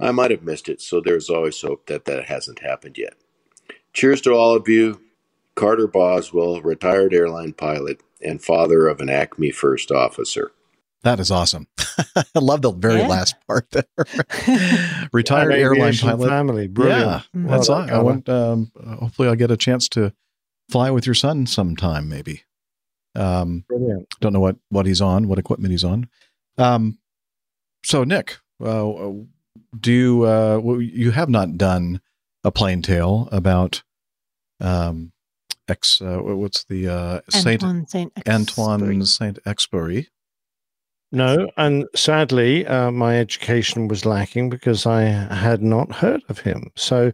[0.00, 3.14] I might have missed it, so there's always hope that that hasn't happened yet.
[3.92, 5.02] Cheers to all of you.
[5.54, 10.50] Carter Boswell, retired airline pilot and father of an Acme first officer.
[11.02, 11.68] That is awesome.
[12.16, 13.08] I love the very Yeah.
[13.08, 13.84] last part there.
[15.12, 16.28] Retired airline pilot.
[16.28, 16.66] family.
[16.68, 17.00] Brilliant.
[17.02, 17.84] Yeah, Well that's done, all.
[17.84, 18.04] I Carter.
[18.04, 18.28] want.
[18.30, 20.12] Um, hopefully, I'll get a chance to
[20.68, 22.08] fly with your son sometime.
[22.08, 22.42] Maybe.
[23.14, 24.08] Um, Brilliant.
[24.20, 26.08] don't know what what he's on, what equipment he's on.
[26.58, 26.98] Um,
[27.84, 28.92] so Nick, uh,
[29.78, 32.00] do you uh, well, you have not done
[32.42, 33.82] a Plane Tale about
[34.60, 35.12] um,
[35.68, 36.00] ex?
[36.00, 40.08] Uh, what's the uh, Saint Antoine Saint Antoine Saint Exupéry?
[41.12, 46.70] No, and sadly, uh, my education was lacking because I had not heard of him.
[46.74, 47.12] So,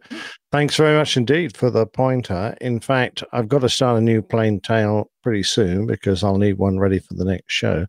[0.50, 2.56] thanks very much indeed for the pointer.
[2.62, 6.54] In fact, I've got to start a new Plane Tale pretty soon because I'll need
[6.54, 7.86] one ready for the next show.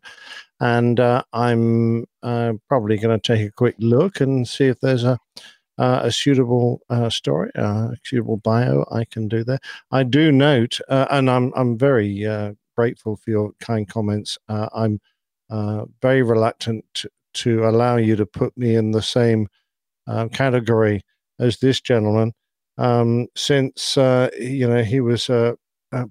[0.60, 5.04] And uh, I'm uh, probably going to take a quick look and see if there's
[5.04, 5.18] a
[5.78, 9.58] uh, a suitable uh, story, uh, a suitable bio I can do there.
[9.90, 14.38] I do note, uh, and I'm I'm very uh, grateful for your kind comments.
[14.48, 15.00] Uh, I'm
[15.52, 19.48] uh, very reluctant to, allow you to put me in the same
[20.06, 21.02] uh, category
[21.38, 22.32] as this gentleman,
[22.78, 25.52] um, since uh, you know he was uh,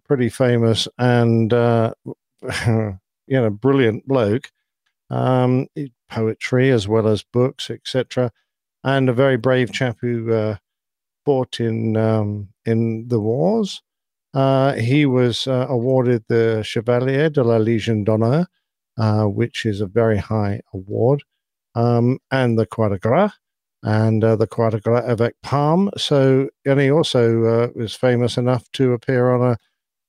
[0.05, 1.91] pretty famous and uh,
[2.67, 4.51] you know brilliant bloke,
[5.09, 5.65] um,
[6.07, 8.31] poetry as well as books, etc.,
[8.83, 10.55] and a very brave chap who uh,
[11.25, 13.81] fought in um, in the wars.
[14.35, 18.45] He was awarded the Chevalier de la Légion d'honneur,
[19.01, 21.23] uh, which is a very high award,
[21.73, 23.33] um, and the Croix de Guerre
[23.81, 25.89] and uh, the Croix de Guerre avec Palm.
[25.97, 29.57] So, and he also uh, was famous enough to appear on a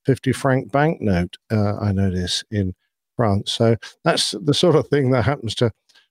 [0.04, 2.74] 50 franc banknote, uh, I notice, in
[3.16, 3.52] France.
[3.52, 5.70] So that's the sort of thing that happens to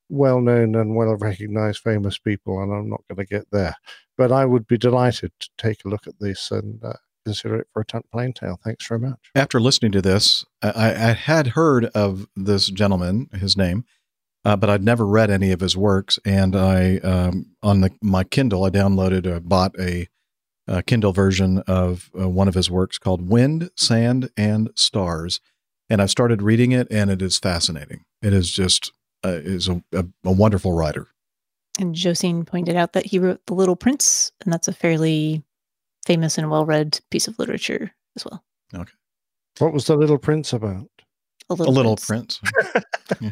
[0.09, 3.75] well known and well recognized famous people, and I'm not going to get there.
[4.17, 6.93] But I would be delighted to take a look at this and uh,
[7.25, 8.59] consider it for a t- Plane Tale.
[8.63, 9.31] Thanks very much.
[9.35, 13.85] After listening to this, I, I had heard of this gentleman, his name,
[14.43, 16.19] uh, but I'd never read any of his works.
[16.25, 20.07] And I, um, on the, my Kindle, I downloaded, uh, bought a
[20.67, 25.39] uh, Kindle version of uh, one of his works called Wind, Sand, and Stars.
[25.89, 28.05] And I've started reading it, and it is fascinating.
[28.21, 28.93] It is just
[29.25, 31.07] uh, is a, a, a wonderful writer.
[31.79, 35.43] And Josine pointed out that he wrote The Little Prince, and that's a fairly
[36.05, 38.43] famous and well read piece of literature as well.
[38.73, 38.93] Okay.
[39.59, 40.87] What was the Little Prince about?
[41.49, 42.39] A A Little, Little Prince.
[42.39, 42.85] Prince.
[43.21, 43.31] yeah.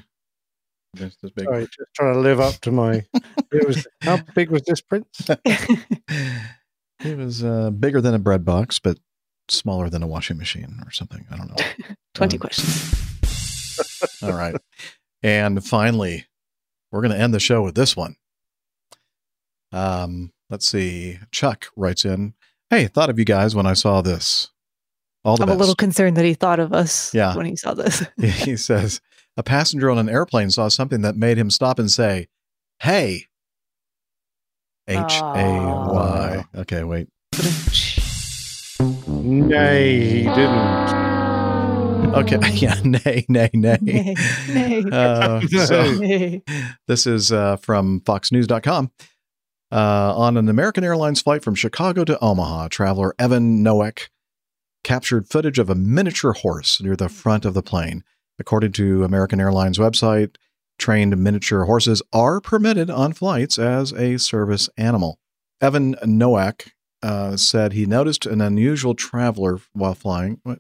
[0.93, 1.45] This, this big.
[1.45, 3.06] Sorry, just trying to live up to my.
[3.51, 5.07] It was how big was this prince?
[7.01, 8.98] It was uh, bigger than a bread box, but
[9.48, 11.25] smaller than a washing machine or something.
[11.31, 11.65] I don't know.
[12.15, 14.22] 20 Um, questions.
[14.22, 14.53] All right.
[15.23, 16.25] And finally,
[16.91, 18.17] we're going to end the show with this one.
[19.72, 21.19] Um, let's see.
[21.31, 22.33] Chuck writes in,
[22.69, 24.49] "Hey, thought of you guys when I saw this.
[25.23, 27.35] All the I'm best." a little concerned that he thought of us Yeah.
[27.35, 28.06] when he saw this.
[28.22, 29.01] he says
[29.38, 32.27] a passenger on an airplane saw something that made him stop and say,
[32.80, 33.25] "Hey."
[34.88, 35.33] H A
[35.93, 36.45] Y.
[36.56, 37.07] Okay, wait.
[38.80, 40.99] Nay, he didn't.
[42.15, 43.77] Okay, yeah, nay, nay, nay.
[43.81, 44.15] Nay,
[44.48, 44.83] nay.
[44.91, 46.41] Uh, so Nay.
[46.88, 48.91] this is uh, from FoxNews.com.
[49.72, 54.09] Uh, on an American Airlines flight from Chicago to Omaha, traveler Evan Nowak
[54.83, 58.03] captured footage of a miniature horse near the front of the plane.
[58.39, 60.35] According to American Airlines website,
[60.80, 65.19] trained miniature horses are permitted on flights as a service animal.
[65.61, 66.72] Evan Nowak
[67.03, 70.39] uh, said he noticed an unusual traveler while flying.
[70.43, 70.59] What?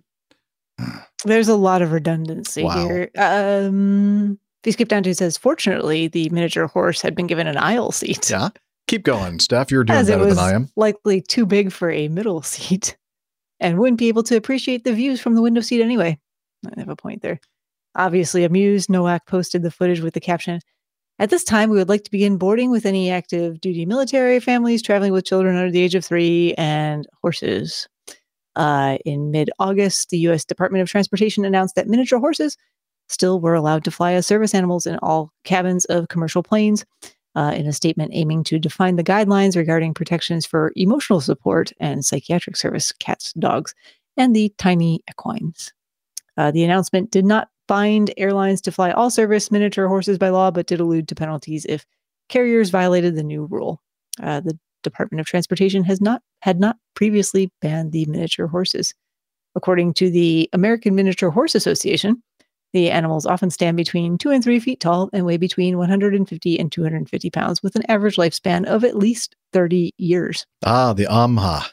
[1.25, 2.87] There's a lot of redundancy Wow.
[2.87, 3.09] here.
[3.17, 7.47] Um, if you skip down to it says, fortunately, the miniature horse had been given
[7.47, 8.29] an aisle seat.
[8.29, 8.49] Yeah,
[8.89, 9.71] keep going, Steph.
[9.71, 10.69] You're doing better than I am.
[10.75, 12.97] likely too big for a middle seat
[13.59, 16.19] and wouldn't be able to appreciate the views from the window seat anyway.
[16.65, 17.39] I have a point there.
[17.95, 20.59] Obviously amused, Nowak posted the footage with the caption
[21.17, 24.81] At this time, we would like to begin boarding with any active duty military families
[24.81, 27.87] traveling with children under the age of three and horses.
[28.55, 30.43] Uh, in mid August, the U.S.
[30.43, 32.57] Department of Transportation announced that miniature horses
[33.07, 36.85] still were allowed to fly as service animals in all cabins of commercial planes
[37.35, 42.05] uh, in a statement aiming to define the guidelines regarding protections for emotional support and
[42.05, 43.73] psychiatric service cats, dogs,
[44.17, 45.71] and the tiny equines.
[46.37, 50.49] Uh, the announcement did not bind airlines to fly all service miniature horses by law,
[50.49, 51.85] but did allude to penalties if
[52.27, 53.81] carriers violated the new rule.
[54.21, 58.93] Uh, the Department of Transportation has not had not previously banned the miniature horses.
[59.55, 62.21] According to the American Miniature Horse Association,
[62.73, 66.71] the animals often stand between two and three feet tall and weigh between 150 and
[66.71, 70.45] 250 pounds, with an average lifespan of at least 30 years.
[70.65, 71.63] Ah, the AMHA,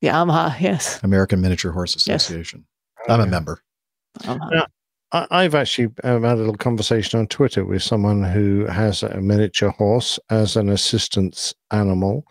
[0.00, 1.00] The AMHA, yes.
[1.02, 2.64] American Miniature Horse Association.
[3.08, 3.60] I'm a member.
[4.20, 4.50] AMHA.
[4.50, 4.66] Now,
[5.12, 9.70] I, I've actually had a little conversation on Twitter with someone who has a miniature
[9.70, 12.26] horse as an assistance animal,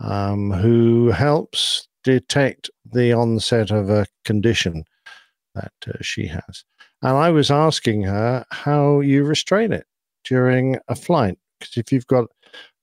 [0.00, 4.84] um, who helps detect the onset of a condition
[5.54, 6.64] that uh, she has.
[7.02, 9.86] And I was asking her how you restrain it
[10.24, 11.36] during a flight.
[11.58, 12.26] Because if you've got,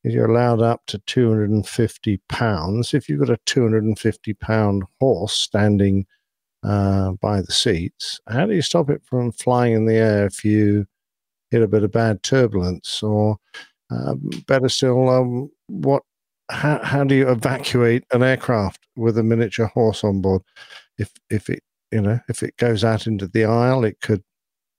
[0.03, 6.05] if you're allowed up to 250 pounds, if you've got a 250 pound horse standing
[6.63, 10.43] uh, by the seats, how do you stop it from flying in the air if
[10.43, 10.85] you
[11.49, 13.01] hit a bit of bad turbulence?
[13.01, 13.37] Or
[13.89, 16.03] um, better still, um, what?
[16.51, 20.41] How, how do you evacuate an aircraft with a miniature horse on board?
[20.97, 21.61] If if it
[21.91, 24.23] you know if it goes out into the aisle, it could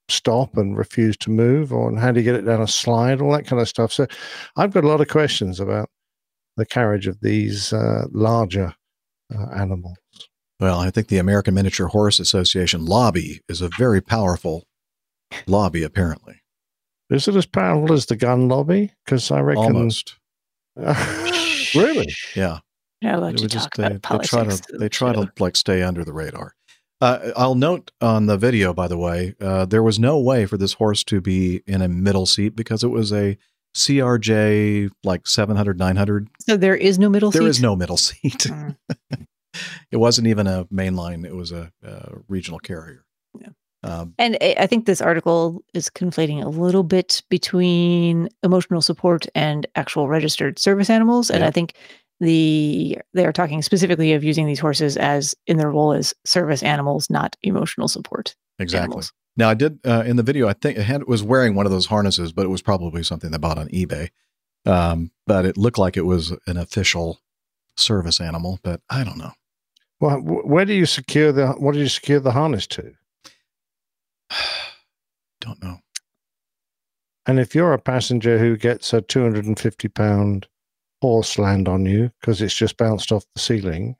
[0.08, 3.20] stop and refuse to move, or how do you get it down a slide?
[3.20, 3.92] All that kind of stuff.
[3.92, 4.06] So,
[4.56, 5.88] I've got a lot of questions about
[6.56, 8.74] the carriage of these uh, larger
[9.34, 9.96] uh, animals.
[10.58, 14.64] Well, I think the American Miniature Horse Association lobby is a very powerful
[15.46, 16.42] lobby, apparently.
[17.08, 18.92] Is it as powerful as the gun lobby?
[19.04, 20.16] Because I reckon Almost.
[21.74, 22.12] really.
[22.36, 22.58] Yeah.
[23.00, 25.56] You're not allowed It to talk they, about they try to they try to like
[25.56, 26.54] stay under the radar.
[27.00, 30.56] Uh, I'll note on the video, by the way, uh, there was no way for
[30.58, 33.38] this horse to be in a middle seat because it was a
[33.74, 36.28] CRJ like 700, 900.
[36.40, 37.48] So there is no middle There seat?
[37.48, 38.46] is no middle seat.
[38.48, 38.76] Mm.
[39.90, 41.24] it wasn't even a mainline.
[41.24, 43.04] It was a, a regional carrier.
[43.40, 43.48] Yeah.
[43.82, 49.26] Um, And I I think this article is conflating a little bit between emotional support
[49.34, 51.30] and actual registered service animals.
[51.30, 51.48] And Yeah.
[51.48, 51.74] I think
[52.20, 56.62] the they are talking specifically of using these horses as in their role as service
[56.62, 58.36] animals, not emotional support.
[58.58, 58.84] Exactly.
[58.84, 59.12] animals.
[59.36, 60.48] Now, I did uh, in the video.
[60.48, 63.30] I think it had was wearing one of those harnesses, but it was probably something
[63.30, 64.10] they bought on eBay.
[64.66, 67.20] Um, but it looked like it was an official
[67.76, 68.60] service animal.
[68.62, 69.32] But I don't know.
[69.98, 71.48] Well, where do you secure the?
[71.52, 72.92] What do you secure the harness to?
[75.40, 75.78] Don't know.
[77.26, 80.48] And if you're a passenger who gets a 250 pound
[81.00, 83.96] horse land on you because it's just bounced off the ceiling,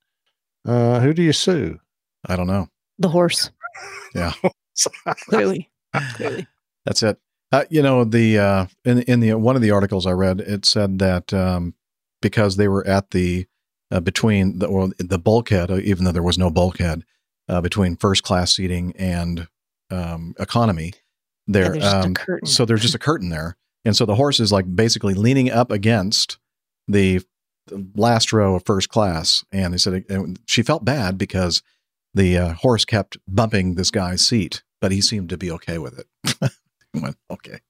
[0.67, 1.79] uh, who do you sue?
[2.27, 2.69] I don't know.
[2.99, 3.51] The horse.
[4.15, 4.33] Yeah.
[5.29, 5.70] Clearly.
[6.15, 6.47] Clearly.
[6.85, 7.19] That's it.
[7.53, 10.65] Uh, you know, the uh, in in the one of the articles I read, it
[10.65, 11.75] said that um,
[12.23, 13.47] because they were at the
[13.91, 17.03] uh, between the or the bulkhead, uh, even though there was no bulkhead
[17.49, 19.49] uh, between first class seating and
[19.91, 20.93] um, economy,
[21.49, 21.70] there.
[21.70, 22.47] there's just a um, curtain.
[22.47, 25.73] so there's just a curtain there, and so the horse is like basically leaning up
[25.73, 26.39] against
[26.91, 27.23] the
[27.94, 31.62] last row of first class, and they said and she felt bad because
[32.15, 35.99] the uh, horse kept bumping this guy's seat, but he seemed to be okay with
[35.99, 36.07] it.
[36.94, 37.60] I went, okay,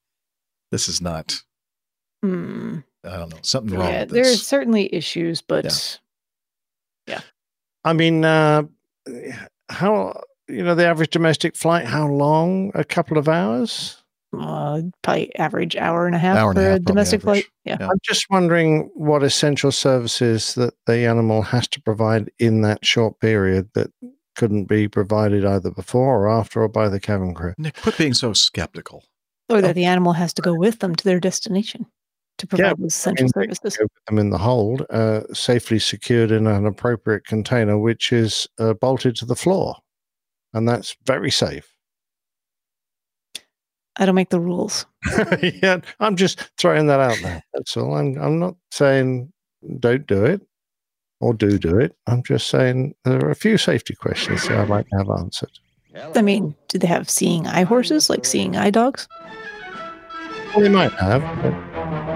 [0.70, 1.42] this is not.
[2.22, 2.78] Hmm.
[3.04, 3.88] I don't know something wrong.
[3.88, 4.46] Yeah, with there's this.
[4.46, 5.98] certainly issues, but
[7.06, 7.20] Yeah.
[7.82, 8.64] I mean, uh,
[9.70, 11.86] how you know the average domestic flight?
[11.86, 12.72] How long?
[12.74, 13.99] A couple of hours.
[14.38, 17.44] Uh, probably average hour and a half Hour and a for half, a domestic average.
[17.44, 17.52] flight.
[17.64, 17.88] Yeah.
[17.88, 23.18] I'm just wondering what essential services that the animal has to provide in that short
[23.20, 23.90] period that
[24.36, 27.54] couldn't be provided either before or after or by the cabin crew.
[27.58, 29.04] Nick, quit being so skeptical.
[29.48, 31.84] Or that the animal has to go with them to their destination
[32.38, 33.76] to provide those essential I mean, they services.
[33.76, 38.46] go with them in the hold, uh, safely secured in an appropriate container, which is
[38.60, 39.76] uh, bolted to the floor,
[40.54, 41.69] and that's very safe.
[44.00, 44.86] I don't make the rules.
[45.62, 47.42] yeah, I'm just throwing that out there.
[47.52, 47.94] That's all.
[47.94, 48.18] I'm.
[48.18, 49.30] I'm not saying
[49.78, 50.40] don't do it
[51.20, 51.94] or do do it.
[52.06, 55.50] I'm just saying there are a few safety questions that I'd like to have answered.
[56.14, 59.06] I mean, do they have seeing eye horses like seeing eye dogs?
[60.54, 61.22] Well, they might have.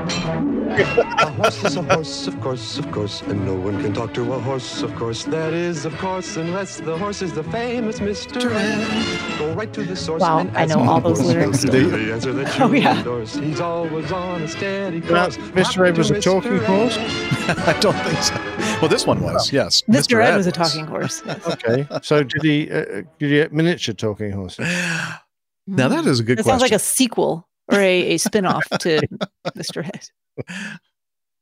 [0.07, 4.33] A horse is a horse, of course, of course, and no one can talk to
[4.35, 5.25] a horse, of course.
[5.25, 8.51] That is, of course, unless the horse is the famous Mr.
[8.55, 9.39] Ed.
[9.39, 10.21] Go right to the source.
[10.21, 11.63] Wow, and I know all those lyrics.
[11.63, 11.99] He'll Do give you?
[11.99, 12.99] you the answer that Oh, yeah.
[12.99, 13.37] endorse.
[13.37, 15.29] He's always on a steady Now.
[15.29, 15.87] Mr.
[15.89, 16.97] Ed was a talking horse.
[16.99, 18.35] I don't think so.
[18.81, 19.83] Well, this one was yes.
[19.89, 20.23] Mr.
[20.23, 21.23] Ed was a talking horse.
[21.47, 22.71] Okay, so did he?
[22.71, 24.67] Uh, did he get miniature talking horses?
[25.67, 26.51] Now that is a good It question.
[26.59, 29.01] sounds like a sequel or a, a spin off to
[29.57, 29.89] Mr.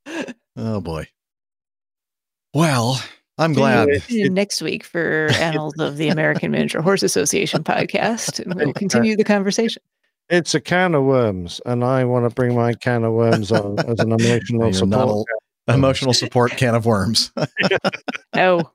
[0.06, 0.34] Ed.
[0.56, 1.06] oh boy.
[2.54, 3.02] Well,
[3.38, 3.88] I'm glad.
[4.02, 8.72] Tune in next week for Annals of the American Miniature Horse Association podcast, and we'll
[8.74, 9.82] continue the conversation.
[10.28, 13.78] It's a can of worms, and I want to bring my can of worms on
[13.80, 15.26] as an emotional You're not support.
[15.68, 17.32] a- emotional support can of worms.
[18.34, 18.70] No,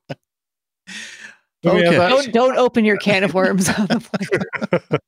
[1.66, 1.92] Okay.
[1.98, 5.00] Don't, don't open your can of worms on the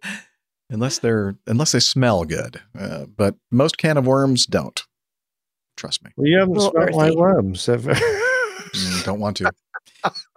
[0.00, 0.12] plane.
[0.70, 2.60] Unless they're unless they smell good.
[2.78, 4.82] Uh, but most can of worms don't.
[5.76, 6.10] Trust me.
[6.16, 7.66] Well, you haven't Little smelled my worms.
[7.66, 7.86] Have
[8.72, 9.50] Mm, don't want to.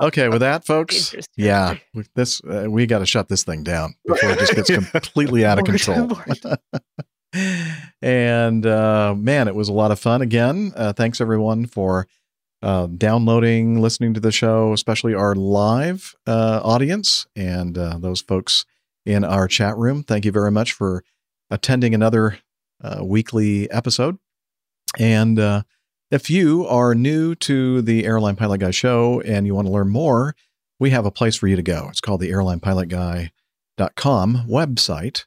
[0.02, 1.16] Okay, with that, folks.
[1.36, 4.70] Yeah, with this uh, we got to shut this thing down before it just gets
[4.92, 6.12] completely out of control.
[8.02, 10.74] and uh, man, it was a lot of fun again.
[10.76, 12.08] Uh, thanks everyone for
[12.62, 18.66] uh, downloading, listening to the show, especially our live uh, audience and uh, those folks
[19.06, 20.04] in our chat room.
[20.04, 21.04] Thank you very much for
[21.50, 22.40] attending another
[22.82, 24.18] uh, weekly episode.
[25.00, 25.64] And uh,
[26.12, 29.90] if you are new to the Airline Pilot Guy show and you want to learn
[29.90, 30.36] more,
[30.80, 31.88] we have a place for you to go.
[31.90, 35.26] It's called the airlinepilotguy.com website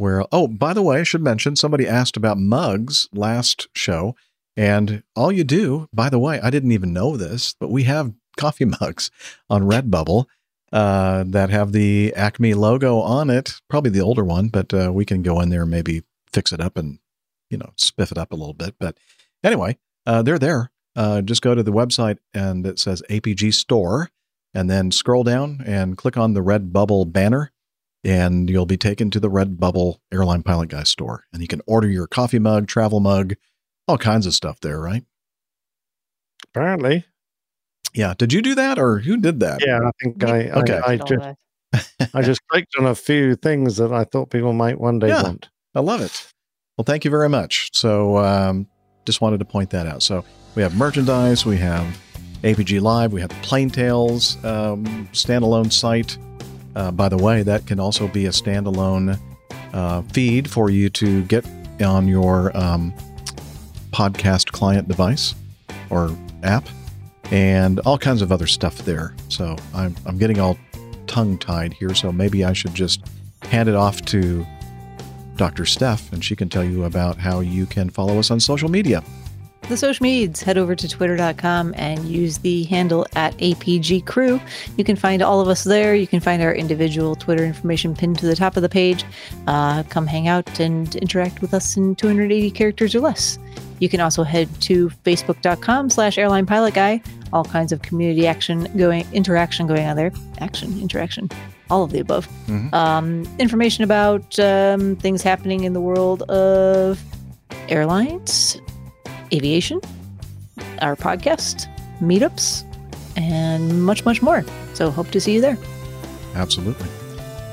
[0.00, 4.16] where oh by the way i should mention somebody asked about mugs last show
[4.56, 8.12] and all you do by the way i didn't even know this but we have
[8.38, 9.10] coffee mugs
[9.50, 10.24] on redbubble
[10.72, 15.04] uh, that have the acme logo on it probably the older one but uh, we
[15.04, 16.98] can go in there and maybe fix it up and
[17.50, 18.98] you know spiff it up a little bit but
[19.42, 19.76] anyway
[20.06, 24.10] uh, they're there uh, just go to the website and it says apg store
[24.54, 27.52] and then scroll down and click on the red bubble banner
[28.04, 31.24] and you'll be taken to the red bubble Airline Pilot Guy store.
[31.32, 33.34] And you can order your coffee mug, travel mug,
[33.86, 35.04] all kinds of stuff there, right?
[36.48, 37.04] Apparently,
[37.94, 38.14] Yeah.
[38.16, 39.64] Did you do that or who did that?
[39.66, 39.78] yeah.
[39.80, 40.50] I think I.
[40.50, 40.80] Okay.
[40.86, 44.80] I, I just I just clicked on a few things that I thought people might
[44.80, 45.22] one day Yeah.
[45.22, 45.48] want.
[45.74, 46.26] I love it.
[46.76, 47.70] Well, thank you very much.
[47.72, 48.66] So, um,
[49.04, 50.02] just wanted to point that out.
[50.02, 51.84] So, we have merchandise, we have
[52.42, 56.16] APG Live, we have the Plane Tales um, standalone site.
[56.74, 59.18] Uh, by the way, that can also be a standalone
[59.74, 61.44] uh, feed for you to get
[61.80, 62.92] on your um,
[63.92, 65.34] podcast client device
[65.90, 66.66] or app,
[67.30, 69.14] and all kinds of other stuff there.
[69.28, 70.58] So, I'm, I'm getting all
[71.06, 71.94] tongue tied here.
[71.94, 73.06] So, maybe I should just
[73.42, 74.46] hand it off to
[75.36, 75.64] Dr.
[75.64, 79.02] Steph, and she can tell you about how you can follow us on social media.
[79.70, 84.38] the social medias, head over to twitter.com and use the handle at APG Crew.
[84.76, 85.94] You can find all of us there.
[85.94, 89.04] You can find our individual Twitter information pinned to the top of the page.
[89.46, 93.38] Uh, come hang out and interact with us in 280 characters or less.
[93.80, 97.02] You can also head to facebook.com slash airline pilot guy.
[97.32, 100.12] All kinds of community action going, interaction going on there.
[100.38, 101.28] Action, interaction,
[101.70, 102.28] all of the above.
[102.46, 102.72] Mhm.
[102.74, 107.02] Um, information about um, things happening in the world of
[107.68, 108.60] airlines,
[109.32, 109.80] aviation,
[110.82, 111.66] our podcast,
[112.02, 112.64] meetups,
[113.16, 114.44] and much, much more.
[114.74, 115.56] So hope to see you there.
[116.34, 116.86] Absolutely.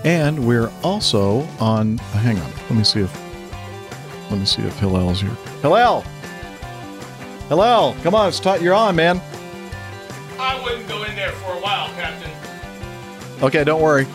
[0.03, 1.97] And we're also on.
[1.97, 2.51] Hang on.
[2.69, 4.31] Let me see if.
[4.31, 5.31] Let me see if Hillel's here.
[5.61, 6.03] Hillel.
[7.50, 8.27] Hillel, come on.
[8.30, 9.22] It's ti- you're on, man.
[10.40, 12.32] I wouldn't go in there for a while, Captain.
[13.43, 14.06] Okay, don't worry.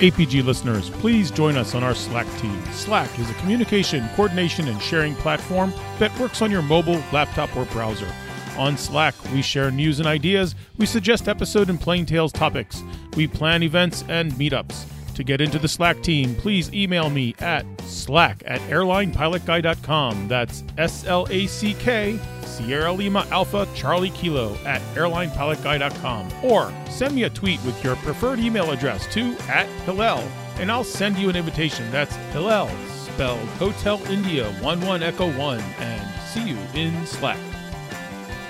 [0.00, 2.62] APG listeners, please join us on our Slack team.
[2.72, 7.64] Slack is a communication, coordination, and sharing platform that works on your mobile, laptop, or
[7.66, 8.08] browser.
[8.56, 12.82] On Slack, we share news and ideas, we suggest episode and Plane Tales topics,
[13.16, 14.84] we plan events and meetups.
[15.18, 20.28] To get into the Slack team, please email me at slack at airlinepilotguy.com.
[20.28, 26.28] That's S L A C K, Sierra Lima Alpha Charlie Kilo at airlinepilotguy.com.
[26.44, 30.22] Or send me a tweet with your preferred email address to at Hillel,
[30.60, 31.90] and I'll send you an invitation.
[31.90, 37.40] That's Hillel, spelled Hotel India 11 Echo 1, and see you in Slack.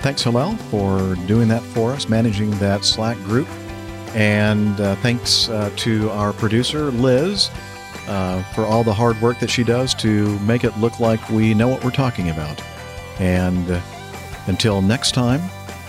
[0.01, 3.47] Thanks, Hillel, for doing that for us, managing that Slack group.
[4.15, 7.49] And uh, thanks uh, to our producer, Liz,
[8.07, 11.53] uh, for all the hard work that she does to make it look like we
[11.53, 12.61] know what we're talking about.
[13.19, 13.81] And uh,
[14.47, 15.41] until next time,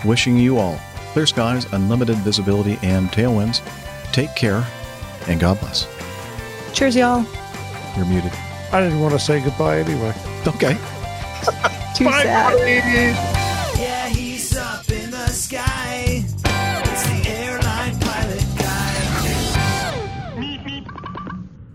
[0.05, 0.79] wishing you all
[1.11, 3.61] clear skies, unlimited visibility, and tailwinds.
[4.11, 4.65] Take care,
[5.27, 5.87] and God bless.
[6.73, 7.25] Cheers, y'all.
[7.95, 8.31] You're muted.
[8.71, 10.13] I didn't want to say goodbye anyway.
[10.47, 10.73] Okay.
[11.95, 12.57] Too sad.
[12.59, 13.40] Yeah,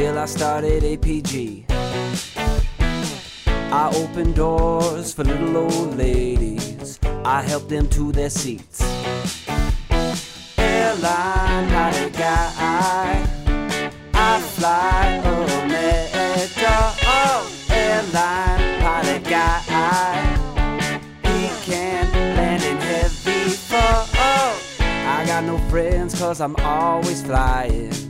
[0.00, 1.64] till I started APG.
[3.80, 8.80] I opened doors for little old ladies, I helped them to their seats.
[10.56, 12.48] Airline pilot guy,
[14.14, 16.78] I fly Omega.
[17.18, 19.60] Oh, airline pilot guy,
[21.28, 23.40] he can land in heavy.
[25.16, 28.09] I got no friends cause I'm always flying.